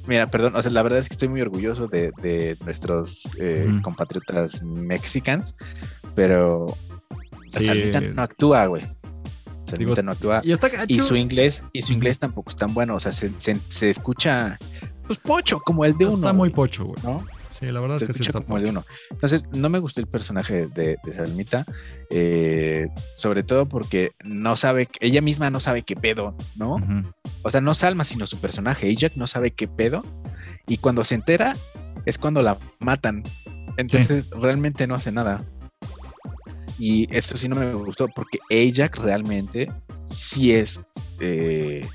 mira, 0.05 0.29
perdón, 0.31 0.55
o 0.55 0.61
sea, 0.61 0.71
la 0.71 0.83
verdad 0.83 0.99
es 0.99 1.09
que 1.09 1.15
estoy 1.15 1.27
muy 1.27 1.41
orgulloso 1.41 1.87
de, 1.87 2.11
de 2.21 2.57
nuestros 2.63 3.27
eh, 3.39 3.67
compatriotas 3.81 4.61
mexicanos, 4.63 5.53
pero 6.15 6.77
Sí. 7.49 7.65
Salmita 7.65 8.01
no 8.01 8.21
actúa, 8.21 8.65
güey. 8.65 8.83
Digo, 9.75 9.93
no 10.03 10.11
actúa. 10.11 10.41
Y 10.87 10.99
su 11.01 11.15
inglés, 11.15 11.63
y 11.73 11.81
su 11.81 11.93
inglés 11.93 12.19
tampoco 12.19 12.49
es 12.51 12.55
tan 12.55 12.73
bueno, 12.73 12.95
o 12.95 12.99
sea, 12.99 13.11
se, 13.11 13.31
se- 13.37 13.59
se 13.67 13.89
escucha 13.89 14.57
pues 15.07 15.19
pocho, 15.19 15.59
como 15.59 15.83
el 15.85 15.97
de 15.97 16.05
uno. 16.05 16.15
Está 16.17 16.33
muy 16.33 16.49
pocho, 16.51 16.85
güey. 16.85 17.01
¿no? 17.03 17.25
Sí, 17.51 17.65
la 17.67 17.79
verdad 17.79 17.97
Se 17.97 18.03
es 18.05 18.07
que 18.09 18.13
sí 18.13 18.23
está 18.23 18.39
como 18.41 18.57
el 18.57 18.63
de 18.65 18.69
uno. 18.69 18.85
Entonces, 19.09 19.47
no 19.51 19.67
me 19.69 19.79
gustó 19.79 19.99
el 19.99 20.05
personaje 20.07 20.67
de, 20.67 20.97
de 21.03 21.13
Salmita, 21.15 21.65
eh, 22.11 22.87
sobre 23.13 23.41
todo 23.43 23.67
porque 23.67 24.11
no 24.23 24.55
sabe, 24.55 24.87
ella 24.99 25.21
misma 25.21 25.49
no 25.49 25.59
sabe 25.59 25.81
qué 25.81 25.95
pedo, 25.95 26.35
¿no? 26.55 26.75
O 27.41 27.49
sea, 27.49 27.61
no 27.61 27.73
Salma, 27.73 28.03
sino 28.03 28.27
su 28.27 28.37
personaje, 28.39 28.93
Ajax, 28.95 29.17
no 29.17 29.25
sabe 29.27 29.51
qué 29.51 29.67
pedo. 29.67 30.03
Y 30.67 30.77
cuando 30.77 31.03
se 31.03 31.15
entera, 31.15 31.57
es 32.05 32.17
cuando 32.17 32.41
la 32.41 32.59
matan. 32.79 33.23
Entonces, 33.77 34.29
realmente 34.31 34.85
no 34.87 34.95
hace 34.95 35.11
nada. 35.11 35.43
Y 36.79 37.07
eso 37.15 37.35
sí 37.37 37.47
no 37.49 37.55
me 37.55 37.73
gustó, 37.73 38.07
porque 38.07 38.39
Ajax 38.51 38.99
realmente 38.99 39.71
sí 40.05 40.51
es, 40.53 40.83
eh, 41.19 41.85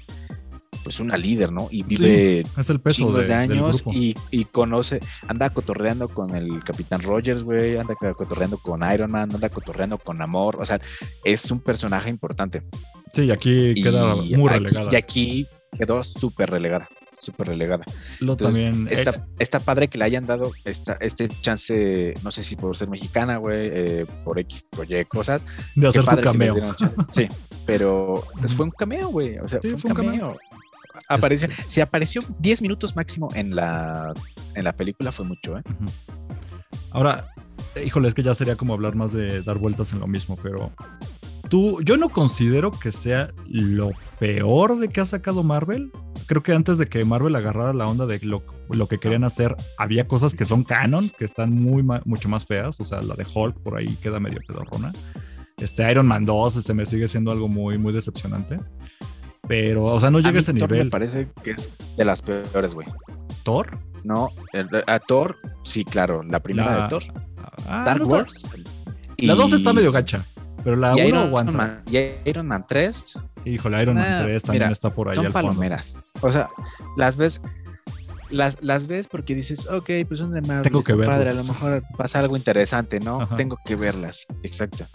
pues, 0.82 0.98
una 0.98 1.16
líder, 1.16 1.52
¿no? 1.52 1.68
Y 1.70 1.84
vive 1.84 2.44
Es 2.58 2.68
el 2.70 2.80
peso 2.80 3.12
de, 3.12 3.24
de 3.24 3.32
años 3.34 3.84
y, 3.92 4.16
y 4.32 4.44
conoce, 4.46 5.00
anda 5.28 5.50
cotorreando 5.50 6.08
con 6.08 6.34
el 6.34 6.64
Capitán 6.64 7.02
Rogers, 7.02 7.44
güey, 7.44 7.76
anda 7.78 7.94
cotorreando 8.16 8.58
con 8.58 8.80
Iron 8.92 9.10
Man, 9.12 9.30
anda 9.32 9.48
cotorreando 9.48 9.98
con 9.98 10.20
Amor, 10.20 10.56
o 10.60 10.64
sea, 10.64 10.80
es 11.24 11.48
un 11.52 11.60
personaje 11.60 12.10
importante. 12.10 12.62
Sí, 13.12 13.22
y 13.22 13.30
aquí 13.30 13.74
queda 13.74 14.16
y 14.16 14.36
muy 14.36 14.48
aquí- 14.50 14.58
relegada. 14.64 14.88
Y 14.92 14.96
aquí 14.96 15.46
quedó 15.78 16.02
súper 16.02 16.50
relegada, 16.50 16.88
súper 17.22 17.48
relegada. 17.48 17.84
Lo 18.20 18.32
Entonces, 18.32 18.64
también. 18.64 18.88
está, 18.92 19.10
eh, 19.10 19.22
está 19.38 19.60
padre 19.60 19.88
que 19.88 19.98
le 19.98 20.04
hayan 20.04 20.26
dado 20.26 20.52
esta, 20.64 20.94
este 21.00 21.28
chance, 21.40 22.14
no 22.22 22.30
sé 22.30 22.42
si 22.42 22.56
por 22.56 22.76
ser 22.76 22.88
mexicana, 22.88 23.36
güey, 23.36 23.70
eh, 23.72 24.06
por 24.24 24.38
X, 24.40 24.64
por 24.70 24.90
Y 24.90 25.04
cosas. 25.06 25.46
de 25.76 25.88
hacer 25.88 26.04
su 26.04 26.16
cameo. 26.20 26.56
Sí, 27.08 27.28
pero 27.66 28.24
pues, 28.40 28.54
fue 28.54 28.66
un 28.66 28.72
cameo, 28.72 29.08
güey, 29.08 29.38
o 29.38 29.48
sea, 29.48 29.60
Sí, 29.62 29.68
fue 29.68 29.74
un 29.74 29.80
fue 29.80 29.90
un 29.90 29.96
cameo. 29.96 30.12
cameo. 30.12 30.38
Apareció, 31.08 31.48
si 31.68 31.80
apareció 31.80 32.20
10 32.38 32.62
minutos 32.62 32.96
máximo 32.96 33.30
en 33.34 33.54
la, 33.56 34.12
en 34.54 34.64
la 34.64 34.72
película 34.74 35.10
fue 35.12 35.24
mucho, 35.24 35.58
¿eh? 35.58 35.62
Ahora, 36.90 37.22
híjole, 37.84 38.08
es 38.08 38.14
que 38.14 38.22
ya 38.22 38.34
sería 38.34 38.56
como 38.56 38.74
hablar 38.74 38.94
más 38.94 39.12
de 39.12 39.42
dar 39.42 39.58
vueltas 39.58 39.92
en 39.92 40.00
lo 40.00 40.06
mismo, 40.06 40.36
pero 40.42 40.72
tú, 41.52 41.82
yo 41.82 41.98
no 41.98 42.08
considero 42.08 42.70
que 42.78 42.92
sea 42.92 43.30
lo 43.46 43.90
peor 44.18 44.78
de 44.78 44.88
que 44.88 45.02
ha 45.02 45.04
sacado 45.06 45.42
Marvel. 45.42 45.92
Creo 46.26 46.42
que 46.42 46.54
antes 46.54 46.78
de 46.78 46.86
que 46.86 47.04
Marvel 47.04 47.36
agarrara 47.36 47.74
la 47.74 47.86
onda 47.86 48.06
de 48.06 48.18
lo, 48.22 48.42
lo 48.70 48.88
que 48.88 48.96
querían 48.98 49.22
hacer, 49.22 49.54
había 49.76 50.08
cosas 50.08 50.34
que 50.34 50.46
son 50.46 50.64
canon, 50.64 51.10
que 51.10 51.26
están 51.26 51.52
muy 51.52 51.82
mucho 52.06 52.30
más 52.30 52.46
feas. 52.46 52.80
O 52.80 52.86
sea, 52.86 53.02
la 53.02 53.14
de 53.16 53.26
Hulk 53.30 53.58
por 53.62 53.76
ahí 53.76 53.96
queda 54.00 54.18
medio 54.18 54.38
pedorrona. 54.48 54.94
Este 55.58 55.88
Iron 55.90 56.06
Man 56.06 56.24
2 56.24 56.54
se 56.54 56.72
me 56.72 56.86
sigue 56.86 57.06
siendo 57.06 57.30
algo 57.30 57.48
muy, 57.48 57.76
muy 57.76 57.92
decepcionante. 57.92 58.58
Pero, 59.46 59.84
o 59.84 60.00
sea, 60.00 60.10
no 60.10 60.20
llega 60.20 60.38
a 60.38 60.40
ese 60.40 60.54
Thor 60.54 60.70
nivel. 60.70 60.86
me 60.86 60.90
parece 60.90 61.28
que 61.44 61.50
es 61.50 61.70
de 61.98 62.04
las 62.06 62.22
peores, 62.22 62.74
güey. 62.74 62.88
Thor. 63.42 63.78
No, 64.04 64.30
el- 64.54 64.68
a 64.86 64.98
Thor, 65.00 65.36
sí, 65.64 65.84
claro, 65.84 66.22
la 66.22 66.40
primera 66.40 66.74
La- 66.76 66.82
de 66.84 66.88
Thor, 66.88 67.02
Ah, 67.66 67.82
Dark 67.84 68.00
no 68.02 68.08
Wars. 68.08 68.46
La 69.18 69.34
2 69.34 69.52
está 69.52 69.72
medio 69.72 69.92
gacha, 69.92 70.26
pero 70.64 70.76
la 70.76 70.90
y 70.90 70.92
1 71.00 71.04
Iron, 71.06 71.18
aguanta. 71.18 71.52
Man, 71.52 71.82
y 71.90 71.98
Iron 72.28 72.46
Man 72.46 72.64
3 72.68 73.18
Híjole, 73.44 73.82
Iron 73.82 73.94
Man 73.96 74.08
Nah, 74.08 74.22
3 74.22 74.42
también 74.42 74.62
mira, 74.64 74.72
está 74.72 74.90
por 74.94 75.08
ahí 75.08 75.14
son 75.14 75.26
al 75.26 75.32
fondo. 75.32 75.48
palomeras. 75.48 75.98
O 76.20 76.30
sea, 76.32 76.48
las 76.96 77.16
ves, 77.16 77.40
las, 78.30 78.56
las 78.62 78.86
ves 78.86 79.08
porque 79.08 79.34
dices, 79.34 79.66
ok, 79.68 79.90
pues 80.08 80.20
son 80.20 80.32
de 80.32 80.40
Marvel, 80.40 80.62
Tengo 80.62 80.82
que 80.82 80.92
está 80.92 81.04
padre, 81.04 81.14
a 81.22 81.24
verlas. 81.26 81.46
lo 81.46 81.52
mejor 81.52 81.82
pasa 81.96 82.18
algo 82.20 82.36
interesante, 82.36 83.00
¿no? 83.00 83.20
Ajá. 83.22 83.36
Tengo 83.36 83.58
que 83.64 83.76
verlas, 83.76 84.26
exacto. 84.42 84.86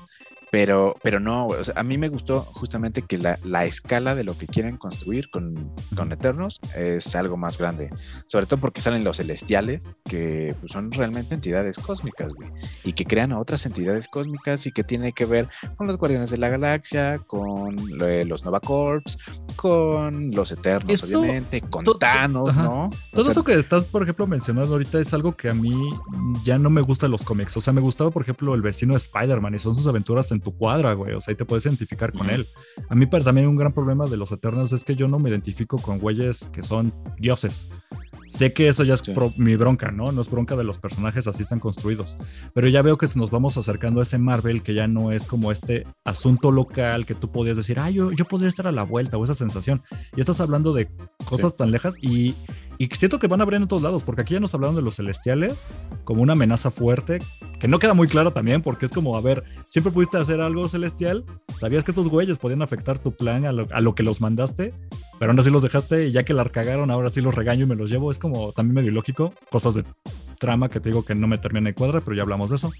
Pero, 0.57 0.95
pero 1.03 1.19
no, 1.19 1.45
o 1.45 1.63
sea, 1.63 1.75
a 1.77 1.83
mí 1.83 1.99
me 1.99 2.09
gustó 2.09 2.41
justamente 2.41 3.03
que 3.03 3.19
la, 3.19 3.37
la 3.43 3.65
escala 3.65 4.15
de 4.15 4.23
lo 4.23 4.39
que 4.39 4.47
quieren 4.47 4.75
construir 4.75 5.29
con, 5.29 5.71
con. 5.95 6.11
Eternos 6.11 6.59
es 6.75 7.15
algo 7.15 7.37
más 7.37 7.59
grande. 7.59 7.91
Sobre 8.25 8.47
todo 8.47 8.59
porque 8.59 8.81
salen 8.81 9.03
los 9.03 9.17
celestiales, 9.17 9.85
que 10.05 10.55
pues, 10.59 10.71
son 10.71 10.91
realmente 10.91 11.35
entidades 11.35 11.77
cósmicas, 11.77 12.33
güey. 12.33 12.49
Y 12.83 12.93
que 12.93 13.05
crean 13.05 13.33
a 13.33 13.39
otras 13.39 13.67
entidades 13.67 14.07
cósmicas 14.07 14.65
y 14.65 14.71
que 14.71 14.83
tiene 14.83 15.11
que 15.11 15.25
ver 15.25 15.47
con 15.75 15.85
los 15.85 15.97
Guardianes 15.97 16.31
de 16.31 16.37
la 16.37 16.49
Galaxia, 16.49 17.19
con 17.27 17.77
eh, 18.01 18.25
los 18.25 18.43
Nova 18.43 18.59
Corps, 18.59 19.15
con 19.55 20.31
los 20.31 20.51
Eternos, 20.51 20.91
Eso- 20.91 21.19
obviamente, 21.19 21.61
con 21.61 21.85
Thanos, 21.99 22.55
ajá. 22.55 22.63
¿no? 22.63 22.83
O 22.85 22.91
Todo 23.11 23.23
sea, 23.25 23.31
eso 23.33 23.43
que 23.43 23.53
estás, 23.53 23.85
por 23.85 24.01
ejemplo, 24.01 24.25
mencionando 24.25 24.73
ahorita 24.73 24.99
es 24.99 25.13
algo 25.13 25.35
que 25.35 25.49
a 25.49 25.53
mí 25.53 25.75
ya 26.43 26.57
no 26.57 26.71
me 26.71 26.81
gusta 26.81 27.05
de 27.05 27.11
los 27.11 27.21
cómics. 27.21 27.55
O 27.57 27.61
sea, 27.61 27.73
me 27.73 27.81
gustaba, 27.81 28.09
por 28.09 28.23
ejemplo, 28.23 28.55
el 28.55 28.63
vecino 28.63 28.93
de 28.93 28.97
Spider-Man 28.97 29.53
y 29.53 29.59
son 29.59 29.75
sus 29.75 29.85
aventuras 29.85 30.31
en 30.31 30.46
tu 30.47 30.55
cuadra, 30.55 30.93
güey. 30.93 31.13
O 31.13 31.19
sea, 31.19 31.33
ahí 31.33 31.35
te 31.35 31.43
puedes 31.43 31.65
identificar 31.65 32.13
con 32.13 32.29
él. 32.29 32.47
A 32.87 32.95
mí 32.95 33.05
para, 33.05 33.25
también 33.25 33.47
un 33.47 33.57
gran 33.57 33.73
problema 33.73 34.05
de 34.07 34.15
los 34.15 34.31
Eternos 34.31 34.71
es 34.71 34.85
que 34.85 34.95
yo 34.95 35.09
no 35.09 35.19
me 35.19 35.29
identifico 35.29 35.77
con 35.77 35.99
güeyes 35.99 36.47
que 36.53 36.63
son 36.63 36.93
dioses. 37.19 37.67
Sé 38.27 38.53
que 38.53 38.67
eso 38.69 38.83
ya 38.85 38.93
es 38.93 39.01
Sí. 39.01 39.13
pro- 39.13 39.33
mi 39.37 39.55
bronca, 39.57 39.91
¿no? 39.91 40.11
No 40.13 40.21
es 40.21 40.29
bronca 40.29 40.55
de 40.55 40.63
los 40.63 40.79
personajes, 40.79 41.27
así 41.27 41.43
están 41.43 41.59
construidos. 41.59 42.17
Pero 42.53 42.67
ya 42.69 42.81
veo 42.81 42.97
que 42.97 43.07
nos 43.15 43.29
vamos 43.31 43.57
acercando 43.57 43.99
a 43.99 44.03
ese 44.03 44.17
Marvel 44.17 44.63
que 44.63 44.73
ya 44.73 44.87
no 44.87 45.11
es 45.11 45.27
como 45.27 45.51
este 45.51 45.85
asunto 46.05 46.51
local 46.51 47.05
que 47.05 47.15
tú 47.15 47.29
podías 47.31 47.57
decir, 47.57 47.79
ah, 47.79 47.89
yo, 47.89 48.11
yo 48.13 48.23
podría 48.25 48.47
estar 48.49 48.67
a 48.67 48.71
la 48.71 48.83
vuelta 48.83 49.17
o 49.17 49.23
esa 49.25 49.33
sensación. 49.33 49.81
Y 50.15 50.19
estás 50.21 50.39
hablando 50.41 50.73
de 50.73 50.89
cosas 51.25 51.55
tan 51.57 51.71
lejas 51.71 51.95
y, 52.01 52.35
y 52.77 52.87
siento 52.87 53.19
que 53.19 53.27
van 53.27 53.41
a 53.41 53.43
abrir 53.43 53.61
en 53.61 53.67
todos 53.67 53.81
lados, 53.81 54.03
porque 54.03 54.21
aquí 54.21 54.33
ya 54.33 54.39
nos 54.39 54.53
hablaron 54.53 54.75
de 54.75 54.81
los 54.81 54.95
celestiales 54.95 55.69
como 56.03 56.21
una 56.21 56.33
amenaza 56.33 56.71
fuerte, 56.71 57.21
que 57.59 57.67
no 57.67 57.79
queda 57.79 57.93
muy 57.93 58.07
claro 58.07 58.31
también, 58.31 58.61
porque 58.61 58.85
es 58.85 58.93
como, 58.93 59.17
a 59.17 59.21
ver, 59.21 59.43
siempre 59.67 59.91
pudiste 59.91 60.17
hacer 60.17 60.41
algo 60.41 60.69
celestial, 60.69 61.25
sabías 61.55 61.83
que 61.83 61.91
estos 61.91 62.09
güeyes 62.09 62.37
podían 62.37 62.61
afectar 62.61 62.99
tu 62.99 63.11
plan 63.11 63.45
a 63.45 63.51
lo, 63.51 63.67
a 63.71 63.81
lo 63.81 63.95
que 63.95 64.03
los 64.03 64.21
mandaste, 64.21 64.73
pero 65.19 65.31
aún 65.31 65.39
así 65.39 65.49
los 65.49 65.63
dejaste 65.63 66.07
y 66.07 66.11
ya 66.11 66.23
que 66.23 66.33
la 66.33 66.45
cagaron, 66.45 66.91
ahora 66.91 67.09
sí 67.09 67.21
los 67.21 67.35
regaño 67.35 67.65
y 67.65 67.67
me 67.67 67.75
los 67.75 67.89
llevo. 67.89 68.11
Es 68.11 68.19
como 68.19 68.51
también 68.53 68.75
medio 68.75 68.91
ilógico, 68.91 69.33
cosas 69.49 69.73
de 69.73 69.83
trama 70.37 70.69
que 70.69 70.79
te 70.79 70.89
digo 70.89 71.03
que 71.03 71.15
no 71.15 71.27
me 71.27 71.37
termina 71.37 71.69
de 71.69 71.73
cuadra, 71.75 72.01
pero 72.01 72.15
ya 72.15 72.21
hablamos 72.23 72.49
de 72.49 72.55
eso. 72.57 72.71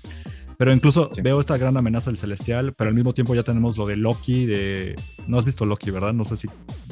Pero 0.58 0.74
incluso 0.74 1.12
Sí. 1.14 1.22
veo 1.22 1.40
esta 1.40 1.56
gran 1.58 1.78
amenaza 1.78 2.10
del 2.10 2.18
celestial, 2.18 2.74
pero 2.74 2.88
al 2.90 2.96
mismo 2.96 3.14
tiempo 3.14 3.36
ya 3.36 3.44
tenemos 3.44 3.78
lo 3.78 3.86
de 3.86 3.96
Loki, 3.96 4.48
de... 4.48 4.96
No 5.28 5.38
has 5.38 5.46
visto 5.46 5.68
Loki, 5.68 5.92
¿verdad? 5.92 6.14
No 6.14 6.26
sé 6.26 6.36
si... 6.36 6.48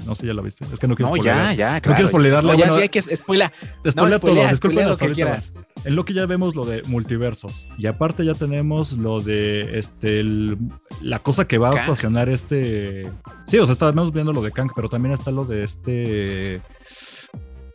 No 0.05 0.13
sé, 0.13 0.27
ya 0.27 0.35
la 0.35 0.43
viste. 0.43 0.65
Es 0.71 0.79
que 0.79 0.87
no 0.87 0.95
quiero 0.95 1.09
No, 1.09 1.15
spoilear. 1.15 1.37
ya, 1.37 1.53
ya, 1.53 1.73
No 1.75 1.81
claro. 1.81 1.95
quiero 1.95 2.07
spoilerarle, 2.09 2.51
No, 2.51 2.57
ya 2.59 2.65
bueno, 2.65 2.75
sí 2.75 2.81
hay 2.83 2.89
que 2.89 3.01
spoiler. 3.01 3.51
Spoilea 3.89 4.19
todo, 4.19 4.29
spoilea, 4.29 4.49
disculpen 4.51 4.77
spoilea 4.83 4.87
lo 4.89 4.97
que 4.97 5.11
quieras. 5.15 5.51
En 5.83 5.95
Loki 5.95 6.13
ya 6.13 6.27
vemos 6.27 6.55
lo 6.55 6.65
de 6.65 6.83
multiversos. 6.83 7.67
Y 7.79 7.87
aparte 7.87 8.23
ya 8.23 8.35
tenemos 8.35 8.93
lo 8.93 9.21
de 9.21 9.79
este 9.79 10.19
el- 10.19 10.57
la 11.01 11.19
cosa 11.19 11.47
que 11.47 11.57
va 11.57 11.69
a 11.69 11.73
Kang. 11.73 11.89
ocasionar 11.89 12.29
este. 12.29 13.09
Sí, 13.47 13.57
o 13.57 13.65
sea, 13.65 13.73
estamos 13.73 14.13
viendo 14.13 14.31
lo 14.33 14.43
de 14.43 14.51
Kang, 14.51 14.69
pero 14.75 14.89
también 14.89 15.13
está 15.13 15.31
lo 15.31 15.43
de 15.45 15.63
este. 15.63 16.61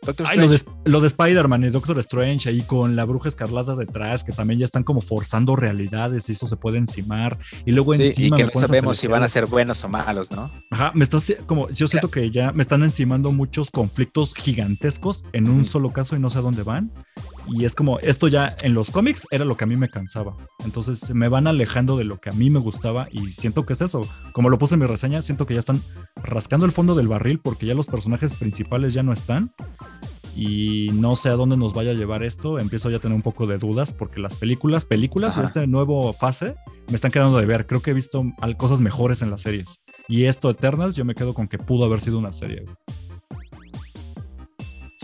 Doctor 0.03 0.25
Ay, 0.27 0.39
lo 0.39 0.47
de, 0.47 0.59
lo 0.85 0.99
de 0.99 1.07
Spider-Man 1.07 1.63
y 1.63 1.69
Doctor 1.69 1.99
Strange 1.99 2.49
ahí 2.49 2.61
con 2.63 2.95
la 2.95 3.05
bruja 3.05 3.29
escarlata 3.29 3.75
detrás, 3.75 4.23
que 4.23 4.31
también 4.31 4.59
ya 4.59 4.65
están 4.65 4.83
como 4.83 4.99
forzando 4.99 5.55
realidades 5.55 6.27
y 6.29 6.31
eso 6.31 6.47
se 6.47 6.57
puede 6.57 6.79
encimar. 6.79 7.37
Y 7.65 7.71
luego 7.71 7.93
Sí, 7.93 8.01
y 8.03 8.07
encima. 8.07 8.35
que 8.37 8.45
me 8.45 8.51
no 8.51 8.59
sabemos 8.59 8.97
si 8.97 9.05
van 9.05 9.21
a 9.21 9.27
ser 9.27 9.45
buenos 9.45 9.83
o 9.83 9.89
malos, 9.89 10.31
¿no? 10.31 10.49
Ajá, 10.71 10.91
me 10.95 11.03
está 11.03 11.17
haci- 11.17 11.37
como 11.45 11.69
yo 11.69 11.87
siento 11.87 12.09
que 12.09 12.31
ya 12.31 12.51
me 12.51 12.63
están 12.63 12.81
encimando 12.81 13.31
muchos 13.31 13.69
conflictos 13.69 14.33
gigantescos 14.33 15.23
en 15.33 15.47
un 15.49 15.65
solo 15.65 15.93
caso 15.93 16.15
y 16.15 16.19
no 16.19 16.31
sé 16.31 16.39
a 16.39 16.41
dónde 16.41 16.63
van. 16.63 16.91
Y 17.47 17.65
es 17.65 17.75
como 17.75 17.99
esto 17.99 18.27
ya 18.27 18.55
en 18.63 18.73
los 18.73 18.91
cómics 18.91 19.27
era 19.31 19.45
lo 19.45 19.57
que 19.57 19.63
a 19.63 19.67
mí 19.67 19.75
me 19.75 19.89
cansaba. 19.89 20.35
Entonces 20.63 21.13
me 21.13 21.27
van 21.27 21.47
alejando 21.47 21.97
de 21.97 22.03
lo 22.03 22.19
que 22.19 22.29
a 22.29 22.33
mí 22.33 22.49
me 22.49 22.59
gustaba 22.59 23.07
y 23.11 23.31
siento 23.31 23.65
que 23.65 23.73
es 23.73 23.81
eso. 23.81 24.07
Como 24.33 24.49
lo 24.49 24.57
puse 24.57 24.75
en 24.75 24.81
mi 24.81 24.85
reseña, 24.85 25.21
siento 25.21 25.45
que 25.45 25.53
ya 25.53 25.59
están 25.59 25.83
rascando 26.15 26.65
el 26.65 26.71
fondo 26.71 26.95
del 26.95 27.07
barril 27.07 27.39
porque 27.39 27.65
ya 27.65 27.73
los 27.73 27.87
personajes 27.87 28.33
principales 28.33 28.93
ya 28.93 29.03
no 29.03 29.13
están. 29.13 29.53
Y 30.33 30.91
no 30.93 31.17
sé 31.17 31.29
a 31.29 31.33
dónde 31.33 31.57
nos 31.57 31.73
vaya 31.73 31.91
a 31.91 31.93
llevar 31.93 32.23
esto. 32.23 32.57
Empiezo 32.57 32.89
ya 32.89 32.97
a 32.97 32.99
tener 32.99 33.15
un 33.15 33.21
poco 33.21 33.47
de 33.47 33.57
dudas 33.57 33.91
porque 33.91 34.21
las 34.21 34.35
películas, 34.35 34.85
películas 34.85 35.35
de 35.35 35.41
Ajá. 35.41 35.47
este 35.47 35.67
nuevo 35.67 36.13
fase 36.13 36.55
me 36.87 36.95
están 36.95 37.11
quedando 37.11 37.37
de 37.37 37.45
ver. 37.45 37.67
Creo 37.67 37.81
que 37.81 37.91
he 37.91 37.93
visto 37.93 38.23
cosas 38.57 38.79
mejores 38.81 39.21
en 39.21 39.29
las 39.29 39.41
series. 39.41 39.81
Y 40.07 40.25
esto, 40.25 40.49
Eternals, 40.49 40.95
yo 40.95 41.05
me 41.05 41.15
quedo 41.15 41.33
con 41.33 41.47
que 41.47 41.57
pudo 41.57 41.85
haber 41.85 41.99
sido 41.99 42.17
una 42.17 42.31
serie. 42.31 42.63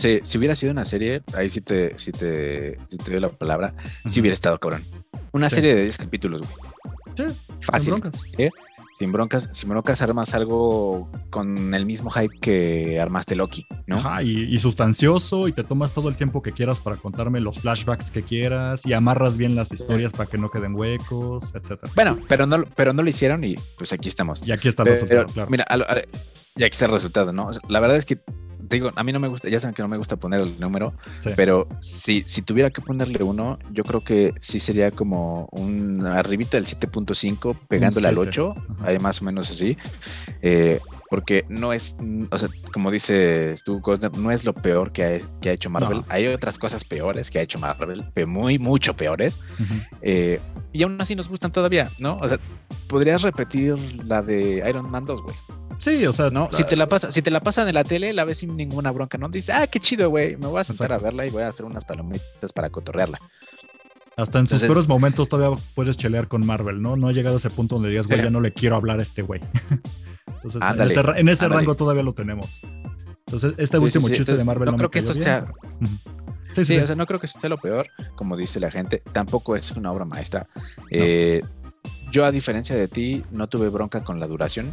Sí, 0.00 0.20
si 0.22 0.38
hubiera 0.38 0.54
sido 0.54 0.70
una 0.70 0.84
serie, 0.84 1.22
ahí 1.34 1.48
sí 1.48 1.60
te, 1.60 1.98
sí 1.98 2.12
te, 2.12 2.76
sí 2.88 2.98
te 2.98 3.10
doy 3.10 3.20
la 3.20 3.30
palabra, 3.30 3.74
sí 4.04 4.12
Ujú. 4.12 4.20
hubiera 4.20 4.34
estado 4.34 4.58
cabrón. 4.60 4.84
Una 5.32 5.50
serie 5.50 5.74
de 5.74 5.82
10 5.82 5.98
capítulos, 5.98 6.42
güey. 6.42 6.52
Sí, 7.16 7.24
Fácil. 7.60 7.94
sin 7.94 8.00
broncas. 8.00 8.22
Sin 8.96 9.12
broncas, 9.12 9.48
sin 9.52 9.68
broncas 9.70 10.02
armas 10.02 10.34
algo 10.34 11.10
con 11.30 11.72
el 11.74 11.84
mismo 11.84 12.10
hype 12.10 12.38
que 12.40 13.00
armaste 13.00 13.34
Loki, 13.34 13.66
¿no? 13.88 13.96
Ajá, 13.96 14.22
y, 14.22 14.42
y 14.44 14.58
sustancioso, 14.60 15.48
y 15.48 15.52
te 15.52 15.64
tomas 15.64 15.92
todo 15.92 16.08
el 16.08 16.16
tiempo 16.16 16.42
que 16.42 16.52
quieras 16.52 16.80
para 16.80 16.96
contarme 16.96 17.40
los 17.40 17.60
flashbacks 17.60 18.10
que 18.12 18.22
quieras, 18.22 18.86
y 18.86 18.92
amarras 18.92 19.36
bien 19.36 19.56
las 19.56 19.72
historias 19.72 20.12
para 20.12 20.28
que 20.30 20.38
no 20.38 20.48
queden 20.50 20.74
huecos, 20.76 21.52
etcétera. 21.56 21.92
Bueno, 21.96 22.18
pero 22.28 22.46
no, 22.46 22.64
pero 22.76 22.92
no 22.92 23.02
lo 23.02 23.08
hicieron 23.10 23.42
y 23.42 23.56
pues 23.76 23.92
aquí 23.92 24.08
estamos. 24.08 24.40
Y 24.46 24.52
aquí 24.52 24.68
está 24.68 24.82
el 24.82 24.88
Pero, 24.88 24.94
resultado, 24.94 25.26
claro. 25.32 25.50
Mira, 25.50 25.64
a 25.64 25.76
lo- 25.76 25.84
a- 25.90 25.96
ya 26.56 26.66
aquí 26.66 26.74
está 26.74 26.86
el 26.86 26.92
resultado, 26.92 27.32
¿no? 27.32 27.46
O 27.48 27.52
sea, 27.52 27.62
la 27.68 27.78
verdad 27.80 27.96
es 27.96 28.04
que, 28.04 28.20
digo, 28.70 28.90
a 28.94 29.02
mí 29.04 29.12
no 29.12 29.20
me 29.20 29.28
gusta, 29.28 29.48
ya 29.48 29.60
saben 29.60 29.74
que 29.74 29.82
no 29.82 29.88
me 29.88 29.96
gusta 29.96 30.16
poner 30.16 30.40
el 30.40 30.58
número, 30.60 30.94
Sí. 31.20 31.30
pero 31.36 31.68
si, 31.80 32.22
si 32.26 32.42
tuviera 32.42 32.70
que 32.70 32.80
ponerle 32.80 33.22
uno, 33.22 33.58
yo 33.72 33.84
creo 33.84 34.02
que 34.04 34.34
sí 34.40 34.60
sería 34.60 34.90
como 34.90 35.48
un 35.52 36.04
arribita 36.06 36.56
del 36.56 36.66
7.5 36.66 37.56
pegándole 37.68 38.08
al 38.08 38.14
7, 38.14 38.28
8, 38.28 38.54
ajá. 38.78 38.86
ahí 38.88 38.98
más 38.98 39.20
o 39.22 39.24
menos 39.24 39.50
así, 39.50 39.76
eh, 40.42 40.80
porque 41.10 41.44
no 41.48 41.72
es, 41.72 41.96
o 42.30 42.38
sea, 42.38 42.48
como 42.72 42.90
dice 42.90 43.56
Stu 43.56 43.80
Cosner, 43.80 44.14
no 44.16 44.30
es 44.30 44.44
lo 44.44 44.52
peor 44.52 44.92
que 44.92 45.04
ha, 45.04 45.18
que 45.40 45.50
ha 45.50 45.52
hecho 45.52 45.70
Marvel, 45.70 45.98
No. 45.98 46.04
hay 46.08 46.26
otras 46.26 46.58
cosas 46.58 46.84
peores 46.84 47.30
que 47.30 47.38
ha 47.38 47.42
hecho 47.42 47.58
Marvel, 47.58 48.04
muy, 48.26 48.58
mucho 48.58 48.94
peores, 48.94 49.38
eh, 50.02 50.40
y 50.72 50.82
aún 50.82 51.00
así 51.00 51.14
nos 51.14 51.28
gustan 51.30 51.50
todavía, 51.50 51.90
¿no? 51.98 52.18
O 52.20 52.28
sea, 52.28 52.38
podrías 52.88 53.22
repetir 53.22 53.76
la 54.04 54.20
de 54.22 54.62
Iron 54.68 54.90
Man 54.90 55.06
2, 55.06 55.22
güey. 55.22 55.36
Sí, 55.78 56.04
o 56.06 56.12
sea, 56.12 56.30
No, 56.30 56.48
si 56.52 56.64
te 56.64 56.76
la 56.76 56.88
pasa, 56.88 57.12
si 57.12 57.22
te 57.22 57.30
la 57.30 57.40
pasan 57.40 57.68
en 57.68 57.74
la 57.74 57.84
tele, 57.84 58.12
la 58.12 58.24
ves 58.24 58.38
sin 58.38 58.56
ninguna 58.56 58.90
bronca, 58.90 59.16
¿no? 59.18 59.28
Dices, 59.28 59.54
ah, 59.54 59.66
qué 59.66 59.78
chido, 59.80 60.10
güey. 60.10 60.36
Me 60.36 60.46
voy 60.48 60.60
a 60.60 60.64
sentar 60.64 60.86
Exacto. 60.86 61.04
a 61.06 61.08
verla 61.08 61.26
y 61.26 61.30
voy 61.30 61.42
a 61.42 61.48
hacer 61.48 61.64
unas 61.66 61.84
palomitas 61.84 62.52
para 62.52 62.70
cotorrearla. 62.70 63.20
hasta 64.16 64.40
en 64.40 64.46
sus 64.48 64.60
peores 64.62 64.88
momentos 64.88 65.28
todavía 65.28 65.56
puedes 65.76 65.96
chelear 65.96 66.26
con 66.26 66.44
Marvel, 66.44 66.82
¿no? 66.82 66.96
No 66.96 67.08
ha 67.08 67.12
llegado 67.12 67.36
a 67.36 67.38
ese 67.38 67.50
punto 67.50 67.76
donde 67.76 67.90
digas, 67.90 68.08
güey, 68.08 68.20
ya 68.22 68.30
no 68.30 68.40
le 68.40 68.52
quiero 68.52 68.74
hablar 68.76 68.98
a 68.98 69.02
este 69.02 69.22
güey. 69.22 69.40
Entonces, 70.42 70.60
en 71.16 71.28
ese, 71.28 71.44
en 71.46 71.52
rango 71.52 71.74
todavía 71.76 72.02
lo 72.02 72.12
tenemos. 72.12 72.60
Entonces, 73.26 73.54
este 73.58 73.76
Sí, 73.76 73.82
último 73.84 74.08
sí, 74.08 74.14
sí. 74.14 74.18
chiste 74.18 74.36
de 74.36 74.44
Marvel 74.44 74.66
no, 74.66 74.72
no, 74.72 74.78
creo 74.78 74.90
que 74.90 74.98
esto 75.00 75.14
sea. 75.14 75.46
Sí, 76.52 76.64
sí, 76.64 76.78
o 76.78 76.86
sea, 76.86 76.96
no 76.96 77.06
creo 77.06 77.20
que 77.20 77.26
sea 77.28 77.48
lo 77.50 77.58
peor, 77.58 77.86
como 78.16 78.36
dice 78.36 78.58
la 78.58 78.70
gente. 78.70 79.02
Tampoco 79.12 79.54
es 79.54 79.70
una 79.72 79.92
obra 79.92 80.04
maestra. 80.04 80.48
Eh, 80.90 81.42
yo, 82.10 82.24
a 82.24 82.32
diferencia 82.32 82.74
de 82.74 82.88
ti, 82.88 83.22
no 83.30 83.48
tuve 83.48 83.68
bronca 83.68 84.02
con 84.02 84.18
la 84.18 84.26
duración. 84.26 84.72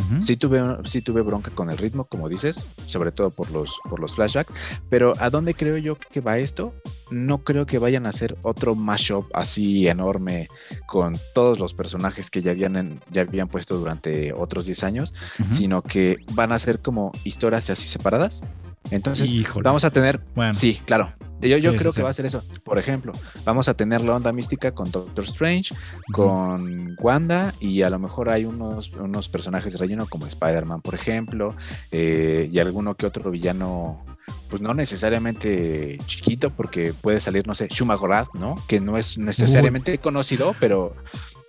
Ujú. 0.00 0.18
Sí 0.20 0.36
tuve, 0.36 0.62
sí 0.84 1.02
tuve 1.02 1.22
bronca 1.22 1.50
con 1.50 1.70
el 1.70 1.78
ritmo, 1.78 2.04
como 2.04 2.28
dices, 2.28 2.66
sobre 2.84 3.12
todo 3.12 3.30
por 3.30 3.50
los, 3.50 3.78
por 3.88 4.00
los 4.00 4.14
flashbacks. 4.14 4.52
Pero 4.88 5.14
¿a 5.18 5.30
dónde 5.30 5.54
creo 5.54 5.76
yo 5.78 5.96
que 5.96 6.20
va 6.20 6.38
esto? 6.38 6.74
No 7.10 7.38
creo 7.44 7.66
que 7.66 7.78
vayan 7.78 8.06
a 8.06 8.10
hacer 8.10 8.36
otro 8.42 8.74
mashup 8.74 9.26
así 9.34 9.88
enorme 9.88 10.48
con 10.86 11.18
todos 11.34 11.58
los 11.58 11.74
personajes 11.74 12.30
que 12.30 12.42
ya 12.42 12.52
habían, 12.52 12.76
en- 12.76 13.00
ya 13.10 13.22
habían 13.22 13.48
puesto 13.48 13.78
durante 13.78 14.32
otros 14.32 14.66
10 14.66 14.82
años, 14.84 15.14
sino 15.50 15.82
que 15.82 16.18
van 16.32 16.52
a 16.52 16.58
ser 16.58 16.80
como 16.80 17.12
historias 17.24 17.68
así 17.70 17.88
separadas. 17.88 18.42
Entonces, 18.90 19.30
Híjole. 19.30 19.64
vamos 19.64 19.84
a 19.84 19.90
tener 19.90 20.20
Bueno, 20.34 20.54
Sí, 20.54 20.80
claro. 20.84 21.12
Yo, 21.40 21.56
yo 21.58 21.72
Sí, 21.72 21.76
creo 21.78 21.90
sí, 21.92 21.96
que 21.96 22.00
sí. 22.00 22.04
va 22.04 22.10
a 22.10 22.14
ser 22.14 22.26
eso. 22.26 22.42
Por 22.64 22.78
ejemplo, 22.78 23.12
vamos 23.44 23.68
a 23.68 23.74
tener 23.74 24.00
la 24.02 24.16
onda 24.16 24.32
mística 24.32 24.72
con 24.72 24.90
Doctor 24.90 25.24
Strange, 25.24 25.74
con 26.12 26.96
Wanda 27.00 27.54
y 27.60 27.82
a 27.82 27.90
lo 27.90 27.98
mejor 27.98 28.28
hay 28.28 28.44
unos, 28.44 28.92
unos 28.92 29.28
personajes 29.28 29.72
de 29.72 29.78
relleno 29.78 30.06
como 30.06 30.26
Spider-Man, 30.26 30.82
por 30.82 30.94
ejemplo, 30.94 31.54
eh, 31.90 32.48
y 32.52 32.58
alguno 32.58 32.94
que 32.94 33.06
otro 33.06 33.30
villano, 33.30 34.04
pues 34.48 34.60
no 34.62 34.74
necesariamente 34.74 35.98
chiquito, 36.06 36.50
porque 36.50 36.92
puede 36.92 37.20
salir, 37.20 37.46
no 37.46 37.54
sé, 37.54 37.68
Shuma 37.68 37.94
Gorath, 37.94 38.34
¿no? 38.34 38.62
Que 38.68 38.80
no 38.80 38.96
es 38.98 39.18
necesariamente 39.18 39.98
conocido, 39.98 40.54
pero 40.60 40.94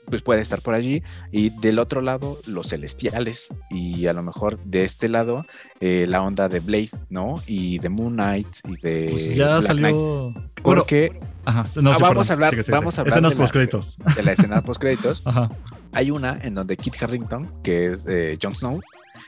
pues 0.06 0.22
puede 0.22 0.42
estar 0.42 0.62
por 0.62 0.74
allí. 0.74 1.04
Y 1.32 1.50
del 1.60 1.80
otro 1.80 2.02
lado, 2.02 2.40
los 2.46 2.70
celestiales. 2.70 3.48
Y 3.70 4.08
a 4.08 4.14
lo 4.14 4.24
mejor 4.24 4.60
de 4.64 4.84
este 4.84 5.08
lado, 5.08 5.46
eh, 5.80 6.06
la 6.08 6.22
onda 6.22 6.50
de 6.50 6.60
Blade, 6.60 6.90
¿no? 7.10 7.42
Y 7.46 7.80
de 7.80 7.90
Moon 7.90 8.14
Knight 8.14 8.48
y 8.68 8.78
de. 8.82 9.08
Pues 9.12 9.36
ya 9.36 9.58
Black 9.60 9.62
Knight. 9.62 9.68
salió. 9.68 10.32
Bueno, 10.32 10.52
Porque 10.64 11.20
ajá. 11.46 11.68
No, 11.82 11.92
Ah, 11.92 11.96
sí, 11.96 12.02
vamos 12.04 12.30
a 12.30 12.34
hablar- 12.34 12.50
Sigue, 12.52 12.64
sigue, 12.64 12.78
vamos 12.78 12.98
a 12.98 13.02
hablar 13.02 13.14
Escenas 13.14 13.32
de 13.34 13.38
la- 13.38 13.42
postcréditos. 13.44 13.98
de 14.16 14.24
la 14.24 14.32
escena 14.34 14.62
post 14.62 14.80
créditos, 14.82 15.22
Ajá. 15.26 15.50
hay 15.92 16.12
una 16.12 16.38
en 16.44 16.54
donde 16.56 16.78
Kit 16.78 17.02
Harrington, 17.02 17.52
que 17.64 17.94
es 17.94 18.06
eh, 18.08 18.38
Jon 18.42 18.54
Snow, 18.56 18.80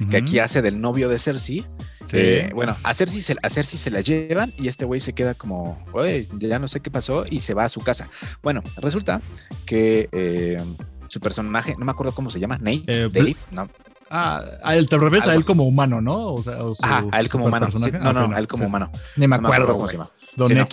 que 0.09 0.17
aquí 0.17 0.39
hace 0.39 0.61
del 0.61 0.79
novio 0.81 1.09
de 1.09 1.19
Cersei. 1.19 1.65
Sí. 2.05 2.17
eh, 2.17 2.51
bueno, 2.53 2.75
a 2.83 2.93
Cersei, 2.93 3.21
se, 3.21 3.35
a 3.41 3.49
Cersei 3.49 3.79
se 3.79 3.89
la 3.89 4.01
llevan 4.01 4.53
y 4.57 4.67
este 4.67 4.83
güey 4.85 4.99
se 4.99 5.13
queda 5.13 5.33
como, 5.35 5.77
oye, 5.93 6.27
ya 6.37 6.59
no 6.59 6.67
sé 6.67 6.81
qué 6.81 6.91
pasó 6.91 7.25
y 7.29 7.39
se 7.39 7.53
va 7.53 7.63
a 7.65 7.69
su 7.69 7.79
casa. 7.81 8.09
Bueno, 8.41 8.61
resulta 8.77 9.21
que 9.65 10.09
eh, 10.11 10.61
su 11.07 11.19
personaje, 11.21 11.75
no 11.77 11.85
me 11.85 11.91
acuerdo 11.91 12.13
cómo 12.13 12.29
se 12.29 12.39
llama, 12.39 12.57
Nate, 12.57 12.83
Eh, 12.87 13.09
Dave, 13.11 13.35
no, 13.51 13.69
Ah, 14.15 14.43
a 14.63 14.75
él 14.75 14.87
te 14.89 14.97
revés 14.99 15.25
a 15.27 15.33
él 15.33 15.43
como 15.43 15.63
humano, 15.63 15.99
¿no? 15.99 16.33
O 16.33 16.43
sea, 16.43 16.63
o 16.63 16.75
su 16.75 16.85
Ajá, 16.85 17.03
a 17.11 17.19
él 17.19 17.29
como 17.29 17.45
humano. 17.47 17.71
sí, 17.71 17.77
no, 17.91 17.97
Ah, 18.01 18.13
no, 18.13 18.25
ok, 18.25 18.35
a 18.35 18.39
él 18.39 18.47
como 18.47 18.63
sí. 18.63 18.67
humano. 18.69 18.91
Ni 19.15 19.27
me 19.27 19.35
No 19.37 19.41
me 19.41 19.47
acuerdo, 19.47 19.73
cómo 19.73 19.87
se 19.87 19.97
llama. 19.97 20.11
Don 20.35 20.53
no. 20.53 20.67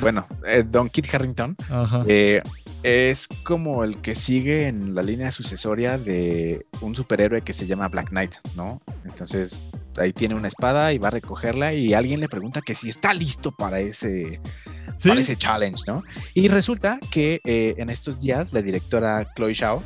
Bueno, 0.00 0.26
eh, 0.46 0.64
Don 0.68 0.88
Kit 0.88 1.12
Harrington 1.14 1.56
eh, 2.06 2.42
es 2.82 3.28
como 3.42 3.84
el 3.84 3.98
que 3.98 4.14
sigue 4.14 4.68
en 4.68 4.94
la 4.94 5.02
línea 5.02 5.30
sucesoria 5.30 5.98
de 5.98 6.66
un 6.80 6.94
superhéroe 6.94 7.42
que 7.42 7.52
se 7.52 7.66
llama 7.66 7.88
Black 7.88 8.08
Knight, 8.10 8.34
¿no? 8.56 8.80
Entonces 9.04 9.64
ahí 9.98 10.12
tiene 10.12 10.34
una 10.34 10.48
espada 10.48 10.92
y 10.92 10.98
va 10.98 11.08
a 11.08 11.10
recogerla 11.12 11.74
y 11.74 11.92
alguien 11.94 12.20
le 12.20 12.28
pregunta 12.28 12.60
que 12.62 12.74
si 12.74 12.88
está 12.88 13.12
listo 13.12 13.52
para 13.52 13.80
ese, 13.80 14.40
sí. 14.96 15.08
para 15.08 15.20
ese 15.20 15.36
challenge, 15.36 15.82
¿no? 15.86 16.02
Y 16.34 16.48
resulta 16.48 16.98
que 17.10 17.40
eh, 17.44 17.74
en 17.78 17.90
estos 17.90 18.20
días 18.20 18.52
la 18.52 18.62
directora 18.62 19.26
Chloe 19.34 19.52
Shao 19.54 19.82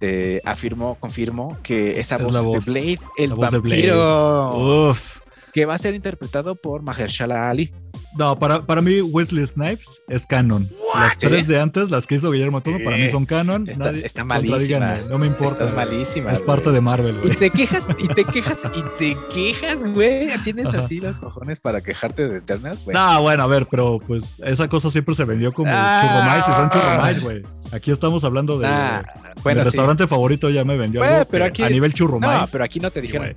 eh, 0.00 0.40
afirmó, 0.44 0.96
confirmó 0.96 1.58
que 1.62 2.00
esa 2.00 2.16
Es 2.16 2.22
voz 2.24 2.34
es 2.36 2.42
voz- 2.42 2.64
de 2.64 2.72
Blade, 2.72 2.98
el 3.18 3.34
Blade. 3.34 3.56
vampiro, 3.58 4.88
Uf. 4.90 5.20
que 5.52 5.64
va 5.64 5.74
a 5.74 5.78
ser 5.78 5.94
interpretado 5.94 6.56
por 6.56 6.82
Mahershala 6.82 7.48
Ali. 7.48 7.72
No, 8.18 8.38
para, 8.38 8.60
para 8.66 8.82
mí 8.82 9.00
Wesley 9.00 9.46
Snipes 9.46 10.02
es 10.08 10.26
canon. 10.26 10.68
Las 10.94 11.16
tres 11.16 11.46
de 11.46 11.58
antes, 11.60 11.90
las 11.90 12.06
que 12.06 12.16
hizo 12.16 12.30
Guillermo 12.30 12.60
Toro, 12.60 12.78
para 12.84 12.96
mí 12.98 13.08
son 13.08 13.24
canon. 13.24 13.68
Está- 13.68 13.90
Nadie- 13.90 14.04
está 14.04 14.22
malísima. 14.22 14.96
No 15.08 15.16
me 15.18 15.26
importa. 15.26 15.64
Está 15.64 15.74
malísima. 15.76 16.30
Es 16.30 16.40
güey. 16.40 16.46
parte 16.46 16.72
de 16.72 16.80
Marvel, 16.82 17.16
Y 17.16 17.20
güey. 17.28 17.36
te 17.36 17.50
quejas, 17.50 17.86
y 17.98 18.08
te 18.08 18.24
quejas, 18.24 18.58
y 18.76 18.82
te 18.98 19.16
quejas, 19.32 19.84
güey. 19.94 20.28
Tienes 20.44 20.66
Ajá. 20.66 20.80
así 20.80 21.00
los 21.00 21.16
cojones 21.16 21.60
para 21.60 21.80
quejarte 21.80 22.28
de 22.28 22.36
Eternals, 22.38 22.84
güey. 22.84 22.94
No, 22.94 23.22
bueno, 23.22 23.44
a 23.44 23.46
ver, 23.46 23.66
pero 23.70 23.98
pues 24.06 24.36
esa 24.44 24.68
cosa 24.68 24.90
siempre 24.90 25.14
se 25.14 25.24
vendió 25.24 25.52
como 25.52 25.70
Ah. 25.74 26.02
churromais 26.02 26.44
y 26.48 26.52
son 26.52 26.68
churromais, 26.70 27.22
güey. 27.22 27.42
Aquí 27.72 27.90
estamos 27.90 28.22
hablando 28.24 28.58
de 28.58 28.66
Ah, 28.66 29.02
mi 29.34 29.42
bueno, 29.42 29.60
sí. 29.62 29.64
restaurante 29.66 30.06
favorito 30.06 30.50
ya 30.50 30.62
me 30.64 30.76
vendió 30.76 31.00
Bueno, 31.00 31.14
algo 31.16 31.28
pero 31.30 31.44
que 31.46 31.48
aquí- 31.48 31.62
a 31.62 31.70
nivel 31.70 31.94
churro 31.94 32.20
No, 32.20 32.44
pero 32.52 32.64
aquí 32.64 32.78
no 32.80 32.90
te 32.90 33.00
dijeron. 33.00 33.34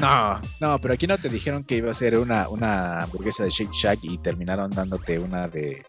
No, 0.00 0.38
no, 0.60 0.78
pero 0.80 0.94
aquí 0.94 1.06
no 1.06 1.16
te 1.16 1.28
dijeron 1.30 1.64
que 1.64 1.76
iba 1.76 1.90
a 1.90 1.94
ser 1.94 2.18
una, 2.18 2.48
una 2.48 3.02
hamburguesa 3.02 3.42
de 3.44 3.50
Shake 3.50 3.72
Shack 3.72 3.98
y 4.02 4.18
terminaron 4.18 4.70
dándote 4.70 5.18
una 5.18 5.48
de, 5.48 5.82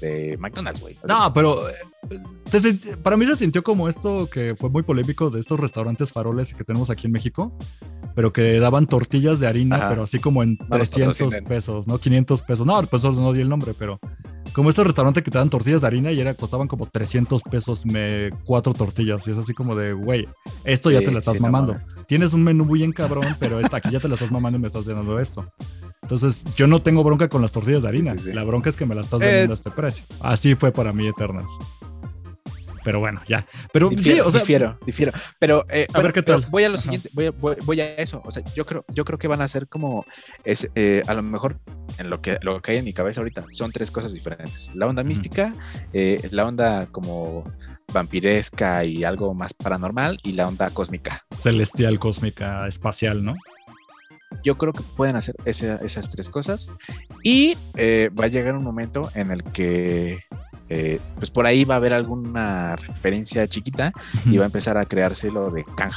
de 0.00 0.36
McDonald's, 0.38 0.80
güey. 0.80 0.96
O 1.02 1.06
sea, 1.06 1.16
No, 1.18 1.34
pero 1.34 1.68
eh, 1.68 1.74
se 2.48 2.96
para 2.98 3.16
mí 3.16 3.26
se 3.26 3.34
sintió 3.36 3.62
como 3.64 3.88
esto 3.88 4.28
que 4.30 4.54
fue 4.56 4.70
muy 4.70 4.82
polémico 4.84 5.30
de 5.30 5.40
estos 5.40 5.58
restaurantes 5.58 6.12
faroles 6.12 6.54
que 6.54 6.62
tenemos 6.64 6.90
aquí 6.90 7.06
en 7.08 7.12
México, 7.12 7.52
pero 8.14 8.32
que 8.32 8.60
daban 8.60 8.86
tortillas 8.86 9.40
de 9.40 9.48
harina, 9.48 9.76
Ajá. 9.76 9.88
pero 9.88 10.02
así 10.04 10.20
como 10.20 10.42
en 10.44 10.56
nos 10.60 10.68
300 10.68 11.18
patrocinen. 11.18 11.44
pesos, 11.44 11.86
¿no? 11.88 11.98
500 11.98 12.42
pesos. 12.42 12.66
No, 12.66 12.80
pues 12.84 13.02
no 13.02 13.32
di 13.32 13.40
el 13.40 13.48
nombre, 13.48 13.74
pero 13.76 13.98
como 14.52 14.70
este 14.70 14.84
restaurante 14.84 15.22
que 15.22 15.30
te 15.30 15.38
dan 15.38 15.48
tortillas 15.50 15.82
de 15.82 15.86
harina 15.86 16.12
y 16.12 16.20
era 16.20 16.34
costaban 16.34 16.68
como 16.68 16.86
300 16.86 17.42
pesos 17.44 17.86
me, 17.86 18.30
cuatro 18.44 18.74
tortillas 18.74 19.26
y 19.28 19.32
es 19.32 19.38
así 19.38 19.54
como 19.54 19.74
de, 19.76 19.92
güey, 19.92 20.28
esto 20.64 20.90
ya 20.90 20.98
Sí, 21.00 21.04
te 21.06 21.12
la 21.12 21.18
estás 21.18 21.36
sí, 21.36 21.42
mamando. 21.42 21.76
Tienes 22.06 22.32
un 22.32 22.42
menú 22.42 22.64
muy 22.64 22.82
en 22.82 22.92
cabrón, 22.92 23.24
pero 23.38 23.58
aquí 23.72 23.90
ya 23.90 24.00
te 24.00 24.08
la 24.08 24.14
estás 24.14 24.32
mamando 24.32 24.58
y 24.58 24.60
me 24.62 24.66
estás 24.66 24.86
dando 24.86 25.18
esto. 25.20 25.46
Entonces, 26.02 26.44
yo 26.56 26.66
no 26.66 26.82
tengo 26.82 27.04
bronca 27.04 27.28
con 27.28 27.40
las 27.42 27.52
tortillas 27.52 27.82
de 27.84 27.88
harina. 27.88 28.16
Sí. 28.18 28.32
La 28.32 28.42
bronca 28.42 28.68
es 28.68 28.76
que 28.76 28.84
me 28.86 28.94
la 28.96 29.02
estás 29.02 29.22
Eh, 29.22 29.26
vendiendo 29.26 29.52
a 29.52 29.54
este 29.54 29.70
precio. 29.70 30.06
Así 30.20 30.54
fue 30.56 30.72
para 30.72 30.92
mí 30.92 31.06
Eternals. 31.06 31.56
Pero 32.84 33.00
bueno, 33.00 33.20
ya. 33.28 33.46
Pero 33.72 33.88
difiero, 33.90 34.22
sí, 34.22 34.28
o 34.28 34.30
sea, 34.30 34.40
difiero, 34.40 34.78
difiero. 34.86 35.12
Pero, 35.38 35.66
eh, 35.68 35.86
A 35.92 36.00
ver 36.00 36.12
qué 36.12 36.22
tal. 36.22 36.46
Voy 36.50 36.64
a 36.64 36.68
lo 36.68 36.74
Ajá. 36.76 36.82
siguiente, 36.82 37.10
voy 37.12 37.26
a, 37.26 37.30
voy, 37.30 37.56
voy 37.64 37.80
a 37.80 37.94
eso. 37.96 38.22
O 38.24 38.30
sea, 38.30 38.42
yo 38.54 38.64
creo, 38.66 38.84
yo 38.94 39.04
creo 39.04 39.18
que 39.18 39.28
van 39.28 39.42
a 39.42 39.48
ser 39.48 39.68
como, 39.68 40.04
es, 40.44 40.70
eh, 40.74 41.02
a 41.06 41.14
lo 41.14 41.22
mejor 41.22 41.58
en 41.98 42.08
lo 42.10 42.20
que, 42.22 42.38
lo 42.42 42.60
que 42.62 42.72
hay 42.72 42.78
en 42.78 42.84
mi 42.84 42.92
cabeza 42.92 43.20
ahorita 43.20 43.44
son 43.50 43.70
tres 43.72 43.90
cosas 43.90 44.12
diferentes. 44.14 44.70
La 44.74 44.86
onda 44.86 45.02
mística, 45.02 45.54
eh, 45.92 46.26
la 46.30 46.46
onda 46.46 46.86
como 46.90 47.44
vampiresca 47.92 48.84
y 48.84 49.04
algo 49.04 49.34
más 49.34 49.52
paranormal 49.52 50.18
y 50.22 50.32
la 50.32 50.48
onda 50.48 50.70
cósmica. 50.70 51.24
celestial, 51.30 51.98
cósmica, 51.98 52.66
espacial, 52.66 53.22
¿no? 53.24 53.34
Yo 54.44 54.56
creo 54.56 54.72
que 54.72 54.82
pueden 54.82 55.16
hacer 55.16 55.34
esa- 55.44 55.76
esas 55.76 56.08
tres 56.10 56.30
cosas 56.30 56.70
y 57.24 57.58
eh, 57.76 58.10
va 58.18 58.26
a 58.26 58.28
llegar 58.28 58.54
un 58.54 58.62
momento 58.62 59.10
en 59.14 59.32
el 59.32 59.42
que 59.42 60.20
eh, 60.70 61.00
pues 61.16 61.30
por 61.30 61.46
ahí 61.46 61.64
va 61.64 61.74
a 61.74 61.76
haber 61.78 61.92
alguna 61.92 62.76
referencia 62.76 63.46
chiquita 63.48 63.92
y 64.24 64.36
va 64.36 64.44
a 64.44 64.46
empezar 64.46 64.78
a 64.78 64.86
crearse 64.86 65.30
lo 65.30 65.50
de 65.50 65.64
Kang. 65.76 65.92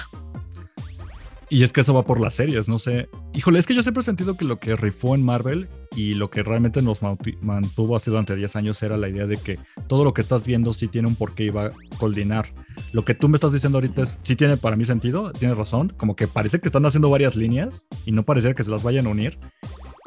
Y 1.54 1.62
es 1.62 1.72
que 1.72 1.82
eso 1.82 1.94
va 1.94 2.02
por 2.02 2.20
las 2.20 2.34
series, 2.34 2.68
no 2.68 2.80
sé. 2.80 3.10
Híjole, 3.34 3.60
es 3.60 3.68
que 3.68 3.76
yo 3.76 3.84
siempre 3.84 4.02
he 4.02 4.04
sentido 4.04 4.36
que 4.36 4.44
lo 4.44 4.60
que 4.60 4.76
rifó 4.76 5.14
en 5.14 5.24
Marvel 5.24 5.70
y 5.96 6.16
lo 6.16 6.32
que 6.32 6.42
realmente 6.42 6.82
nos 6.82 7.02
mantuvo 7.42 7.96
así 7.96 8.10
durante 8.10 8.36
10 8.36 8.56
años 8.56 8.82
era 8.82 8.98
la 8.98 9.08
idea 9.08 9.28
de 9.28 9.38
que 9.38 9.60
todo 9.88 10.04
lo 10.04 10.16
que 10.16 10.22
estás 10.22 10.48
viendo 10.48 10.74
sí 10.74 10.88
tiene 10.88 11.08
un 11.08 11.16
porqué 11.16 11.44
y 11.44 11.50
va 11.52 11.68
a 11.68 11.72
coordinar. 12.00 12.48
Lo 12.92 13.06
que 13.06 13.14
tú 13.14 13.30
me 13.30 13.36
estás 13.38 13.54
diciendo 13.54 13.78
ahorita 13.78 14.02
es, 14.02 14.18
sí 14.24 14.36
tiene 14.36 14.58
para 14.58 14.76
mí 14.76 14.84
sentido, 14.86 15.32
tienes 15.32 15.56
razón, 15.56 15.94
como 15.96 16.16
que 16.16 16.28
parece 16.28 16.60
que 16.60 16.68
están 16.68 16.88
haciendo 16.88 17.12
varias 17.12 17.36
líneas 17.36 17.88
y 18.04 18.14
no 18.14 18.24
pareciera 18.24 18.56
que 18.56 18.64
se 18.64 18.72
las 18.72 18.82
vayan 18.82 19.06
a 19.06 19.10
unir. 19.10 19.38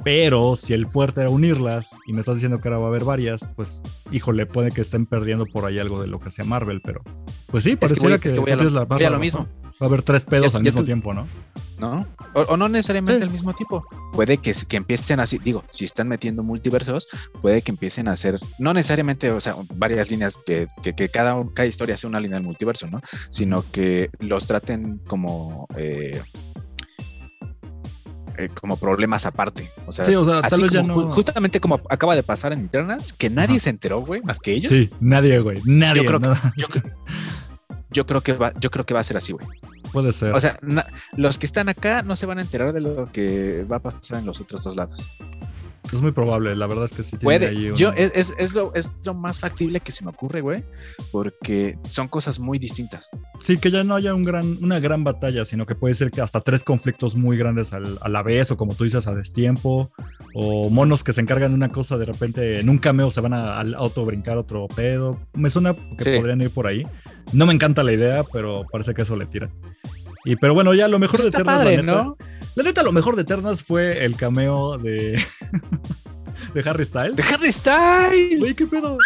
Pero 0.06 0.54
si 0.54 0.72
el 0.72 0.86
fuerte 0.86 1.22
era 1.22 1.30
unirlas 1.30 1.98
y 2.06 2.12
me 2.12 2.20
estás 2.20 2.36
diciendo 2.36 2.60
que 2.60 2.68
ahora 2.68 2.78
va 2.78 2.84
a 2.84 2.88
haber 2.90 3.02
varias, 3.02 3.40
pues 3.56 3.82
híjole, 4.12 4.46
puede 4.46 4.70
que 4.70 4.82
estén 4.82 5.04
perdiendo 5.04 5.46
por 5.46 5.64
ahí 5.66 5.80
algo 5.80 6.00
de 6.00 6.06
lo 6.06 6.20
que 6.20 6.28
hacía 6.28 6.44
Marvel, 6.44 6.80
pero 6.80 7.02
pues 7.48 7.64
sí, 7.64 7.70
que 7.70 7.76
pareciera 7.78 8.14
voy- 8.14 8.20
que, 8.20 8.28
es 8.28 8.34
que 8.34 8.38
voy 8.38 8.50
a 8.52 8.56
tú 8.56 8.62
lo- 8.62 8.70
tienes 8.70 8.72
la- 8.72 8.84
voy 8.84 8.98
a 9.02 9.10
lo 9.10 9.16
razón. 9.18 9.20
mismo. 9.20 9.48
Va 9.64 9.72
a 9.80 9.84
haber 9.86 10.02
tres 10.02 10.24
pedos 10.24 10.52
Ya- 10.52 10.58
al 10.60 10.64
ya 10.64 10.68
mismo 10.68 10.82
tú- 10.82 10.86
tiempo, 10.86 11.12
¿no? 11.12 11.26
¿no? 11.80 12.06
O, 12.34 12.40
o 12.42 12.56
no 12.56 12.68
necesariamente 12.68 13.18
Sí. 13.18 13.24
el 13.24 13.30
mismo 13.30 13.52
tipo. 13.54 13.84
Puede 14.12 14.38
que, 14.38 14.54
que 14.68 14.76
empiecen 14.76 15.18
así, 15.18 15.38
digo, 15.42 15.64
si 15.70 15.84
están 15.84 16.06
metiendo 16.06 16.44
multiversos, 16.44 17.08
puede 17.42 17.62
que 17.62 17.72
empiecen 17.72 18.06
a 18.06 18.12
hacer, 18.12 18.38
no 18.60 18.72
necesariamente, 18.72 19.32
o 19.32 19.40
sea, 19.40 19.56
varias 19.74 20.08
líneas, 20.08 20.38
que, 20.46 20.68
que, 20.84 20.94
que 20.94 21.08
cada, 21.08 21.44
cada 21.52 21.66
historia 21.66 21.96
sea 21.96 22.08
una 22.08 22.20
línea 22.20 22.38
del 22.38 22.46
multiverso, 22.46 22.86
¿no? 22.86 23.00
Sino 23.28 23.64
que 23.72 24.10
los 24.20 24.46
traten 24.46 25.00
como... 25.08 25.66
eh, 25.76 26.22
eh, 28.38 28.48
como 28.60 28.76
problemas 28.76 29.26
aparte. 29.26 29.70
O 29.86 29.92
sea, 29.92 30.04
Sí, 30.04 30.14
o 30.14 30.24
sea, 30.24 30.42
tal 30.42 30.52
así 30.54 30.62
vez 30.62 30.72
ya 30.72 30.80
como 30.82 30.94
no- 31.02 31.08
ju- 31.08 31.12
justamente 31.14 31.60
como 31.60 31.80
acaba 31.88 32.14
de 32.16 32.22
pasar 32.22 32.52
en 32.52 32.60
Eternals, 32.64 33.12
que 33.12 33.30
nadie 33.30 33.56
Ajá. 33.56 33.64
se 33.64 33.70
enteró, 33.70 34.00
güey, 34.00 34.22
más 34.22 34.38
que 34.40 34.52
ellos. 34.52 34.70
Sí, 34.72 34.90
nadie, 35.00 35.38
güey. 35.40 35.60
Nadie. 35.64 36.02
Yo 36.02 36.06
creo 36.08 36.20
que-. 36.20 36.60
Yo, 36.60 36.66
cre- 36.68 36.92
yo 37.90 38.06
creo 38.06 38.20
que 38.22 38.32
va, 38.34 38.52
yo 38.60 38.70
creo 38.70 38.84
que 38.86 38.94
va 38.94 39.00
a 39.00 39.04
ser 39.04 39.16
así, 39.16 39.32
güey. 39.32 39.46
Puede 39.92 40.12
ser. 40.12 40.34
O 40.34 40.40
sea, 40.40 40.58
na- 40.62 40.86
los 41.16 41.38
que 41.38 41.46
están 41.46 41.68
acá 41.68 42.02
no 42.02 42.16
se 42.16 42.26
van 42.26 42.38
a 42.38 42.42
enterar 42.42 42.72
de 42.72 42.80
lo 42.80 43.10
que 43.12 43.64
va 43.70 43.76
a 43.76 43.80
pasar 43.80 44.18
en 44.18 44.26
los 44.26 44.40
otros 44.40 44.62
dos 44.64 44.76
lados. 44.76 45.04
Es 45.92 46.02
muy 46.02 46.12
probable. 46.12 46.54
La 46.56 46.66
verdad 46.66 46.84
es 46.86 46.92
que 46.92 47.02
sí 47.04 47.10
tiene 47.16 47.24
Puede. 47.24 47.48
ahí 47.48 47.70
un- 47.70 47.76
Yo, 47.76 47.92
es, 47.92 48.10
es- 48.14 48.34
es 48.38 48.54
lo, 48.54 48.74
es 48.74 48.94
lo 49.04 49.14
más 49.14 49.40
factible 49.40 49.80
que 49.80 49.92
se 49.92 50.04
me 50.04 50.10
ocurre, 50.10 50.40
güey, 50.40 50.64
porque 51.12 51.78
son 51.88 52.08
cosas 52.08 52.38
muy 52.38 52.58
distintas. 52.58 53.08
Sí, 53.40 53.58
que 53.58 53.70
ya 53.70 53.84
no 53.84 53.94
haya 53.94 54.14
un 54.14 54.22
gran, 54.22 54.58
una 54.62 54.80
gran 54.80 55.04
batalla, 55.04 55.44
sino 55.44 55.66
que 55.66 55.74
puede 55.74 55.94
ser 55.94 56.10
que 56.10 56.20
hasta 56.20 56.40
tres 56.40 56.64
conflictos 56.64 57.16
muy 57.16 57.36
grandes 57.36 57.72
al- 57.72 57.98
a 58.00 58.08
la 58.08 58.22
vez, 58.22 58.50
o 58.50 58.56
como 58.56 58.74
tú 58.74 58.84
dices, 58.84 59.06
a 59.06 59.14
destiempo, 59.14 59.90
o 60.34 60.70
monos 60.70 61.04
que 61.04 61.12
se 61.12 61.20
encargan 61.20 61.50
de 61.50 61.56
una 61.56 61.70
cosa, 61.70 61.96
de 61.98 62.04
repente 62.06 62.60
en 62.60 62.68
un 62.68 62.78
cameo 62.78 63.10
se 63.10 63.20
van 63.20 63.32
a, 63.34 63.58
al 63.58 63.74
auto 63.74 64.04
brincar 64.04 64.36
otro 64.38 64.66
pedo. 64.68 65.20
Me 65.34 65.50
suena 65.50 65.74
que 65.74 66.04
Sí. 66.04 66.16
podrían 66.18 66.40
ir 66.40 66.50
por 66.50 66.66
ahí. 66.66 66.86
No 67.32 67.46
me 67.46 67.52
encanta 67.52 67.82
la 67.82 67.92
idea, 67.92 68.24
pero 68.32 68.64
parece 68.70 68.94
que 68.94 69.02
eso 69.02 69.16
le 69.16 69.26
tira. 69.26 69.50
Y 70.24 70.36
pero 70.36 70.54
bueno, 70.54 70.74
ya 70.74 70.88
lo 70.88 70.98
mejor 70.98 71.20
Pues 71.20 71.22
de 71.24 71.28
está 71.28 71.42
Eternas, 71.42 71.58
padre, 71.60 71.76
la 71.76 71.82
neta, 71.82 72.02
¿no? 72.04 72.16
La 72.56 72.62
neta, 72.64 72.82
lo 72.82 72.90
mejor 72.90 73.14
de 73.16 73.22
Eternas 73.22 73.62
fue 73.62 74.04
el 74.04 74.16
cameo 74.16 74.78
de, 74.78 75.22
de 76.54 76.68
Harry 76.68 76.84
Styles. 76.84 77.14
De 77.16 77.22
Harry 77.22 77.52
Styles. 77.52 78.40
Güey, 78.40 78.54
qué 78.54 78.66
pedo. 78.66 78.98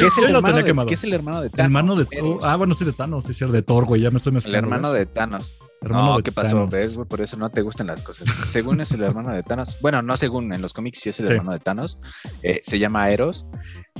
Yo- 0.00 0.06
es, 0.06 0.18
el 0.18 0.24
hermano 0.34 0.56
de, 0.84 0.94
es 0.94 1.04
el 1.04 1.12
hermano 1.14 1.40
de 1.40 1.46
El 1.46 1.52
Thanos. 1.52 1.64
hermano 1.66 1.96
de 1.96 2.06
Eres. 2.10 2.20
Thor. 2.20 2.40
Ah, 2.42 2.56
bueno, 2.56 2.74
sí, 2.74 2.84
de 2.84 2.92
Thanos, 2.92 3.24
sí, 3.24 3.34
sí, 3.34 3.44
de 3.46 3.62
Thor, 3.62 3.84
güey. 3.86 4.00
Ya 4.02 4.10
me 4.10 4.18
estoy 4.18 4.30
El 4.30 4.34
mezclando. 4.34 4.58
hermano 4.68 4.92
¿ves? 4.92 5.00
de 5.00 5.06
Thanos. 5.06 5.56
Hermano 5.80 6.16
no, 6.16 6.22
¿qué 6.22 6.32
pasó? 6.32 6.56
Thanos. 6.56 6.70
¿Ves, 6.70 6.96
güey? 6.96 7.08
Por 7.08 7.20
eso 7.20 7.36
no 7.36 7.50
te 7.50 7.62
gustan 7.62 7.86
las 7.86 8.02
cosas. 8.02 8.28
Según 8.46 8.80
es 8.80 8.90
el 8.92 9.02
hermano 9.02 9.32
de 9.32 9.42
Thanos. 9.44 9.78
Bueno, 9.80 10.02
no 10.02 10.16
según, 10.16 10.52
en 10.52 10.60
los 10.60 10.72
cómics 10.72 10.98
sí 11.00 11.10
es 11.10 11.20
el 11.20 11.26
Sí. 11.28 11.32
hermano 11.34 11.52
de 11.52 11.60
Thanos. 11.60 11.98
Eh, 12.42 12.60
se 12.64 12.78
llama 12.80 13.08
Eros. 13.10 13.46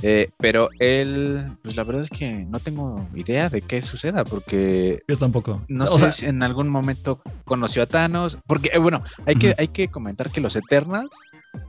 Eh, 0.01 0.29
pero 0.37 0.69
él, 0.79 1.51
pues 1.63 1.75
la 1.77 1.83
verdad 1.85 2.03
es 2.03 2.09
que 2.09 2.45
no 2.49 2.59
tengo 2.59 3.07
idea 3.15 3.49
de 3.49 3.61
qué 3.61 3.81
suceda, 3.81 4.23
porque 4.25 5.01
Yo 5.07 5.17
tampoco. 5.17 5.63
no 5.69 5.85
O 5.85 5.87
sé 5.87 5.99
sea, 5.99 6.11
si 6.11 6.25
en 6.25 6.43
algún 6.43 6.67
momento 6.69 7.21
conoció 7.45 7.83
a 7.83 7.85
Thanos. 7.85 8.37
Porque, 8.45 8.71
eh, 8.73 8.77
bueno, 8.79 9.01
hay 9.25 9.35
que, 9.35 9.55
hay 9.57 9.69
que 9.69 9.87
comentar 9.89 10.31
que 10.31 10.41
los 10.41 10.55
Eternals 10.57 11.15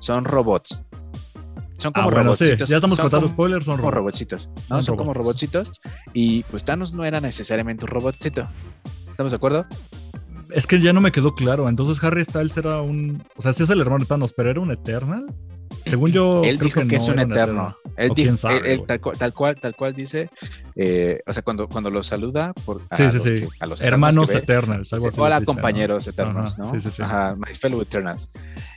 son 0.01 0.25
robots. 0.25 0.83
Son 1.79 1.93
ah, 1.95 2.01
como 2.03 2.11
bueno, 2.15 2.35
sí, 2.35 2.45
ya 2.59 2.77
estamos 2.77 2.97
son 2.97 3.05
contando 3.05 3.27
como- 3.27 3.29
spoilers, 3.29 3.65
son 3.65 3.77
como 3.77 3.91
robots. 3.91 3.97
robotcitos, 4.21 4.49
¿no? 4.69 4.77
Son 4.77 4.83
Son, 4.83 4.97
como 4.97 5.13
robots. 5.13 5.25
robotcitos. 5.25 5.81
Y 6.13 6.43
pues 6.45 6.63
Thanos 6.65 6.93
no 6.93 7.05
era 7.07 7.21
necesariamente 7.23 7.85
un 7.87 7.91
robotcito. 7.91 8.49
¿Estamos 9.09 9.33
de 9.33 9.37
acuerdo? 9.37 9.67
Es 10.55 10.67
que 10.67 10.81
ya 10.81 10.93
no 10.93 11.01
me 11.01 11.13
quedó 11.13 11.35
claro. 11.35 11.69
Entonces 11.69 12.03
Harry 12.03 12.25
Styles 12.25 12.57
era 12.57 12.81
un. 12.83 13.23
O 13.37 13.43
sea, 13.43 13.53
sí 13.53 13.63
es 13.63 13.71
el 13.71 13.81
hermano 13.81 14.01
de 14.05 14.07
Thanos, 14.09 14.33
pero 14.35 14.51
era 14.51 14.61
un 14.61 14.71
Eternal. 14.71 15.27
Según 15.87 16.11
yo. 16.11 16.43
él 16.45 16.59
creo 16.59 16.67
dijo 16.67 16.81
que, 16.81 16.97
no 16.97 17.03
es 17.03 17.09
un 17.09 17.19
eterno. 17.21 17.75
Él 17.97 18.09
dijo, 18.09 18.15
quién 18.15 18.37
sabe, 18.37 18.57
él- 18.59 18.67
él 18.67 18.77
güey. 18.79 18.87
tal, 18.87 19.01
cual, 19.01 19.17
tal 19.19 19.33
cual, 19.33 19.57
tal 19.61 19.75
cual 19.77 19.95
dice, 19.95 20.29
eh, 20.75 21.21
o 21.27 21.33
sea, 21.33 21.43
cuando, 21.43 21.69
cuando 21.69 21.91
lo 21.91 22.03
saluda 22.03 22.53
por 22.67 22.83
a 22.91 22.97
Sí, 22.97 23.05
sí, 23.11 23.15
los 23.15 23.23
sí. 23.23 23.29
que- 23.37 23.49
a 23.61 23.67
los 23.67 23.81
Hermanos 23.81 24.35
Eternals, 24.35 24.93
algo 24.93 25.09
así. 25.09 25.21
Hola 25.21 25.37
les 25.39 25.41
dice, 25.41 25.53
¿no? 25.53 25.55
compañeros 25.55 26.07
eternos, 26.09 26.55
Ajá, 26.59 26.63
¿no? 26.65 26.71
sí, 26.73 26.81
sí, 26.81 26.91
sí. 26.91 27.03
Ajá, 27.03 27.35
my 27.37 27.55
fellow 27.55 27.81
eternals. 27.81 28.29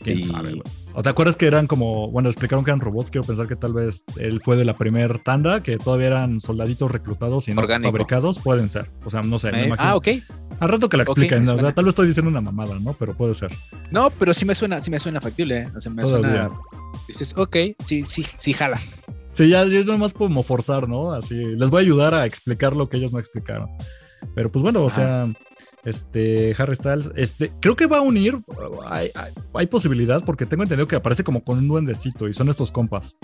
¿Quién 0.02 0.20
Y- 0.20 0.22
sabe, 0.22 0.50
güey? 0.52 0.64
¿O 0.96 1.02
te 1.02 1.10
acuerdas 1.10 1.36
que 1.38 1.48
eran 1.48 1.66
como, 1.66 2.10
bueno, 2.12 2.30
explicaron 2.30 2.64
que 2.64 2.70
eran 2.72 2.80
robots? 2.80 3.10
Quiero 3.10 3.26
pensar 3.26 3.48
que 3.48 3.56
tal 3.56 3.74
vez 3.74 4.06
él 4.18 4.42
fue 4.44 4.56
de 4.56 4.64
la 4.64 4.78
primer 4.78 5.18
tanda, 5.20 5.64
que 5.64 5.78
todavía 5.80 6.08
eran 6.08 6.40
soldaditos 6.40 6.92
reclutados 6.92 7.48
y 7.48 7.54
no 7.56 7.62
Orgánico. 7.62 7.92
fabricados. 7.92 8.40
Pueden 8.40 8.70
ser. 8.70 8.92
O 9.04 9.10
sea, 9.10 9.24
no 9.24 9.40
sé, 9.40 9.52
me 9.52 9.64
Eh, 9.64 9.68
imagino. 9.68 9.90
ah, 9.90 9.96
ok. 9.96 10.08
Al 10.64 10.70
rato 10.70 10.88
que 10.88 10.96
la 10.96 11.04
expliquen, 11.04 11.48
o 11.50 11.58
sea, 11.60 11.74
tal 11.74 11.84
vez 11.84 11.90
estoy 11.92 12.08
diciendo 12.08 12.30
una 12.32 12.40
mamada, 12.40 12.80
¿no? 12.80 12.94
Pero 12.94 13.18
puede 13.18 13.36
ser. 13.36 13.52
No, 13.92 14.10
pero 14.12 14.34
sí 14.34 14.46
me 14.46 14.56
suena, 14.56 14.80
sí 14.80 14.90
me 14.90 14.98
suena 15.00 15.20
factible, 15.20 15.64
¿eh? 15.64 15.68
O 15.76 15.80
sea, 15.82 15.92
me 15.92 16.04
Todavía. 16.04 16.30
suena. 16.48 16.52
Dices, 17.08 17.34
ok, 17.36 17.56
sí, 17.84 18.04
sí, 18.06 18.26
sí, 18.38 18.54
jala. 18.54 18.80
Sí, 19.32 19.50
ya 19.50 19.66
yo 19.66 19.84
nomás 19.84 20.14
como 20.14 20.42
forzar, 20.44 20.88
¿no? 20.88 21.12
Así, 21.12 21.36
les 21.36 21.70
voy 21.70 21.80
a 21.80 21.82
ayudar 21.82 22.14
a 22.14 22.26
explicar 22.26 22.76
lo 22.76 22.88
que 22.88 22.96
ellos 22.98 23.12
no 23.12 23.20
explicaron. 23.20 23.68
Pero 24.36 24.50
pues 24.52 24.64
bueno, 24.64 24.84
o 24.84 24.90
sea, 24.90 25.28
este, 25.84 26.56
Harry 26.58 26.76
Styles, 26.76 27.10
este, 27.18 27.52
creo 27.60 27.76
que 27.76 27.88
va 27.88 27.98
a 27.98 28.02
unir, 28.02 28.40
hay, 28.90 29.10
hay, 29.16 29.34
hay 29.54 29.68
posibilidad 29.68 30.24
porque 30.24 30.46
tengo 30.46 30.64
entendido 30.64 30.88
que 30.88 30.96
aparece 30.96 31.24
como 31.26 31.44
con 31.44 31.58
un 31.58 31.68
duendecito 31.68 32.30
y 32.30 32.34
son 32.34 32.48
estos 32.48 32.72
compas. 32.72 33.18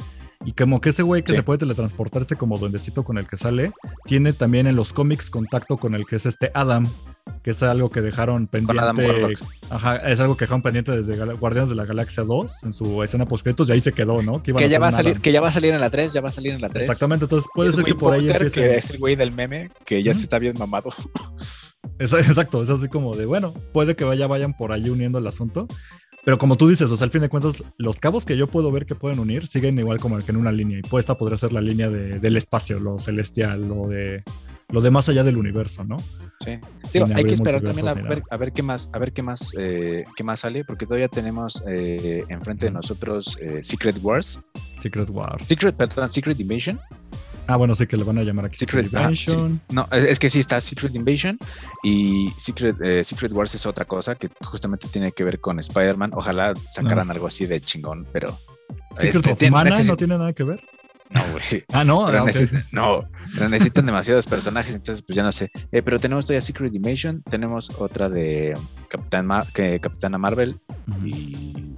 Y 0.46 0.54
como 0.54 0.82
que 0.82 0.90
ese 0.90 1.04
güey 1.04 1.22
que 1.24 1.34
Sí. 1.34 1.38
se 1.38 1.44
puede 1.44 1.60
teletransportar, 1.60 2.22
este 2.22 2.36
como 2.36 2.58
duendecito 2.58 3.04
con 3.04 3.18
el 3.18 3.28
que 3.28 3.38
sale, 3.38 3.72
tiene 4.06 4.34
también 4.34 4.68
en 4.68 4.76
los 4.76 4.94
cómics 4.94 5.30
contacto 5.30 5.78
con 5.78 5.96
el 5.96 6.06
que 6.06 6.16
es 6.18 6.26
este 6.26 6.52
Adam, 6.54 6.90
que 7.44 7.52
es 7.52 7.64
algo 7.64 7.90
que 7.90 8.02
dejaron 8.02 8.48
pendiente. 8.48 9.36
Ajá, 9.70 9.98
es 9.98 10.20
algo 10.20 10.36
que 10.38 10.46
dejaron 10.46 10.62
pendiente 10.62 10.92
desde 10.92 11.16
Gal- 11.18 11.38
Guardianes 11.40 11.70
de 11.70 11.76
la 11.76 11.86
Galaxia 11.86 12.24
2 12.24 12.64
en 12.64 12.74
su 12.74 13.04
escena 13.04 13.26
post 13.26 13.48
y 13.48 13.72
ahí 13.72 13.80
se 13.80 13.94
quedó, 13.94 14.22
¿no? 14.22 14.42
iban 14.46 14.62
Que 14.64 14.70
ya 14.70 14.80
va 14.80 14.88
a 14.88 14.92
salir, 14.92 15.12
Adam. 15.12 15.22
que 15.22 15.32
ya 15.32 15.42
va 15.42 15.50
a 15.50 15.52
salir 15.52 15.74
en 15.74 15.82
la 15.82 15.90
3, 15.90 16.14
ya 16.14 16.22
va 16.22 16.30
a 16.30 16.32
salir 16.32 16.54
en 16.54 16.62
la 16.62 16.70
3. 16.70 16.86
Exactamente, 16.86 17.26
entonces 17.26 17.50
puede 17.54 17.70
El 17.70 17.76
ser 17.76 17.86
que 17.86 17.96
por 17.96 18.14
ahí 18.14 18.30
empiece. 18.30 18.62
que 18.62 18.76
es 18.76 18.90
el 18.90 18.98
güey 19.00 19.16
del 19.16 19.32
meme, 19.32 19.70
que 19.86 20.02
ya 20.04 20.12
Ujú. 20.12 20.20
se 20.20 20.24
está 20.26 20.40
bien 20.40 20.58
mamado. 20.58 20.90
Exacto, 22.00 22.64
es 22.64 22.70
así 22.70 22.88
como 22.88 23.16
de, 23.16 23.26
bueno, 23.26 23.54
puede 23.74 23.96
que 23.96 24.04
vaya, 24.04 24.28
vayan 24.28 24.54
por 24.54 24.72
ahí 24.72 24.90
uniendo 24.90 25.20
el 25.20 25.28
asunto. 25.28 25.68
Pero 26.26 26.38
como 26.38 26.58
tú 26.58 26.68
dices, 26.68 26.92
o 26.92 26.98
sea, 26.98 27.06
al 27.06 27.12
fin 27.12 27.22
de 27.22 27.30
cuentas, 27.30 27.64
los 27.78 28.00
cabos 28.00 28.26
que 28.26 28.36
yo 28.38 28.48
puedo 28.48 28.72
ver 28.72 28.86
que 28.86 28.94
pueden 28.94 29.20
unir 29.20 29.48
siguen 29.48 29.80
igual 29.80 30.00
como 30.00 30.18
que 30.20 30.32
en 30.32 30.38
una 30.38 30.52
línea. 30.52 30.80
Y 30.80 30.82
pues 30.82 31.04
esta 31.04 31.18
podría 31.18 31.38
ser 31.38 31.54
la 31.54 31.62
línea 31.62 31.90
de- 31.90 32.20
del 32.20 32.36
espacio, 32.38 32.80
lo 32.80 33.00
celestial, 33.00 33.68
lo 33.68 33.88
de 33.88 34.24
lo 34.72 34.82
de 34.82 34.92
más 34.92 35.10
allá 35.10 35.24
del 35.24 35.38
universo, 35.38 35.84
¿no? 35.84 35.98
Sí. 36.44 36.58
Digo, 36.94 37.08
hay 37.14 37.24
que 37.26 37.34
esperar 37.34 37.62
también 37.62 37.88
a 37.88 37.94
ver, 37.94 38.24
a 38.30 38.38
ver 38.38 38.54
qué 38.54 38.64
más, 38.64 38.90
a 38.94 39.00
ver 39.00 39.12
qué 39.12 39.22
más, 39.22 39.54
eh, 39.58 40.06
qué 40.16 40.24
más 40.24 40.40
sale, 40.42 40.64
porque 40.64 40.86
todavía 40.86 41.08
tenemos 41.10 41.62
eh, 41.68 42.24
enfrente 42.30 42.66
de 42.68 42.72
nosotros 42.72 43.38
eh, 43.42 43.60
Secret 43.62 43.98
Wars, 44.02 44.40
Secret 44.80 45.10
Wars. 45.10 45.46
Secret, 45.46 45.76
perdón, 45.76 46.12
Secret 46.12 46.40
Invasion. 46.40 46.80
Ah, 47.48 47.56
bueno, 47.56 47.74
sí 47.74 47.88
que 47.88 47.98
le 47.98 48.04
van 48.04 48.20
a 48.20 48.24
llamar 48.24 48.46
aquí 48.46 48.58
Secret, 48.58 48.86
Secret 48.86 49.16
sí. 49.16 49.32
Invasion. 49.32 49.62
No, 49.70 49.88
es, 49.92 50.04
es 50.04 50.20
que 50.20 50.30
sí 50.30 50.40
está 50.40 50.62
Secret 50.62 50.96
Invasion 50.96 51.38
y 51.84 52.32
Secret, 52.38 52.76
eh, 52.82 53.04
Secret 53.04 53.34
Wars 53.34 53.56
es 53.56 53.66
otra 53.66 53.86
cosa 53.86 54.14
que 54.16 54.30
justamente 54.42 54.88
tiene 54.88 55.12
que 55.12 55.24
ver 55.24 55.40
con 55.40 55.58
Spider-Man. 55.60 56.12
Ojalá 56.14 56.54
sacaran 56.68 57.08
No. 57.08 57.14
algo 57.14 57.26
así 57.28 57.48
de 57.48 57.60
chingón, 57.60 58.08
pero. 58.14 58.40
Secret 58.94 59.26
eh, 59.26 59.32
of 59.32 59.38
tiene- 59.40 59.52
Mana 59.52 59.80
no 59.84 59.98
tiene 59.98 60.18
nada 60.18 60.32
que 60.34 60.44
ver. 60.44 60.62
No, 61.10 61.22
güey. 61.32 61.64
Ah, 61.74 61.84
no, 61.84 62.06
Pero 62.06 62.24
ah, 62.26 62.32
no, 62.72 63.10
pero 63.34 63.50
necesitan 63.50 63.86
demasiados 63.86 64.28
personajes, 64.28 64.76
entonces 64.76 65.02
pues 65.02 65.16
ya 65.16 65.24
no 65.24 65.32
sé. 65.32 65.50
Eh, 65.72 65.82
pero 65.82 66.00
tenemos 66.00 66.26
todavía 66.26 66.42
Secret 66.42 66.72
Dimension, 66.72 67.24
tenemos 67.24 67.72
otra 67.80 68.10
de 68.10 68.56
Capitán 68.90 69.26
Mar- 69.26 69.48
que, 69.54 69.80
Capitana 69.80 70.18
Marvel 70.20 70.60
y 71.04 71.74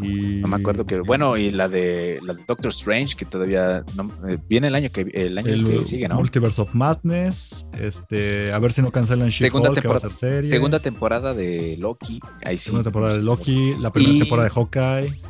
Y- 0.00 0.36
no 0.40 0.46
me 0.46 0.54
acuerdo 0.56 0.86
que 0.86 1.00
bueno 1.00 1.36
y 1.36 1.50
la 1.50 1.68
de 1.68 2.20
la 2.22 2.32
de 2.34 2.44
Doctor 2.46 2.68
Strange 2.70 3.16
que 3.16 3.24
todavía 3.24 3.84
no, 3.96 4.08
eh, 4.28 4.38
viene 4.48 4.68
el 4.68 4.76
año 4.76 4.92
que 4.92 5.00
el 5.12 5.36
año 5.36 5.48
el 5.52 5.66
que 5.66 5.84
sigue, 5.84 6.06
¿no? 6.06 6.14
Multiverse 6.14 6.62
of 6.62 6.72
Madness. 6.76 7.66
Este, 7.72 8.52
a 8.52 8.58
ver 8.60 8.72
si 8.72 8.82
no 8.82 8.92
cancelan 8.92 9.32
Segunda 9.32 9.70
She-Hulk, 9.70 9.82
que 9.82 9.88
va 9.88 9.96
a 9.96 9.98
temporada- 9.98 10.16
ser 10.20 10.34
serie. 10.44 10.48
Segunda 10.48 10.78
temporada 10.78 11.34
de 11.34 11.76
Loki, 11.80 12.20
ahí 12.44 12.56
sí. 12.56 12.66
Segunda 12.66 12.84
temporada 12.84 13.16
de. 13.16 13.22
Loki, 13.22 13.74
la 13.80 13.90
primera 13.92 14.14
Y- 14.14 14.18
temporada 14.20 14.48
de 14.48 14.54
Hawkeye. 14.54 15.20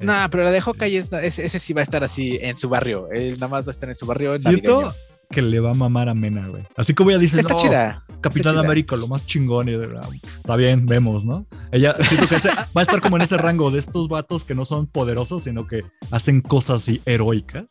No, 0.00 0.12
pero 0.30 0.44
la 0.44 0.50
de 0.50 0.60
Hawkeye 0.60 0.98
es- 0.98 1.12
ese, 1.12 1.46
ese 1.46 1.58
sí 1.58 1.72
va 1.72 1.80
a 1.80 1.82
estar 1.84 2.04
así 2.04 2.38
en 2.42 2.56
su 2.56 2.68
barrio. 2.68 3.08
Él 3.12 3.34
nada 3.40 3.48
más 3.48 3.66
va 3.66 3.70
a 3.70 3.72
estar 3.72 3.88
en 3.88 3.94
su 3.94 4.04
barrio 4.06 4.38
Siento 4.38 4.82
navideño. 4.82 4.94
que 5.30 5.42
le 5.42 5.58
va 5.60 5.70
a 5.70 5.74
mamar 5.74 6.08
a 6.08 6.14
Mena, 6.14 6.48
güey. 6.48 6.64
Así 6.76 6.94
como 6.94 7.10
ella 7.10 7.18
dice, 7.18 7.40
Está 7.40 7.54
"No, 7.54 7.58
chida. 7.60 8.02
Capitán. 8.20 8.58
América, 8.58 8.96
lo 8.96 9.06
más 9.08 9.24
chingón. 9.24 9.68
Y 9.68 9.74
"Ah, 9.74 10.08
pues, 10.20 10.34
está 10.36 10.56
bien, 10.56 10.86
vemos, 10.86 11.24
¿no? 11.24 11.46
Ella 11.70 11.94
siento 12.00 12.26
que 12.26 12.36
ese- 12.36 12.48
va 12.50 12.80
a 12.80 12.82
estar 12.82 13.00
como 13.00 13.16
en 13.16 13.22
ese 13.22 13.36
rango 13.36 13.70
de 13.70 13.78
estos 13.78 14.08
vatos 14.08 14.44
que 14.44 14.54
no 14.54 14.64
son 14.64 14.86
poderosos, 14.86 15.44
sino 15.44 15.66
que 15.66 15.82
hacen 16.10 16.40
cosas 16.40 16.82
así 16.82 17.00
heroicas. 17.06 17.66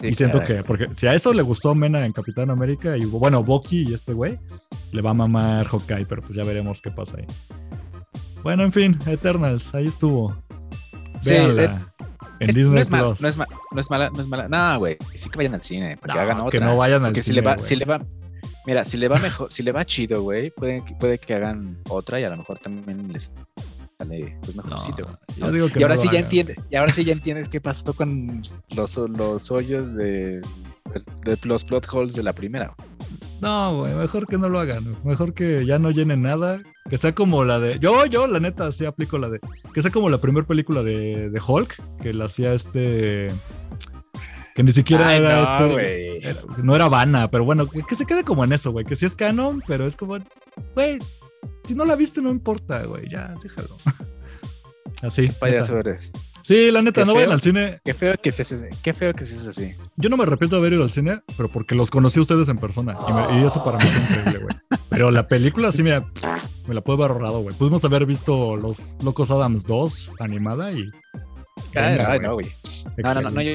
Sí, 0.00 0.08
y 0.08 0.14
siento 0.14 0.40
caray. 0.40 0.56
que, 0.58 0.62
porque 0.64 0.88
si 0.94 1.06
a 1.06 1.14
eso 1.14 1.32
le 1.34 1.42
gustó 1.42 1.74
Mena 1.74 2.04
en 2.06 2.12
Capitán 2.12 2.50
América, 2.50 2.96
y 2.96 3.04
bueno, 3.04 3.44
Bucky 3.44 3.88
y 3.88 3.94
este 3.94 4.12
güey, 4.14 4.38
le 4.92 5.02
va 5.02 5.10
a 5.10 5.14
mamar 5.14 5.66
Hawkeye, 5.66 6.06
pero 6.06 6.22
pues 6.22 6.34
ya 6.34 6.42
veremos 6.44 6.80
qué 6.80 6.90
pasa 6.90 7.16
ahí. 7.18 7.26
Bueno, 8.42 8.64
en 8.64 8.72
fin, 8.72 8.98
Eternals, 9.06 9.74
ahí 9.74 9.86
estuvo. 9.86 10.34
Sí, 11.20 11.30
Véanla. 11.30 11.62
eh, 11.64 12.06
en 12.40 12.50
Es- 12.50 12.56
Disney 12.56 12.74
no, 12.74 12.80
es 12.80 12.90
mal- 12.90 13.00
Plus. 13.04 13.20
no, 13.20 13.28
es 13.28 13.36
ma- 13.38 13.46
no 13.72 13.80
es 13.80 13.90
mala, 13.90 14.10
no 14.10 14.20
es 14.20 14.26
mala. 14.26 14.48
No, 14.48 14.78
güey. 14.78 14.96
Sí 15.14 15.28
que 15.28 15.36
vayan 15.38 15.54
al 15.54 15.62
cine, 15.62 15.96
para 15.96 16.14
que 16.14 16.18
No, 16.18 16.22
hagan 16.24 16.36
que 16.50 16.56
otra. 16.58 16.66
no 16.66 16.76
vayan 16.76 17.04
al 17.04 17.10
Porque 17.10 17.22
si 17.22 17.30
cine, 17.30 17.42
le 17.42 17.46
va, 17.46 17.62
si 17.62 17.76
le 17.76 17.84
va, 17.84 18.02
mira, 18.66 18.84
si 18.84 18.96
le 18.96 19.08
va 19.08 19.18
mejor, 19.18 19.52
si 19.52 19.62
le 19.62 19.72
va 19.72 19.84
chido, 19.84 20.22
güey, 20.22 20.50
puede, 20.50 20.84
que- 20.84 20.94
puede 20.94 21.18
que 21.18 21.34
hagan 21.34 21.78
otra 21.88 22.18
y 22.20 22.24
a 22.24 22.30
lo 22.30 22.36
mejor 22.38 22.58
también 22.58 23.12
les 23.12 23.30
sale 23.98 24.38
pues 24.42 24.56
mejorcito. 24.56 25.18
Que 25.74 25.80
y 25.80 25.82
ahora 25.82 25.96
sí 25.98 26.08
ya 26.10 26.20
entiendes, 26.20 26.56
y 26.70 26.76
ahora 26.76 26.90
sí 26.92 27.04
ya 27.04 27.12
entiendes 27.12 27.48
qué 27.50 27.60
pasó 27.60 27.92
con 27.92 28.40
los, 28.74 28.96
los 28.96 29.50
hoyos 29.50 29.94
de, 29.94 30.40
de 31.24 31.38
los 31.42 31.64
plot 31.64 31.86
holes 31.92 32.14
de 32.14 32.22
la 32.22 32.32
primera. 32.32 32.74
No, 33.40 33.78
güey, 33.78 33.94
mejor 33.94 34.26
que 34.26 34.36
no 34.38 34.48
lo 34.48 34.60
hagan. 34.60 34.96
Mejor 35.04 35.32
que 35.34 35.64
ya 35.64 35.78
no 35.78 35.90
llenen 35.90 36.22
nada. 36.22 36.60
Que 36.88 36.98
sea 36.98 37.14
como 37.14 37.44
la 37.44 37.58
de. 37.58 37.78
Yo, 37.78 38.04
yo, 38.06 38.26
la 38.26 38.40
neta, 38.40 38.70
sí 38.72 38.84
aplico 38.84 39.18
la 39.18 39.28
de. 39.28 39.40
Que 39.74 39.82
sea 39.82 39.90
como 39.90 40.10
la 40.10 40.20
primera 40.20 40.46
película 40.46 40.82
de, 40.82 41.30
de 41.30 41.40
Hulk, 41.46 41.76
que 42.02 42.12
la 42.14 42.26
hacía 42.26 42.52
este. 42.52 43.30
Que 44.54 44.62
ni 44.62 44.72
siquiera 44.72 45.08
Ay, 45.08 45.20
era 45.20 45.42
no, 45.60 45.78
este. 45.78 46.28
era- 46.28 46.40
no 46.62 46.74
era 46.76 46.88
vana, 46.88 47.30
pero 47.30 47.44
bueno, 47.44 47.68
que, 47.68 47.82
que 47.82 47.96
se 47.96 48.04
quede 48.06 48.24
como 48.24 48.44
en 48.44 48.52
eso, 48.52 48.72
güey. 48.72 48.84
Que 48.84 48.96
sí 48.96 49.06
es 49.06 49.14
canon, 49.16 49.62
pero 49.66 49.86
es 49.86 49.96
como. 49.96 50.18
Güey, 50.74 50.98
si 51.64 51.74
no 51.74 51.84
la 51.84 51.96
viste, 51.96 52.20
no 52.20 52.30
importa, 52.30 52.82
güey. 52.84 53.08
Ya, 53.08 53.34
déjalo. 53.42 53.76
Así. 55.02 55.28
Payaso 55.28 55.78
eres. 55.78 56.10
Sí, 56.42 56.70
la 56.70 56.82
neta, 56.82 57.02
Qué 57.02 57.06
no 57.06 57.14
vayan 57.14 57.28
feo. 57.28 57.34
al 57.34 57.40
cine. 57.40 57.80
Qué 57.84 57.94
feo 57.94 58.14
que 58.22 58.32
seas. 58.32 58.64
Qué 58.82 58.92
feo 58.92 59.12
que 59.14 59.24
seas 59.24 59.46
así. 59.46 59.74
Yo 59.96 60.08
no 60.10 60.16
me 60.16 60.22
arrepiento 60.24 60.56
de 60.56 60.60
haber 60.60 60.72
ido 60.74 60.82
al 60.82 60.90
cine, 60.90 61.20
pero 61.36 61.48
porque 61.48 61.74
los 61.74 61.90
conocí 61.90 62.18
a 62.18 62.22
ustedes 62.22 62.48
en 62.48 62.58
persona. 62.58 62.96
Y, 63.08 63.12
me- 63.12 63.40
y 63.40 63.44
eso 63.44 63.62
para 63.62 63.78
mí 63.78 63.84
es 63.84 63.96
increíble, 64.10 64.38
güey. 64.44 64.56
Pero 64.88 65.10
la 65.10 65.28
película 65.28 65.70
sí 65.72 65.82
me, 65.82 66.00
me 66.66 66.74
la 66.74 66.80
puedo 66.80 67.02
haber 67.02 67.12
ahorrado, 67.16 67.40
güey. 67.40 67.54
Pudimos 67.56 67.84
haber 67.84 68.06
visto 68.06 68.56
Los 68.56 68.96
Locos 69.02 69.30
Adams 69.30 69.64
2 69.66 70.10
animada 70.18 70.72
y. 70.72 70.90
Ay, 71.74 71.96
Venga, 71.98 72.12
ay, 72.12 72.20
no, 72.20 72.34
güey. 72.34 72.46
No, 72.96 73.14
no, 73.14 73.20
no, 73.20 73.30
no, 73.30 73.42
yo, 73.42 73.52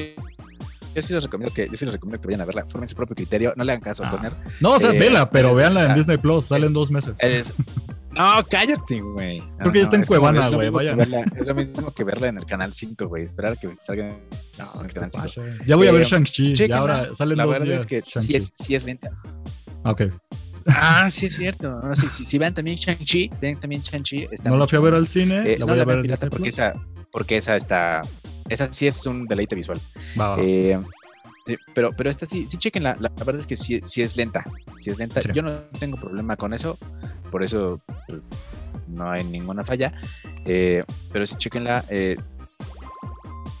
yo 0.94 1.02
sí 1.02 1.12
les 1.12 1.24
recomiendo 1.24 1.52
que, 1.54 1.66
yo 1.68 1.76
sí 1.76 1.84
les 1.84 1.92
recomiendo 1.94 2.20
que 2.22 2.28
vayan 2.28 2.40
a 2.40 2.44
verla, 2.46 2.64
formen 2.66 2.88
su 2.88 2.94
propio 2.96 3.14
criterio, 3.16 3.52
no 3.56 3.64
le 3.64 3.72
hagan 3.72 3.82
caso 3.82 4.04
a 4.04 4.08
Ah. 4.08 4.10
Costner. 4.12 4.32
No, 4.60 4.72
o 4.74 4.80
sea, 4.80 4.92
Eh, 4.92 4.98
vela, 4.98 5.28
pero 5.30 5.48
eres- 5.48 5.56
véanla 5.58 5.84
en 5.86 5.90
ah, 5.90 5.94
Disney 5.94 6.16
Plus. 6.16 6.46
Salen 6.46 6.72
dos 6.72 6.90
meses. 6.90 7.14
Eres- 7.18 7.52
No, 8.16 8.46
cállate, 8.48 9.00
güey. 9.00 9.40
No, 9.40 9.56
Creo 9.58 9.72
que 9.72 9.78
ya 9.78 9.84
está 9.84 9.96
en 9.96 10.04
Cuevana, 10.04 10.48
güey, 10.48 10.70
verla- 10.70 11.24
Es 11.40 11.46
lo 11.48 11.54
mismo 11.54 11.92
que 11.94 12.04
verla 12.04 12.28
en 12.28 12.38
el 12.38 12.46
canal 12.46 12.72
5, 12.72 13.06
güey. 13.08 13.24
Esperar 13.24 13.58
que 13.58 13.76
salga 13.78 14.08
en 14.08 14.22
No, 14.58 14.80
el 14.82 14.88
¿qué 14.88 14.94
canal 14.94 15.10
te 15.10 15.18
5. 15.20 15.46
pasa? 15.50 15.64
Ya 15.66 15.76
voy 15.76 15.86
a 15.88 15.92
ver 15.92 16.02
Eh, 16.02 16.04
Shang-Chi. 16.04 16.72
Ahora 16.72 17.14
salen 17.14 17.36
La 17.38 17.44
dos 17.44 17.52
verdad 17.52 17.66
días. 17.66 17.80
es 17.80 17.86
que 17.86 18.00
sí 18.20 18.36
es, 18.36 18.50
sí 18.54 18.74
es 18.74 18.84
lenta. 18.84 19.10
Ok. 19.84 20.02
Ah, 20.68 21.08
sí 21.10 21.26
es 21.26 21.36
cierto. 21.36 21.80
No, 21.80 21.94
sí, 21.94 22.08
sí, 22.10 22.24
si 22.24 22.38
vean 22.38 22.52
también 22.54 22.76
Shang-Chi, 22.76 23.30
vean 23.40 23.60
también 23.60 23.82
Shang-Chi. 23.82 24.26
No 24.44 24.56
la 24.56 24.66
fui 24.66 24.78
a 24.78 24.80
ver 24.80 24.94
al 24.94 25.06
cine. 25.06 25.42
Eh, 25.52 25.58
la 25.58 25.60
no 25.60 25.66
voy 25.66 25.76
la 25.76 25.82
a 25.82 25.86
ver 25.86 26.02
pirata 26.02 26.28
porque 26.28 26.48
esa, 26.48 26.74
porque 27.12 27.36
esa 27.36 27.54
está, 27.56 28.02
esa 28.48 28.72
sí 28.72 28.86
es 28.88 29.06
un 29.06 29.26
deleite 29.26 29.54
visual. 29.54 29.80
Va. 30.20 30.36
Eh, 30.40 30.80
pero, 31.72 31.92
pero 31.96 32.10
esta 32.10 32.26
sí, 32.26 32.48
sí 32.48 32.56
chequen 32.56 32.82
la, 32.82 32.96
la 32.98 33.08
verdad 33.24 33.38
es 33.40 33.46
que 33.46 33.54
sí, 33.56 33.80
sí 33.84 34.02
es 34.02 34.16
lenta, 34.16 34.44
sí 34.74 34.90
es 34.90 34.98
lenta. 34.98 35.20
Sí. 35.22 35.28
Yo 35.32 35.42
no 35.42 35.52
tengo 35.78 35.96
problema 35.96 36.36
con 36.36 36.52
eso, 36.52 36.76
por 37.30 37.42
eso 37.44 37.80
pues, 38.06 38.22
no 38.88 39.10
hay 39.10 39.24
ninguna 39.24 39.64
falla. 39.64 39.92
eh, 40.44 40.84
pero 41.12 41.26
sí 41.26 41.34
chequenla. 41.36 41.84
eh, 41.88 42.16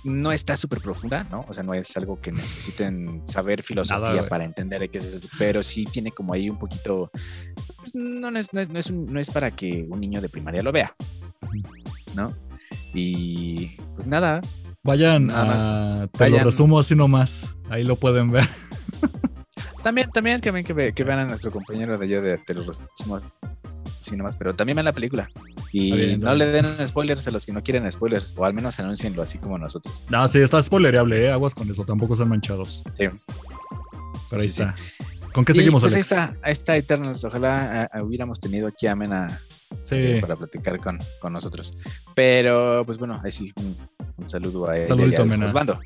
no 0.04 0.30
está 0.30 0.56
súper 0.56 0.80
profunda, 0.80 1.26
¿no? 1.32 1.44
O 1.48 1.52
sea, 1.52 1.64
no 1.64 1.74
es 1.74 1.96
algo 1.96 2.20
que 2.20 2.30
necesiten 2.30 3.26
saber 3.26 3.62
filosofía 3.64 4.22
para 4.28 4.44
entender 4.44 4.88
qué 4.88 4.98
es 4.98 5.04
eso, 5.06 5.20
pero 5.36 5.64
sí 5.64 5.84
tiene 5.84 6.12
como 6.12 6.32
ahí 6.32 6.48
un 6.48 6.58
poquito. 6.58 7.10
pues, 7.76 7.92
no, 7.94 8.28
es, 8.38 8.52
no, 8.54 8.60
es, 8.60 8.68
no, 8.70 8.78
es 8.78 8.88
un- 8.90 9.06
no 9.06 9.18
es 9.18 9.30
para 9.32 9.50
que 9.50 9.84
un 9.90 9.98
niño 10.00 10.20
de 10.20 10.28
primaria 10.28 10.62
lo 10.62 10.70
vea, 10.70 10.94
¿no? 12.14 12.32
Y 12.94 13.76
pues 13.96 14.06
nada, 14.06 14.40
Vayan 14.84 15.26
nada 15.26 16.02
a. 16.04 16.06
Te 16.06 16.30
lo 16.30 16.44
resumo 16.44 16.78
así 16.78 16.94
nomás. 16.94 17.52
Ahí 17.68 17.82
lo 17.82 17.96
pueden 17.96 18.30
ver. 18.30 18.44
También, 19.86 20.10
también 20.10 20.40
que, 20.40 20.64
que, 20.64 20.92
que 20.92 21.04
vean 21.04 21.20
a 21.20 21.24
nuestro 21.26 21.52
compañero 21.52 21.96
de 21.96 22.04
allá 22.04 22.20
de, 22.20 22.40
resumos, 22.44 23.22
así 24.00 24.16
nomás, 24.16 24.36
pero 24.36 24.52
también 24.52 24.74
vean 24.74 24.84
la 24.84 24.92
película. 24.92 25.30
Y 25.70 25.92
bien, 25.92 26.20
no 26.20 26.34
le 26.34 26.46
den 26.46 26.66
spoilers 26.88 27.28
a 27.28 27.30
los 27.30 27.46
que 27.46 27.52
no 27.52 27.62
quieren 27.62 27.92
spoilers, 27.92 28.34
o 28.36 28.44
al 28.44 28.52
menos 28.52 28.80
anuncienlo 28.80 29.22
así 29.22 29.38
como 29.38 29.58
nosotros. 29.58 30.02
No, 30.08 30.26
sí, 30.26 30.40
está 30.40 30.60
spoilereable, 30.60 31.26
¿eh? 31.26 31.30
Aguas 31.30 31.54
con 31.54 31.70
eso. 31.70 31.84
Tampoco 31.84 32.16
son 32.16 32.28
manchados. 32.30 32.82
Sí. 32.98 33.04
Pero 34.28 34.42
ahí 34.42 34.48
Sí, 34.48 34.54
sí. 34.54 34.62
está. 34.62 34.74
¿Con 35.32 35.44
qué 35.44 35.52
Y, 35.52 35.54
seguimos, 35.54 35.82
pues 35.82 35.94
ahí 35.94 35.98
Alex? 36.00 36.10
está, 36.10 36.36
ahí 36.42 36.52
está 36.52 36.76
Eternals. 36.76 37.22
Ojalá 37.22 37.82
ah, 37.82 37.90
ah, 37.92 38.02
hubiéramos 38.02 38.40
tenido 38.40 38.66
aquí 38.66 38.88
a 38.88 38.96
Mena 38.96 39.40
Sí. 39.84 39.94
eh, 39.94 40.18
para 40.20 40.34
platicar 40.34 40.80
con, 40.80 40.98
con 41.20 41.32
nosotros. 41.32 41.70
Pero, 42.16 42.82
pues 42.84 42.98
bueno, 42.98 43.20
ahí 43.22 43.30
sí, 43.30 43.52
un, 43.54 43.76
un 44.16 44.28
saludo 44.28 44.68
a 44.68 44.78
él. 44.78 44.86
Saludito, 44.88 45.22
al 45.22 45.28
Mena. 45.28 45.44
Josbando. 45.46 45.78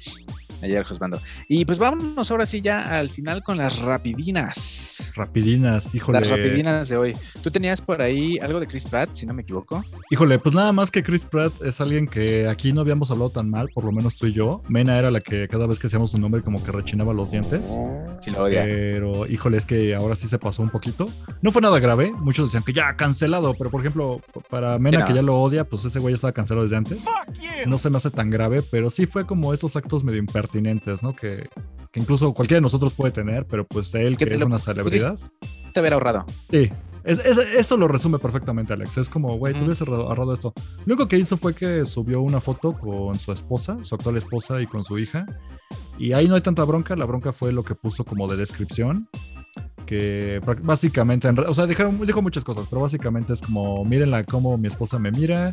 Ayer 0.63 0.85
Josbando. 0.85 1.21
Y 1.49 1.65
pues 1.65 1.79
vámonos 1.79 2.31
ahora 2.31 2.47
sí 2.47 2.61
ya 2.61 2.99
al 2.99 3.11
final 3.11 3.43
con 3.43 3.57
las 3.57 3.79
rapidinas. 3.81 5.13
Rapidinas, 5.15 5.95
híjole. 5.95 6.21
Las 6.21 6.29
rapidinas 6.29 6.89
de 6.89 6.97
hoy. 6.97 7.17
Tú 7.43 7.51
tenías 7.51 7.81
por 7.81 8.03
ahí 8.03 8.39
algo 8.39 8.61
de 8.61 8.67
Chris 8.67 8.87
Pratt, 8.87 9.15
si 9.15 9.27
no 9.27 9.35
me 9.35 9.43
equivoco. 9.43 9.85
Híjole, 10.11 10.39
pues 10.39 10.55
nada 10.55 10.73
más 10.73 10.91
que 10.91 11.03
Chris 11.03 11.27
Pratt 11.27 11.53
es 11.63 11.81
alguien 11.81 12.07
que 12.07 12.49
aquí 12.49 12.73
no 12.73 12.81
habíamos 12.81 13.11
hablado 13.11 13.31
tan 13.31 13.51
mal, 13.51 13.69
por 13.75 13.85
lo 13.85 13.93
menos 13.93 14.17
tú 14.17 14.27
y 14.27 14.33
yo. 14.33 14.63
Mena 14.69 14.99
era 14.99 15.11
la 15.11 15.21
que 15.21 15.49
cada 15.49 15.67
vez 15.67 15.79
que 15.79 15.87
hacíamos 15.87 16.11
su 16.11 16.19
nombre 16.19 16.43
como 16.43 16.63
que 16.63 16.73
rechinaba 16.73 17.13
los 17.13 17.31
dientes. 17.31 17.79
Si 18.21 18.31
lo 18.31 18.45
odia. 18.45 18.63
Pero, 18.63 19.27
híjole, 19.27 19.57
es 19.57 19.67
que 19.67 19.95
ahora 19.95 20.17
sí 20.17 20.29
se 20.29 20.39
pasó 20.39 20.63
un 20.63 20.71
poquito. 20.71 21.11
No 21.43 21.53
fue 21.53 21.63
nada 21.63 21.79
grave. 21.79 22.13
Muchos 22.19 22.49
decían 22.49 22.63
que 22.63 22.73
ya 22.75 22.95
cancelado, 22.97 23.55
pero 23.55 23.71
por 23.71 23.81
ejemplo, 23.81 24.21
para 24.51 24.79
Mena 24.79 24.99
que 25.07 25.15
ya 25.15 25.23
lo 25.23 25.41
odia, 25.41 25.65
pues 25.65 25.85
ese 25.85 25.99
güey 25.99 26.13
ya 26.13 26.17
estaba 26.17 26.33
cancelado 26.33 26.65
desde 26.65 26.77
antes. 26.77 27.05
No 27.67 27.79
se 27.79 27.89
me 27.91 27.97
hace 27.97 28.11
tan 28.11 28.29
grave, 28.31 28.63
pero 28.63 28.91
sí 28.91 29.07
fue 29.07 29.27
como 29.27 29.55
estos 29.55 29.75
actos 29.77 30.05
medio 30.05 30.19
impertinentes, 30.19 31.03
¿no? 31.03 31.15
Que, 31.17 31.49
que 31.93 32.01
incluso 32.01 32.33
cualquiera 32.35 32.59
de 32.59 32.63
nosotros 32.63 32.93
puede 32.95 33.13
tener, 33.13 33.47
pero 33.47 33.67
pues 33.67 33.95
él 33.95 34.17
Que 34.19 34.27
te 34.27 34.35
es 34.35 34.41
lo 34.41 34.47
una 34.47 34.59
celebridad. 34.59 35.19
Te 35.73 35.81
haber 35.81 35.95
ahorrado. 35.95 36.27
Sí. 36.51 36.71
Es- 37.05 37.25
es- 37.25 37.39
eso 37.39 37.79
lo 37.79 37.89
resume 37.89 38.19
perfectamente, 38.19 38.75
Alex. 38.75 38.99
Es 38.99 39.09
como, 39.09 39.39
güey, 39.39 39.55
tú 39.55 39.61
hubieses 39.65 39.81
ahorrado 39.81 40.09
ahorrado 40.09 40.33
esto. 40.35 40.53
Lo 40.85 40.95
único 40.95 41.09
que 41.09 41.17
hizo 41.19 41.39
fue 41.39 41.55
que 41.55 41.87
subió 41.87 42.21
una 42.21 42.43
foto 42.43 42.75
con 42.75 43.19
su 43.19 43.33
esposa, 43.33 43.79
su 43.85 43.95
actual 43.95 44.19
esposa 44.19 44.61
y 44.61 44.67
con 44.67 44.85
su 44.85 44.99
hija. 44.99 45.25
Y 45.99 46.13
ahí 46.13 46.29
no 46.29 46.35
hay 46.35 46.41
tanta 46.43 46.65
bronca. 46.65 46.97
La 46.97 47.07
bronca 47.07 47.33
fue 47.33 47.53
lo 47.53 47.63
que 47.63 47.75
puso 47.75 48.05
como 48.05 48.29
de 48.29 48.37
descripción. 48.37 49.09
Que 49.91 50.41
básicamente, 50.63 51.29
o 51.29 51.53
sea, 51.53 51.67
dijeron, 51.67 52.01
dijo 52.07 52.23
muchas 52.23 52.45
cosas, 52.45 52.69
pero 52.71 52.83
básicamente 52.83 53.33
es 53.33 53.41
como, 53.43 53.85
mírenla 53.85 54.23
cómo 54.23 54.57
mi 54.57 54.69
esposa 54.69 55.01
me 55.01 55.11
mira. 55.11 55.53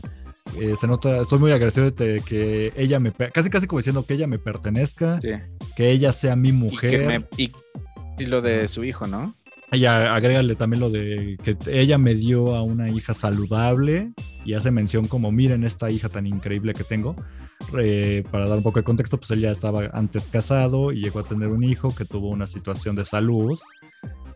Eh, 0.61 0.75
se 0.79 0.85
nota, 0.85 1.21
estoy 1.21 1.39
muy 1.39 1.51
agradecido 1.51 1.89
de 1.89 2.21
que 2.23 2.71
ella 2.77 2.99
me, 2.99 3.11
casi 3.11 3.49
casi 3.49 3.65
como 3.65 3.79
diciendo 3.79 4.05
que 4.05 4.13
ella 4.13 4.27
me 4.27 4.37
pertenezca, 4.37 5.19
Sí. 5.19 5.31
que 5.75 5.89
ella 5.89 6.13
sea 6.13 6.35
mi 6.35 6.49
Y, 6.49 6.51
mujer. 6.51 6.89
que 6.91 6.97
me- 6.99 7.25
y- 7.35 7.51
y 8.19 8.25
lo 8.27 8.43
de 8.43 8.67
su 8.67 8.83
hijo, 8.83 9.07
¿no? 9.07 9.33
Ella 9.71 10.13
agrégale 10.13 10.55
también 10.55 10.81
lo 10.81 10.91
de 10.91 11.37
que 11.43 11.57
ella 11.65 11.97
me 11.97 12.13
dio 12.13 12.55
a 12.55 12.61
una 12.61 12.91
hija 12.91 13.15
saludable 13.15 14.11
y 14.45 14.53
hace 14.53 14.69
mención 14.69 15.07
como 15.07 15.31
miren 15.31 15.63
esta 15.63 15.89
hija 15.89 16.09
tan 16.09 16.27
increíble 16.27 16.75
que 16.75 16.83
tengo. 16.83 17.15
Eh, 17.77 18.23
para 18.31 18.47
dar 18.47 18.59
un 18.59 18.63
poco 18.63 18.79
de 18.79 18.83
contexto, 18.85 19.17
pues 19.17 19.31
él 19.31 19.41
ya 19.41 19.49
estaba 19.51 19.87
antes 19.93 20.29
casado 20.29 20.91
y 20.93 21.01
llegó 21.01 21.19
a 21.19 21.23
tener 21.23 21.47
un 21.49 21.63
hijo 21.63 21.93
que 21.95 22.05
tuvo 22.05 22.29
una 22.29 22.45
situación 22.45 22.95
de 22.95 23.03
salud 23.03 23.59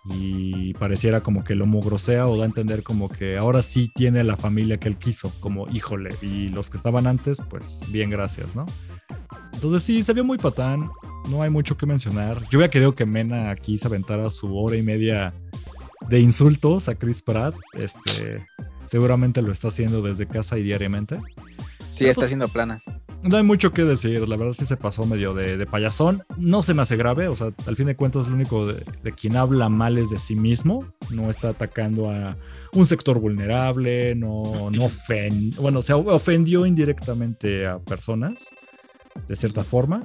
y 0.05 0.73
pareciera 0.73 1.21
como 1.21 1.43
que 1.43 1.55
lo 1.55 1.65
mugrosea 1.65 2.27
o 2.27 2.37
da 2.37 2.43
a 2.43 2.47
entender 2.47 2.83
como 2.83 3.09
que 3.09 3.37
ahora 3.37 3.61
sí 3.61 3.91
tiene 3.93 4.23
la 4.23 4.37
familia 4.37 4.77
que 4.77 4.89
él 4.89 4.97
quiso, 4.97 5.31
como 5.39 5.67
híjole, 5.69 6.15
y 6.21 6.49
los 6.49 6.69
que 6.69 6.77
estaban 6.77 7.07
antes, 7.07 7.41
pues 7.49 7.83
bien, 7.89 8.09
gracias, 8.09 8.55
¿no? 8.55 8.65
Entonces 9.53 9.83
sí, 9.83 10.03
se 10.03 10.13
vio 10.13 10.23
muy 10.23 10.37
patán, 10.37 10.89
no 11.29 11.43
hay 11.43 11.49
mucho 11.49 11.77
que 11.77 11.85
mencionar. 11.85 12.41
Yo 12.49 12.57
hubiera 12.57 12.71
querido 12.71 12.95
que 12.95 13.05
Mena 13.05 13.51
aquí 13.51 13.77
se 13.77 13.87
aventara 13.87 14.29
su 14.29 14.57
hora 14.57 14.75
y 14.75 14.81
media 14.81 15.33
de 16.09 16.19
insultos 16.19 16.89
a 16.89 16.95
Chris 16.95 17.21
Pratt. 17.21 17.55
Este, 17.73 18.45
seguramente 18.87 19.41
lo 19.41 19.51
está 19.51 19.67
haciendo 19.67 20.01
desde 20.01 20.27
casa 20.27 20.57
y 20.57 20.63
diariamente. 20.63 21.19
Sí, 21.91 21.99
Pero 21.99 22.11
está 22.11 22.19
pues- 22.21 22.25
haciendo 22.27 22.47
planas. 22.47 22.85
No 23.21 23.37
hay 23.37 23.43
mucho 23.43 23.71
que 23.73 23.83
decir, 23.83 24.27
la 24.27 24.35
verdad 24.37 24.53
sí 24.57 24.65
se 24.65 24.77
pasó 24.77 25.05
medio 25.05 25.33
de, 25.33 25.57
de 25.57 25.65
payasón. 25.65 26.23
No 26.37 26.63
se 26.63 26.73
me 26.73 26.81
hace 26.81 26.95
grave, 26.95 27.27
o 27.27 27.35
sea, 27.35 27.51
al 27.67 27.75
fin 27.75 27.85
de 27.85 27.95
cuentas 27.95 28.29
lo 28.29 28.35
único 28.35 28.65
de, 28.65 28.83
de 29.03 29.11
quien 29.11 29.35
habla 29.35 29.69
mal 29.69 29.97
es 29.97 30.09
de 30.09 30.17
sí 30.17 30.35
mismo, 30.35 30.85
no 31.09 31.29
está 31.29 31.49
atacando 31.49 32.09
a 32.09 32.37
un 32.73 32.85
sector 32.87 33.19
vulnerable, 33.19 34.15
no, 34.15 34.71
no 34.71 34.87
bueno, 35.59 35.81
se 35.81 35.93
ofendió 35.93 36.65
indirectamente 36.65 37.67
a 37.67 37.77
personas, 37.79 38.49
de 39.27 39.35
cierta 39.35 39.63
forma, 39.63 40.03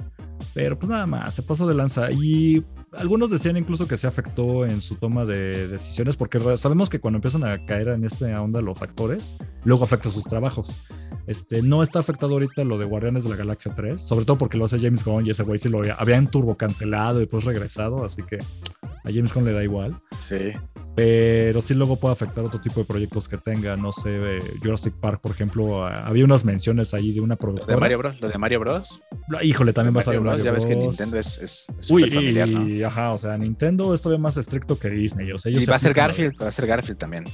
pero 0.57 0.75
pues 0.79 0.89
nada 0.89 1.05
más, 1.05 1.35
se 1.35 1.43
pasó 1.43 1.67
de 1.67 1.75
lanza. 1.75 2.11
Y 2.11 2.65
algunos 2.93 3.29
decían 3.29 3.57
incluso 3.57 3.87
que 3.87 3.95
se 3.95 4.07
afectó 4.07 4.65
en 4.65 4.81
su 4.81 4.95
toma 4.95 5.23
de 5.23 5.67
decisiones, 5.67 6.17
porque 6.17 6.57
sabemos 6.57 6.89
que 6.89 6.99
cuando 6.99 7.17
empiezan 7.17 7.43
a 7.43 7.63
caer 7.67 7.89
en 7.89 8.03
esta 8.03 8.41
onda 8.41 8.59
los 8.59 8.81
actores, 8.81 9.35
luego 9.65 9.83
afecta 9.83 10.09
sus 10.09 10.23
trabajos. 10.23 10.79
Este, 11.27 11.61
no 11.61 11.83
está 11.83 11.99
afectado 11.99 12.33
ahorita 12.33 12.63
lo 12.63 12.79
de 12.79 12.85
Guardianes 12.85 13.23
de 13.23 13.29
la 13.29 13.35
Galaxia 13.35 13.75
3, 13.75 14.01
sobre 14.01 14.25
todo 14.25 14.39
porque 14.39 14.57
lo 14.57 14.65
hace 14.65 14.79
James 14.79 15.05
Gunn 15.05 15.27
y 15.27 15.29
ese 15.29 15.43
güey 15.43 15.59
sí 15.59 15.69
lo 15.69 15.83
habían 15.95 16.31
turbo 16.31 16.57
cancelado 16.57 17.17
y 17.19 17.25
después 17.25 17.45
regresado, 17.45 18.03
así 18.03 18.23
que 18.23 18.37
a 18.37 19.11
James 19.13 19.31
Gunn 19.31 19.45
le 19.45 19.53
da 19.53 19.63
igual. 19.63 19.95
Sí. 20.17 20.53
Pero 20.97 21.61
sí 21.61 21.75
luego 21.75 21.99
puede 21.99 22.13
afectar 22.13 22.43
otro 22.43 22.59
tipo 22.59 22.79
de 22.79 22.85
proyectos 22.87 23.29
que 23.29 23.37
tenga, 23.37 23.75
no 23.77 23.91
sé, 23.91 24.37
eh, 24.37 24.39
Jurassic 24.63 24.95
Park, 24.95 25.21
por 25.21 25.31
ejemplo, 25.31 25.85
ah, 25.85 26.07
había 26.07 26.25
unas 26.25 26.43
menciones 26.43 26.91
ahí 26.95 27.13
de 27.13 27.21
una 27.21 27.35
Lo 27.35 27.39
productora. 27.39 27.75
de 27.75 27.79
Mario 27.79 27.97
Bros. 27.99 28.19
Lo 28.19 28.27
de 28.29 28.37
Mario 28.39 28.59
Bros. 28.61 28.99
Híjole, 29.43 29.73
también 29.73 29.95
va 29.95 30.01
a 30.01 30.01
Mario 30.01 30.03
salir 30.05 30.19
Bros. 30.21 30.31
Mario 30.31 30.45
Ya 30.45 30.51
ves 30.53 30.65
que 30.65 30.73
Bros. 30.73 30.87
Nintendo 30.87 31.19
es, 31.19 31.37
es, 31.37 31.67
es 31.79 31.91
Uy, 31.91 32.01
súper 32.05 32.15
familiar, 32.15 32.49
¿no? 32.49 32.67
y, 32.67 32.81
ajá, 32.83 33.11
o 33.11 33.17
sea, 33.19 33.37
Nintendo 33.37 33.93
es 33.93 34.01
todavía 34.01 34.23
más 34.23 34.37
estricto 34.37 34.79
que 34.79 34.89
Disney. 34.89 35.31
O 35.31 35.37
sea, 35.37 35.51
ellos 35.51 35.63
Y 35.63 35.67
va 35.67 35.75
a 35.75 35.79
ser 35.79 35.93
Garfield, 35.93 36.33
va 36.41 36.47
a 36.47 36.51
ser 36.51 36.65
Garfield 36.65 36.97
también. 36.97 37.25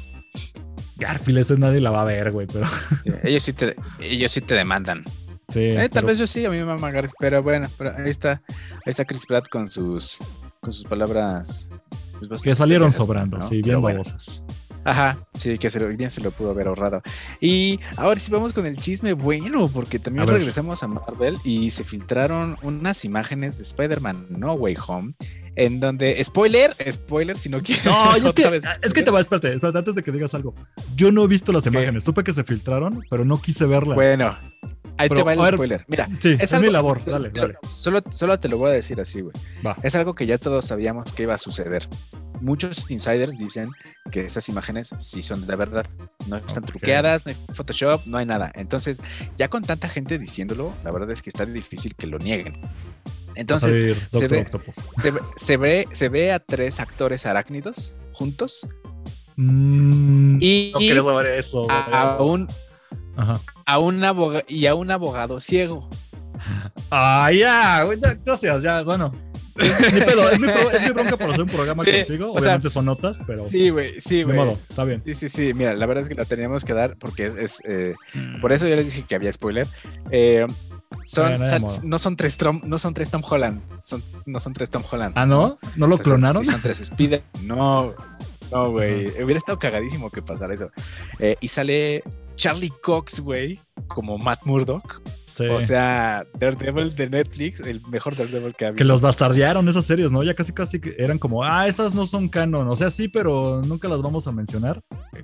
Garfield, 0.97 1.37
ese 1.39 1.57
nadie 1.57 1.79
la 1.79 1.91
va 1.91 2.01
a 2.01 2.05
ver, 2.05 2.31
güey, 2.31 2.47
pero 2.47 2.65
Sí, 3.03 3.11
ellos, 3.23 3.43
sí 3.43 3.53
te, 3.53 3.75
ellos 4.01 4.29
sí 4.31 4.41
te 4.41 4.55
demandan. 4.55 5.05
sí. 5.47 5.61
Eh, 5.61 5.87
tal 5.89 6.03
vez 6.03 6.17
yo 6.19 6.27
sí, 6.27 6.45
a 6.45 6.49
mí 6.49 6.57
me 6.57 6.65
mama 6.65 6.91
Garfield, 6.91 7.15
pero 7.17 7.41
bueno, 7.41 7.69
pero 7.77 7.93
ahí 7.97 8.09
está, 8.09 8.41
ahí 8.49 8.89
está 8.89 9.05
Chris 9.05 9.25
Pratt 9.25 9.47
con 9.47 9.71
sus, 9.71 10.19
con 10.59 10.69
sus 10.71 10.83
palabras. 10.83 11.69
Pues, 12.27 12.41
que 12.41 12.55
salieron 12.55 12.91
feas, 12.91 12.95
sobrando, 12.95 13.37
¿no? 13.37 13.47
sí, 13.47 13.61
bien 13.61 13.81
bueno. 13.81 14.03
babosas. 14.03 14.43
Ajá, 14.85 15.17
sí, 15.35 15.57
que 15.57 15.69
se 15.69 15.79
lo, 15.79 15.87
bien 15.87 16.11
se 16.11 16.21
lo 16.21 16.31
pudo 16.31 16.51
haber 16.51 16.67
ahorrado. 16.67 17.01
Y 17.39 17.79
ahora 17.95 18.19
sí 18.19 18.31
vamos 18.31 18.51
con 18.53 18.65
el 18.65 18.77
chisme 18.77 19.13
bueno, 19.13 19.69
porque 19.69 19.99
también 19.99 20.27
A 20.27 20.31
regresamos 20.31 20.83
a 20.83 20.87
Marvel 20.87 21.37
y 21.43 21.71
se 21.71 21.83
filtraron 21.83 22.57
unas 22.61 23.05
imágenes 23.05 23.57
de 23.57 23.63
Spider-Man 23.63 24.27
No 24.29 24.53
Way 24.53 24.75
Home, 24.87 25.13
en 25.55 25.79
donde, 25.79 26.21
spoiler, 26.23 26.75
spoiler, 26.91 27.37
si 27.37 27.49
no 27.49 27.61
quieres. 27.61 27.85
No, 27.85 28.15
es 28.15 28.23
que, 28.33 28.49
vez 28.49 28.63
es 28.81 28.93
que 28.93 29.03
te 29.03 29.11
va, 29.11 29.21
espérate, 29.21 29.53
espérate, 29.53 29.79
antes 29.79 29.95
de 29.95 30.03
que 30.03 30.11
digas 30.11 30.33
algo. 30.33 30.53
Yo 30.95 31.11
no 31.11 31.23
he 31.23 31.27
visto 31.27 31.53
las 31.53 31.65
imágenes, 31.65 32.03
supe 32.03 32.23
que 32.23 32.33
se 32.33 32.43
filtraron, 32.43 33.05
pero 33.09 33.23
no 33.23 33.41
quise 33.41 33.65
verlas. 33.65 33.95
Bueno, 33.95 34.35
ahí 34.97 35.09
Pero, 35.09 35.15
te 35.21 35.23
va 35.23 35.33
el 35.33 35.39
a 35.39 35.43
ver, 35.43 35.53
spoiler. 35.55 35.85
Mira, 35.87 36.07
sí, 36.19 36.35
es, 36.39 36.51
es 36.51 36.59
mi 36.59 36.67
algo- 36.67 36.71
labor, 36.71 37.05
dale, 37.05 37.29
te- 37.29 37.39
dale. 37.41 37.55
Solo, 37.67 38.01
solo 38.11 38.39
te 38.39 38.47
lo 38.49 38.57
voy 38.57 38.69
a 38.69 38.73
decir 38.73 38.99
así, 39.01 39.21
güey. 39.21 39.33
Va. 39.65 39.77
Es 39.83 39.95
algo 39.95 40.15
que 40.15 40.25
ya 40.25 40.37
todos 40.37 40.65
sabíamos 40.65 41.11
que 41.13 41.23
iba 41.23 41.33
a 41.33 41.37
suceder. 41.37 41.87
Muchos 42.41 42.91
insiders 42.91 43.37
dicen 43.37 43.69
que 44.11 44.25
esas 44.25 44.49
imágenes 44.49 44.89
sí 44.99 45.21
son 45.21 45.47
de 45.47 45.55
verdad. 45.55 45.85
No 46.27 46.35
están 46.37 46.63
Ok. 46.63 46.71
truqueadas, 46.71 47.25
no 47.25 47.29
hay 47.31 47.37
Photoshop, 47.53 48.05
no 48.05 48.17
hay 48.17 48.25
nada. 48.25 48.51
Entonces, 48.55 48.97
ya 49.37 49.47
con 49.49 49.63
tanta 49.63 49.87
gente 49.87 50.19
diciéndolo, 50.19 50.73
la 50.83 50.91
verdad 50.91 51.11
es 51.11 51.21
que 51.21 51.29
está 51.29 51.45
difícil 51.45 51.95
que 51.95 52.05
lo 52.07 52.17
nieguen. 52.19 52.55
A 52.65 52.69
Entonces, 53.35 53.97
Doctor 54.11 54.29
ve- 54.29 54.45
se 54.97 55.11
ve, 55.11 55.19
se 55.37 55.57
ve, 55.57 55.87
se 55.93 56.09
ve 56.09 56.31
a 56.33 56.39
tres 56.39 56.79
actores 56.81 57.25
arácnidos 57.25 57.95
juntos 58.11 58.67
Mm, 59.35 60.37
y, 60.41 60.71
no 60.73 60.79
quiero 60.79 61.05
saber 61.07 61.29
eso. 61.39 61.65
a, 61.69 62.17
güey. 62.19 62.29
un, 62.29 62.49
Ajá. 63.15 63.41
A, 63.65 63.79
un 63.79 64.01
aboga- 64.03 64.45
y 64.47 64.65
a 64.65 64.75
un 64.75 64.91
abogado 64.91 65.39
ciego. 65.39 65.89
Ah, 66.91 67.31
ya, 67.31 67.85
gracias, 68.25 68.63
ya, 68.63 68.81
bueno. 68.83 69.11
Es 69.55 69.93
mi 69.93 70.01
pedo, 70.01 70.29
es 70.31 70.39
mi, 70.39 70.47
pro- 70.47 70.71
es 70.71 70.81
mi 70.81 70.89
bronca 70.89 71.15
por 71.15 71.29
hacer 71.29 71.43
un 71.43 71.49
programa 71.49 71.83
Sí, 71.83 71.91
contigo. 71.91 72.29
o 72.31 72.33
sea, 72.39 72.41
Obviamente 72.41 72.69
son 72.71 72.85
notas, 72.85 73.21
pero 73.27 73.47
Sí, 73.47 73.69
güey, 73.69 74.01
sí, 74.01 74.17
de 74.17 74.23
güey. 74.23 74.35
modo, 74.35 74.57
está 74.67 74.83
bien. 74.83 75.03
Sí, 75.05 75.13
sí, 75.13 75.29
sí. 75.29 75.53
Mira, 75.53 75.73
la 75.75 75.85
verdad 75.85 76.01
es 76.01 76.09
que 76.09 76.15
la 76.15 76.25
teníamos 76.25 76.65
que 76.65 76.73
dar 76.73 76.97
porque 76.97 77.31
es. 77.39 77.59
eh, 77.65 77.93
Mm. 78.15 78.41
por 78.41 78.51
eso 78.51 78.67
yo 78.67 78.75
les 78.75 78.85
dije 78.87 79.05
que 79.07 79.13
había 79.13 79.31
spoiler. 79.31 79.67
Eh, 80.09 80.47
son, 81.05 81.39
no 81.83 81.99
son 81.99 82.15
tres 82.15 82.37
Tom, 82.37 82.61
no 82.63 82.79
son 82.79 82.95
tres 82.95 83.09
Tom 83.11 83.21
Holland. 83.29 83.61
Son, 83.79 84.03
no 84.25 84.39
son 84.39 84.53
tres 84.53 84.71
Tom 84.71 84.83
Holland. 84.89 85.13
Ah, 85.15 85.27
¿no? 85.27 85.59
¿No 85.75 85.85
lo 85.85 85.95
Entonces, 85.97 86.03
clonaron? 86.05 86.43
sí 86.43 86.49
son 86.49 86.61
tres 86.61 86.79
Spider. 86.79 87.23
No, 87.41 87.93
no, 88.51 88.71
güey. 88.71 89.09
Hubiera 89.21 89.37
estado 89.37 89.59
cagadísimo 89.59 90.09
que 90.09 90.23
pasara 90.23 90.55
eso. 90.55 90.71
Eh, 91.19 91.35
y 91.41 91.47
sale 91.47 92.03
Charlie 92.35 92.73
Cox, 92.81 93.19
güey, 93.19 93.59
como 93.87 94.17
Matt 94.17 94.41
Murdock. 94.45 95.01
Sí. 95.31 95.47
O 95.47 95.61
sea, 95.63 96.27
Daredevil 96.37 96.95
de 96.95 97.09
Netflix, 97.09 97.59
el 97.59 97.81
mejor 97.87 98.15
Daredevil 98.15 98.53
que 98.53 98.67
ha 98.67 98.73
que 98.73 98.83
los 98.83 99.01
bastardearon 99.01 99.67
esas 99.67 99.83
series, 99.83 100.11
¿no? 100.11 100.21
Ya 100.21 100.35
casi 100.35 100.53
casi 100.53 100.79
eran 100.99 101.17
como, 101.17 101.43
ah, 101.43 101.67
esas 101.67 101.95
no 101.95 102.05
son 102.05 102.29
canon. 102.29 102.67
O 102.67 102.75
sea, 102.75 102.91
sí, 102.91 103.07
pero 103.07 103.63
nunca 103.65 103.87
las 103.87 104.01
vamos 104.03 104.27
a 104.27 104.31
mencionar. 104.31 104.81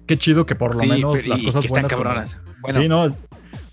Qué 0.07 0.17
chido 0.17 0.47
que 0.47 0.55
por 0.55 0.73
lo 0.73 0.81
Sí, 0.81 0.87
menos 0.87 1.15
pero- 1.17 1.29
las 1.29 1.41
y 1.41 1.45
cosas 1.45 1.67
buenas. 1.67 1.91
Están 1.91 1.99
como- 1.99 2.09
cabronas. 2.09 2.41
Bueno, 2.61 2.81
sí, 2.81 2.87
no. 2.87 3.07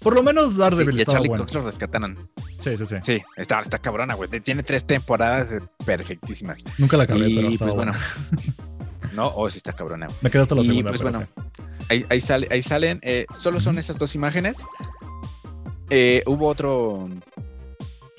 Por 0.01 0.15
lo 0.15 0.23
menos 0.23 0.57
Daredevil 0.59 0.95
y 0.97 0.99
a 0.99 1.03
estaba 1.03 1.17
Charlie 1.17 1.29
bueno. 1.31 1.45
Cox 1.45 1.55
lo 1.55 1.63
rescataron. 1.65 2.31
Sí, 2.61 2.77
sí, 2.77 2.85
sí. 2.87 2.97
Sí, 3.03 3.23
está, 3.37 3.61
está 3.61 3.79
cabrona, 3.79 4.13
güey. 4.15 4.29
Tiene 4.41 4.63
tres 4.63 4.85
temporadas 4.87 5.49
perfectísimas. 5.87 6.63
Nunca 6.77 6.99
la 6.99 7.05
acabé, 7.05 7.31
y 7.31 7.37
pero 7.37 7.49
pues 7.59 7.75
bueno. 7.75 7.93
no, 9.17 9.33
oh, 9.35 9.51
sí 9.51 9.57
está 9.59 9.73
cabrona. 9.73 10.07
Me 10.21 10.31
quedé 10.31 10.43
hasta 10.43 10.55
la 10.55 10.63
y 10.63 10.67
segunda. 10.67 10.89
pues 10.91 11.03
bueno, 11.03 11.27
ahí, 11.89 12.05
ahí, 12.11 12.21
sale, 12.21 12.47
ahí 12.51 12.63
salen, 12.63 13.01
eh, 13.03 13.27
solo 13.33 13.61
son 13.61 13.79
esas 13.79 13.99
dos 13.99 14.15
imágenes. 14.15 14.65
Eh, 15.91 16.23
hubo 16.27 16.49
otro 16.49 17.09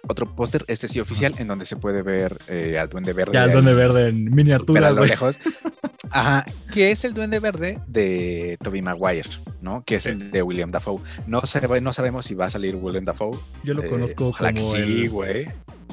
otro 0.10 0.34
póster, 0.36 0.64
este 0.70 0.88
sí 0.88 1.02
oficial, 1.02 1.36
en 1.38 1.50
donde 1.50 1.66
se 1.66 1.76
puede 1.76 2.02
ver 2.02 2.40
eh, 2.48 2.80
al 2.80 2.88
Duende 2.88 3.12
Verde. 3.12 3.34
Ya 3.34 3.44
ahí, 3.44 3.52
Duende 3.52 3.74
Verde 3.74 4.08
en 4.08 4.24
miniatura, 4.34 4.88
a 4.88 4.92
lo 4.92 4.98
güey. 4.98 5.10
lejos. 5.10 5.38
Ajá, 6.12 6.46
que 6.74 6.92
es 6.92 7.04
el 7.04 7.14
Duende 7.14 7.42
Verde 7.42 7.80
de 7.88 8.58
Tobey 8.64 8.82
Maguire, 8.82 9.30
¿no? 9.62 9.84
Que 9.84 9.96
es 9.96 10.06
el 10.06 10.32
de 10.32 10.42
William 10.42 10.70
Dafoe. 10.70 11.02
No, 11.28 11.42
sabe- 11.46 11.82
no 11.82 11.92
sabemos 11.92 12.26
si 12.26 12.36
va 12.36 12.46
a 12.46 12.50
salir 12.50 12.78
William 12.78 13.04
Dafoe. 13.04 13.38
Yo 13.66 13.74
lo 13.74 13.84
Eh, 13.84 13.90
conozco 13.90 14.32
como 14.32 14.62
sí, 14.62 14.78
el, 14.78 15.52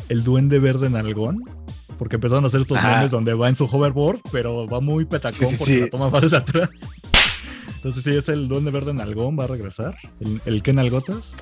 el 0.08 0.22
Duende 0.22 0.60
Verde 0.60 0.86
en 0.86 0.94
Algón. 0.94 1.42
Porque 1.98 2.16
empezaron 2.16 2.44
a 2.44 2.46
hacer 2.48 2.60
estos 2.60 2.78
Ajá. 2.78 2.96
memes 2.96 3.10
donde 3.10 3.34
va 3.34 3.48
en 3.48 3.54
su 3.54 3.64
hoverboard, 3.66 4.20
pero 4.32 4.66
va 4.66 4.80
muy 4.80 5.04
petacón 5.04 5.38
Sí, 5.38 5.46
sí, 5.46 5.56
porque 5.58 5.72
sí. 5.74 5.80
la 5.80 5.90
toma 5.90 6.10
más 6.10 6.22
desde 6.22 6.36
atrás. 6.38 6.70
Entonces 7.76 8.02
sí, 8.02 8.14
es 8.16 8.28
el 8.28 8.48
Duende 8.48 8.70
Verde 8.70 8.92
en 8.92 9.00
Algón, 9.00 9.38
va 9.38 9.44
a 9.44 9.48
regresar. 9.48 9.94
El, 10.20 10.40
el 10.46 10.62
Ken 10.62 10.78
Algotas. 10.78 11.36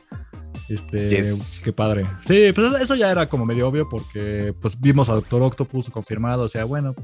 Este, 0.68 1.08
Yes. 1.08 1.60
qué 1.62 1.72
padre. 1.72 2.06
Sí, 2.20 2.52
pues 2.54 2.72
eso 2.80 2.94
ya 2.94 3.10
era 3.10 3.28
como 3.28 3.44
medio 3.44 3.68
obvio 3.68 3.88
porque 3.88 4.54
pues 4.60 4.80
vimos 4.80 5.08
a 5.08 5.14
Doctor 5.14 5.42
Octopus 5.42 5.90
confirmado, 5.90 6.44
o 6.44 6.48
sea, 6.48 6.64
bueno, 6.64 6.94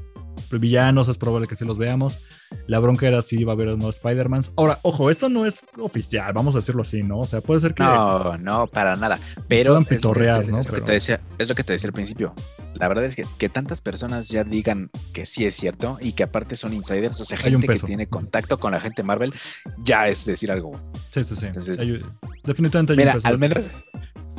pues, 0.49 0.59
villanos 0.61 1.07
es 1.07 1.17
probable 1.17 1.47
que 1.47 1.55
sí 1.55 1.65
los 1.65 1.77
veamos. 1.77 2.19
La 2.67 2.79
bronca 2.79 3.07
era 3.07 3.21
si 3.21 3.39
iba 3.39 3.51
a 3.51 3.55
haber 3.55 3.69
o 3.69 3.77
no 3.77 3.89
Spider-Mans. 3.89 4.53
Ahora, 4.57 4.79
ojo, 4.81 5.09
esto 5.09 5.29
no 5.29 5.45
es 5.45 5.65
oficial, 5.77 6.33
vamos 6.33 6.55
a 6.55 6.59
decirlo 6.59 6.81
así, 6.81 7.03
¿no? 7.03 7.19
O 7.19 7.25
sea, 7.25 7.41
puede 7.41 7.59
ser 7.59 7.73
que 7.73 7.83
No, 7.83 8.37
no, 8.37 8.67
para 8.67 8.95
nada. 8.95 9.19
Pero 9.47 9.77
es 9.77 10.01
lo 11.49 11.55
que 11.55 11.63
te 11.63 11.73
decía 11.73 11.87
al 11.87 11.93
principio. 11.93 12.33
La 12.79 12.87
verdad 12.87 13.03
es 13.03 13.15
que, 13.15 13.25
que 13.37 13.49
tantas 13.49 13.81
personas 13.81 14.29
ya 14.29 14.43
digan 14.43 14.89
que 15.13 15.25
sí 15.25 15.45
es 15.45 15.55
cierto 15.55 15.97
y 16.01 16.13
que 16.13 16.23
aparte 16.23 16.55
son 16.57 16.73
insiders, 16.73 17.19
o 17.19 17.25
sea, 17.25 17.37
un 17.37 17.43
gente 17.43 17.67
que 17.67 17.79
tiene 17.79 18.07
contacto 18.07 18.57
con 18.57 18.71
la 18.71 18.79
gente 18.79 19.03
Marvel, 19.03 19.33
ya 19.83 20.07
es 20.07 20.25
decir 20.25 20.49
algo. 20.49 20.71
Sí, 21.11 21.23
sí, 21.23 21.35
sí. 21.35 21.45
Entonces- 21.47 21.79
Hay- 21.79 22.01
definitivamente 22.45 22.93
hay 22.93 22.99
un 22.99 23.05
Mira, 23.05 23.17
al 23.23 23.37
menos, 23.37 23.69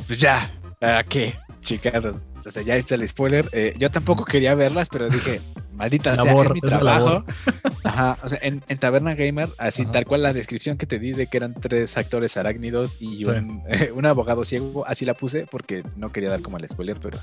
pues 0.07 0.19
ya, 0.19 0.51
¿a 0.81 1.03
qué? 1.03 1.35
Chicados. 1.61 2.25
O 2.43 2.49
sea, 2.49 2.63
ya 2.63 2.75
está 2.75 2.95
el 2.95 3.07
spoiler. 3.07 3.47
Eh, 3.51 3.75
yo 3.77 3.91
tampoco 3.91 4.25
quería 4.25 4.55
verlas, 4.55 4.89
pero 4.89 5.07
dije, 5.09 5.39
maldita 5.73 6.15
Labor, 6.15 6.47
sea, 6.47 6.55
es 6.55 6.61
mi 6.63 6.67
es 6.67 6.71
la 6.73 6.79
trabajo. 6.79 7.05
labor. 7.05 7.25
Ajá, 7.83 8.17
o 8.23 8.29
sea, 8.29 8.39
en, 8.41 8.63
en 8.67 8.77
Taberna 8.79 9.13
Gamer, 9.15 9.49
así 9.59 9.83
Ajá. 9.83 9.91
tal 9.91 10.05
cual 10.05 10.23
la 10.23 10.33
descripción 10.33 10.77
que 10.77 10.85
te 10.87 10.97
di 10.97 11.11
de 11.11 11.27
que 11.27 11.37
eran 11.37 11.53
tres 11.53 11.97
actores 11.97 12.37
arácnidos 12.37 12.97
y 12.99 13.25
Sí. 13.25 13.25
un, 13.25 13.61
un 13.95 14.05
abogado 14.07 14.43
ciego, 14.45 14.85
así 14.87 15.05
la 15.05 15.13
puse 15.13 15.45
porque 15.49 15.83
no 15.95 16.11
quería 16.11 16.29
dar 16.31 16.41
como 16.41 16.57
el 16.57 16.67
spoiler, 16.67 16.97
pero 16.99 17.19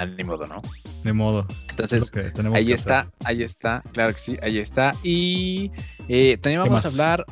a 0.00 0.06
ni 0.06 0.24
modo, 0.24 0.46
¿no? 0.46 0.62
Ni 1.04 1.12
modo. 1.12 1.46
Entonces, 1.68 2.10
ahí 2.54 2.72
está, 2.72 3.00
hacer. 3.00 3.12
ahí 3.24 3.42
está, 3.42 3.82
claro 3.92 4.12
que 4.12 4.18
sí, 4.18 4.38
ahí 4.42 4.58
está. 4.58 4.94
Y 5.02 5.70
eh, 6.08 6.38
también 6.38 6.62
¿Qué 6.62 6.68
vamos 6.68 6.84
a 6.84 6.88
hablar 6.88 7.26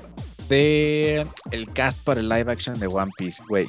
de 0.49 1.27
el 1.51 1.73
cast 1.73 2.01
para 2.03 2.21
el 2.21 2.29
live 2.29 2.53
action 2.53 2.79
de 2.79 2.87
One 2.87 3.13
Piece, 3.17 3.43
güey. 3.49 3.69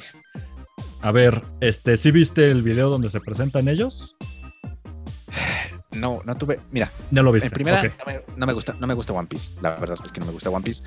A 1.00 1.12
ver, 1.12 1.42
este, 1.60 1.96
¿sí 1.96 2.10
viste 2.10 2.50
el 2.50 2.62
video 2.62 2.90
donde 2.90 3.08
se 3.08 3.20
presentan 3.20 3.68
ellos? 3.68 4.16
No, 5.92 6.22
no 6.24 6.36
tuve, 6.36 6.60
mira, 6.70 6.90
Ya 7.10 7.22
lo 7.22 7.32
viste. 7.32 7.48
En 7.48 7.52
primera, 7.52 7.82
no, 7.82 8.06
me, 8.06 8.20
no 8.36 8.46
me 8.46 8.52
gusta, 8.52 8.76
no 8.78 8.86
me 8.86 8.94
gusta 8.94 9.12
One 9.12 9.26
Piece. 9.26 9.54
La 9.60 9.74
verdad 9.76 9.98
es 10.04 10.12
que 10.12 10.20
no 10.20 10.26
me 10.26 10.32
gusta 10.32 10.48
One 10.50 10.62
Piece 10.62 10.84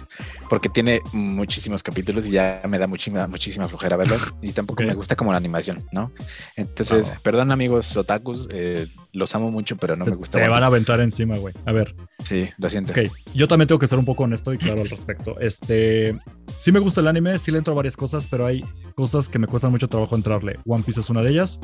porque 0.50 0.70
tiene 0.70 1.02
muchísimos 1.12 1.84
capítulos 1.84 2.26
y 2.26 2.32
ya 2.32 2.62
me 2.68 2.80
da 2.80 2.88
muchísima, 2.88 3.28
muchísima 3.28 3.68
flojera 3.68 3.98
verlos. 3.98 4.34
Y 4.42 4.54
tampoco 4.54 4.84
me 4.84 4.94
gusta 4.94 5.16
como 5.16 5.32
la 5.32 5.38
animación, 5.38 5.86
¿no? 5.92 6.12
Entonces, 6.56 7.12
perdón 7.22 7.52
amigos 7.52 7.96
otakus, 7.98 8.48
eh, 8.52 8.88
los 9.14 9.34
amo 9.36 9.52
mucho, 9.52 9.78
pero 9.78 9.96
no 9.96 10.04
Se 10.06 10.12
me 10.12 10.18
gusta 10.18 10.42
te 10.42 10.50
van 10.50 10.64
a 10.64 10.66
aventar 10.66 11.00
encima, 11.00 11.38
güey. 11.38 11.54
A 11.66 11.72
ver, 11.72 11.96
Sí, 12.24 12.46
lo 12.58 12.70
siento. 12.70 12.94
ok. 12.94 13.12
Yo 13.34 13.48
también 13.48 13.68
tengo 13.68 13.80
que 13.80 13.88
ser 13.88 14.00
un 14.00 14.06
poco 14.06 14.24
honesto 14.24 14.54
y 14.54 14.58
claro 14.58 14.82
al 14.82 14.90
respecto. 14.90 15.40
Este, 15.40 16.18
sí 16.58 16.72
me 16.72 16.80
gusta 16.80 17.02
el 17.02 17.08
anime, 17.08 17.38
sí 17.38 17.52
le 17.52 17.60
entro 17.60 17.74
a 17.74 17.76
varias 17.76 17.96
cosas, 17.96 18.28
pero 18.28 18.46
hay 18.46 18.66
cosas 18.96 19.30
que 19.30 19.40
me 19.40 19.48
cuestan 19.48 19.72
mucho 19.72 19.88
trabajo 19.88 20.16
entrarle. 20.16 20.60
One 20.66 20.84
Piece 20.84 21.00
es 21.00 21.10
una 21.10 21.22
de 21.22 21.30
ellas. 21.32 21.60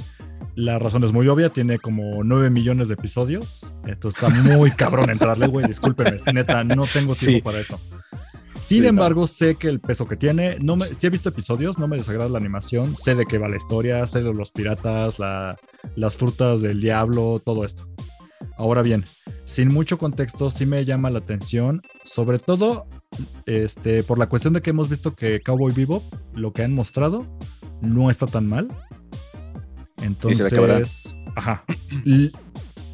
La 0.55 0.77
razón 0.79 1.03
es 1.03 1.11
muy 1.11 1.27
obvia, 1.27 1.49
tiene 1.49 1.79
como 1.79 2.23
9 2.23 2.49
millones 2.49 2.87
de 2.87 2.93
episodios. 2.95 3.73
Entonces 3.85 4.21
está 4.21 4.33
muy 4.57 4.71
cabrón 4.71 5.09
entrarle, 5.09 5.47
güey. 5.47 5.65
Discúlpeme, 5.67 6.17
neta, 6.33 6.63
no 6.63 6.85
tengo 6.85 7.15
tiempo 7.15 7.15
Sí. 7.15 7.41
para 7.41 7.59
eso. 7.59 7.79
Sin 8.59 8.79
Sí, 8.79 8.81
no. 8.81 8.89
embargo, 8.89 9.25
sé 9.25 9.55
que 9.55 9.69
el 9.69 9.79
peso 9.79 10.05
que 10.05 10.17
tiene, 10.17 10.57
no 10.59 10.75
me, 10.75 10.93
sí 10.93 11.07
he 11.07 11.09
visto 11.09 11.29
episodios, 11.29 11.79
no 11.79 11.87
me 11.87 11.95
desagrada 11.95 12.29
la 12.29 12.37
animación, 12.39 12.95
sé 12.95 13.15
de 13.15 13.25
qué 13.25 13.37
va 13.37 13.47
la 13.47 13.55
historia, 13.55 14.05
sé 14.05 14.21
de 14.21 14.33
los 14.33 14.51
piratas, 14.51 15.17
la- 15.17 15.55
las 15.95 16.17
frutas 16.17 16.61
del 16.61 16.79
diablo, 16.81 17.41
todo 17.43 17.65
esto. 17.65 17.87
Ahora 18.57 18.81
bien, 18.81 19.05
sin 19.45 19.69
mucho 19.69 19.97
contexto, 19.97 20.51
sí 20.51 20.65
me 20.65 20.83
llama 20.85 21.09
la 21.09 21.19
atención, 21.19 21.81
sobre 22.03 22.39
todo 22.39 22.87
este, 23.45 24.03
por 24.03 24.19
la 24.19 24.27
cuestión 24.27 24.53
de 24.53 24.61
que 24.61 24.69
hemos 24.71 24.89
visto 24.89 25.15
que 25.15 25.41
Cowboy 25.41 25.73
Bebop, 25.73 26.03
lo 26.35 26.51
que 26.53 26.63
han 26.63 26.73
mostrado, 26.73 27.25
no 27.81 28.09
está 28.09 28.27
tan 28.27 28.47
mal. 28.47 28.67
Entonces, 30.01 30.47
ajá. 31.35 31.63
L- 32.05 32.31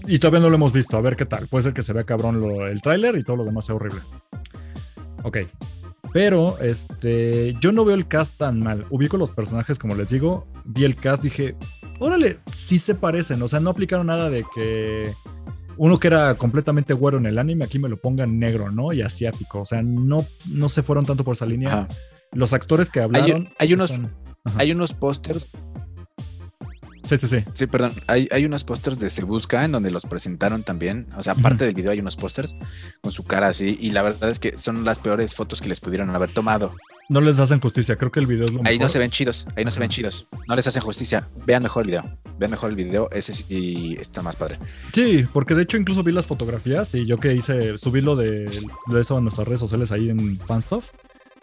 Y 0.08 0.20
todavía 0.20 0.39
no 0.39 0.50
lo 0.50 0.56
hemos 0.56 0.72
visto, 0.72 0.98
a 0.98 1.02
ver 1.02 1.16
qué 1.16 1.26
tal. 1.26 1.48
Puede 1.48 1.64
ser 1.64 1.74
que 1.74 1.82
se 1.84 1.93
vea 1.93 2.04
cabrón 2.04 2.39
lo- 2.39 2.68
el 2.68 2.82
tráiler 2.82 3.16
y 3.18 3.24
todo 3.24 3.38
lo 3.38 3.46
demás 3.46 3.66
sea 3.66 3.76
horrible. 3.76 4.02
Ok. 5.24 5.38
Pero 6.14 6.58
este, 6.60 7.56
yo 7.60 7.72
no 7.72 7.84
veo 7.86 7.96
el 7.96 8.08
cast 8.08 8.38
tan 8.38 8.60
mal. 8.62 8.86
Ubico 8.89 9.18
los 9.18 9.32
personajes, 9.32 9.80
como 9.80 9.96
les 9.96 10.10
digo. 10.10 10.48
Vi 10.64 10.86
el 10.86 10.96
cast, 10.96 11.24
dije, 11.24 11.56
órale, 12.00 12.38
sí 12.46 12.78
se 12.80 12.96
parecen. 12.96 13.41
O 13.41 13.48
sea, 13.48 13.60
no 13.60 13.70
aplicaron 13.70 14.08
nada 14.08 14.30
de 14.30 14.46
que 14.54 15.14
uno 15.78 16.00
que 16.00 16.08
era 16.08 16.36
completamente 16.36 16.93
güero 16.93 17.18
en 17.18 17.26
el 17.26 17.38
anime, 17.38 17.66
aquí 17.66 17.80
me 17.80 17.89
lo 17.89 17.98
pongan 17.98 18.39
negro, 18.39 18.72
¿no? 18.72 18.93
Y 18.93 19.02
asiático. 19.02 19.62
O 19.62 19.66
sea, 19.66 19.82
no, 19.82 20.26
no 20.54 20.70
se 20.70 20.84
fueron 20.84 21.06
tanto 21.06 21.24
por 21.24 21.34
esa 21.34 21.46
línea. 21.46 21.70
Ajá. 21.74 21.88
Los 22.32 22.54
actores 22.54 22.89
que 22.89 23.02
hablaron. 23.02 23.50
hay 23.60 23.74
unos- 23.74 23.91
están-. 23.91 24.12
Hay 24.58 24.72
unos 24.72 24.93
pósters, 24.93 25.50
Sí, 27.04 27.18
sí, 27.18 27.28
sí. 27.28 27.43
sí, 27.54 27.68
perdón, 27.68 27.93
hay, 28.08 28.28
hay 28.32 28.46
unos 28.46 28.64
pósters 28.64 28.98
de 28.98 29.12
Se 29.12 29.24
Busca 29.24 29.64
en 29.64 29.72
donde 29.72 29.91
los 29.91 30.06
presentaron 30.08 30.64
también. 30.64 31.06
O 31.16 31.22
sea, 31.22 31.34
aparte 31.34 31.64
del 31.66 31.76
video 31.76 31.91
hay 31.91 32.00
unos 32.00 32.16
pósters 32.16 32.56
con 33.02 33.12
su 33.12 33.24
cara 33.24 33.48
así 33.48 33.78
y 33.80 33.91
la 33.91 34.02
verdad 34.02 34.28
es 34.32 34.39
que 34.39 34.58
son 34.58 34.84
las 34.84 34.98
peores 35.00 35.36
fotos 35.36 35.62
que 35.62 35.70
les 35.70 35.80
pudieron 35.80 36.10
haber 36.10 36.30
tomado. 36.32 36.74
No 37.08 37.22
les 37.22 37.39
hacen 37.39 37.60
justicia. 37.60 37.95
Creo 37.95 38.12
que 38.12 38.20
el 38.20 38.26
video 38.26 38.45
es 38.45 38.53
lo 38.53 38.62
Ahí 38.66 38.80
no 38.80 38.89
se 38.89 38.97
ven 38.97 39.12
chidos, 39.12 39.45
ahí 39.56 39.64
no 39.64 39.72
se 39.72 39.80
ven 39.80 39.89
chidos. 39.89 40.28
No 40.47 40.56
les 40.56 40.66
hacen 40.66 40.82
justicia. 40.82 41.30
Vean 41.45 41.62
mejor 41.64 41.84
el 41.84 41.88
video. 41.88 42.18
Vean 42.39 42.51
mejor 42.51 42.72
el 42.72 42.76
video. 42.76 43.10
Ese 43.12 43.34
sí 43.34 43.95
está 43.99 44.22
más 44.22 44.36
padre. 44.36 44.60
Sí, 44.93 45.28
porque 45.32 45.53
de 45.53 45.64
hecho 45.64 45.78
incluso 45.78 46.03
vi 46.03 46.12
las 46.12 46.26
fotografías 46.26 46.95
y 46.95 47.06
yo 47.06 47.18
que 47.18 47.34
hice, 47.34 47.78
subí 47.78 48.01
lo 48.01 48.16
de, 48.16 48.49
de 48.88 49.01
eso 49.01 49.18
en 49.18 49.24
nuestras 49.24 49.47
redes 49.47 49.60
sociales 49.60 49.91
ahí 49.91 50.10
en 50.10 50.39
Fanstuff. 50.39 50.89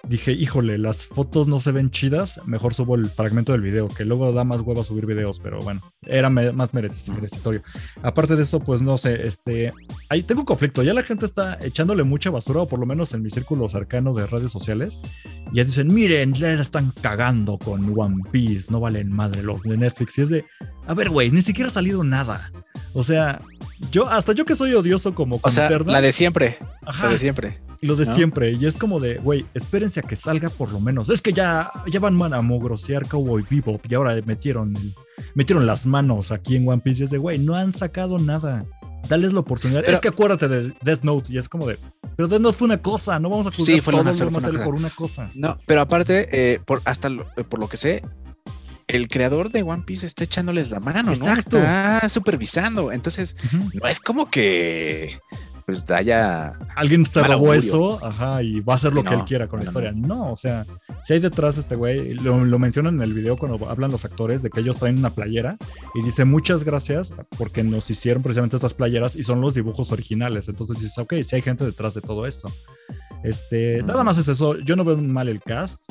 Dije, 0.08 0.32
híjole, 0.32 0.78
las 0.78 1.06
fotos 1.06 1.46
no 1.46 1.60
se 1.60 1.70
ven 1.70 1.90
chidas, 1.92 2.40
mejor 2.44 2.74
subo 2.74 2.96
el 2.96 3.08
fragmento 3.08 3.52
del 3.52 3.60
video, 3.60 3.86
que 3.88 4.04
luego 4.04 4.32
da 4.32 4.42
más 4.42 4.60
huevo 4.60 4.82
subir 4.82 5.06
videos, 5.06 5.38
pero 5.38 5.62
bueno, 5.62 5.80
era 6.02 6.28
más 6.28 6.74
mere- 6.74 6.90
merecitorio. 7.06 7.62
Aparte 8.02 8.34
de 8.34 8.42
eso, 8.42 8.58
pues 8.58 8.82
no 8.82 8.98
sé, 8.98 9.26
este, 9.28 9.72
ahí 10.08 10.24
tengo 10.24 10.40
un 10.40 10.46
conflicto, 10.46 10.82
ya 10.82 10.92
la 10.92 11.04
gente 11.04 11.24
está 11.24 11.56
echándole 11.62 12.02
mucha 12.02 12.30
basura, 12.30 12.62
o 12.62 12.66
por 12.66 12.80
lo 12.80 12.86
menos 12.86 13.14
en 13.14 13.22
mi 13.22 13.30
círculo 13.30 13.68
cercano 13.68 14.12
de 14.12 14.26
redes 14.26 14.50
sociales, 14.50 14.98
ya 15.52 15.62
dicen, 15.62 15.86
miren, 15.94 16.34
ya 16.34 16.48
la 16.48 16.62
están 16.62 16.92
cagando 17.00 17.56
con 17.56 17.94
One 17.96 18.22
Piece, 18.32 18.72
no 18.72 18.80
valen 18.80 19.08
madre 19.08 19.44
los 19.44 19.62
de 19.62 19.76
Netflix, 19.76 20.18
y 20.18 20.22
es 20.22 20.28
de, 20.30 20.44
a 20.88 20.94
ver, 20.94 21.10
güey, 21.10 21.30
ni 21.30 21.42
siquiera 21.42 21.68
ha 21.68 21.72
salido 21.72 22.02
nada. 22.02 22.50
O 22.94 23.02
sea, 23.02 23.40
yo, 23.90 24.08
hasta 24.08 24.32
yo 24.32 24.44
que 24.44 24.54
soy 24.54 24.74
odioso 24.74 25.14
como 25.14 25.38
O 25.42 25.50
sea, 25.50 25.64
Internet, 25.64 25.92
la 25.92 26.00
de 26.00 26.12
siempre. 26.12 26.58
ajá, 26.86 27.06
La 27.06 27.12
de 27.12 27.18
siempre. 27.18 27.60
lo 27.80 27.96
de 27.96 28.04
¿no? 28.06 28.14
siempre. 28.14 28.52
Y 28.52 28.66
es 28.66 28.76
como 28.76 29.00
de, 29.00 29.18
güey, 29.18 29.44
espérense 29.54 30.00
a 30.00 30.02
que 30.02 30.16
salga 30.16 30.48
por 30.50 30.72
lo 30.72 30.80
menos. 30.80 31.08
Es 31.10 31.20
que 31.22 31.32
ya, 31.32 31.70
ya 31.86 32.00
van 32.00 32.14
man 32.14 32.32
a 32.34 32.40
mugrosear 32.42 33.06
Cowboy 33.06 33.44
Bebop 33.50 33.84
y 33.90 33.94
ahora 33.94 34.14
metieron, 34.24 34.76
el- 34.76 34.94
metieron 35.34 35.66
las 35.66 35.86
manos 35.86 36.30
aquí 36.32 36.56
en 36.56 36.68
One 36.68 36.80
Piece. 36.82 37.02
Y 37.02 37.04
es 37.04 37.10
de, 37.10 37.18
güey, 37.18 37.38
no 37.38 37.54
han 37.56 37.72
sacado 37.74 38.18
nada. 38.18 38.64
Dales 39.08 39.32
la 39.32 39.40
oportunidad. 39.40 39.80
Pero- 39.80 39.92
es 39.92 40.00
que 40.00 40.08
acuérdate 40.08 40.46
de 40.48 40.72
Death 40.82 41.02
Note 41.02 41.32
y 41.32 41.36
es 41.38 41.48
como 41.48 41.66
de, 41.66 41.76
pero 42.16 42.28
Death 42.28 42.40
Note 42.40 42.56
fue 42.56 42.66
una 42.66 42.78
cosa, 42.78 43.18
no 43.18 43.28
vamos 43.30 43.48
a 43.48 43.50
juzgar 43.50 43.74
Sí, 43.74 43.80
fue 43.80 43.90
todo 43.90 44.02
una 44.02 44.14
fue 44.14 44.26
una 44.28 44.64
por 44.64 44.74
una 44.76 44.90
cosa. 44.90 45.28
No, 45.34 45.58
pero 45.66 45.80
aparte, 45.80 46.28
eh, 46.54 46.60
por, 46.64 46.82
hasta 46.84 47.08
lo- 47.08 47.26
por 47.48 47.58
lo 47.58 47.68
que 47.68 47.76
sé, 47.76 48.04
el 48.88 49.08
creador 49.08 49.50
de 49.50 49.62
One 49.62 49.84
Piece 49.84 50.06
está 50.06 50.24
echándoles 50.24 50.70
la 50.70 50.80
mano, 50.80 51.04
¿no? 51.04 51.12
Exacto. 51.12 51.58
Está 51.58 52.08
supervisando. 52.08 52.92
Entonces, 52.92 53.36
no 53.52 53.86
es 53.88 54.00
como 54.00 54.30
que 54.30 55.18
pues 55.64 55.88
haya. 55.90 56.52
Alguien 56.74 57.06
se 57.06 57.22
robó 57.22 57.54
eso, 57.54 58.04
ajá, 58.04 58.42
y 58.42 58.60
va 58.60 58.74
a 58.74 58.76
hacer 58.76 58.92
lo 58.92 59.02
que 59.02 59.10
no, 59.10 59.20
él 59.20 59.24
quiera 59.24 59.48
con 59.48 59.60
la 59.60 59.64
no, 59.64 59.70
historia. 59.70 59.92
No, 59.92 60.32
o 60.32 60.36
sea, 60.36 60.66
si 61.02 61.14
hay 61.14 61.20
detrás 61.20 61.58
este 61.58 61.76
güey, 61.76 62.14
lo, 62.14 62.44
lo 62.44 62.58
mencionan 62.58 62.96
en 62.96 63.02
el 63.02 63.14
video 63.14 63.36
cuando 63.36 63.68
hablan 63.68 63.90
los 63.90 64.04
actores 64.04 64.42
de 64.42 64.50
que 64.50 64.60
ellos 64.60 64.76
traen 64.78 64.98
una 64.98 65.14
playera 65.14 65.56
y 65.94 66.02
dice 66.02 66.24
muchas 66.24 66.64
gracias 66.64 67.14
porque 67.38 67.62
nos 67.62 67.90
hicieron 67.90 68.22
precisamente 68.22 68.56
estas 68.56 68.74
playeras 68.74 69.16
y 69.16 69.22
son 69.22 69.40
los 69.40 69.54
dibujos 69.54 69.92
originales. 69.92 70.48
Entonces 70.48 70.80
dices, 70.80 70.98
ok, 70.98 71.14
si 71.22 71.36
hay 71.36 71.42
gente 71.42 71.64
detrás 71.64 71.94
de 71.94 72.00
todo 72.00 72.26
esto. 72.26 72.52
Este, 73.22 73.82
nada 73.82 74.02
más 74.02 74.18
es 74.18 74.28
eso. 74.28 74.58
Yo 74.58 74.76
no 74.76 74.84
veo 74.84 74.96
mal 74.96 75.28
el 75.28 75.40
cast. 75.40 75.90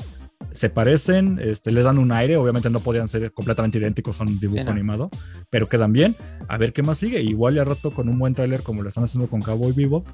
Se 0.53 0.69
parecen, 0.69 1.39
este, 1.41 1.71
le 1.71 1.81
dan 1.83 1.97
un 1.97 2.11
aire. 2.11 2.37
Obviamente 2.37 2.69
no 2.69 2.81
podían 2.81 3.07
ser 3.07 3.31
completamente 3.31 3.77
idénticos 3.77 4.19
a 4.19 4.23
un 4.23 4.39
dibujo 4.39 4.59
Sí, 4.61 4.65
no. 4.65 4.71
animado, 4.71 5.09
pero 5.49 5.69
quedan 5.69 5.93
bien. 5.93 6.15
A 6.47 6.57
ver 6.57 6.73
qué 6.73 6.83
más 6.83 6.97
sigue. 6.97 7.21
Igual 7.21 7.55
ya 7.55 7.61
al 7.61 7.67
rato 7.67 7.91
con 7.91 8.09
un 8.09 8.19
buen 8.19 8.33
tráiler 8.33 8.61
como 8.63 8.81
lo 8.83 8.89
están 8.89 9.03
haciendo 9.05 9.29
con 9.29 9.41
Cowboy 9.41 9.71
Bebop. 9.71 10.07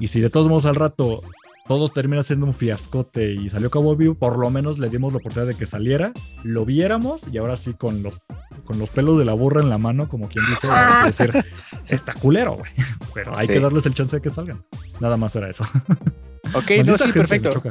Y 0.00 0.08
si 0.08 0.20
de 0.20 0.30
todos 0.30 0.48
modos 0.48 0.66
al 0.66 0.74
rato 0.74 1.22
todos 1.66 1.94
termina 1.94 2.22
siendo 2.22 2.44
un 2.44 2.52
fiascote 2.52 3.32
y 3.32 3.48
salió 3.48 3.70
Cowboy 3.70 3.96
Bebop, 3.96 4.18
por 4.18 4.38
lo 4.38 4.50
menos 4.50 4.78
le 4.78 4.90
dimos 4.90 5.12
la 5.14 5.18
oportunidad 5.20 5.48
de 5.50 5.56
que 5.56 5.64
saliera, 5.64 6.12
lo 6.42 6.66
viéramos 6.66 7.26
y 7.32 7.38
ahora 7.38 7.56
sí 7.56 7.72
con 7.72 8.02
los, 8.02 8.20
con 8.66 8.78
los 8.78 8.90
pelos 8.90 9.18
de 9.18 9.24
la 9.24 9.32
burra 9.32 9.62
en 9.62 9.70
la 9.70 9.78
mano, 9.78 10.06
como 10.08 10.28
quien 10.28 10.44
dice, 10.50 10.66
a 10.70 11.06
decir, 11.06 11.30
está 11.88 12.12
culero, 12.14 12.56
güey. 12.56 12.70
Pero 13.14 13.34
hay 13.38 13.46
Sí. 13.46 13.54
que 13.54 13.60
darles 13.60 13.86
el 13.86 13.94
chance 13.94 14.16
de 14.16 14.20
que 14.20 14.28
salgan. 14.30 14.62
Nada 15.00 15.16
más 15.16 15.34
era 15.36 15.48
eso. 15.48 15.64
Ok, 16.52 16.70
no, 16.84 16.98
sí, 16.98 17.10
perfecto. 17.12 17.62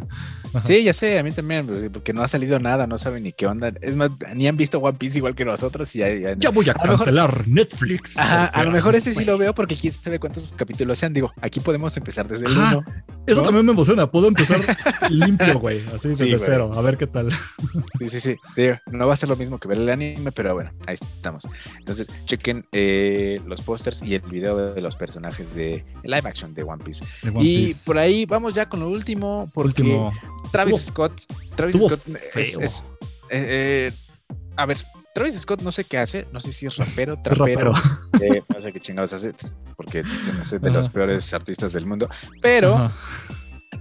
Sí, 0.65 0.83
ya 0.83 0.93
sé, 0.93 1.17
a 1.17 1.23
mí 1.23 1.31
también, 1.31 1.65
pues, 1.65 1.89
porque 1.91 2.13
no 2.13 2.21
ha 2.21 2.27
salido 2.27 2.59
nada, 2.59 2.85
no 2.85 2.97
saben 2.97 3.23
ni 3.23 3.33
qué 3.33 3.47
onda. 3.47 3.71
Es 3.81 3.95
más, 3.95 4.11
ni 4.35 4.47
han 4.47 4.55
visto 4.57 4.77
One 4.79 4.97
Piece 4.97 5.17
igual 5.17 5.33
que 5.35 5.45
nosotros 5.45 5.95
y 5.95 5.99
ya, 5.99 6.13
ya- 6.13 6.35
Ya 6.37 6.49
voy 6.51 6.69
a 6.69 6.73
A 6.73 6.75
lo 6.75 6.81
mejor- 6.83 6.97
cancelar 6.97 7.47
Netflix. 7.47 8.17
Ajá, 8.17 8.45
a 8.45 8.63
lo 8.63 8.71
mejor 8.71 8.95
ese 8.95 9.13
sí 9.15 9.25
lo 9.25 9.37
veo 9.37 9.53
porque 9.55 9.75
quién 9.75 9.93
sabe 9.93 10.19
cuántos 10.19 10.53
capítulos 10.55 10.97
sean. 10.99 11.13
Digo, 11.13 11.31
aquí 11.41 11.59
podemos 11.59 11.95
empezar 11.97 12.27
desde 12.27 12.45
el 12.45 12.51
Ajá. 12.57 12.77
uno. 12.77 12.85
Eso 13.25 13.37
¿no? 13.39 13.43
también 13.47 13.65
me 13.65 13.71
emociona. 13.71 14.09
Puedo 14.11 14.27
empezar 14.27 14.59
limpio, 15.09 15.59
güey. 15.59 15.83
Así 15.95 16.09
desde 16.09 16.37
cero. 16.37 16.71
A 16.75 16.81
ver 16.81 16.97
qué 16.97 17.07
tal. 17.07 17.31
Sí, 17.99 18.09
sí, 18.09 18.19
sí. 18.19 18.35
Digo, 18.55 18.75
no 18.91 19.07
va 19.07 19.13
a 19.13 19.17
ser 19.17 19.29
lo 19.29 19.35
mismo 19.35 19.57
que 19.59 19.67
ver 19.67 19.77
el 19.79 19.89
anime, 19.89 20.31
pero 20.31 20.53
bueno, 20.53 20.71
ahí 20.85 20.95
estamos. 20.95 21.47
Entonces, 21.79 22.07
chequen 22.25 22.65
eh, 22.71 23.41
los 23.47 23.61
pósters 23.61 24.03
y 24.03 24.13
el 24.15 24.21
video 24.21 24.73
de 24.73 24.81
los 24.81 24.95
personajes 24.95 25.55
de 25.55 25.83
live 26.03 26.27
action 26.29 26.53
de 26.53 26.63
One 26.63 26.83
Piece. 26.83 27.03
de 27.23 27.29
One 27.29 27.43
y 27.43 27.65
Piece. 27.67 27.81
por 27.85 27.97
ahí 27.97 28.25
vamos 28.25 28.53
ya 28.53 28.62
con 28.69 28.79
lo 28.79 28.89
último, 28.89 29.49
porque 29.53 29.81
Último. 29.83 30.11
Travis 30.51 30.75
Estuvo- 30.75 31.07
Scott, 31.07 31.21
Travis 31.55 31.75
Scott 31.75 32.01
es, 32.07 32.31
feo. 32.51 32.61
es- 32.61 32.83
eh, 33.29 33.91
eh, 33.91 33.93
a 34.55 34.65
ver, 34.65 34.77
Travis 35.15 35.39
Scott 35.39 35.61
no 35.61 35.71
sé 35.71 35.83
qué 35.85 35.97
hace, 35.99 36.27
no 36.31 36.39
sé 36.39 36.51
si 36.51 36.65
es 36.65 36.75
rapero, 36.77 37.19
trapero, 37.21 37.71
rapero. 37.73 38.35
eh, 38.35 38.43
no 38.53 38.61
sé 38.61 38.71
qué 38.73 38.79
chingados 38.79 39.13
hace, 39.13 39.33
porque 39.75 40.03
se 40.03 40.33
me 40.33 40.41
hace 40.41 40.59
de 40.59 40.71
los 40.71 40.89
peores 40.89 41.33
artistas 41.33 41.73
del 41.73 41.85
mundo, 41.85 42.09
pero 42.41 42.75
Ajá. 42.75 42.97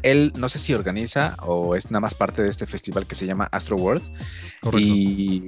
él 0.03 0.33
no 0.37 0.49
sé 0.49 0.59
si 0.59 0.75
organiza 0.75 1.37
o 1.43 1.75
es 1.75 1.91
nada 1.91 2.01
más 2.01 2.15
parte 2.15 2.43
de 2.43 2.49
este 2.51 2.67
festival 2.67 3.07
que 3.07 3.15
se 3.15 3.27
llama 3.27 3.49
Astro 3.51 3.77
World 3.77 4.03
Correcto. 4.61 4.79
y 4.79 5.47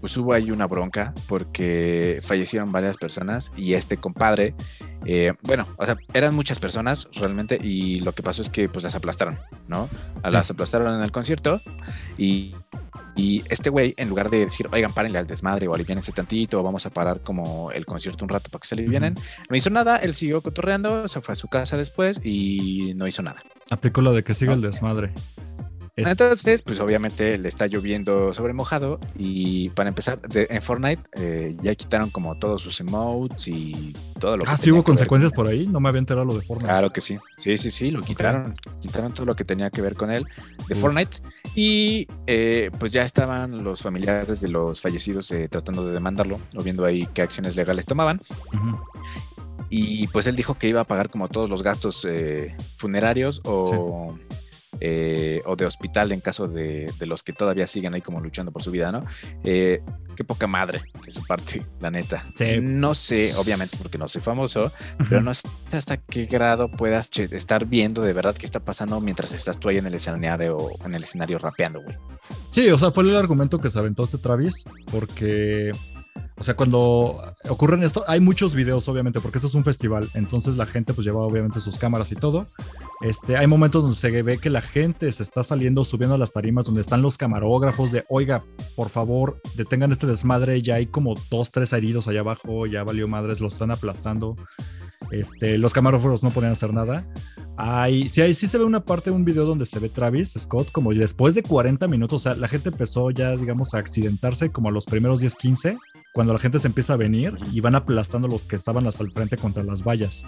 pues 0.00 0.16
hubo 0.16 0.32
ahí 0.32 0.50
una 0.50 0.66
bronca 0.66 1.14
porque 1.26 2.20
fallecieron 2.22 2.72
varias 2.72 2.96
personas 2.96 3.52
y 3.56 3.74
este 3.74 3.96
compadre 3.96 4.54
Eh, 5.06 5.32
bueno, 5.42 5.66
o 5.76 5.86
sea, 5.86 5.96
eran 6.12 6.34
muchas 6.34 6.58
personas 6.58 7.08
realmente 7.14 7.58
y 7.62 8.00
lo 8.00 8.12
que 8.12 8.22
pasó 8.22 8.42
es 8.42 8.50
que 8.50 8.68
pues 8.68 8.82
las 8.82 8.94
aplastaron, 8.94 9.38
¿no? 9.68 9.88
Las 10.22 10.50
aplastaron 10.50 10.94
en 10.94 11.02
el 11.02 11.12
concierto 11.12 11.62
y, 12.18 12.54
y 13.16 13.44
este 13.48 13.70
güey, 13.70 13.94
en 13.96 14.08
lugar 14.08 14.28
de 14.28 14.40
decir, 14.40 14.68
oigan, 14.72 14.92
párenle 14.92 15.18
al 15.18 15.26
desmadre 15.26 15.68
o 15.68 15.74
aliviánense 15.74 16.12
tantito, 16.12 16.60
o 16.60 16.62
vamos 16.62 16.84
a 16.84 16.90
parar 16.90 17.20
como 17.22 17.70
el 17.72 17.86
concierto 17.86 18.24
un 18.24 18.28
rato 18.28 18.50
para 18.50 18.60
que 18.60 18.68
se 18.68 18.74
alivianen, 18.74 19.14
no 19.48 19.56
hizo 19.56 19.70
nada, 19.70 19.96
él 19.98 20.14
siguió 20.14 20.42
cotorreando, 20.42 21.06
se 21.08 21.20
fue 21.20 21.32
a 21.32 21.36
su 21.36 21.48
casa 21.48 21.76
después 21.76 22.20
y 22.24 22.92
no 22.96 23.06
hizo 23.06 23.22
nada. 23.22 23.40
Aplicó 23.70 24.00
lo 24.00 24.12
de 24.12 24.24
que 24.24 24.34
siga 24.34 24.52
el 24.52 24.60
desmadre. 24.60 25.12
Es... 25.98 26.08
Entonces, 26.08 26.62
pues 26.62 26.78
obviamente 26.78 27.36
le 27.36 27.48
está 27.48 27.66
lloviendo 27.66 28.32
sobre 28.32 28.52
mojado 28.52 29.00
y 29.16 29.70
para 29.70 29.88
empezar, 29.88 30.20
de, 30.20 30.46
en 30.48 30.62
Fortnite 30.62 31.02
eh, 31.14 31.56
ya 31.60 31.74
quitaron 31.74 32.10
como 32.10 32.38
todos 32.38 32.62
sus 32.62 32.78
emotes 32.80 33.48
y 33.48 33.96
todo 34.20 34.36
lo 34.36 34.44
ah, 34.46 34.56
sí 34.56 34.70
hubo 34.70 34.84
consecuencias 34.84 35.32
por 35.32 35.48
ahí, 35.48 35.66
no 35.66 35.80
me 35.80 35.88
había 35.88 35.98
enterado 35.98 36.24
lo 36.24 36.34
de 36.34 36.42
Fortnite. 36.42 36.68
Claro 36.68 36.92
que 36.92 37.00
sí, 37.00 37.18
sí, 37.36 37.58
sí, 37.58 37.72
sí, 37.72 37.90
lo 37.90 38.02
quitaron, 38.02 38.54
quitaron 38.80 39.12
todo 39.12 39.26
lo 39.26 39.34
que 39.34 39.42
tenía 39.42 39.70
que 39.70 39.82
ver 39.82 39.94
con 39.94 40.12
él 40.12 40.24
de 40.68 40.74
Uf. 40.74 40.80
Fortnite 40.80 41.16
y 41.56 42.06
eh, 42.28 42.70
pues 42.78 42.92
ya 42.92 43.02
estaban 43.02 43.64
los 43.64 43.82
familiares 43.82 44.40
de 44.40 44.48
los 44.48 44.80
fallecidos 44.80 45.32
eh, 45.32 45.48
tratando 45.48 45.84
de 45.84 45.92
demandarlo 45.92 46.38
o 46.54 46.62
viendo 46.62 46.84
ahí 46.84 47.08
qué 47.12 47.22
acciones 47.22 47.56
legales 47.56 47.86
tomaban. 47.86 48.20
Uh 48.52 48.56
-huh. 48.56 48.80
Y 49.68 50.06
pues 50.06 50.28
él 50.28 50.36
dijo 50.36 50.54
que 50.54 50.68
iba 50.68 50.80
a 50.80 50.84
pagar 50.84 51.10
como 51.10 51.26
todos 51.28 51.50
los 51.50 51.64
gastos 51.64 52.06
eh, 52.08 52.56
funerarios 52.76 53.40
o... 53.44 54.14
Sí 54.16 54.27
eh, 54.80 55.42
o 55.46 55.56
de 55.56 55.66
hospital 55.66 56.12
en 56.12 56.20
caso 56.20 56.46
de, 56.46 56.92
de, 56.98 57.06
los 57.06 57.22
que 57.22 57.32
todavía 57.32 57.66
siguen 57.66 57.94
ahí 57.94 58.00
como 58.00 58.20
luchando 58.20 58.52
por 58.52 58.62
su 58.62 58.70
vida, 58.70 58.92
¿no? 58.92 59.04
Eh, 59.44 59.82
qué 60.16 60.24
poca 60.24 60.46
madre 60.46 60.82
de 61.04 61.10
su 61.10 61.24
parte, 61.24 61.64
la 61.80 61.90
neta. 61.90 62.24
Sí. 62.34 62.60
No 62.60 62.94
sé, 62.94 63.34
obviamente 63.36 63.76
porque 63.78 63.98
no 63.98 64.08
soy 64.08 64.20
famoso, 64.20 64.72
pero 65.08 65.22
no 65.22 65.32
sé 65.34 65.48
hasta 65.72 65.96
qué 65.96 66.26
grado 66.26 66.70
puedas 66.70 67.10
estar 67.18 67.66
viendo 67.66 68.02
de 68.02 68.12
verdad 68.12 68.34
qué 68.34 68.46
está 68.46 68.60
pasando 68.60 69.00
mientras 69.00 69.32
estás 69.32 69.58
tú 69.58 69.68
ahí 69.68 69.78
en 69.78 69.86
el 69.86 69.94
escenario 69.94 70.70
en 70.84 70.94
el 70.94 71.04
escenario 71.04 71.38
rapeando, 71.38 71.80
güey. 71.82 71.96
Sí, 72.50 72.68
o 72.70 72.78
sea, 72.78 72.90
fue 72.90 73.04
el 73.04 73.16
argumento 73.16 73.60
que 73.60 73.70
se 73.70 73.78
aventó 73.78 74.04
este 74.04 74.18
Travis, 74.18 74.64
porque 74.90 75.72
o 76.40 76.44
sea, 76.44 76.54
cuando 76.54 77.34
ocurren 77.48 77.82
esto, 77.82 78.04
hay 78.06 78.20
muchos 78.20 78.54
videos, 78.54 78.88
obviamente, 78.88 79.20
porque 79.20 79.38
esto 79.38 79.48
es 79.48 79.54
un 79.54 79.64
festival. 79.64 80.08
Entonces 80.14 80.56
la 80.56 80.66
gente 80.66 80.94
pues 80.94 81.04
lleva 81.04 81.20
obviamente 81.20 81.58
sus 81.58 81.78
cámaras 81.78 82.12
y 82.12 82.14
todo. 82.14 82.46
Este, 83.00 83.36
hay 83.36 83.46
momentos 83.48 83.82
donde 83.82 83.96
se 83.96 84.22
ve 84.22 84.38
que 84.38 84.48
la 84.48 84.60
gente 84.60 85.10
se 85.10 85.24
está 85.24 85.42
saliendo, 85.42 85.84
subiendo 85.84 86.14
a 86.14 86.18
las 86.18 86.30
tarimas, 86.30 86.64
donde 86.64 86.80
están 86.80 87.02
los 87.02 87.18
camarógrafos 87.18 87.90
de, 87.90 88.04
oiga, 88.08 88.44
por 88.76 88.88
favor, 88.88 89.40
detengan 89.56 89.90
este 89.90 90.06
desmadre. 90.06 90.62
Ya 90.62 90.76
hay 90.76 90.86
como 90.86 91.16
dos, 91.28 91.50
tres 91.50 91.72
heridos 91.72 92.06
allá 92.06 92.20
abajo, 92.20 92.66
ya 92.66 92.84
valió 92.84 93.08
madres, 93.08 93.40
lo 93.40 93.48
están 93.48 93.72
aplastando. 93.72 94.36
Este, 95.10 95.58
los 95.58 95.72
camarógrafos 95.72 96.22
no 96.22 96.30
podían 96.30 96.52
hacer 96.52 96.72
nada. 96.72 97.04
Hay, 97.56 98.08
sí, 98.08 98.20
hay, 98.20 98.34
sí 98.34 98.46
se 98.46 98.56
ve 98.56 98.64
una 98.64 98.84
parte 98.84 99.10
de 99.10 99.16
un 99.16 99.24
video 99.24 99.44
donde 99.44 99.66
se 99.66 99.80
ve 99.80 99.88
Travis 99.88 100.34
Scott 100.38 100.70
como 100.70 100.94
después 100.94 101.34
de 101.34 101.42
40 101.42 101.88
minutos, 101.88 102.22
o 102.22 102.22
sea, 102.22 102.34
la 102.36 102.46
gente 102.46 102.68
empezó 102.68 103.10
ya, 103.10 103.36
digamos, 103.36 103.74
a 103.74 103.78
accidentarse 103.78 104.52
como 104.52 104.68
a 104.68 104.72
los 104.72 104.84
primeros 104.84 105.18
10, 105.18 105.34
15, 105.34 105.76
cuando 106.18 106.32
la 106.32 106.40
gente 106.40 106.58
se 106.58 106.66
empieza 106.66 106.94
a 106.94 106.96
venir 106.96 107.32
y 107.52 107.60
van 107.60 107.76
aplastando 107.76 108.26
los 108.26 108.44
que 108.44 108.56
estaban 108.56 108.88
hasta 108.88 109.04
el 109.04 109.12
frente 109.12 109.36
contra 109.36 109.62
las 109.62 109.84
vallas. 109.84 110.26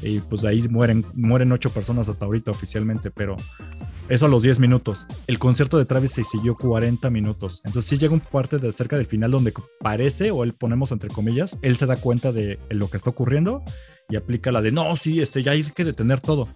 Y 0.00 0.20
pues 0.20 0.42
de 0.42 0.50
ahí 0.50 0.68
mueren, 0.68 1.04
mueren 1.14 1.50
ocho 1.50 1.70
personas 1.70 2.08
hasta 2.08 2.26
ahorita 2.26 2.52
oficialmente, 2.52 3.10
pero 3.10 3.34
eso 4.08 4.26
a 4.26 4.28
los 4.28 4.44
10 4.44 4.60
minutos. 4.60 5.04
El 5.26 5.40
concierto 5.40 5.78
de 5.78 5.84
Travis 5.84 6.12
se 6.12 6.22
siguió 6.22 6.54
40 6.54 7.10
minutos. 7.10 7.60
Entonces 7.64 7.88
sí 7.88 7.98
llega 7.98 8.14
un 8.14 8.20
parte 8.20 8.58
de 8.58 8.72
cerca 8.72 8.98
del 8.98 9.06
final 9.06 9.32
donde 9.32 9.52
parece, 9.80 10.30
o 10.30 10.44
él 10.44 10.54
ponemos 10.54 10.92
entre 10.92 11.10
comillas, 11.10 11.58
él 11.60 11.76
se 11.76 11.86
da 11.86 11.96
cuenta 11.96 12.30
de 12.30 12.60
lo 12.70 12.88
que 12.88 12.96
está 12.96 13.10
ocurriendo 13.10 13.64
y 14.08 14.14
aplica 14.14 14.52
la 14.52 14.62
de, 14.62 14.70
no, 14.70 14.94
sí, 14.94 15.20
este, 15.20 15.42
ya 15.42 15.50
hay 15.50 15.64
que 15.64 15.82
detener 15.82 16.20
todo. 16.20 16.46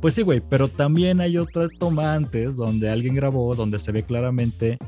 Pues 0.00 0.14
sí, 0.14 0.22
güey, 0.22 0.40
pero 0.40 0.66
también 0.66 1.20
hay 1.20 1.38
otras 1.38 1.70
tomantes 1.78 2.56
donde 2.56 2.90
alguien 2.90 3.14
grabó, 3.14 3.54
donde 3.54 3.78
se 3.78 3.92
ve 3.92 4.02
claramente 4.02 4.78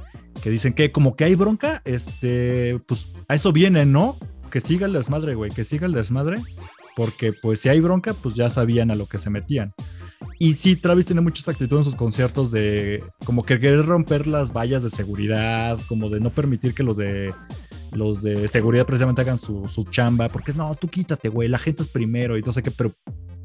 que 0.43 0.51
dicen 0.51 0.73
que 0.73 0.93
como 0.93 1.17
que 1.17 1.25
hay 1.25 1.35
bronca, 1.35 1.83
este, 1.85 2.81
pues 2.87 3.11
a 3.29 3.35
eso 3.35 3.53
viene, 3.53 3.87
¿no? 3.87 4.19
Que 4.51 4.61
siga 4.61 4.87
el 4.87 4.93
desmadre, 4.93 5.35
güey, 5.35 5.51
que 5.51 5.65
siga 5.65 5.87
el 5.87 5.93
desmadre, 5.93 6.41
porque 6.97 7.33
pues 7.33 7.61
si 7.61 7.69
hay 7.69 7.81
bronca, 7.81 8.15
pues 8.15 8.35
ya 8.35 8.51
sabían 8.51 8.91
a 8.91 8.95
lo 8.95 9.07
que 9.07 9.19
se 9.19 9.31
metían. 9.31 9.75
Y 10.39 10.55
sí, 10.55 10.77
Travis 10.77 11.07
tiene 11.07 11.21
muchas 11.21 11.49
actitudes 11.49 11.81
en 11.81 11.85
sus 11.85 11.97
conciertos 11.97 12.51
de 12.51 13.03
como 13.25 13.45
que 13.45 13.59
querer 13.59 13.85
romper 13.87 14.27
las 14.27 14.53
vallas 14.53 14.83
de 14.83 14.91
seguridad, 14.91 15.79
como 15.89 16.09
de 16.09 16.21
no 16.21 16.31
permitir 16.31 16.75
que 16.75 16.83
los 16.83 16.97
de 16.97 17.35
los 17.93 18.23
de 18.23 18.49
seguridad 18.49 18.87
precisamente 18.87 19.23
hagan 19.23 19.39
su, 19.39 19.67
su 19.67 19.85
chamba, 19.85 20.29
porque 20.29 20.51
es 20.51 20.57
no, 20.57 20.75
tú 20.75 20.89
quítate, 20.89 21.29
güey, 21.29 21.49
la 21.49 21.59
gente 21.59 21.83
es 21.83 21.89
primero 21.89 22.37
y 22.37 22.43
no 22.43 22.53
sé 22.53 22.63
qué, 22.63 22.71
pero 22.71 22.95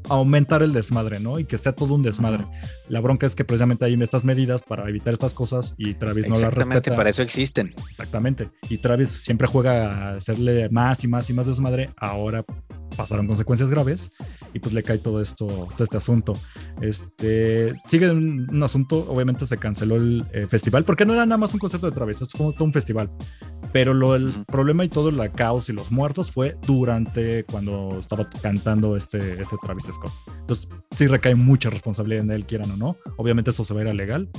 aumentar 0.08 0.62
el 0.62 0.72
desmadre, 0.72 1.20
¿no? 1.20 1.38
Y 1.38 1.44
que 1.44 1.58
sea 1.58 1.72
todo 1.72 1.94
un 1.94 2.02
desmadre. 2.02 2.46
La 2.88 3.00
bronca 3.00 3.26
es 3.26 3.34
que 3.34 3.44
precisamente 3.44 3.84
hay 3.84 3.94
estas 4.02 4.24
medidas 4.24 4.62
para 4.62 4.88
evitar 4.88 5.14
estas 5.14 5.34
cosas 5.34 5.74
y 5.78 5.94
Travis 5.94 6.28
no 6.28 6.34
las 6.34 6.42
respeta. 6.42 6.78
Exactamente, 6.78 6.90
para 6.92 7.10
eso 7.10 7.22
existen. 7.22 7.74
Exactamente. 7.88 8.50
Y 8.68 8.78
Travis 8.78 9.10
siempre 9.10 9.46
juega 9.46 10.10
a 10.10 10.10
hacerle 10.16 10.68
más 10.68 11.04
y 11.04 11.08
más 11.08 11.30
y 11.30 11.32
más 11.32 11.46
desmadre. 11.46 11.90
Ahora 11.96 12.44
pasaron 12.96 13.26
consecuencias 13.26 13.70
graves 13.70 14.12
y 14.52 14.58
pues 14.58 14.72
le 14.72 14.82
cae 14.82 14.98
todo 14.98 15.20
esto, 15.20 15.46
todo 15.46 15.84
este 15.84 15.96
asunto. 15.96 16.38
Este 16.80 17.72
sigue 17.86 18.10
un, 18.10 18.48
un 18.50 18.62
asunto, 18.62 19.06
obviamente 19.08 19.46
se 19.46 19.58
canceló 19.58 19.96
el 19.96 20.26
eh, 20.32 20.46
festival 20.46 20.84
porque 20.84 21.04
no 21.04 21.12
era 21.12 21.26
nada 21.26 21.38
más 21.38 21.52
un 21.54 21.60
concierto 21.60 21.88
de 21.88 21.94
Travis, 21.94 22.22
es 22.22 22.32
como 22.32 22.52
todo 22.52 22.64
un 22.64 22.72
festival. 22.72 23.10
Pero 23.72 23.92
lo, 23.92 24.14
el 24.14 24.32
problema 24.46 24.84
y 24.84 24.88
todo 24.88 25.08
el 25.08 25.18
caos 25.32 25.68
y 25.68 25.72
los 25.72 25.90
muertos 25.90 26.30
fue 26.30 26.56
durante 26.66 27.44
cuando 27.44 27.98
estaba 27.98 28.28
cantando 28.42 28.96
este, 28.96 29.40
este 29.40 29.56
Travis 29.62 29.88
Scott. 29.92 30.12
Entonces 30.40 30.68
sí 30.92 31.06
recae 31.06 31.34
mucha 31.34 31.70
responsabilidad 31.70 32.24
en 32.24 32.30
él, 32.30 32.46
quieran 32.46 32.70
o 32.70 32.76
no. 32.76 32.96
Obviamente 33.16 33.50
eso 33.50 33.64
se 33.64 33.74
va 33.74 33.80
a 33.80 33.84
ir 33.84 33.88
a 33.88 33.94
legal. 33.94 34.30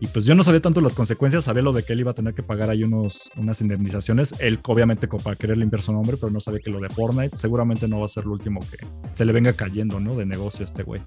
Y 0.00 0.06
pues 0.06 0.24
yo 0.24 0.34
no 0.34 0.42
sabía 0.42 0.60
tanto 0.60 0.80
las 0.80 0.94
consecuencias, 0.94 1.44
sabía 1.44 1.62
lo 1.62 1.72
de 1.72 1.82
que 1.82 1.92
él 1.92 2.00
iba 2.00 2.12
a 2.12 2.14
tener 2.14 2.34
que 2.34 2.42
pagar 2.42 2.70
ahí 2.70 2.84
unos, 2.84 3.30
unas 3.36 3.60
indemnizaciones. 3.60 4.34
Él, 4.38 4.60
obviamente, 4.66 5.08
como 5.08 5.22
para 5.22 5.36
querer 5.36 5.56
limpiar 5.58 5.82
su 5.82 5.92
nombre, 5.92 6.16
pero 6.16 6.30
no 6.30 6.40
sabía 6.40 6.60
que 6.60 6.70
lo 6.70 6.80
de 6.80 6.88
Fortnite 6.88 7.36
seguramente 7.36 7.88
no 7.88 7.98
va 7.98 8.04
a 8.04 8.08
ser 8.08 8.24
lo 8.24 8.32
último 8.32 8.60
que 8.60 8.78
se 9.12 9.24
le 9.24 9.32
venga 9.32 9.52
cayendo, 9.54 9.98
¿no? 9.98 10.14
De 10.14 10.24
negocio 10.24 10.64
a 10.64 10.66
este 10.66 10.84
güey. 10.84 11.02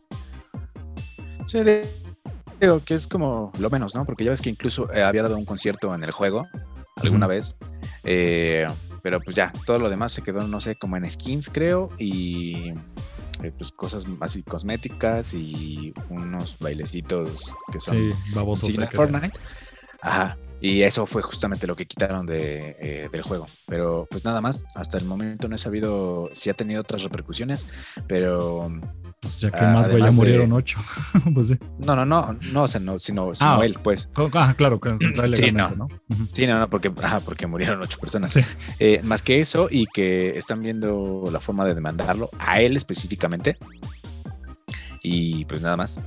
Sí, 1.45 1.59
digo 2.59 2.83
que 2.83 2.93
es 2.93 3.07
como 3.07 3.51
lo 3.59 3.69
menos, 3.69 3.95
¿no? 3.95 4.05
Porque 4.05 4.25
ya 4.25 4.31
ves 4.31 4.41
que 4.41 4.49
incluso 4.49 4.91
eh, 4.93 5.03
había 5.03 5.23
dado 5.23 5.37
un 5.37 5.45
concierto 5.45 5.95
en 5.95 6.03
el 6.03 6.11
juego 6.11 6.45
alguna 6.97 7.27
uh 7.27 7.29
-huh. 7.29 7.33
vez. 7.33 7.55
Eh, 8.03 8.67
pero 9.01 9.19
pues 9.19 9.35
ya, 9.35 9.51
todo 9.65 9.79
lo 9.79 9.89
demás 9.89 10.11
se 10.11 10.21
quedó, 10.21 10.47
no 10.47 10.59
sé, 10.59 10.75
como 10.75 10.97
en 10.97 11.09
skins, 11.09 11.49
creo, 11.49 11.89
y 11.97 12.73
eh, 13.43 13.51
pues 13.57 13.71
cosas 13.71 14.05
así 14.19 14.43
cosméticas 14.43 15.33
y 15.33 15.93
unos 16.09 16.57
bailecitos 16.59 17.55
que 17.71 17.79
son 17.79 17.97
sí, 17.97 18.11
babosos 18.33 18.71
Fortnite. 18.91 19.39
Ajá. 20.01 20.37
Y 20.61 20.83
eso 20.83 21.07
fue 21.07 21.23
justamente 21.23 21.65
lo 21.65 21.75
que 21.75 21.87
quitaron 21.87 22.25
de, 22.27 22.77
eh, 22.79 23.09
del 23.11 23.23
juego. 23.23 23.47
Pero 23.67 24.07
pues 24.09 24.23
nada 24.23 24.41
más, 24.41 24.61
hasta 24.75 24.97
el 24.99 25.05
momento 25.05 25.47
no 25.47 25.55
he 25.55 25.57
sabido 25.57 26.29
si 26.33 26.51
ha 26.51 26.53
tenido 26.53 26.81
otras 26.81 27.03
repercusiones, 27.03 27.67
pero... 28.07 28.69
Pues 29.19 29.39
ya 29.39 29.51
que 29.51 29.61
más, 29.61 29.89
güey, 29.89 30.03
ya 30.03 30.11
murieron 30.11 30.49
de... 30.49 30.55
ocho. 30.55 30.79
pues. 31.35 31.51
No, 31.77 31.95
no, 31.95 32.05
no, 32.05 32.37
no, 32.53 32.63
o 32.63 32.67
sea, 32.67 32.81
no, 32.81 32.97
sino, 32.97 33.35
sino 33.35 33.59
ah, 33.59 33.65
él, 33.65 33.77
pues. 33.83 34.09
Ah, 34.33 34.55
claro, 34.57 34.79
que 34.79 34.97
sí, 35.35 35.51
no. 35.51 35.69
¿no? 35.75 35.85
Uh 35.85 36.15
-huh. 36.15 36.27
Sí, 36.33 36.47
no, 36.47 36.57
no, 36.57 36.67
porque, 36.69 36.91
ajá, 37.03 37.19
porque 37.19 37.45
murieron 37.45 37.79
ocho 37.83 37.99
personas. 37.99 38.33
Sí. 38.33 38.41
Eh, 38.79 39.01
más 39.03 39.21
que 39.21 39.39
eso, 39.39 39.67
y 39.69 39.85
que 39.85 40.37
están 40.39 40.63
viendo 40.63 41.29
la 41.31 41.39
forma 41.39 41.65
de 41.65 41.75
demandarlo 41.75 42.31
a 42.39 42.61
él 42.61 42.75
específicamente. 42.75 43.57
Y 45.03 45.45
pues 45.45 45.61
nada 45.61 45.77
más. 45.77 45.99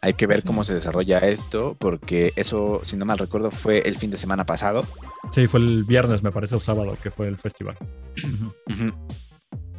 Hay 0.00 0.14
que 0.14 0.26
ver 0.26 0.42
sí. 0.42 0.46
cómo 0.46 0.64
se 0.64 0.74
desarrolla 0.74 1.18
esto, 1.18 1.76
porque 1.78 2.32
eso, 2.36 2.80
si 2.82 2.96
no 2.96 3.04
mal 3.04 3.18
recuerdo, 3.18 3.50
fue 3.50 3.80
el 3.80 3.96
fin 3.96 4.10
de 4.10 4.18
semana 4.18 4.46
pasado. 4.46 4.84
Sí, 5.30 5.46
fue 5.46 5.60
el 5.60 5.84
viernes, 5.84 6.22
me 6.22 6.32
parece, 6.32 6.56
o 6.56 6.60
sábado, 6.60 6.96
que 7.02 7.10
fue 7.10 7.28
el 7.28 7.36
festival. 7.36 7.76
Uh 8.22 8.72
-huh. 8.72 8.94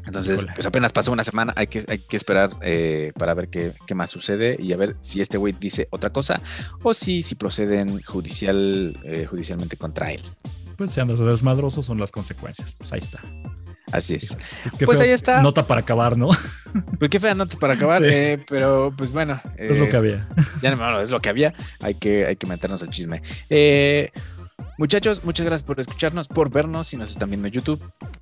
Entonces, 0.05 0.45
pues 0.55 0.65
apenas 0.65 0.91
pasó 0.91 1.11
una 1.11 1.23
semana, 1.23 1.53
hay 1.55 1.67
que, 1.67 1.85
hay 1.87 1.99
que 1.99 2.17
esperar 2.17 2.49
eh, 2.61 3.11
para 3.15 3.35
ver 3.35 3.49
qué, 3.49 3.73
qué, 3.85 3.93
más 3.93 4.09
sucede 4.09 4.57
y 4.59 4.73
a 4.73 4.77
ver 4.77 4.95
si 5.01 5.21
este 5.21 5.37
güey 5.37 5.53
dice 5.59 5.87
otra 5.91 6.09
cosa 6.09 6.41
o 6.81 6.95
si, 6.95 7.21
si 7.21 7.35
proceden 7.35 8.01
judicial, 8.01 8.97
eh, 9.03 9.27
judicialmente 9.29 9.77
contra 9.77 10.11
él. 10.11 10.21
Pues 10.77 10.91
si 10.91 10.99
andas 10.99 11.19
desmadroso 11.19 11.83
son 11.83 11.99
las 11.99 12.11
consecuencias, 12.11 12.73
pues 12.75 12.91
ahí 12.91 12.99
está. 12.99 13.21
Así 13.91 14.15
es. 14.15 14.37
Pues, 14.63 14.75
pues 14.85 14.99
ahí 14.99 15.09
está. 15.09 15.41
Nota 15.41 15.65
para 15.65 15.81
acabar, 15.81 16.17
¿no? 16.17 16.29
Pues 16.97 17.09
qué 17.09 17.19
fea 17.19 17.33
nota 17.33 17.57
para 17.57 17.73
acabar, 17.73 18.01
sí. 18.03 18.07
eh, 18.09 18.45
pero 18.47 18.93
pues 18.95 19.11
bueno. 19.11 19.39
es 19.57 19.79
lo 19.79 19.89
que 19.89 19.97
había. 19.97 20.27
Ya 20.61 20.75
no, 20.75 20.99
es 21.01 21.09
lo 21.09 21.19
que 21.19 21.29
había. 21.29 21.53
Hay 21.79 21.95
que, 21.95 22.25
hay 22.25 22.35
que 22.35 22.47
meternos 22.47 22.81
al 22.81 22.89
chisme. 22.89 23.21
Eh, 23.49 24.11
Muchachos, 24.79 25.25
muchas 25.25 25.45
gracias 25.45 25.67
por 25.67 25.77
escucharnos, 25.77 26.29
por 26.29 26.49
vernos 26.49 26.87
si 26.87 26.95
nos 26.95 27.11
están 27.11 27.29
viendo 27.29 27.49
en 27.49 27.53
YouTube. 27.53 27.81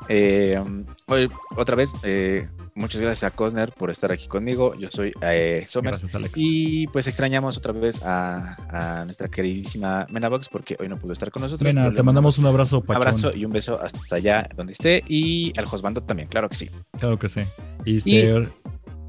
Eh, 0.09 0.59
hoy, 1.05 1.29
otra 1.55 1.75
vez, 1.75 1.91
eh, 2.01 2.49
muchas 2.73 2.99
gracias 2.99 3.31
a 3.31 3.35
Cosner 3.35 3.71
por 3.71 3.91
estar 3.91 4.11
aquí 4.11 4.27
conmigo. 4.27 4.73
Yo 4.73 4.88
soy 4.88 5.13
eh, 5.21 5.65
Sommer. 5.67 5.91
Gracias, 5.91 6.15
Alex. 6.15 6.34
Y 6.35 6.88
pues 6.88 7.05
extrañamos 7.07 7.59
otra 7.59 7.73
vez 7.73 8.01
a, 8.03 8.57
a 8.71 9.05
nuestra 9.05 9.27
queridísima 9.27 10.07
Menabox 10.09 10.49
porque 10.49 10.75
hoy 10.79 10.89
no 10.89 10.97
pudo 10.97 11.13
estar 11.13 11.29
con 11.29 11.43
nosotros. 11.43 11.71
Mena, 11.71 11.93
te 11.93 12.01
mandamos 12.01 12.39
un 12.39 12.47
abrazo, 12.47 12.84
Un 12.88 12.95
abrazo 12.95 13.31
y 13.35 13.45
un 13.45 13.51
beso 13.51 13.79
hasta 13.79 14.15
allá 14.15 14.49
donde 14.55 14.73
esté. 14.73 15.03
Y 15.07 15.53
al 15.59 15.67
Josbando 15.67 16.01
también, 16.01 16.27
claro 16.27 16.49
que 16.49 16.55
sí. 16.55 16.71
Claro 16.99 17.19
que 17.19 17.29
sí. 17.29 17.41
Y 17.85 17.97
este, 17.97 18.49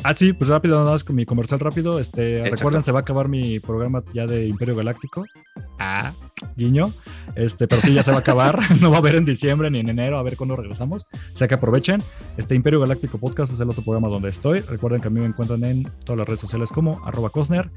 Ah, 0.05 0.15
sí, 0.15 0.33
pues 0.33 0.49
rápido, 0.49 0.79
nada 0.79 0.93
más 0.93 1.03
con 1.03 1.17
mi 1.17 1.27
comercial 1.27 1.59
rápido. 1.59 1.99
Este, 1.99 2.43
recuerden, 2.51 2.83
se 2.83 2.93
va 2.93 3.01
a 3.01 3.03
acabar 3.03 3.29
mi 3.29 3.59
programa 3.59 4.03
ya 4.13 4.27
de 4.27 4.47
Imperio 4.47 4.77
Galáctico. 4.77 5.25
Ah, 5.79 6.15
guiño. 6.57 6.93
Este, 7.35 7.67
pero 7.67 7.83
sí, 7.83 7.95
ya 7.95 8.03
se 8.03 8.13
va 8.13 8.19
a 8.19 8.21
acabar. 8.21 8.61
no 8.81 8.91
va 8.91 8.97
a 8.97 9.01
haber 9.01 9.17
en 9.17 9.25
diciembre 9.25 9.71
ni 9.71 9.81
en 9.81 9.89
enero, 9.89 10.19
a 10.19 10.23
ver 10.23 10.37
cuándo 10.37 10.55
regresamos. 10.55 11.05
O 11.13 11.37
sea 11.37 11.49
que 11.49 11.55
aprovechen. 11.55 12.03
Este 12.37 12.55
Imperio 12.55 12.81
Galáctico 12.81 13.19
Podcast 13.19 13.53
es 13.53 13.61
el 13.61 13.69
otro 13.69 13.83
programa 13.83 14.09
donde 14.09 14.29
estoy. 14.29 14.61
Recuerden 14.61 15.01
que 15.01 15.09
a 15.09 15.11
mí 15.11 15.21
me 15.21 15.27
encuentran 15.27 15.65
en 15.65 15.91
todas 16.05 16.19
las 16.19 16.29
redes 16.29 16.41
sociales 16.41 16.71
como 16.71 17.05
arroba 17.05 17.31
Cosner. 17.31 17.71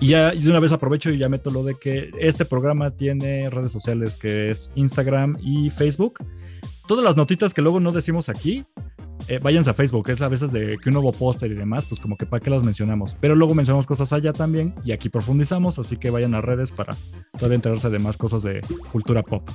Y 0.00 0.08
ya 0.08 0.30
de 0.30 0.50
una 0.50 0.60
vez 0.60 0.72
aprovecho 0.72 1.10
y 1.10 1.18
ya 1.18 1.28
meto 1.28 1.50
lo 1.50 1.62
de 1.62 1.74
que 1.78 2.10
este 2.18 2.46
programa 2.46 2.92
tiene 2.92 3.50
redes 3.50 3.72
sociales 3.72 4.16
que 4.16 4.50
es 4.50 4.72
Instagram 4.74 5.36
y 5.42 5.68
Facebook. 5.70 6.18
Todas 6.88 7.04
las 7.04 7.16
notitas 7.16 7.52
que 7.52 7.62
luego 7.62 7.80
no 7.80 7.92
decimos 7.92 8.28
aquí, 8.28 8.64
eh, 9.28 9.38
váyanse 9.42 9.70
a 9.70 9.74
Facebook, 9.74 10.08
es 10.10 10.22
a 10.22 10.28
veces 10.28 10.52
de 10.52 10.78
que 10.78 10.88
un 10.88 10.94
nuevo 10.94 11.12
póster 11.12 11.50
y 11.50 11.54
demás, 11.54 11.86
pues 11.86 12.00
como 12.00 12.16
que 12.16 12.26
para 12.26 12.40
qué 12.40 12.50
las 12.50 12.62
mencionamos. 12.62 13.16
Pero 13.20 13.34
luego 13.34 13.54
mencionamos 13.54 13.86
cosas 13.86 14.12
allá 14.12 14.32
también 14.32 14.74
y 14.84 14.92
aquí 14.92 15.08
profundizamos, 15.08 15.78
así 15.78 15.96
que 15.96 16.10
vayan 16.10 16.34
a 16.34 16.40
redes 16.40 16.70
para 16.72 16.96
todavía 17.32 17.56
enterarse 17.56 17.90
de 17.90 17.98
más 17.98 18.16
cosas 18.16 18.42
de 18.42 18.60
cultura 18.92 19.22
pop. 19.22 19.48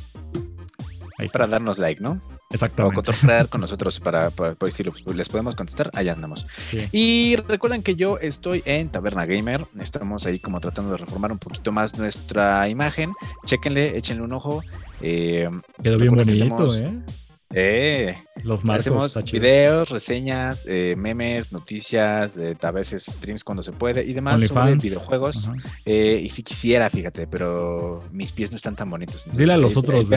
Ahí 1.17 1.27
para 1.27 1.45
darnos 1.45 1.77
like, 1.77 2.01
¿no? 2.01 2.19
Exactamente. 2.49 2.99
O 2.99 3.03
cotorrear 3.03 3.47
con 3.47 3.61
nosotros 3.61 3.99
para, 3.99 4.31
para, 4.31 4.55
si 4.71 4.83
les 4.83 5.29
podemos 5.29 5.55
contestar, 5.55 5.91
allá 5.93 6.13
andamos. 6.13 6.47
Y 6.91 7.35
recuerden 7.47 7.83
que 7.83 7.95
yo 7.95 8.17
estoy 8.17 8.63
en 8.65 8.89
Taberna 8.89 9.25
Gamer. 9.25 9.65
Estamos 9.79 10.25
ahí 10.25 10.39
como 10.39 10.59
tratando 10.59 10.91
de 10.91 10.97
reformar 10.97 11.31
un 11.31 11.37
poquito 11.37 11.71
más 11.71 11.95
nuestra 11.97 12.67
imagen. 12.69 13.13
Chéquenle, 13.45 13.97
échenle 13.97 14.23
un 14.23 14.33
ojo. 14.33 14.63
Eh, 15.01 15.47
Quedó 15.83 15.97
bien 15.97 16.15
bonito, 16.15 16.75
¿eh? 16.75 17.03
Eh, 17.53 18.15
los 18.43 18.63
marcos, 18.63 18.87
hacemos 19.15 19.31
videos, 19.31 19.89
reseñas, 19.89 20.65
eh, 20.67 20.95
memes, 20.97 21.51
noticias, 21.51 22.37
eh, 22.37 22.55
a 22.61 22.71
veces 22.71 23.05
streams 23.05 23.43
cuando 23.43 23.61
se 23.61 23.71
puede 23.71 24.03
y 24.05 24.13
demás 24.13 24.41
sobre 24.43 24.75
videojuegos. 24.75 25.49
Eh, 25.85 26.19
y 26.23 26.29
si 26.29 26.43
quisiera, 26.43 26.89
fíjate, 26.89 27.27
pero 27.27 28.03
mis 28.11 28.31
pies 28.31 28.51
no 28.51 28.55
están 28.55 28.75
tan 28.75 28.89
bonitos. 28.89 29.25
dile 29.33 29.53
a 29.53 29.57
los 29.57 29.77
otros 29.77 30.09
que 30.09 30.15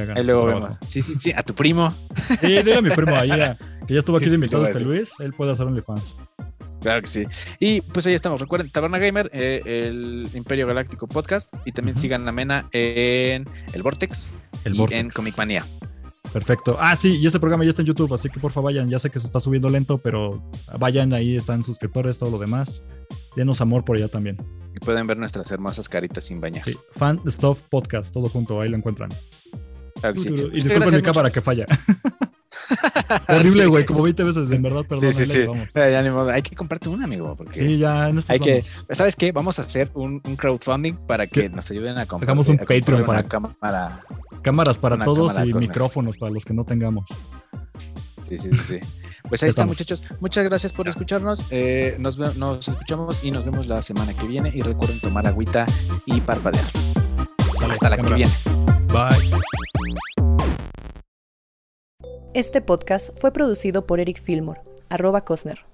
hagan 0.00 0.18
ahí 0.18 0.24
luego 0.24 0.46
vemos. 0.46 0.78
Sí, 0.84 1.02
sí, 1.02 1.14
sí, 1.14 1.32
a 1.34 1.42
tu 1.42 1.54
primo. 1.54 1.94
Sí, 2.40 2.46
dile 2.46 2.76
a 2.76 2.82
mi 2.82 2.90
primo 2.90 3.14
ahí, 3.16 3.30
que 3.86 3.94
ya 3.94 3.98
estuvo 4.00 4.16
aquí 4.16 4.28
de 4.28 4.34
invitado 4.34 4.64
este 4.64 4.80
Luis, 4.80 5.12
él 5.20 5.32
puede 5.32 5.52
hacer 5.52 5.66
OnlyFans. 5.66 6.16
Claro 6.80 7.02
que 7.02 7.08
sí. 7.08 7.24
Y 7.58 7.80
pues 7.80 8.06
ahí 8.06 8.14
estamos. 8.14 8.40
Recuerden, 8.40 8.70
Taberna 8.70 8.98
Gamer, 8.98 9.30
el 9.32 10.28
Imperio 10.32 10.66
Galáctico 10.66 11.08
Podcast. 11.08 11.52
Y 11.64 11.72
también 11.72 11.96
sigan 11.96 12.28
a 12.28 12.32
Mena 12.32 12.68
en 12.70 13.46
el 13.72 13.82
Vortex 13.82 14.32
el 14.64 14.76
y 14.76 14.78
Vortex. 14.78 15.00
en 15.00 15.10
Comic 15.10 15.36
Manía. 15.36 15.66
Perfecto. 16.32 16.76
Ah, 16.78 16.94
sí, 16.94 17.18
y 17.18 17.26
este 17.26 17.40
programa 17.40 17.64
ya 17.64 17.70
está 17.70 17.82
en 17.82 17.88
YouTube, 17.88 18.12
así 18.14 18.28
que 18.28 18.38
por 18.38 18.52
favor 18.52 18.72
vayan. 18.72 18.88
Ya 18.88 18.98
sé 18.98 19.10
que 19.10 19.18
se 19.18 19.26
está 19.26 19.40
subiendo 19.40 19.68
lento, 19.68 19.98
pero 19.98 20.42
vayan, 20.78 21.12
ahí 21.12 21.36
están 21.36 21.64
suscriptores, 21.64 22.18
todo 22.18 22.30
lo 22.30 22.38
demás. 22.38 22.84
Denos 23.36 23.60
amor 23.60 23.84
por 23.84 23.96
allá 23.96 24.08
también. 24.08 24.36
Y 24.74 24.80
pueden 24.80 25.06
ver 25.06 25.16
nuestras 25.16 25.50
hermosas 25.50 25.88
caritas 25.88 26.24
sin 26.24 26.40
bañar. 26.40 26.64
Sí. 26.64 26.76
Fan 26.92 27.20
Stuff 27.26 27.62
Podcast, 27.62 28.12
todo 28.12 28.28
junto, 28.28 28.60
ahí 28.60 28.68
lo 28.68 28.76
encuentran. 28.76 29.10
Claro 30.00 30.18
sí. 30.18 30.28
Y 30.28 30.60
disculpen 30.60 30.94
mi 30.94 31.02
cámara 31.02 31.30
que 31.30 31.40
falla. 31.40 31.66
Horrible, 33.28 33.66
güey, 33.66 33.86
como 33.86 34.02
20 34.02 34.24
veces, 34.24 34.50
en 34.50 34.62
verdad, 34.62 34.84
perdón. 34.88 35.12
Sí, 35.12 35.26
sí, 35.26 35.32
sí. 35.32 35.46
Ya, 35.74 36.32
hay 36.32 36.42
que 36.42 36.54
comprarte 36.54 36.88
una, 36.88 37.04
amigo. 37.04 37.34
Porque 37.36 37.58
sí, 37.58 37.78
ya 37.78 38.12
no 38.12 38.20
hay 38.28 38.40
que, 38.40 38.62
¿Sabes 38.64 39.16
qué? 39.16 39.32
Vamos 39.32 39.58
a 39.58 39.62
hacer 39.62 39.90
un, 39.94 40.20
un 40.24 40.36
crowdfunding 40.36 40.94
para 41.06 41.26
que 41.26 41.48
nos 41.48 41.70
ayuden 41.70 41.98
a 41.98 42.06
comprar. 42.06 42.28
Hagamos 42.28 42.48
un 42.48 42.58
Patreon 42.58 43.04
para 43.04 43.22
cámara 43.22 44.04
Cámaras 44.42 44.78
para 44.78 45.04
todos 45.04 45.38
y 45.44 45.52
micrófonos 45.54 46.18
para 46.18 46.32
los 46.32 46.44
que 46.44 46.54
no 46.54 46.64
tengamos. 46.64 47.08
Sí, 48.28 48.38
sí, 48.38 48.50
sí. 48.54 48.80
Pues 49.28 49.42
ahí 49.42 49.48
está, 49.48 49.66
muchachos. 49.66 50.02
Muchas 50.20 50.44
gracias 50.44 50.72
por 50.72 50.88
escucharnos. 50.88 51.46
Eh, 51.50 51.96
nos, 51.98 52.18
nos, 52.18 52.68
escuchamos 52.68 53.20
y 53.22 53.30
nos 53.30 53.44
vemos 53.44 53.66
la 53.66 53.82
semana 53.82 54.14
que 54.14 54.26
viene. 54.26 54.52
Y 54.54 54.62
recuerden 54.62 55.00
tomar 55.00 55.26
agüita 55.26 55.66
y 56.06 56.20
parpadear. 56.20 56.66
Hasta 57.68 57.88
la 57.90 57.96
que 57.96 58.14
viene. 58.14 58.32
Bye. 58.92 59.30
Este 62.34 62.60
podcast 62.60 63.18
fue 63.18 63.32
producido 63.32 63.86
por 63.86 64.00
Eric 64.00 64.20
Fillmore, 64.20 64.60
arroba 64.90 65.24
Cosner. 65.24 65.64